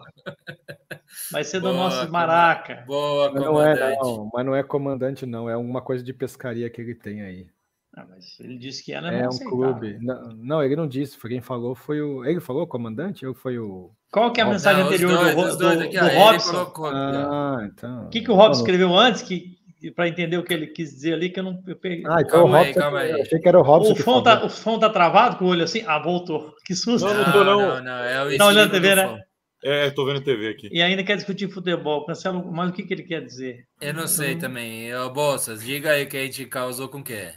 [1.32, 2.84] Vai ser do boa, nosso Maraca.
[2.86, 5.50] Boa, mas não é, não, mas não é comandante, não.
[5.50, 7.48] É uma coisa de pescaria que ele tem aí.
[7.96, 9.98] Ah, mas ele disse que era É um clube.
[10.00, 11.16] Não, não, ele não disse.
[11.16, 12.24] Foi quem falou foi o.
[12.24, 13.90] Ele falou comandante ou foi o.
[14.12, 16.72] Qual que é a mensagem não, anterior dois, do, do, aqui, do Robson?
[16.86, 18.06] Ah, então.
[18.06, 19.58] O que, que o Robson escreveu antes que
[19.94, 22.02] para entender o que ele quis dizer ali, que eu não eu peguei.
[22.06, 23.22] Ah, então calma o Robson, aí, calma aí.
[23.22, 23.92] achei que era o Robson.
[23.92, 25.82] O Fon, tá, o Fon tá travado com o olho assim?
[25.86, 26.54] Ah, voltou.
[26.64, 27.06] Que susto.
[27.06, 27.60] Não, não tô, não.
[27.60, 29.22] Não, não, é o tá olhando a TV, né?
[29.62, 30.70] É, tô vendo TV aqui.
[30.72, 32.06] E ainda quer discutir futebol.
[32.06, 33.66] Cancelo, mas o que, que ele quer dizer?
[33.80, 34.84] Eu não sei também.
[34.84, 37.32] Eu, Bolsas, diga aí que a gente causou com o quê?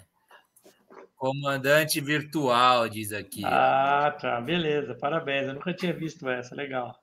[1.18, 3.41] Comandante virtual, diz aqui.
[3.44, 4.40] Ah, tá.
[4.40, 4.95] Beleza.
[4.95, 5.48] Parabéns.
[5.48, 6.56] Eu nunca tinha visto essa.
[6.56, 6.95] Legal.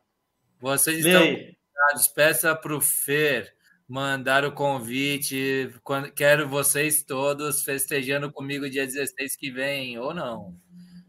[0.59, 2.09] Vocês Lê estão convidados.
[2.15, 3.53] Peça para o Fer
[3.91, 5.69] mandar o convite.
[5.83, 10.55] Quando, quero vocês todos festejando comigo dia 16 que vem, ou não.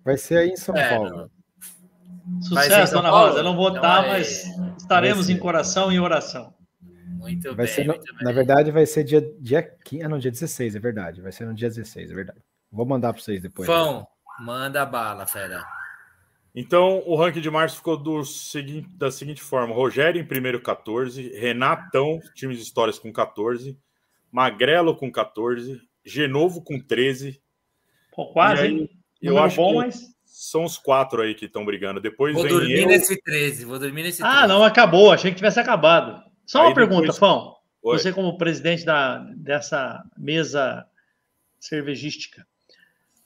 [0.04, 1.30] Vai ser aí em São é, Paulo.
[2.42, 3.40] Sucesso, Ana Rosa.
[3.40, 4.46] Eu não vou estar, então, mas
[4.78, 6.56] estaremos em coração e oração.
[7.06, 10.18] Muito vai bem, ser no, muito Na verdade, vai ser dia, dia 15, ah, não,
[10.18, 11.22] dia 16, é verdade.
[11.22, 12.40] Vai ser no dia 16, é verdade.
[12.72, 13.68] Vou mandar para vocês depois.
[13.68, 14.06] Fão, né?
[14.40, 15.64] manda bala, fera.
[16.54, 21.30] Então, o ranking de março ficou do seguinte, da seguinte forma: Rogério em primeiro, 14,
[21.38, 23.78] Renatão, times de histórias com 14,
[24.32, 27.42] Magrelo com 14, Genovo com 13.
[28.14, 28.90] Pô, quase, aí,
[29.22, 30.14] Eu acho bom, mas...
[30.26, 32.02] são os quatro aí que estão brigando.
[32.02, 32.88] Depois vou dormir eu...
[32.88, 34.38] nesse 13, vou dormir nesse 13.
[34.38, 36.22] Ah, não, acabou, achei que tivesse acabado.
[36.46, 37.18] Só aí uma pergunta, depois...
[37.18, 37.56] Fão.
[37.84, 37.98] Oi.
[37.98, 40.86] Você, como presidente da, dessa mesa
[41.60, 42.46] cervejística,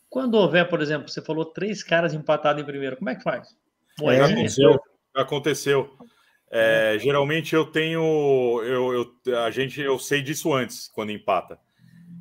[0.09, 3.55] quando houver, por exemplo, você falou três caras empatados em primeiro, como é que faz?
[4.01, 4.79] É, aconteceu.
[5.13, 5.97] Aconteceu.
[6.51, 11.59] É, geralmente eu tenho, eu, eu, a gente, eu sei disso antes quando empata.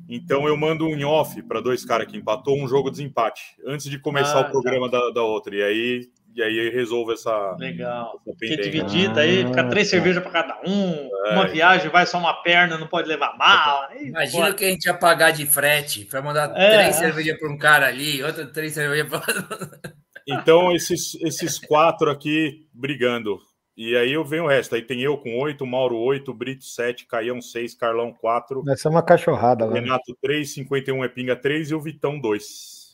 [0.07, 3.89] Então eu mando um off para dois caras que empatou um jogo de empate antes
[3.89, 4.99] de começar ah, o programa tá.
[4.99, 5.55] da, da outra.
[5.55, 7.55] E aí e aí resolve essa.
[7.57, 8.21] Legal.
[8.27, 9.95] Essa dividida aí, fica três ah, tá.
[9.97, 11.09] cervejas para cada um.
[11.27, 11.33] É.
[11.33, 13.87] Uma viagem vai só uma perna, não pode levar mala.
[13.95, 16.69] Imagina o que a gente ia pagar de frete para mandar é.
[16.77, 19.95] três cervejas para um cara ali, outra três cervejas para.
[20.27, 23.39] Então, esses, esses quatro aqui brigando.
[23.77, 24.75] E aí eu venho o resto.
[24.75, 28.63] Aí tem eu com oito, Mauro oito, Brito sete, Caião seis, Carlão quatro.
[28.69, 29.69] Essa é uma cachorrada?
[29.69, 32.84] Renato três, 51 é Pinga três e o Vitão dois.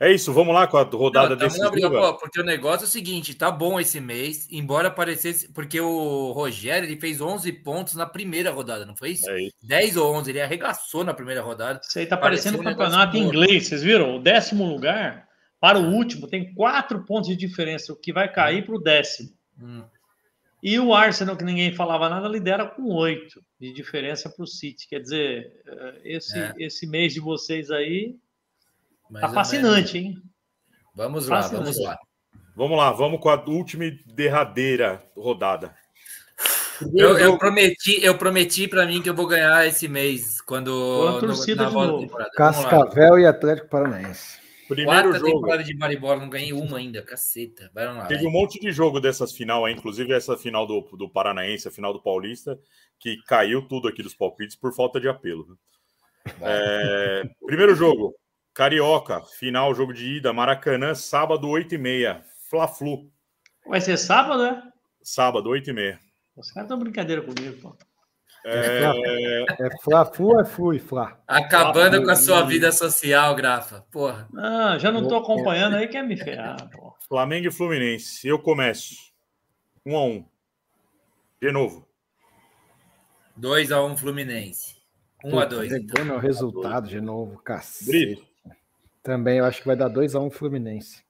[0.00, 2.90] É isso, vamos lá com a rodada não, desse briga, Porque o negócio é o
[2.90, 8.06] seguinte, tá bom esse mês, embora parecesse, porque o Rogério ele fez 11 pontos na
[8.06, 9.28] primeira rodada, não foi isso?
[9.28, 9.56] É isso.
[9.60, 11.80] 10 ou 11, ele arregaçou na primeira rodada.
[11.82, 14.16] Isso aí tá parecendo um campeonato em inglês, vocês viram?
[14.16, 15.26] O décimo lugar
[15.60, 19.30] para o último tem quatro pontos de diferença, o que vai cair para o décimo.
[19.60, 19.82] Hum.
[20.62, 24.88] E o Arsenal, que ninguém falava nada, lidera com oito de diferença para o City.
[24.88, 26.52] Quer dizer, eh, esse, é.
[26.58, 28.16] esse mês de vocês aí
[29.10, 30.22] mais tá fascinante, hein?
[30.94, 31.54] Vamos fascinante.
[31.54, 31.98] lá, vamos lá.
[32.56, 35.74] Vamos lá, vamos com a última e derradeira rodada.
[36.94, 41.20] Eu, eu, prometi, eu prometi para mim que eu vou ganhar esse mês quando Boa
[41.20, 42.30] torcida no, na volta temporada.
[42.36, 44.38] Cascavel e Atlético Paranaense.
[44.68, 45.32] Primeiro Quarta jogo.
[45.32, 47.70] temporada de Maribola, não ganhei uma ainda, caceta.
[47.74, 51.08] Vai lá, Teve um monte de jogo dessas final aí, inclusive essa final do, do
[51.08, 52.58] Paranaense, a final do Paulista,
[52.98, 55.58] que caiu tudo aqui dos palpites por falta de apelo.
[56.42, 58.14] É, primeiro jogo,
[58.58, 62.24] Carioca, final, jogo de ida, Maracanã, sábado, 8h30.
[62.50, 63.08] Fla-Flu.
[63.64, 64.60] Vai ser sábado, né?
[65.00, 65.96] Sábado, 8h30.
[66.36, 67.76] Os caras estão brincadeira comigo, pô.
[68.44, 71.22] É, é Fla-Flu ou é Flu e Fla?
[71.28, 73.86] Acabando com a sua vida social, Grafa.
[73.92, 74.28] Porra.
[74.36, 76.96] Ah, já não tô acompanhando aí, quer me ferrar, pô.
[77.06, 78.26] Flamengo e Fluminense.
[78.26, 78.96] Eu começo.
[79.86, 80.24] 1 a 1
[81.40, 81.86] De novo.
[83.36, 84.76] 2 a 1 Fluminense.
[85.24, 88.27] 1 a 2 Pegou meu resultado de novo, cacete.
[89.02, 91.02] Também eu acho que vai dar 2 a 1 Fluminense.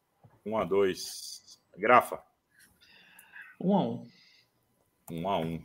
[0.45, 2.21] 1 a 2 Grafa.
[3.61, 4.07] 1 a 1
[5.11, 5.63] 1 a 1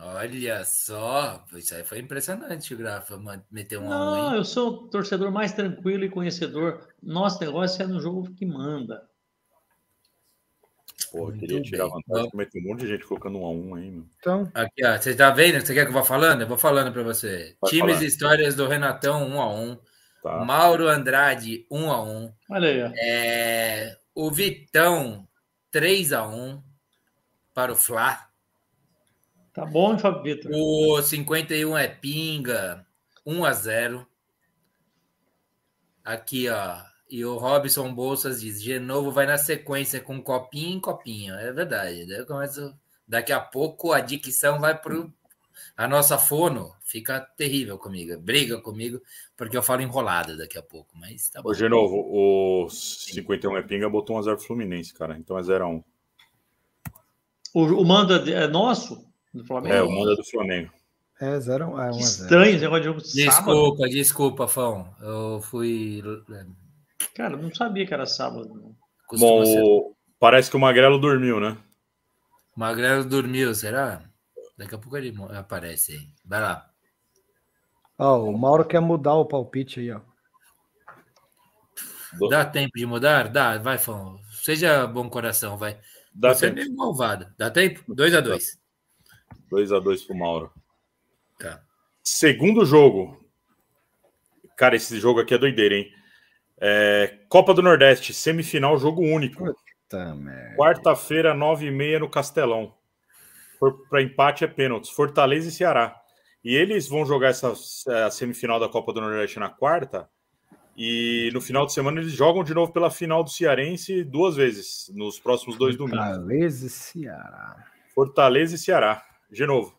[0.00, 3.20] Olha só, isso aí foi impressionante, o Grafa,
[3.50, 6.86] meter um Não, a um, eu sou o torcedor mais tranquilo e conhecedor.
[7.02, 9.08] Nosso negócio é no jogo que manda.
[11.10, 11.92] Pô, eu queria tirar bem.
[11.94, 14.10] vantagem, mas tem um monte de gente colocando um a um aí, mano.
[14.18, 14.50] Então.
[14.54, 15.60] Aqui, ó, você tá vendo?
[15.60, 16.42] Você quer que eu vá falando?
[16.42, 17.56] Eu vou falando para você.
[17.66, 19.76] Times e histórias do Renatão, um a um.
[20.22, 20.44] Tá.
[20.44, 22.32] Mauro Andrade, um a um.
[22.50, 22.90] Olha aí, ó.
[22.96, 23.96] É...
[24.14, 25.28] O Vitão,
[25.70, 26.62] 3 a 1
[27.54, 28.28] para o Fla.
[29.52, 30.50] Tá bom, hein, Fábio Vitor?
[30.54, 32.86] O 51 é Pinga,
[33.24, 34.06] 1 a 0
[36.04, 36.78] Aqui, ó.
[37.10, 41.34] E o Robson Bolsas diz: Genovo vai na sequência com copinho em copinho.
[41.34, 42.06] É verdade.
[42.06, 42.74] Daí começo...
[43.06, 45.10] Daqui a pouco a dicção vai pro.
[45.76, 48.18] A nossa fono fica terrível comigo.
[48.20, 49.00] Briga comigo,
[49.36, 50.96] porque eu falo enrolada daqui a pouco.
[50.98, 51.50] Mas tá bom.
[51.50, 55.16] Ô, Genovo, o 51 é Pinga botou 1 a 0 Fluminense, cara.
[55.18, 55.84] Então é 0 a 1
[57.54, 59.06] O, o mando é nosso?
[59.32, 59.74] do Flamengo?
[59.74, 60.70] É, o manda do Flamengo.
[61.20, 63.90] É, 0 é, um Estranho esse negócio de jogo Desculpa, sábado.
[63.90, 64.94] desculpa, Fão.
[65.00, 66.02] Eu fui.
[67.14, 68.74] Cara, não sabia que era sábado.
[69.12, 69.62] Bom, ser...
[70.20, 71.56] parece que o Magrelo dormiu, né?
[72.56, 74.02] O Magrelo dormiu, será?
[74.58, 76.08] Daqui a pouco ele aparece aí.
[76.24, 76.68] Vai lá.
[77.96, 80.00] Ó, oh, o Mauro quer mudar o palpite aí, ó.
[82.28, 83.28] Dá tempo de mudar?
[83.28, 84.18] Dá, vai, Fão.
[84.42, 85.78] Seja bom coração, vai.
[86.12, 86.60] Dá Você é tempo.
[86.60, 87.32] é meio malvado.
[87.38, 87.94] Dá tempo?
[87.94, 88.58] 2 a 2
[89.48, 90.52] 2 a 2 pro Mauro.
[91.38, 91.62] Tá.
[92.02, 93.24] Segundo jogo.
[94.56, 95.92] Cara, esse jogo aqui é doideira, hein?
[96.60, 99.54] É, Copa do Nordeste, semifinal, jogo único.
[100.56, 102.77] Quarta-feira, 9h30 no Castelão.
[103.88, 104.90] Para empate é pênaltis.
[104.90, 105.94] Fortaleza e Ceará.
[106.44, 107.52] E eles vão jogar essa
[108.06, 110.08] a semifinal da Copa do Nordeste na quarta.
[110.76, 114.88] E no final de semana eles jogam de novo pela final do Cearense duas vezes,
[114.94, 116.06] nos próximos dois domingos.
[116.06, 117.66] Fortaleza e Ceará.
[117.92, 119.04] Fortaleza e Ceará.
[119.28, 119.76] De novo.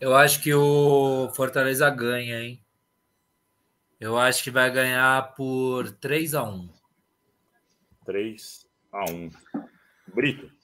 [0.00, 2.64] Eu acho que o Fortaleza ganha, hein?
[3.98, 6.70] Eu acho que vai ganhar por 3 a 1
[8.06, 9.30] 3 a 1
[10.14, 10.57] Brito.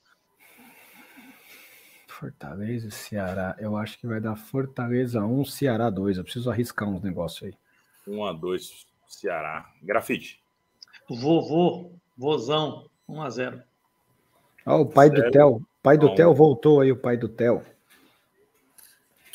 [2.24, 3.54] Fortaleza e Ceará.
[3.58, 6.16] Eu acho que vai dar Fortaleza 1, Ceará 2.
[6.16, 7.54] Eu preciso arriscar uns negócios aí.
[8.08, 9.70] 1 a 2 Ceará.
[9.82, 10.42] Grafite.
[11.06, 13.62] Vovô, vozão, 1 a 0
[14.64, 15.22] Ó, o pai Zero.
[15.22, 15.68] do Theo.
[15.82, 17.62] Pai do Theo voltou aí, o pai do Theo.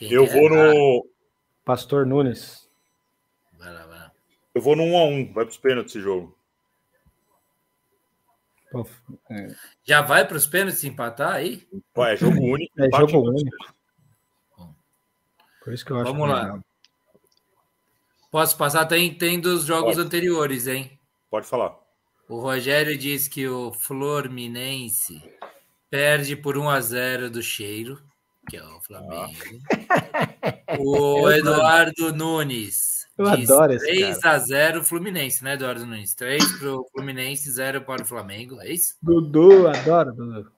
[0.01, 1.07] Eu vou no.
[1.63, 2.67] Pastor Nunes.
[3.59, 4.11] Vai lá, vai lá.
[4.55, 5.33] Eu vou no 1x1.
[5.33, 6.35] Vai para os pênaltis esse jogo.
[9.31, 9.47] É.
[9.83, 11.67] Já vai para os pênaltis empatar aí?
[11.97, 12.73] É jogo único.
[12.81, 13.57] É jogo único.
[15.63, 16.43] Por isso que eu acho Vamos lá.
[16.43, 16.63] Legal.
[18.31, 18.85] Posso passar?
[18.85, 20.05] Tem, tem dos jogos Pode.
[20.05, 20.99] anteriores, hein?
[21.29, 21.77] Pode falar.
[22.27, 25.21] O Rogério diz que o Fluminense
[25.89, 27.99] Perde por 1 a 0 do Cheiro,
[28.47, 29.33] que é o Flamengo.
[29.89, 30.77] Ah.
[30.77, 32.98] O Eduardo Nunes.
[33.19, 34.35] Eu adoro esse 3 cara.
[34.37, 36.15] a 0 Fluminense, né, Eduardo Nunes?
[36.15, 38.95] 3 para o Fluminense, 0 para o Flamengo, é isso?
[39.03, 40.49] Dudu, adoro, Dudu.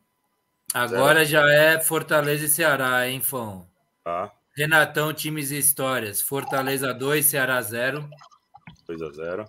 [0.72, 3.67] Agora já é Fortaleza e Ceará, hein, Fão?
[4.03, 4.31] Tá.
[4.56, 6.22] Renatão, times e histórias.
[6.22, 8.07] Fortaleza 2, Ceará 0.
[8.88, 9.45] 2 a 0.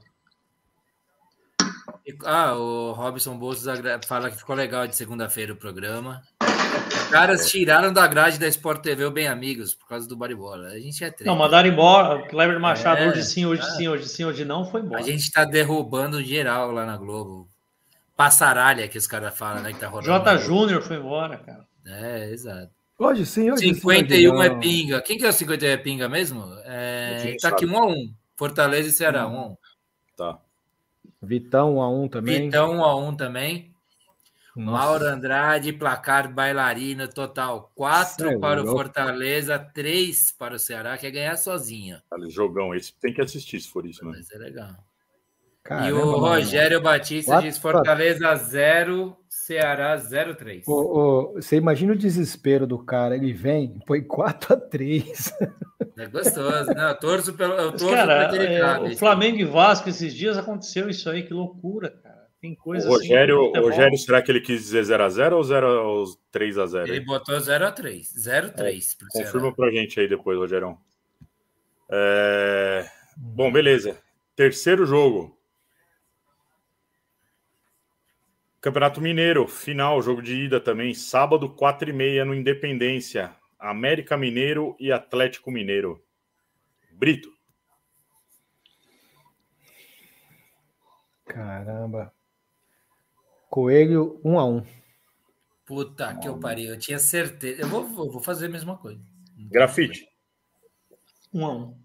[2.25, 3.67] Ah, o Robson Bolsos
[4.07, 6.23] fala que ficou legal de segunda-feira o programa.
[7.13, 10.69] Os caras tiraram da grade da Sport TV o Bem Amigos por causa do bola.
[10.69, 11.27] A gente é treta.
[11.27, 12.17] Não, mandaram embora.
[12.17, 15.03] O Cleber Machado, é, hoje sim, hoje sim, hoje sim, hoje não, foi embora.
[15.03, 17.47] A gente tá derrubando geral lá na Globo.
[18.17, 19.75] Passaralha que os caras falam, né?
[19.75, 20.07] Que tá rolando.
[20.07, 20.39] J.
[20.39, 21.67] Júnior foi embora, cara.
[21.85, 22.71] É, exato.
[22.99, 25.03] Hoje sim, hoje 51 sim, é pinga.
[25.03, 26.45] Quem que é o 51 é pinga mesmo?
[26.65, 29.57] É, tá aqui 1 a 1 Fortaleza e Ceará, 1 a 1
[30.17, 30.39] Tá.
[31.21, 32.45] Vitão 1 a 1 também.
[32.47, 33.72] Vitão 1 a 1 também.
[34.57, 34.71] Nossa.
[34.71, 41.11] Mauro Andrade, placar bailarino total 4 é para o Fortaleza, 3 para o Ceará, quer
[41.11, 41.99] ganhar sozinho.
[42.29, 44.13] Jogão, esse tem que assistir se for isso, né?
[44.17, 44.77] Mas é legal.
[45.65, 46.99] Caramba, e o Rogério mano.
[46.99, 50.65] Batista Quatro, diz Fortaleza 0, Ceará 0-3.
[51.35, 55.33] Você imagina o desespero do cara, ele vem, põe 4 a 3
[55.97, 56.91] É gostoso, né?
[56.91, 57.55] Eu torço pelo.
[57.55, 61.91] Eu torço cara, é, o Flamengo e Vasco esses dias aconteceu isso aí, que loucura,
[61.91, 62.12] cara.
[62.43, 66.05] Tem coisa o Rogério, assim, Rogério, será que ele quis dizer 0x0 ou 0 ou
[66.35, 66.89] 3x0?
[66.89, 68.01] Ele botou 0x3.
[68.03, 68.97] 0x3.
[69.15, 70.77] É, confirma pra gente aí depois, Rogerão.
[71.89, 72.85] É...
[73.17, 73.97] Bom, beleza.
[74.35, 75.39] Terceiro jogo.
[78.61, 83.37] Campeonato Mineiro, final, jogo de ida também, sábado, 4 e meia no Independência.
[83.57, 86.05] América Mineiro e Atlético Mineiro.
[86.91, 87.33] Brito.
[91.25, 92.13] Caramba.
[93.53, 94.63] Coelho, 1 um a 1 um.
[95.67, 97.61] Puta que eu parei, eu tinha certeza.
[97.61, 98.99] Eu vou, vou fazer a mesma coisa.
[99.51, 100.09] Grafite.
[101.35, 101.77] 1 um a 1 um.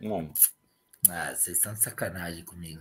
[0.00, 0.32] 1 a 1
[1.10, 2.80] Ah, vocês estão de sacanagem comigo.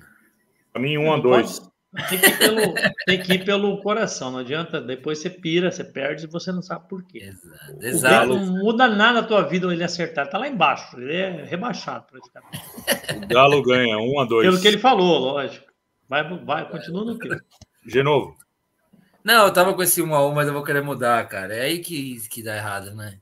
[0.71, 1.59] Pra mim, 1 a 2
[2.07, 2.73] tem que, ir pelo,
[3.05, 4.79] tem que ir pelo coração, não adianta.
[4.79, 7.17] Depois você pira, você perde e você não sabe por quê.
[7.17, 7.85] Exato.
[7.85, 8.27] Exato.
[8.29, 10.29] Não muda nada na tua vida ele acertar.
[10.29, 13.25] Tá lá embaixo, ele é rebaixado praticamente.
[13.25, 15.67] O Galo ganha 1 a 2 Pelo que ele falou, lógico.
[16.07, 17.37] Vai, vai, continua no teu.
[17.85, 18.37] De novo.
[19.23, 21.55] Não, eu tava com esse 1 a 1 mas eu vou querer mudar, cara.
[21.55, 23.19] É aí que, que dá errado, né?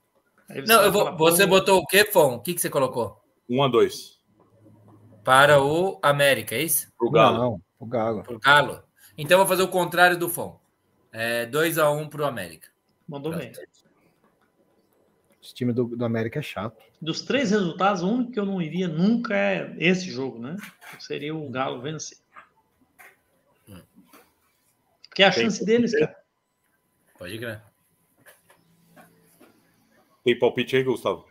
[0.66, 2.36] Não, eu vou, você botou o quê, Fon?
[2.36, 3.22] O que, que você colocou?
[3.50, 4.20] 1 a 2
[5.24, 6.88] Para o América, é isso?
[7.00, 7.38] O Galo.
[7.38, 7.62] Não.
[7.80, 8.24] O Galo.
[8.24, 8.84] Pro Galo.
[9.18, 10.60] Então eu vou fazer o contrário do Fon.
[11.12, 12.70] É 2x1 um pro América.
[13.08, 13.52] Mandou bem.
[15.42, 16.78] Esse time do, do América é chato.
[17.02, 20.58] Dos três resultados, o único que eu não iria nunca é esse jogo, né?
[21.00, 22.18] Seria o Galo vencer.
[25.18, 26.16] Porque é a Tem chance deles, cara.
[27.18, 27.60] Pode crer.
[30.24, 31.26] Tem palpite aí, Gustavo?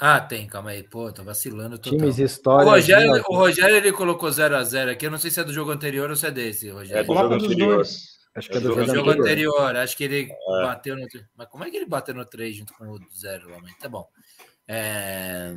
[0.00, 0.82] Ah, tem, calma aí.
[0.82, 1.98] Pô, tô vacilando total.
[1.98, 2.66] Times histórias.
[2.66, 5.04] O Rogério, o Rogério ele colocou 0x0 aqui.
[5.04, 7.00] Eu não sei se é do jogo anterior ou se é desse, Rogério.
[7.00, 7.82] É do jogo anterior.
[8.34, 9.20] Acho que é do, é do jogo, anterior.
[9.20, 9.76] anterior.
[9.76, 10.62] Acho que ele é.
[10.62, 11.06] bateu no.
[11.36, 13.58] Mas como é que ele bateu no 3 junto com o 0 lá?
[13.78, 14.08] Tá bom.
[14.66, 15.52] É...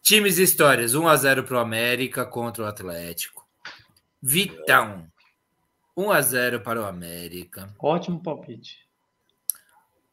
[0.00, 3.44] Times e histórias: 1x0 pro América contra o Atlético.
[4.22, 5.11] Vitão.
[5.96, 7.74] 1x0 para o América.
[7.78, 8.88] Ótimo palpite.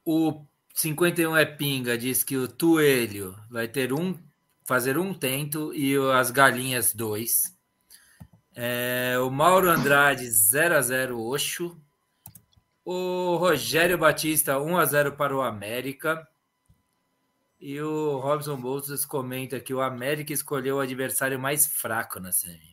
[0.06, 4.17] O 51 é pinga, diz que o Tuelho vai ter um,
[4.66, 7.58] fazer um tento e as galinhas dois.
[8.56, 11.80] É, o Mauro Andrade 0 a 0 Oxo.
[12.83, 16.27] O Rogério Batista 1 a 0 para o América.
[17.59, 22.68] E o Robson Bolsas comenta que o América escolheu o adversário mais fraco na semi.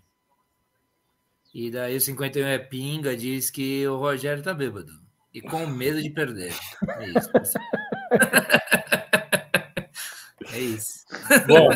[1.59, 4.93] E daí o 51 é pinga, diz que o Rogério tá bêbado
[5.33, 6.53] e com medo de perder.
[6.99, 7.31] É isso.
[10.53, 11.05] É isso.
[11.47, 11.69] Bom,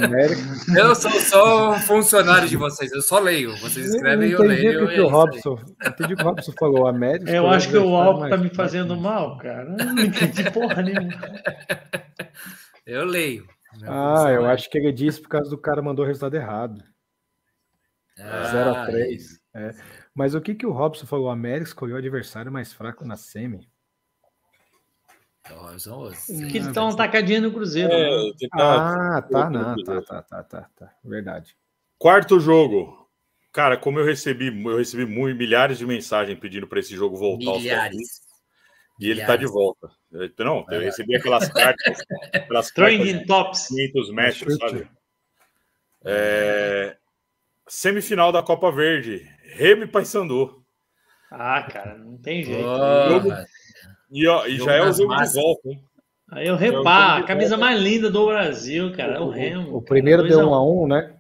[0.78, 3.54] eu sou só um funcionário de vocês, eu só leio.
[3.58, 4.88] Vocês escrevem e eu leio.
[4.88, 6.86] Que, que o Robson, entendi o que o Robson falou.
[6.86, 7.30] América.
[7.30, 9.76] Eu acho que o álcool tá me fazendo mal, cara.
[9.78, 11.12] Eu não entendi porra nenhuma.
[12.86, 13.46] Eu leio.
[13.84, 16.82] Ah, eu acho que ele disse por causa do cara mandou o resultado errado.
[18.18, 19.39] Ah, 0 a 3.
[19.54, 19.74] É.
[20.14, 21.26] Mas o que, que o Robson falou?
[21.26, 23.68] O América escolheu o adversário mais fraco na semi.
[26.26, 27.92] Que eles estão atacadinho no Cruzeiro.
[27.92, 28.32] É, né?
[28.50, 31.56] tá, ah, tá, não, tá, tá, tá, tá, tá, verdade.
[31.98, 33.08] Quarto jogo.
[33.52, 37.58] Cara, como eu recebi, eu recebi muito, milhares de mensagens pedindo para esse jogo voltar.
[37.58, 38.20] Milhares.
[39.00, 39.90] E ele está de volta.
[40.38, 41.98] Não, eu recebi aquelas cartas.
[42.32, 43.68] Aquelas Training Tops.
[43.68, 44.88] 500 metros, sabe?
[46.04, 46.96] É...
[47.66, 49.26] Semifinal da Copa Verde.
[49.54, 50.62] Remy Paysandu.
[51.30, 52.66] Ah, cara, não tem jeito.
[52.66, 53.46] Oh,
[54.10, 55.32] e, ó, e já é o jogo massas.
[55.32, 55.84] de volta, hein?
[56.32, 59.76] Aí eu reparo, a camisa mais linda do Brasil, cara, é o Remo.
[59.76, 61.16] O primeiro deu um a um, né?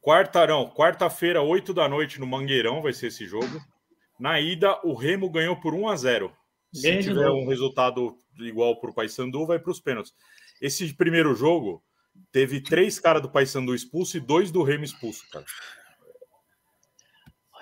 [0.00, 3.60] Quartarão, quarta-feira, 8 da noite no Mangueirão vai ser esse jogo.
[4.18, 6.32] Na ida, o Remo ganhou por 1 a 0.
[6.72, 10.12] Se tiver um resultado igual para o Paysandu, vai para os pênaltis.
[10.60, 11.82] Esse primeiro jogo
[12.32, 15.44] teve três caras do Paysandu expulso e dois do Remo expulso, cara.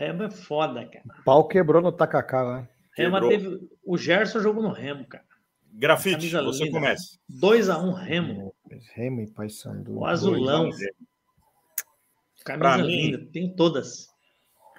[0.02, 1.04] O Remo é foda, cara.
[1.20, 2.68] O pau quebrou no tacacá lá.
[2.96, 3.68] Remo teve.
[3.84, 5.24] O Gerson jogou no Remo, cara.
[5.72, 6.76] Grafite, você linda.
[6.76, 7.18] começa.
[7.30, 8.54] 2x1 um, Remo.
[8.94, 9.98] Remo e Paysandu.
[9.98, 10.70] O azulão.
[12.44, 13.26] Camisa linda, mim...
[13.26, 14.08] tem todas.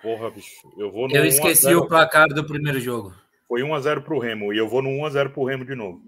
[0.02, 0.70] Porra, bicho.
[0.78, 3.16] Eu vou no Eu esqueci o placar do primeiro jogo.
[3.48, 4.54] Foi 1x0 pro Remo.
[4.54, 6.02] E eu vou no 1x0 pro Remo de novo.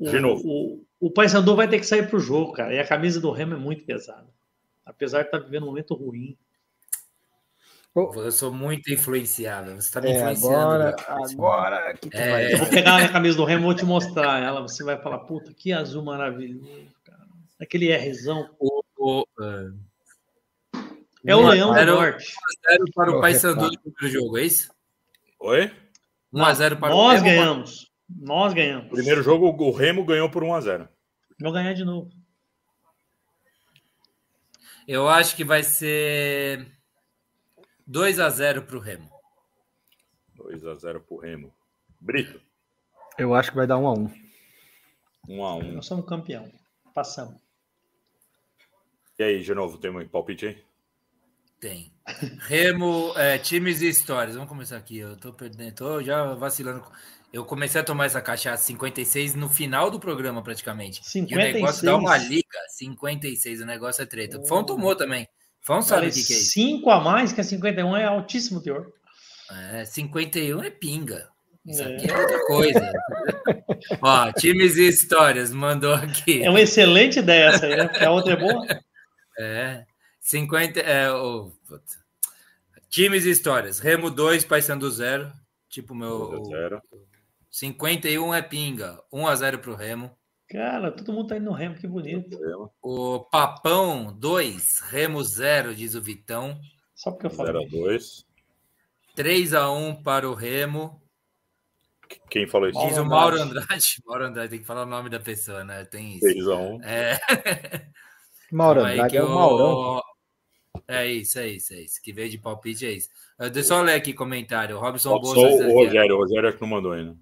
[0.00, 0.42] De o, novo.
[0.46, 2.72] O, o Paysandu vai ter que sair pro jogo, cara.
[2.72, 4.28] E a camisa do Remo é muito pesada.
[4.86, 6.38] Apesar de estar tá vivendo um momento ruim.
[8.16, 9.74] Eu sou muito influenciável.
[9.74, 10.56] Você está me é, influenciando.
[10.56, 12.54] Agora, agora que é...
[12.54, 14.62] Eu vou pegar a camisa do Remo e vou te mostrar ela.
[14.62, 17.26] Você vai falar, puta, que azul maravilhoso, cara.
[17.60, 18.50] Aquele Rzão.
[18.58, 19.88] O, o, uh...
[21.26, 22.34] É o Leão do Norte.
[22.70, 24.70] 1x0 para o Paysandu no primeiro jogo, é isso?
[25.40, 25.70] Oi?
[26.32, 27.90] 1x0 para Nós o Nós ganhamos.
[28.08, 28.88] Nós ganhamos.
[28.88, 30.88] Primeiro jogo, o Remo ganhou por 1x0.
[31.40, 32.10] Vou ganhar de novo.
[34.86, 36.77] Eu acho que vai ser
[37.88, 39.10] 2x0 para o Remo.
[40.36, 41.54] 2x0 para o Remo.
[42.00, 42.40] Brito.
[43.18, 44.12] Eu acho que vai dar 1x1.
[45.28, 45.72] 1x1.
[45.72, 46.50] Nós somos campeão.
[46.94, 47.40] Passamos.
[49.18, 50.64] E aí, de novo, tem um palpite aí?
[51.60, 51.92] Tem.
[52.40, 54.36] Remo, é, times e histórias.
[54.36, 54.98] Vamos começar aqui.
[54.98, 56.84] Eu tô perdendo, tô já vacilando.
[57.32, 61.04] Eu comecei a tomar essa cachaça 56 no final do programa, praticamente.
[61.04, 61.30] 56.
[61.30, 62.58] E o negócio dá uma liga.
[62.68, 64.38] 56, o negócio é treta.
[64.38, 65.28] O Fão tomou também.
[65.68, 66.52] Fão sabe o que, que é isso.
[66.52, 68.90] 5 a mais que a 51 é altíssimo teor.
[69.50, 71.28] É, 51 é pinga.
[71.66, 71.94] Isso é.
[71.94, 72.92] aqui é outra coisa.
[74.00, 76.42] Ó, times e histórias, mandou aqui.
[76.42, 77.86] É uma excelente ideia essa aí, né?
[77.86, 78.66] Porque a outra é boa.
[79.40, 79.84] É.
[80.20, 80.80] 50.
[80.80, 81.52] É, oh,
[82.90, 83.78] times e histórias.
[83.78, 85.30] Remo 2, Paysandu 0.
[85.68, 86.44] Tipo, meu.
[86.44, 86.82] 0.
[87.48, 89.00] 51 é pinga.
[89.12, 90.17] 1 x 0 pro Remo.
[90.48, 92.38] Cara, todo mundo tá indo no Remo, que bonito.
[92.82, 96.58] O Papão 2, Remo 0, diz o Vitão.
[96.94, 97.52] Só porque eu falei.
[97.52, 98.26] 0 x 2.
[99.14, 101.02] 3 x 1 para o Remo.
[102.30, 102.80] Quem falou isso?
[102.86, 103.68] Diz o Mauro Andrade.
[104.06, 105.84] Mauro Andrade, tem que falar o nome da pessoa, né?
[105.84, 106.20] Tem isso.
[106.20, 106.82] 3 x 1.
[106.82, 107.18] É.
[108.50, 110.02] Mauro Andrade é o Maurão.
[110.86, 112.00] É isso, é isso, é isso.
[112.02, 113.10] Que veio de palpite é isso.
[113.38, 114.76] Deixa eu só ler aqui comentário.
[114.76, 117.14] O Robson Só o Rogério, o Rogério acho que não mandou ainda.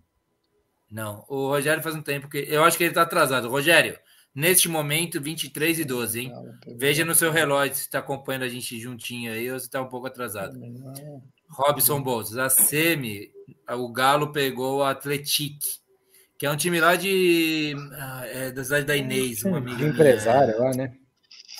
[0.91, 2.39] Não, o Rogério faz um tempo que.
[2.49, 3.49] Eu acho que ele tá atrasado.
[3.49, 3.99] Rogério,
[4.35, 6.33] neste momento, 23 e 12, hein?
[6.77, 9.89] Veja no seu relógio se está acompanhando a gente juntinho aí ou se está um
[9.89, 10.59] pouco atrasado.
[11.49, 13.31] Robson Bolsos, a Semi,
[13.69, 15.59] o Galo pegou o Atletic,
[16.39, 17.75] que é um time lá de.
[17.95, 19.87] Ah, é, da cidade da Inês, uma amiga.
[19.87, 20.93] Empresário lá, né?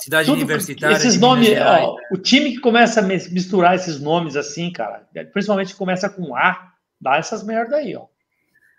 [0.01, 0.95] Cidade Tudo, universitária.
[0.95, 6.09] Esses nomes, ó, o time que começa a misturar esses nomes assim, cara, principalmente começa
[6.09, 8.07] com A, dá essas merda aí, ó.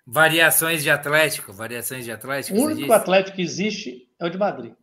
[0.09, 2.57] Variações de Atlético, variações de Atlético.
[2.57, 4.73] O único Atlético que existe é o de Madrid.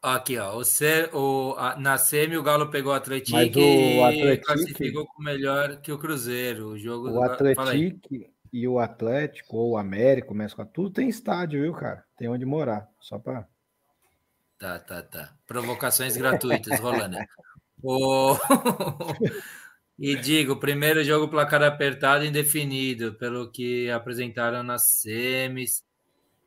[0.00, 5.04] Aqui, ó, o, C, o a, na semi o Galo pegou o Atlético e classificou
[5.06, 6.68] com melhor que o Cruzeiro.
[6.68, 7.98] O jogo o Atlético
[8.52, 12.04] e o Atlético ou o América, começa com tudo tem estádio, viu, cara?
[12.16, 13.48] Tem onde morar, só para
[14.58, 15.34] Tá, tá, tá.
[15.44, 17.16] Provocações gratuitas rolando.
[17.82, 18.36] o...
[19.98, 25.84] e digo, primeiro jogo placar apertado indefinido, pelo que apresentaram nas semis.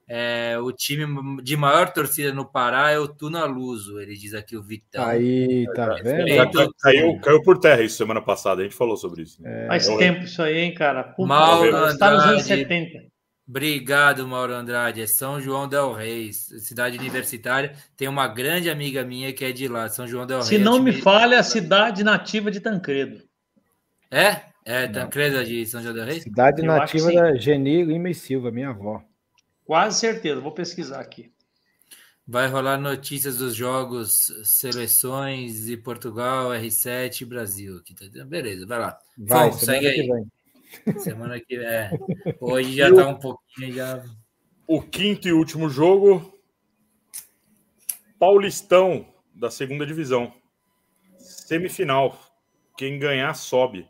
[0.07, 4.55] É, o time de maior torcida no Pará é o Tuna Luso, ele diz aqui
[4.55, 5.03] o Vitão.
[5.03, 6.27] Aí, tá vendo?
[6.27, 9.41] Caiu, caiu, caiu, por terra isso semana passada, a gente falou sobre isso.
[9.41, 9.63] Né?
[9.63, 11.15] É, Faz é, tempo isso aí, hein, cara?
[11.17, 13.15] Mal está nos anos 70.
[13.47, 15.01] Obrigado, Mauro Andrade.
[15.01, 17.73] É São João Del Rey, cidade universitária.
[17.95, 20.47] Tem uma grande amiga minha que é de lá, São João Del Rey.
[20.47, 23.23] Se não me falha, a cidade nativa de Tancredo.
[24.11, 24.41] É?
[24.65, 26.21] É, Tancredo de São João Del Rey?
[26.21, 29.03] Cidade Eu nativa da Geni Lima e Silva, minha avó.
[29.63, 31.31] Quase certeza, vou pesquisar aqui.
[32.27, 37.83] Vai rolar notícias dos jogos, seleções e Portugal, R7 e Brasil.
[37.83, 38.97] Tá Beleza, vai lá.
[39.15, 40.07] Vai, Fom, segue aí.
[40.07, 40.31] Vem.
[40.97, 41.67] Semana que vem.
[41.67, 41.91] É.
[42.41, 43.73] Hoje já está um pouquinho.
[43.73, 44.03] Já...
[44.67, 46.33] O quinto e último jogo.
[48.17, 50.33] Paulistão da segunda divisão.
[51.19, 52.19] Semifinal.
[52.75, 53.87] Quem ganhar sobe.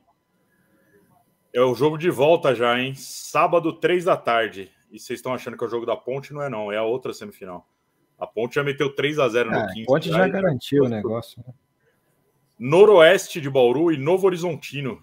[1.55, 2.93] É o jogo de volta já, hein?
[2.95, 4.69] Sábado, três da tarde.
[4.91, 6.33] E vocês estão achando que é o jogo da Ponte?
[6.33, 6.69] Não é, não.
[6.69, 7.65] É a outra semifinal.
[8.19, 9.83] A Ponte já meteu 3 a 0 no é, quinto.
[9.83, 11.41] A Ponte já, garantiu o negócio.
[11.47, 11.53] Né?
[12.59, 15.01] Noroeste de Bauru e Novo Horizontino.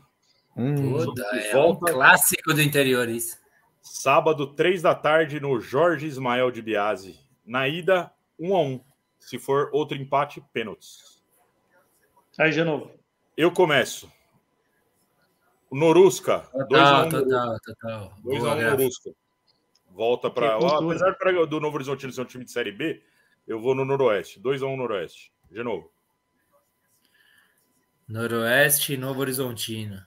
[0.54, 1.90] Hum, Puta, é volta.
[1.90, 3.38] um clássico do interior isso.
[3.80, 7.18] Sábado, três da tarde, no Jorge Ismael de Biase.
[7.46, 8.78] Na ida, um a um.
[9.18, 11.22] Se for outro empate, pênaltis.
[12.38, 12.90] Aí de novo.
[13.38, 14.12] Eu começo.
[15.72, 16.46] O Norusca.
[16.52, 18.14] 2x1 um total, total.
[18.22, 19.10] 2x1 um Norusca.
[19.90, 20.56] Volta para.
[20.56, 23.02] Apesar do Novo Horizonte ser um time de Série B,
[23.46, 24.38] eu vou no Noroeste.
[24.38, 25.32] 2x1 um Noroeste.
[25.50, 25.90] De novo.
[28.06, 30.04] Noroeste e Novo Horizontino.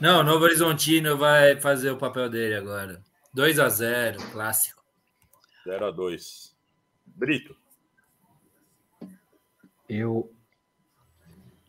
[0.00, 3.02] Não, Novo Horizontino vai fazer o papel dele agora.
[3.34, 4.84] 2 a 0 clássico.
[5.64, 6.56] 0 a 2
[7.04, 7.56] Brito.
[9.88, 10.32] Eu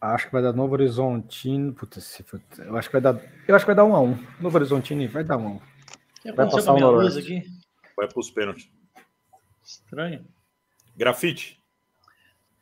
[0.02, 1.74] acho que vai dar Novo Horizontino.
[1.74, 2.24] Putz,
[2.60, 3.22] eu acho que vai dar.
[3.48, 5.62] Eu acho que vai dar 1 a 1 Novo Horizontino vai dar 1 1
[6.36, 7.20] Vai passar o Noroeste.
[7.20, 7.44] Aqui?
[7.96, 8.70] Vai para os pênaltis.
[9.64, 10.26] Estranho.
[10.96, 11.62] Grafite.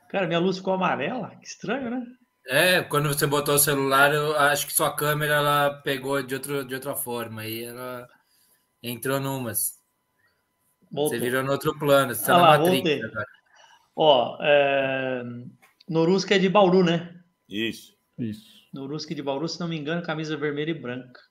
[0.09, 1.35] Cara, minha luz ficou amarela.
[1.41, 2.05] Que estranho, né?
[2.47, 6.63] É, quando você botou o celular, eu acho que sua câmera ela pegou de, outro,
[6.63, 8.07] de outra forma e ela
[8.83, 9.79] entrou numas.
[10.91, 11.17] Voltou.
[11.17, 13.25] Você virou no outro plano, você tá ah na lá, Matrix agora.
[13.95, 15.23] Ó, é...
[15.89, 17.14] Norusca é de Bauru, né?
[17.47, 17.95] Isso.
[18.17, 18.65] Isso.
[18.73, 21.21] Norusca é de Bauru, se não me engano, camisa vermelha e branca.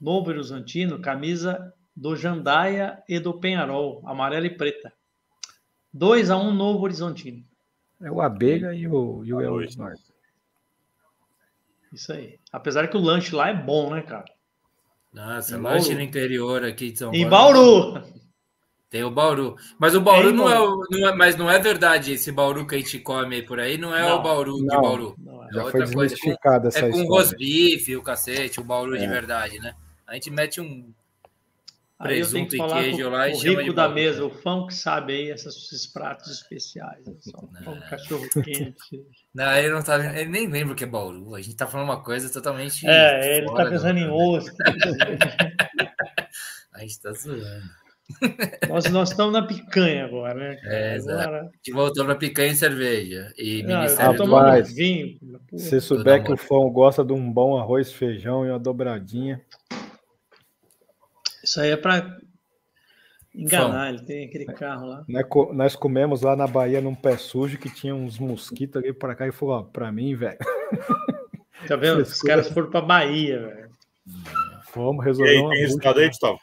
[0.00, 4.92] Novo Horizontino, camisa do Jandaia e do Penharol, amarela e preta.
[5.92, 7.44] 2 a 1 um, Novo Horizontino.
[8.00, 10.10] É o Abelha e o, e o El Norte.
[11.92, 12.38] Isso aí.
[12.52, 14.24] Apesar que o lanche lá é bom, né, cara?
[15.12, 15.94] Nossa, em lanche Bauru.
[15.96, 17.24] no interior aqui de São Paulo.
[17.24, 18.19] Em Bauru!
[18.90, 19.54] Tem o Bauru.
[19.78, 22.12] Mas o Bauru não, é, não é, mas não é verdade.
[22.12, 24.82] Esse Bauru que a gente come por aí não é não, o Bauru de não,
[24.82, 25.14] Bauru.
[25.16, 25.52] Não é.
[25.52, 28.98] Já foi desmistificada essa é com, É com rosbife, o cacete, o Bauru é.
[28.98, 29.74] de verdade, né?
[30.08, 30.92] A gente mete um
[32.02, 35.30] presunto e queijo lá e o chama rico da mesa, o fã que sabe aí
[35.30, 37.04] esses pratos especiais.
[37.20, 39.06] Só, pão, cachorro quente.
[39.32, 41.36] Não, ele não tá ele nem lembra o que é Bauru.
[41.36, 42.84] A gente tá falando uma coisa totalmente.
[42.88, 44.50] É, ele tá pensando em osso.
[46.74, 47.79] a gente tá zoando.
[48.68, 50.60] Nós, nós estamos na picanha agora, né?
[50.64, 51.40] É, agora...
[51.42, 53.32] A gente voltou para picanha e cerveja.
[53.36, 55.18] E não, eu tomando vinho.
[55.56, 59.40] Se souber que o Fão gosta de um bom arroz, feijão e uma dobradinha.
[61.42, 62.18] Isso aí é para
[63.34, 65.04] enganar, ele tem aquele carro lá.
[65.52, 69.26] Nós comemos lá na Bahia num pé sujo que tinha uns mosquitos ali para cá
[69.26, 70.38] e falou: ó, para mim, velho.
[71.68, 72.00] Tá vendo?
[72.00, 73.70] Os caras foram para Bahia, velho.
[74.72, 75.34] Fomos resolver.
[75.34, 76.40] E aí, tem resultado aí, Gustavo?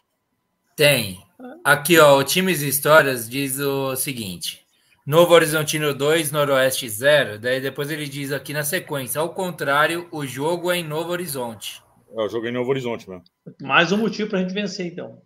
[0.76, 1.27] Tem.
[1.68, 4.62] Aqui, ó, o Times Histórias diz o seguinte:
[5.06, 7.40] Novo Horizontino 2, Noroeste 0.
[7.40, 11.84] Daí depois ele diz aqui na sequência: ao contrário, o jogo é em Novo Horizonte.
[12.16, 13.26] É, eu joguei em Novo Horizonte mesmo.
[13.62, 15.22] Mais um motivo para a gente vencer, então.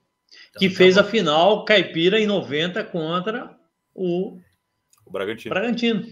[0.50, 1.02] então que tá fez bom.
[1.02, 3.56] a final caipira em 90 contra
[3.94, 4.40] o,
[5.06, 5.54] o Bragantino.
[5.54, 6.08] Bragantino.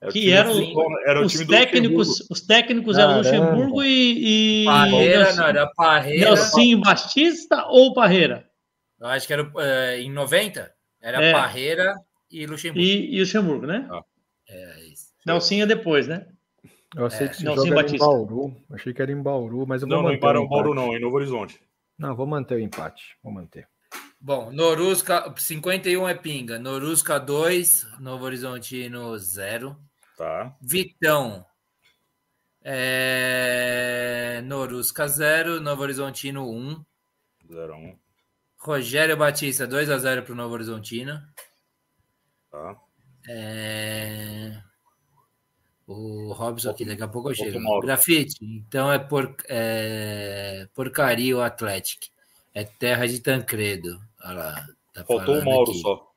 [0.00, 0.50] É que eram
[1.06, 4.64] era os, técnicos, os técnicos eram Luxemburgo e, e.
[4.64, 6.30] Parreira, não, era Parreira.
[6.30, 8.49] Nelson Batista ou Parreira?
[9.00, 10.72] Eu acho que era uh, em 90.
[11.00, 11.32] Era é.
[11.32, 11.94] Parreira
[12.30, 12.80] e Luxemburgo.
[12.80, 13.88] E, e Luxemburgo, né?
[13.90, 14.04] Ah.
[14.48, 15.12] É isso.
[15.24, 16.26] Nelsinha depois, né?
[16.94, 17.52] Eu achei que é.
[17.52, 17.96] esse Batista.
[17.96, 18.56] em Bauru.
[18.70, 20.34] Achei que era em Bauru, mas eu vou não, manter.
[20.34, 21.60] Não, em Bauru não, em Novo Horizonte.
[21.96, 23.16] Não, vou manter o empate.
[23.22, 23.68] Vou manter.
[24.20, 26.58] Bom, Norusca 51 é pinga.
[26.58, 29.76] Norusca 2, Novo Horizontino 0.
[30.16, 30.54] Tá.
[30.60, 31.44] Vitão.
[32.62, 34.42] É...
[34.44, 36.84] Norusca 0, Novo Horizontino 1.
[37.50, 37.98] 0 1.
[38.60, 41.20] Rogério Batista, 2 a 0 para o Novo Horizontino.
[42.50, 42.76] Tá.
[43.28, 44.60] É...
[45.86, 47.80] O Robson aqui, daqui a pouco eu chego.
[47.80, 50.68] Grafite, então é, por, é...
[50.74, 52.06] porcaria o Atlético.
[52.54, 53.98] É terra de Tancredo.
[54.24, 54.66] Olha lá.
[54.92, 55.80] Tá Faltou o Mauro aqui.
[55.80, 56.10] só.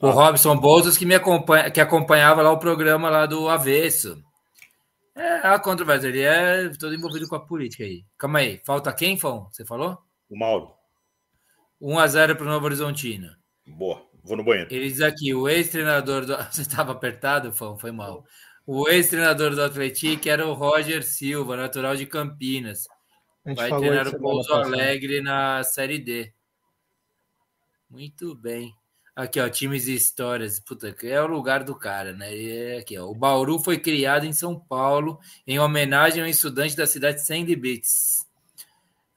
[0.00, 0.12] O ah.
[0.12, 4.22] Robson Bolsas que me acompanha, que acompanhava lá o programa lá do Avesso.
[5.14, 8.04] É a controvérsia, ele é todo envolvido com a política aí.
[8.16, 9.48] Calma aí, falta quem, Fão?
[9.50, 9.98] Você falou?
[10.30, 10.79] O Mauro.
[11.80, 13.30] 1 a 0 para o Novo Horizontino.
[13.66, 14.72] Boa, vou no banheiro.
[14.72, 16.36] Ele diz aqui: o ex-treinador do.
[16.50, 17.78] Você estava apertado, Fão?
[17.78, 18.24] Foi mal.
[18.66, 22.86] O ex-treinador do Atlético era o Roger Silva, natural de Campinas.
[23.44, 26.32] Vai treinar o Pouso Alegre na Série D.
[27.88, 28.72] Muito bem.
[29.16, 30.60] Aqui, ó, times e histórias.
[30.60, 32.34] Puta, é o lugar do cara, né?
[32.34, 33.06] E é aqui, ó.
[33.06, 37.56] O Bauru foi criado em São Paulo em homenagem ao estudante da cidade de Sandy
[37.56, 38.29] Beats.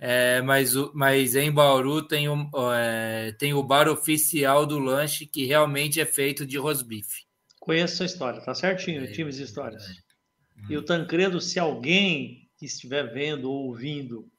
[0.06, 5.46] É, mas, mas em Bauru tem, um, é, tem o bar oficial do lanche que
[5.46, 7.24] realmente é feito de rosbife.
[7.58, 9.86] Conheço essa história, tá certinho, é, histórias.
[10.70, 14.30] E o Tancredo, se alguém que estiver vendo ou ouvindo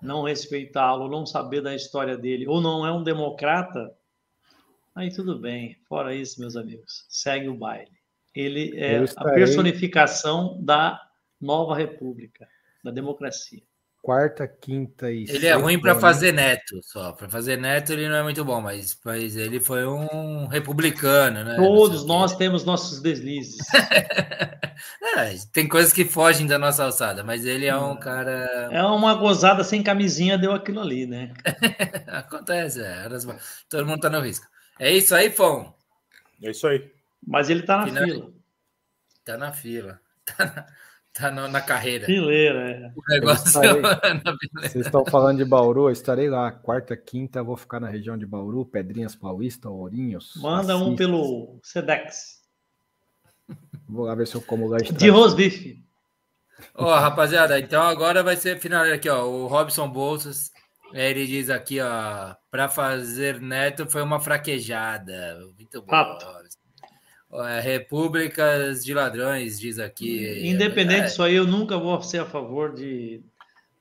[0.00, 3.92] não respeitá-lo, não saber da história dele, ou não é um democrata,
[4.94, 5.80] aí tudo bem.
[5.88, 7.90] Fora isso, meus amigos, segue o baile.
[8.32, 10.96] Ele é a personificação da
[11.40, 12.46] nova república,
[12.84, 13.64] da democracia
[14.02, 17.12] quarta, quinta e Ele é ruim para fazer neto só.
[17.12, 21.54] Para fazer neto ele não é muito bom, mas, mas ele foi um republicano, né?
[21.56, 23.64] Todos nós temos nossos deslizes.
[25.16, 28.68] é, tem coisas que fogem da nossa alçada, mas ele é um cara.
[28.72, 31.32] É uma gozada sem camisinha, deu aquilo ali, né?
[32.08, 33.08] Acontece, é.
[33.68, 34.46] Todo mundo tá no risco.
[34.80, 35.72] É isso aí, Fon.
[36.42, 36.90] É isso aí.
[37.24, 38.04] Mas ele tá na Final...
[38.04, 38.32] fila.
[39.24, 40.00] Tá na fila.
[40.24, 40.66] Tá na...
[41.12, 42.06] Tá no, na carreira.
[42.06, 42.92] Fileira, é.
[42.96, 43.82] O negócio estarei,
[44.62, 46.50] Vocês estão falando de Bauru, eu estarei lá.
[46.50, 50.32] Quarta, quinta, vou ficar na região de Bauru, Pedrinhas Paulista, Ourinhos.
[50.36, 52.40] Manda um pelo Sedex.
[53.86, 54.92] Vou lá ver se eu como lanche.
[54.92, 55.84] De rosbife.
[56.74, 59.24] Ó, oh, rapaziada, então agora vai ser final aqui, ó.
[59.24, 60.50] O Robson Bolsas,
[60.94, 65.38] ele diz aqui, ó, para fazer neto foi uma fraquejada.
[65.58, 65.90] Muito bom.
[65.90, 66.26] Fato.
[67.34, 70.48] É, repúblicas de ladrões, diz aqui.
[70.48, 73.22] Independente é, disso aí, eu nunca vou ser a favor de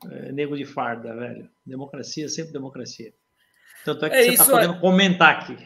[0.09, 1.49] é, nego de farda, velho.
[1.65, 3.13] Democracia, sempre democracia.
[3.83, 5.57] Tanto é que é você está podendo comentar aqui.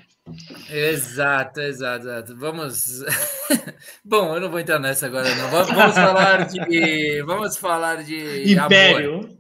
[0.71, 2.35] Exato, exato, exato.
[2.35, 3.03] Vamos.
[4.03, 5.49] Bom, eu não vou entrar nessa agora, não.
[5.51, 7.21] Vamos falar de.
[7.21, 8.51] Vamos falar de.
[8.51, 9.19] Império.
[9.19, 9.34] Amor.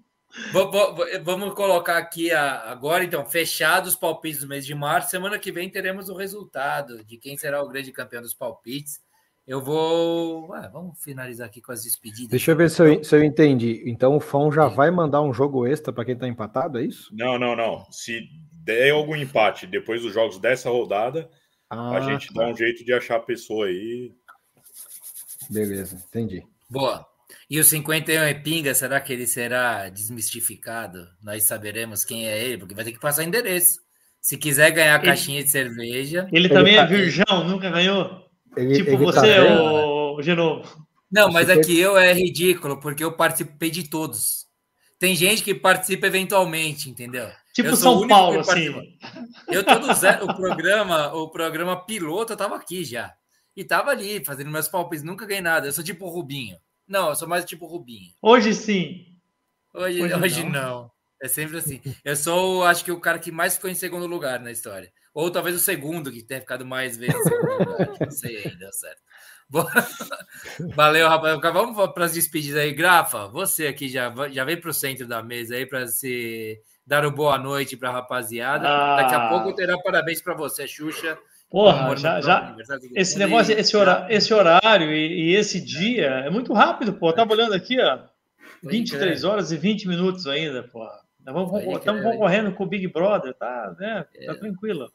[1.23, 5.09] Vamos colocar aqui agora, então, fechados os palpites do mês de março.
[5.09, 9.03] Semana que vem teremos o resultado de quem será o grande campeão dos palpites.
[9.47, 10.51] Eu vou.
[10.53, 12.29] Ah, vamos finalizar aqui com as despedidas.
[12.29, 13.83] Deixa eu ver se eu, se eu entendi.
[13.85, 17.15] Então o Fão já vai mandar um jogo extra para quem está empatado, é isso?
[17.15, 17.85] Não, não, não.
[17.91, 21.29] Se der algum empate depois dos jogos dessa rodada,
[21.69, 22.41] ah, a gente tá.
[22.41, 24.11] dá um jeito de achar a pessoa aí.
[25.49, 26.43] Beleza, entendi.
[26.67, 27.05] Boa.
[27.49, 31.07] E o 51 é pinga, será que ele será desmistificado?
[31.21, 33.79] Nós saberemos quem é ele, porque vai ter que passar endereço.
[34.19, 36.27] Se quiser ganhar a caixinha de cerveja.
[36.31, 36.81] Ele, ele também tá...
[36.81, 38.25] é virgão, nunca ganhou?
[38.57, 40.87] Ele, tipo ele você, tá o Genovo.
[41.11, 44.45] Não, mas aqui eu é ridículo, porque eu participei de todos.
[44.97, 47.29] Tem gente que participa eventualmente, entendeu?
[47.53, 48.73] Tipo São Paulo, assim.
[49.47, 53.13] Eu tô do zero, o programa, o programa piloto, eu tava aqui já.
[53.55, 55.67] E tava ali, fazendo meus palpites, nunca ganhei nada.
[55.67, 56.57] Eu sou tipo o Rubinho.
[56.87, 58.13] Não, eu sou mais tipo Rubinho.
[58.21, 59.05] Hoje sim.
[59.73, 60.51] Hoje, hoje, hoje não.
[60.51, 60.91] não.
[61.21, 61.81] É sempre assim.
[62.03, 64.91] Eu sou, acho que, o cara que mais ficou em segundo lugar na história.
[65.13, 67.15] Ou talvez o segundo, que tenha ficado mais vezes.
[67.99, 69.01] Não sei ainda, deu certo.
[70.75, 71.39] Valeu, rapaz.
[71.41, 72.73] Vamos para as despedidas aí.
[72.73, 77.05] Grafa, você aqui já, já vem para o centro da mesa aí para se dar
[77.05, 78.67] o boa noite para a rapaziada.
[78.67, 78.95] Ah.
[78.97, 81.17] Daqui a pouco terá parabéns para você, Xuxa.
[81.55, 82.53] Porra, já, já
[82.93, 87.07] esse negócio, esse, hora, esse horário e, e, esse dia é muito rápido, pô.
[87.07, 87.97] Eu tava olhando aqui, ó.
[88.61, 90.85] 23 horas e 20 minutos ainda, pô.
[91.17, 94.05] Estamos concorrendo com o Big Brother, tá, né?
[94.25, 94.35] Tá é.
[94.35, 94.91] tranquilo.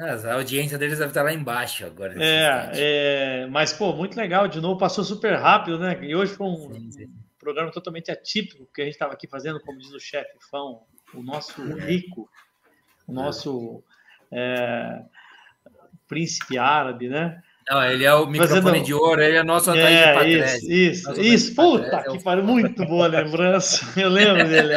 [0.00, 2.12] A audiência deles deve estar lá embaixo agora.
[2.20, 4.48] É, é, mas, pô, muito legal.
[4.48, 5.96] De novo, passou super rápido, né?
[6.02, 7.10] E hoje foi um, sim, sim.
[7.38, 10.82] programa totalmente atípico, que a gente estava aqui fazendo, como diz o chefe Fão,
[11.14, 11.84] o nosso é.
[11.84, 12.28] rico,
[13.06, 13.84] o nosso
[14.32, 15.02] é,
[16.10, 17.40] príncipe árabe, né?
[17.70, 18.84] Não, ele é o microfone Fazendo...
[18.84, 20.56] de ouro, ele é nosso é, Patrese.
[20.56, 21.54] Isso, isso, nosso isso.
[21.54, 23.86] Puta é que pariu, muito boa lembrança.
[23.98, 24.74] Eu lembro dele,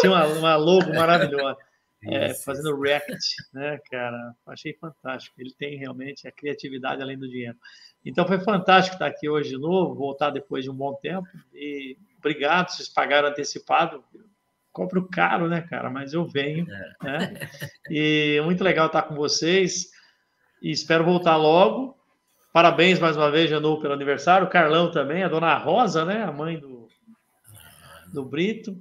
[0.00, 1.58] tinha uma, uma logo maravilhosa.
[2.04, 4.34] É, fazendo React, né, cara?
[4.46, 5.36] Achei fantástico.
[5.38, 7.56] Ele tem realmente a criatividade além do dinheiro.
[8.04, 11.28] Então foi fantástico estar aqui hoje de novo, voltar depois de um bom tempo.
[11.54, 14.02] E obrigado, vocês pagaram antecipado.
[14.72, 15.90] Cobro caro, né, cara?
[15.90, 17.04] Mas eu venho, é.
[17.04, 17.48] né?
[17.90, 19.90] E muito legal estar com vocês.
[20.62, 21.96] E espero voltar logo.
[22.52, 24.48] Parabéns mais uma vez, Janu, pelo aniversário.
[24.48, 26.22] Carlão também, a dona Rosa, né?
[26.22, 26.86] A mãe do,
[28.12, 28.80] do Brito.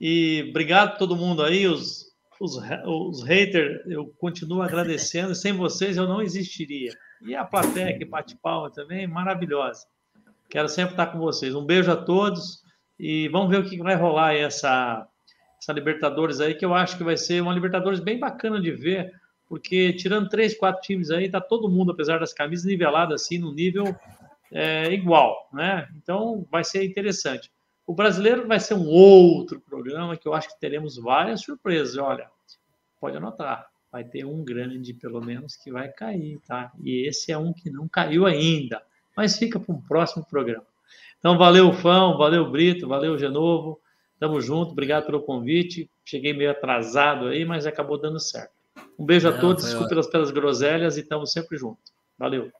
[0.00, 2.08] E obrigado a todo mundo aí, os
[2.40, 5.34] os, os haters, eu continuo agradecendo.
[5.34, 6.92] Sem vocês eu não existiria.
[7.22, 9.86] E a plateia que bate palma também, maravilhosa.
[10.48, 11.54] Quero sempre estar com vocês.
[11.54, 12.62] Um beijo a todos
[12.98, 15.06] e vamos ver o que vai rolar essa,
[15.60, 19.12] essa Libertadores aí, que eu acho que vai ser uma Libertadores bem bacana de ver,
[19.48, 23.52] porque tirando três, quatro times aí, tá todo mundo, apesar das camisas, nivelado assim, no
[23.52, 23.84] nível
[24.52, 25.88] é, igual, né?
[25.96, 27.50] Então vai ser interessante.
[27.86, 31.96] O brasileiro vai ser um outro programa que eu acho que teremos várias surpresas.
[31.96, 32.30] Olha,
[33.00, 36.70] pode anotar, vai ter um grande, pelo menos, que vai cair, tá?
[36.84, 38.82] E esse é um que não caiu ainda,
[39.16, 40.66] mas fica para um próximo programa.
[41.18, 43.80] Então, valeu, Fão, valeu, Brito, valeu, Genovo.
[44.20, 45.90] Tamo junto, obrigado pelo convite.
[46.04, 48.57] Cheguei meio atrasado aí, mas acabou dando certo.
[48.98, 51.92] Um beijo não, a todos, desculpe pelas, pelas groselhas e estamos sempre juntos.
[52.18, 52.50] Valeu.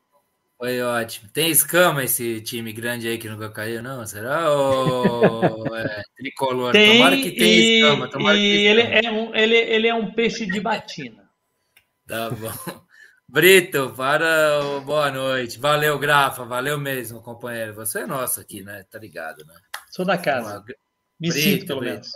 [0.57, 1.29] Foi ótimo.
[1.33, 4.05] Tem escama esse time grande aí que nunca caiu, não?
[4.07, 4.53] Será?
[4.53, 6.73] Ou é, tricolor?
[6.73, 8.11] Tem, tomara que tenha e, escama.
[8.11, 11.29] Tomara e que ele, é um, ele, ele é um peixe de batina.
[12.07, 12.51] Tá bom.
[13.31, 15.61] Brito, para o boa noite.
[15.61, 16.45] Valeu, Grafa.
[16.45, 17.75] Valeu mesmo, companheiro.
[17.75, 18.85] Você é nosso aqui, né?
[18.91, 19.55] Tá ligado, né?
[19.91, 20.65] Sou da casa.
[21.21, 22.11] Me Brito, sinto, pelo menos.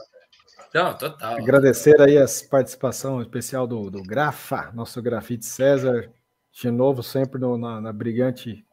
[0.74, 1.36] Não, total.
[1.36, 6.10] Agradecer aí a participação especial do, do Grafa, nosso grafite César
[6.52, 8.64] de novo, sempre no, na, na, Brigante,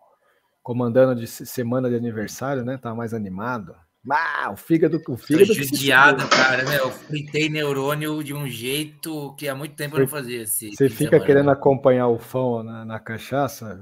[0.62, 2.78] comandando de semana de aniversário, né?
[2.78, 3.76] Tá mais animado.
[4.10, 5.48] Ah, o fígado, o fígado.
[5.48, 6.86] Tô judiado, cara, meu.
[6.86, 10.42] Eu fritei neurônio de um jeito que há muito tempo eu não fazia.
[10.42, 11.54] Esse você fica semana, querendo né?
[11.54, 13.80] acompanhar o fão na, na cachaça?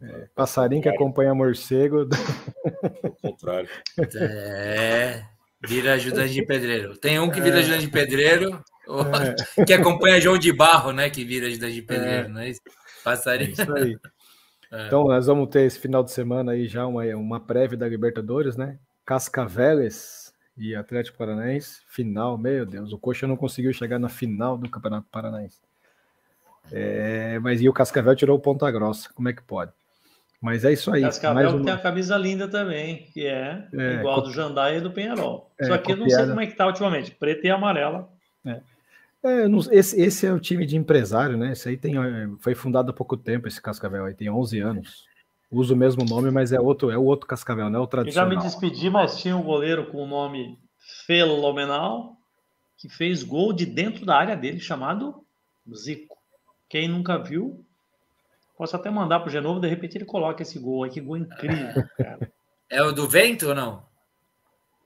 [0.00, 2.08] É, passarinho que acompanha morcego.
[3.02, 3.68] Ao contrário.
[4.16, 5.24] É.
[5.64, 6.96] Vira ajudante de pedreiro.
[6.96, 7.58] Tem um que vira é.
[7.60, 8.64] ajudante de pedreiro,
[9.58, 9.64] é.
[9.64, 11.08] que acompanha João de Barro, né?
[11.08, 12.28] Que vira ajudante de pedreiro, é.
[12.28, 12.60] não é isso?
[13.04, 13.50] Passarinho.
[13.50, 13.98] É isso aí.
[14.74, 14.86] É.
[14.86, 18.56] Então, nós vamos ter esse final de semana aí já uma, uma prévia da Libertadores,
[18.56, 18.78] né?
[19.04, 24.70] Cascaveles e Atlético Paranaense, final, meu Deus, o Coxa não conseguiu chegar na final do
[24.70, 25.60] Campeonato Paranaense.
[26.70, 29.72] É, mas e o Cascavel tirou o Ponta Grossa, como é que pode?
[30.42, 31.02] Mas é isso aí.
[31.02, 31.64] Cascavel uma...
[31.64, 35.48] tem a camisa linda também, que é, é igual do Jandai e do Penharol.
[35.56, 38.10] É, Só que eu não sei como é que tá ultimamente, preta e amarela.
[38.44, 38.60] É.
[39.24, 41.52] É, esse, esse é o time de empresário, né?
[41.52, 41.94] Esse aí tem,
[42.40, 45.06] foi fundado há pouco tempo, esse Cascavel aí, tem 11 anos.
[45.48, 48.32] Usa o mesmo nome, mas é outro, é o outro Cascavel, não é o tradicional.
[48.32, 50.58] Eu já me despedi, mas tinha um goleiro com o nome
[51.06, 52.16] fenomenal
[52.76, 55.24] que fez gol de dentro da área dele, chamado
[55.72, 56.16] Zico.
[56.68, 57.64] Quem nunca viu,
[58.62, 61.16] posso até mandar para o Genovo, de repente ele coloca esse gol aí, que gol
[61.16, 62.30] incrível, cara.
[62.70, 63.82] É o do vento ou não?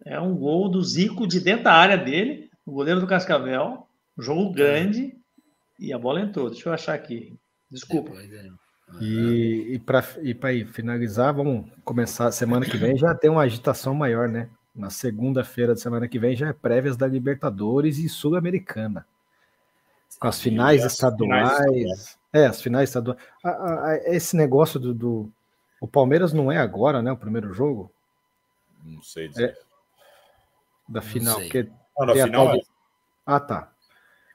[0.02, 4.50] É um gol do Zico de dentro da área dele, o goleiro do Cascavel, jogo
[4.50, 5.14] grande,
[5.78, 6.48] e a bola entrou.
[6.48, 7.38] Deixa eu achar aqui.
[7.70, 8.12] Desculpa.
[8.18, 8.48] É.
[8.98, 14.26] E, e para e finalizar, vamos começar semana que vem já tem uma agitação maior,
[14.26, 14.48] né?
[14.74, 19.06] Na segunda-feira da semana que vem já é prévias da Libertadores e Sul-Americana.
[20.18, 22.16] Com as finais estaduais.
[22.36, 23.18] É, as finais estaduais.
[23.42, 25.32] A, a, esse negócio do, do,
[25.80, 27.10] O Palmeiras não é agora, né?
[27.10, 27.90] O primeiro jogo?
[28.84, 29.50] Não sei dizer.
[29.50, 29.56] É,
[30.86, 31.40] da final.
[31.40, 32.60] Porque ah, na final é.
[33.24, 33.72] Ah, tá.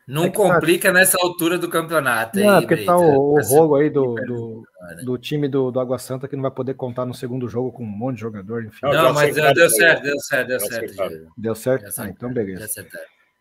[0.07, 0.93] Não é tá complica tá...
[0.95, 2.39] nessa altura do campeonato.
[2.39, 4.63] Não, aí, porque tá o, o rolo aí do, do,
[5.05, 7.83] do, time do, do Água Santa que não vai poder contar no segundo jogo com
[7.83, 8.79] um monte de jogador, enfim.
[8.81, 11.33] Não, não mas deu, deu, certo, deu certo, deu certo.
[11.37, 12.01] Deu certo?
[12.01, 12.67] Ah, então beleza.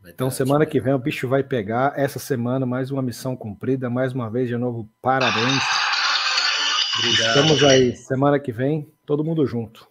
[0.06, 1.92] Então semana que vem o bicho vai pegar.
[1.96, 5.62] Essa semana mais uma missão cumprida, mais uma vez de novo parabéns.
[6.98, 7.28] Obrigado.
[7.28, 9.86] Estamos aí semana que vem, todo mundo junto.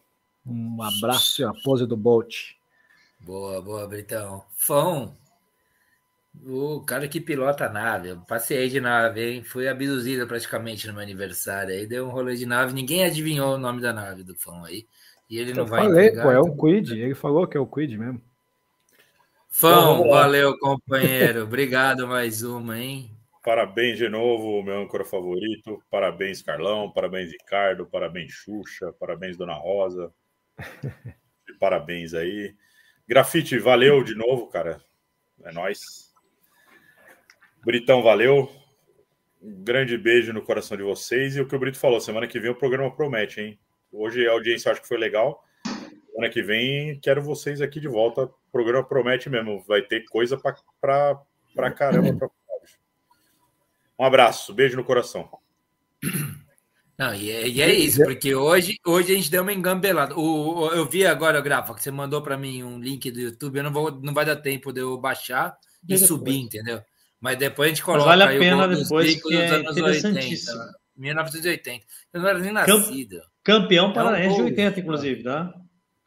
[0.45, 2.55] Um abraço e a pose do Bolt.
[3.19, 4.43] Boa, boa, Britão.
[4.55, 5.15] Fão.
[6.45, 9.43] O cara que pilota a nave, eu passei de nave, hein?
[9.43, 11.73] Fui abduzido praticamente no meu aniversário.
[11.73, 14.87] Aí deu um rolê de nave, ninguém adivinhou o nome da nave do fã aí.
[15.29, 16.57] E ele não eu vai falei, entregar, pô, é o então...
[16.57, 18.21] Quid, ele falou que é o Quid mesmo.
[19.51, 21.43] Fã, valeu, companheiro.
[21.43, 23.11] Obrigado mais uma, hein?
[23.43, 25.81] Parabéns de novo, meu âncora favorito.
[25.89, 26.91] Parabéns, Carlão.
[26.91, 27.85] Parabéns, Ricardo.
[27.85, 28.93] Parabéns, Xuxa.
[28.93, 30.13] Parabéns, Dona Rosa.
[31.59, 32.55] parabéns aí.
[33.07, 34.79] Grafite, valeu de novo, cara.
[35.43, 36.13] É nóis.
[37.65, 38.51] Britão, valeu.
[39.41, 41.35] Um grande beijo no coração de vocês.
[41.35, 43.59] E o que o Brito falou, semana que vem o programa promete, hein?
[43.91, 45.43] Hoje a audiência acho que foi legal.
[46.11, 48.29] Semana que vem quero vocês aqui de volta.
[48.49, 49.63] O programa promete mesmo.
[49.67, 50.35] Vai ter coisa
[50.81, 51.21] pra,
[51.55, 52.13] pra, caramba.
[52.15, 52.29] Pra...
[53.97, 55.29] Um abraço, beijo no coração.
[56.97, 60.15] Não, e é, e é, isso, porque hoje, hoje a gente deu uma engambelada.
[60.15, 63.57] O, o eu vi agora, Grafa, que você mandou para mim um link do YouTube.
[63.57, 65.55] Eu não, vou, não vai dar tempo de eu baixar
[65.87, 66.81] e subir, entendeu?
[67.21, 68.05] Mas depois a gente coloca.
[68.05, 70.59] Mas vale a pena depois, que é interessantíssimo.
[70.59, 71.85] 80, 1980.
[72.13, 73.21] Eu não era nem nascido.
[73.43, 75.53] Campeão paranaense de 80, inclusive, tá?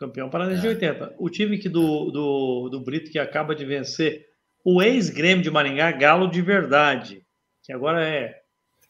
[0.03, 0.63] Campeão paranaense é.
[0.63, 1.15] de 80.
[1.17, 4.27] O time que do, do, do Brito que acaba de vencer
[4.65, 7.23] o ex-grêmio de Maringá, Galo de verdade,
[7.63, 8.41] que agora é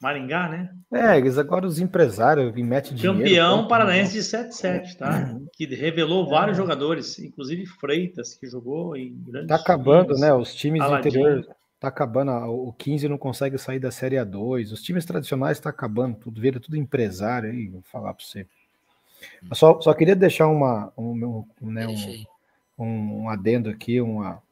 [0.00, 0.70] Maringá, né?
[0.90, 3.18] É, eles agora os empresários que metem dinheiro.
[3.18, 5.36] Campeão paranaense de 7-7, tá?
[5.52, 10.32] Que revelou vários jogadores, inclusive Freitas, que jogou em grandes Tá acabando, times, né?
[10.32, 11.02] Os times Aladim.
[11.02, 11.46] do interior
[11.78, 16.16] tá acabando, o 15 não consegue sair da Série A2, os times tradicionais tá acabando,
[16.16, 18.46] tudo vira tudo empresário aí, vou falar para você.
[19.48, 21.86] Eu só, só queria deixar uma, um, um, né,
[22.78, 22.84] um,
[23.22, 24.42] um, adendo aqui, uma,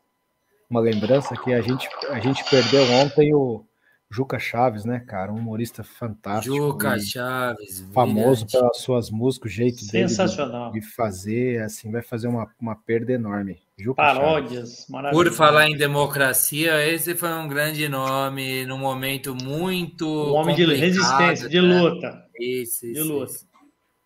[0.68, 3.64] uma lembrança que a gente, a gente perdeu ontem o
[4.12, 5.32] Juca Chaves, né, cara?
[5.32, 6.56] Um humorista fantástico.
[6.56, 7.86] Juca Chaves.
[7.94, 8.52] Famoso brilhante.
[8.52, 10.72] pelas suas músicas, o jeito Sensacional.
[10.72, 13.58] dele de, de, fazer, assim, vai fazer uma, uma perda enorme.
[13.78, 20.06] Juca Paródias, Por falar em democracia, esse foi um grande nome num momento muito.
[20.06, 21.80] Um homem de resistência, de né?
[21.80, 22.26] luta.
[22.38, 23.02] Isso, isso.
[23.02, 23.32] De luta.
[23.32, 23.49] Isso.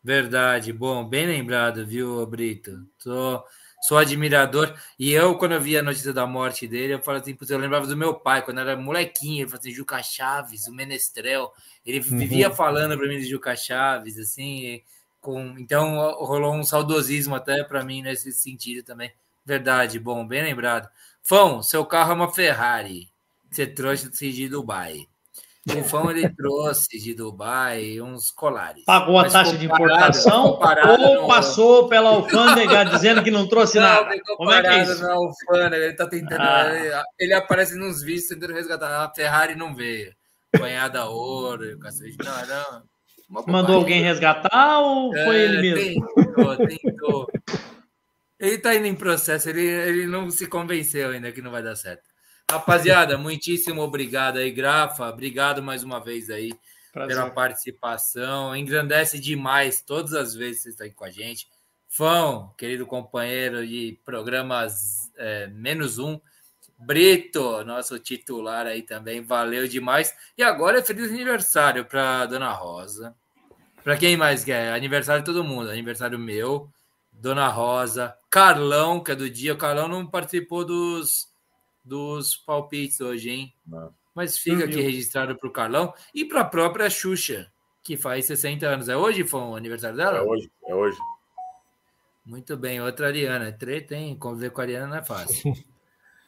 [0.05, 0.73] Verdade.
[0.73, 2.87] Bom, bem lembrado, viu, Brito?
[3.03, 3.43] Tô
[3.85, 4.75] sou admirador.
[4.99, 7.87] E eu, quando eu vi a notícia da morte dele, eu falei assim, eu lembrava
[7.87, 11.53] do meu pai, quando era molequinho, ele falou assim, Juca Chaves, o Menestrel.
[11.85, 12.19] Ele uhum.
[12.19, 14.83] vivia falando para mim de Juca Chaves, assim,
[15.21, 15.55] com...
[15.59, 19.13] então rolou um saudosismo até para mim nesse sentido também.
[19.45, 20.89] Verdade, bom, bem lembrado.
[21.23, 23.09] Fão, seu carro é uma Ferrari.
[23.51, 25.07] Você trouxe de Dubai.
[25.67, 28.85] O Fão ele trouxe de Dubai uns colares.
[28.85, 31.27] Pagou a taxa de importação ou no...
[31.27, 34.15] passou pela alfândega dizendo que não trouxe não, nada?
[34.37, 35.03] Como é que é isso?
[35.03, 36.43] Na alfândega, ele tá tentando.
[36.43, 37.03] Ah.
[37.19, 39.05] Ele, aparece nos vídeos tentando resgatar.
[39.05, 40.13] A Ferrari não veio.
[40.59, 42.17] Banhada ouro, cacete.
[42.23, 43.45] Não, não.
[43.47, 46.07] Mandou alguém resgatar ou é, foi ele mesmo?
[46.15, 47.27] Tentou, tentou.
[48.39, 51.75] Ele tá indo em processo, ele, ele não se convenceu ainda que não vai dar
[51.75, 52.14] certo.
[52.51, 55.09] Rapaziada, muitíssimo obrigado aí, Grafa.
[55.09, 56.53] Obrigado mais uma vez aí
[56.93, 57.17] Prazer.
[57.17, 58.55] pela participação.
[58.55, 61.49] Engrandece demais todas as vezes que você está aqui com a gente.
[61.89, 66.21] Fão, querido companheiro de programas é, menos um.
[66.79, 70.15] Brito, nosso titular aí também, valeu demais.
[70.37, 73.15] E agora é feliz aniversário para Dona Rosa.
[73.83, 74.73] Para quem mais quer?
[74.73, 75.71] Aniversário de todo mundo.
[75.71, 76.69] Aniversário meu,
[77.13, 79.55] Dona Rosa, Carlão, que é do dia.
[79.55, 81.29] O Carlão não participou dos
[81.85, 83.55] dos palpites hoje, hein?
[83.67, 83.93] Não.
[84.15, 87.51] Mas fica aqui registrado para o Carlão e para a própria Xuxa,
[87.83, 88.89] que faz 60 anos.
[88.89, 90.19] É hoje foi o aniversário dela?
[90.19, 90.99] É hoje, é hoje.
[92.25, 93.53] Muito bem, outra Ariana.
[93.53, 94.17] Treta, hein?
[94.17, 95.53] Conviver com a Ariana não é fácil.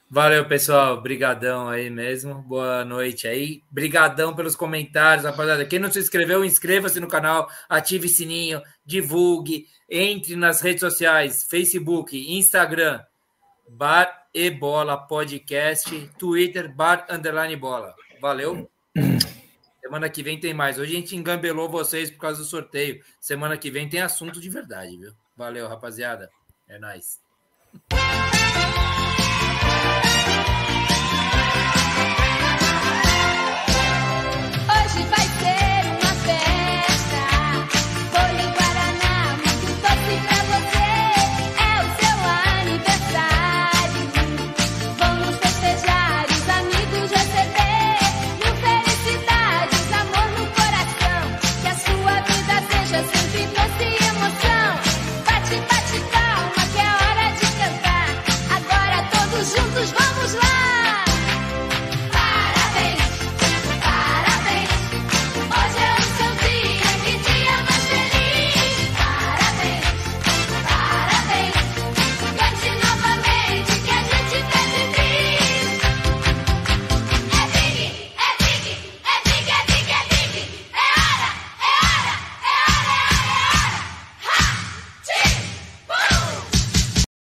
[0.09, 1.01] Valeu, pessoal.
[1.01, 2.35] Brigadão aí mesmo.
[2.43, 3.62] Boa noite aí.
[3.70, 5.65] Brigadão pelos comentários, rapaziada.
[5.65, 11.44] Quem não se inscreveu, inscreva-se no canal, ative o sininho, divulgue, entre nas redes sociais,
[11.49, 13.01] Facebook, Instagram,
[13.68, 17.94] Bar e Bola Podcast, Twitter, Bar Underline Bola.
[18.20, 18.70] Valeu.
[19.80, 20.78] Semana que vem tem mais.
[20.78, 23.02] Hoje a gente engambelou vocês por causa do sorteio.
[23.20, 25.12] Semana que vem tem assunto de verdade, viu?
[25.36, 26.30] Valeu, rapaziada.
[26.68, 27.20] É nóis.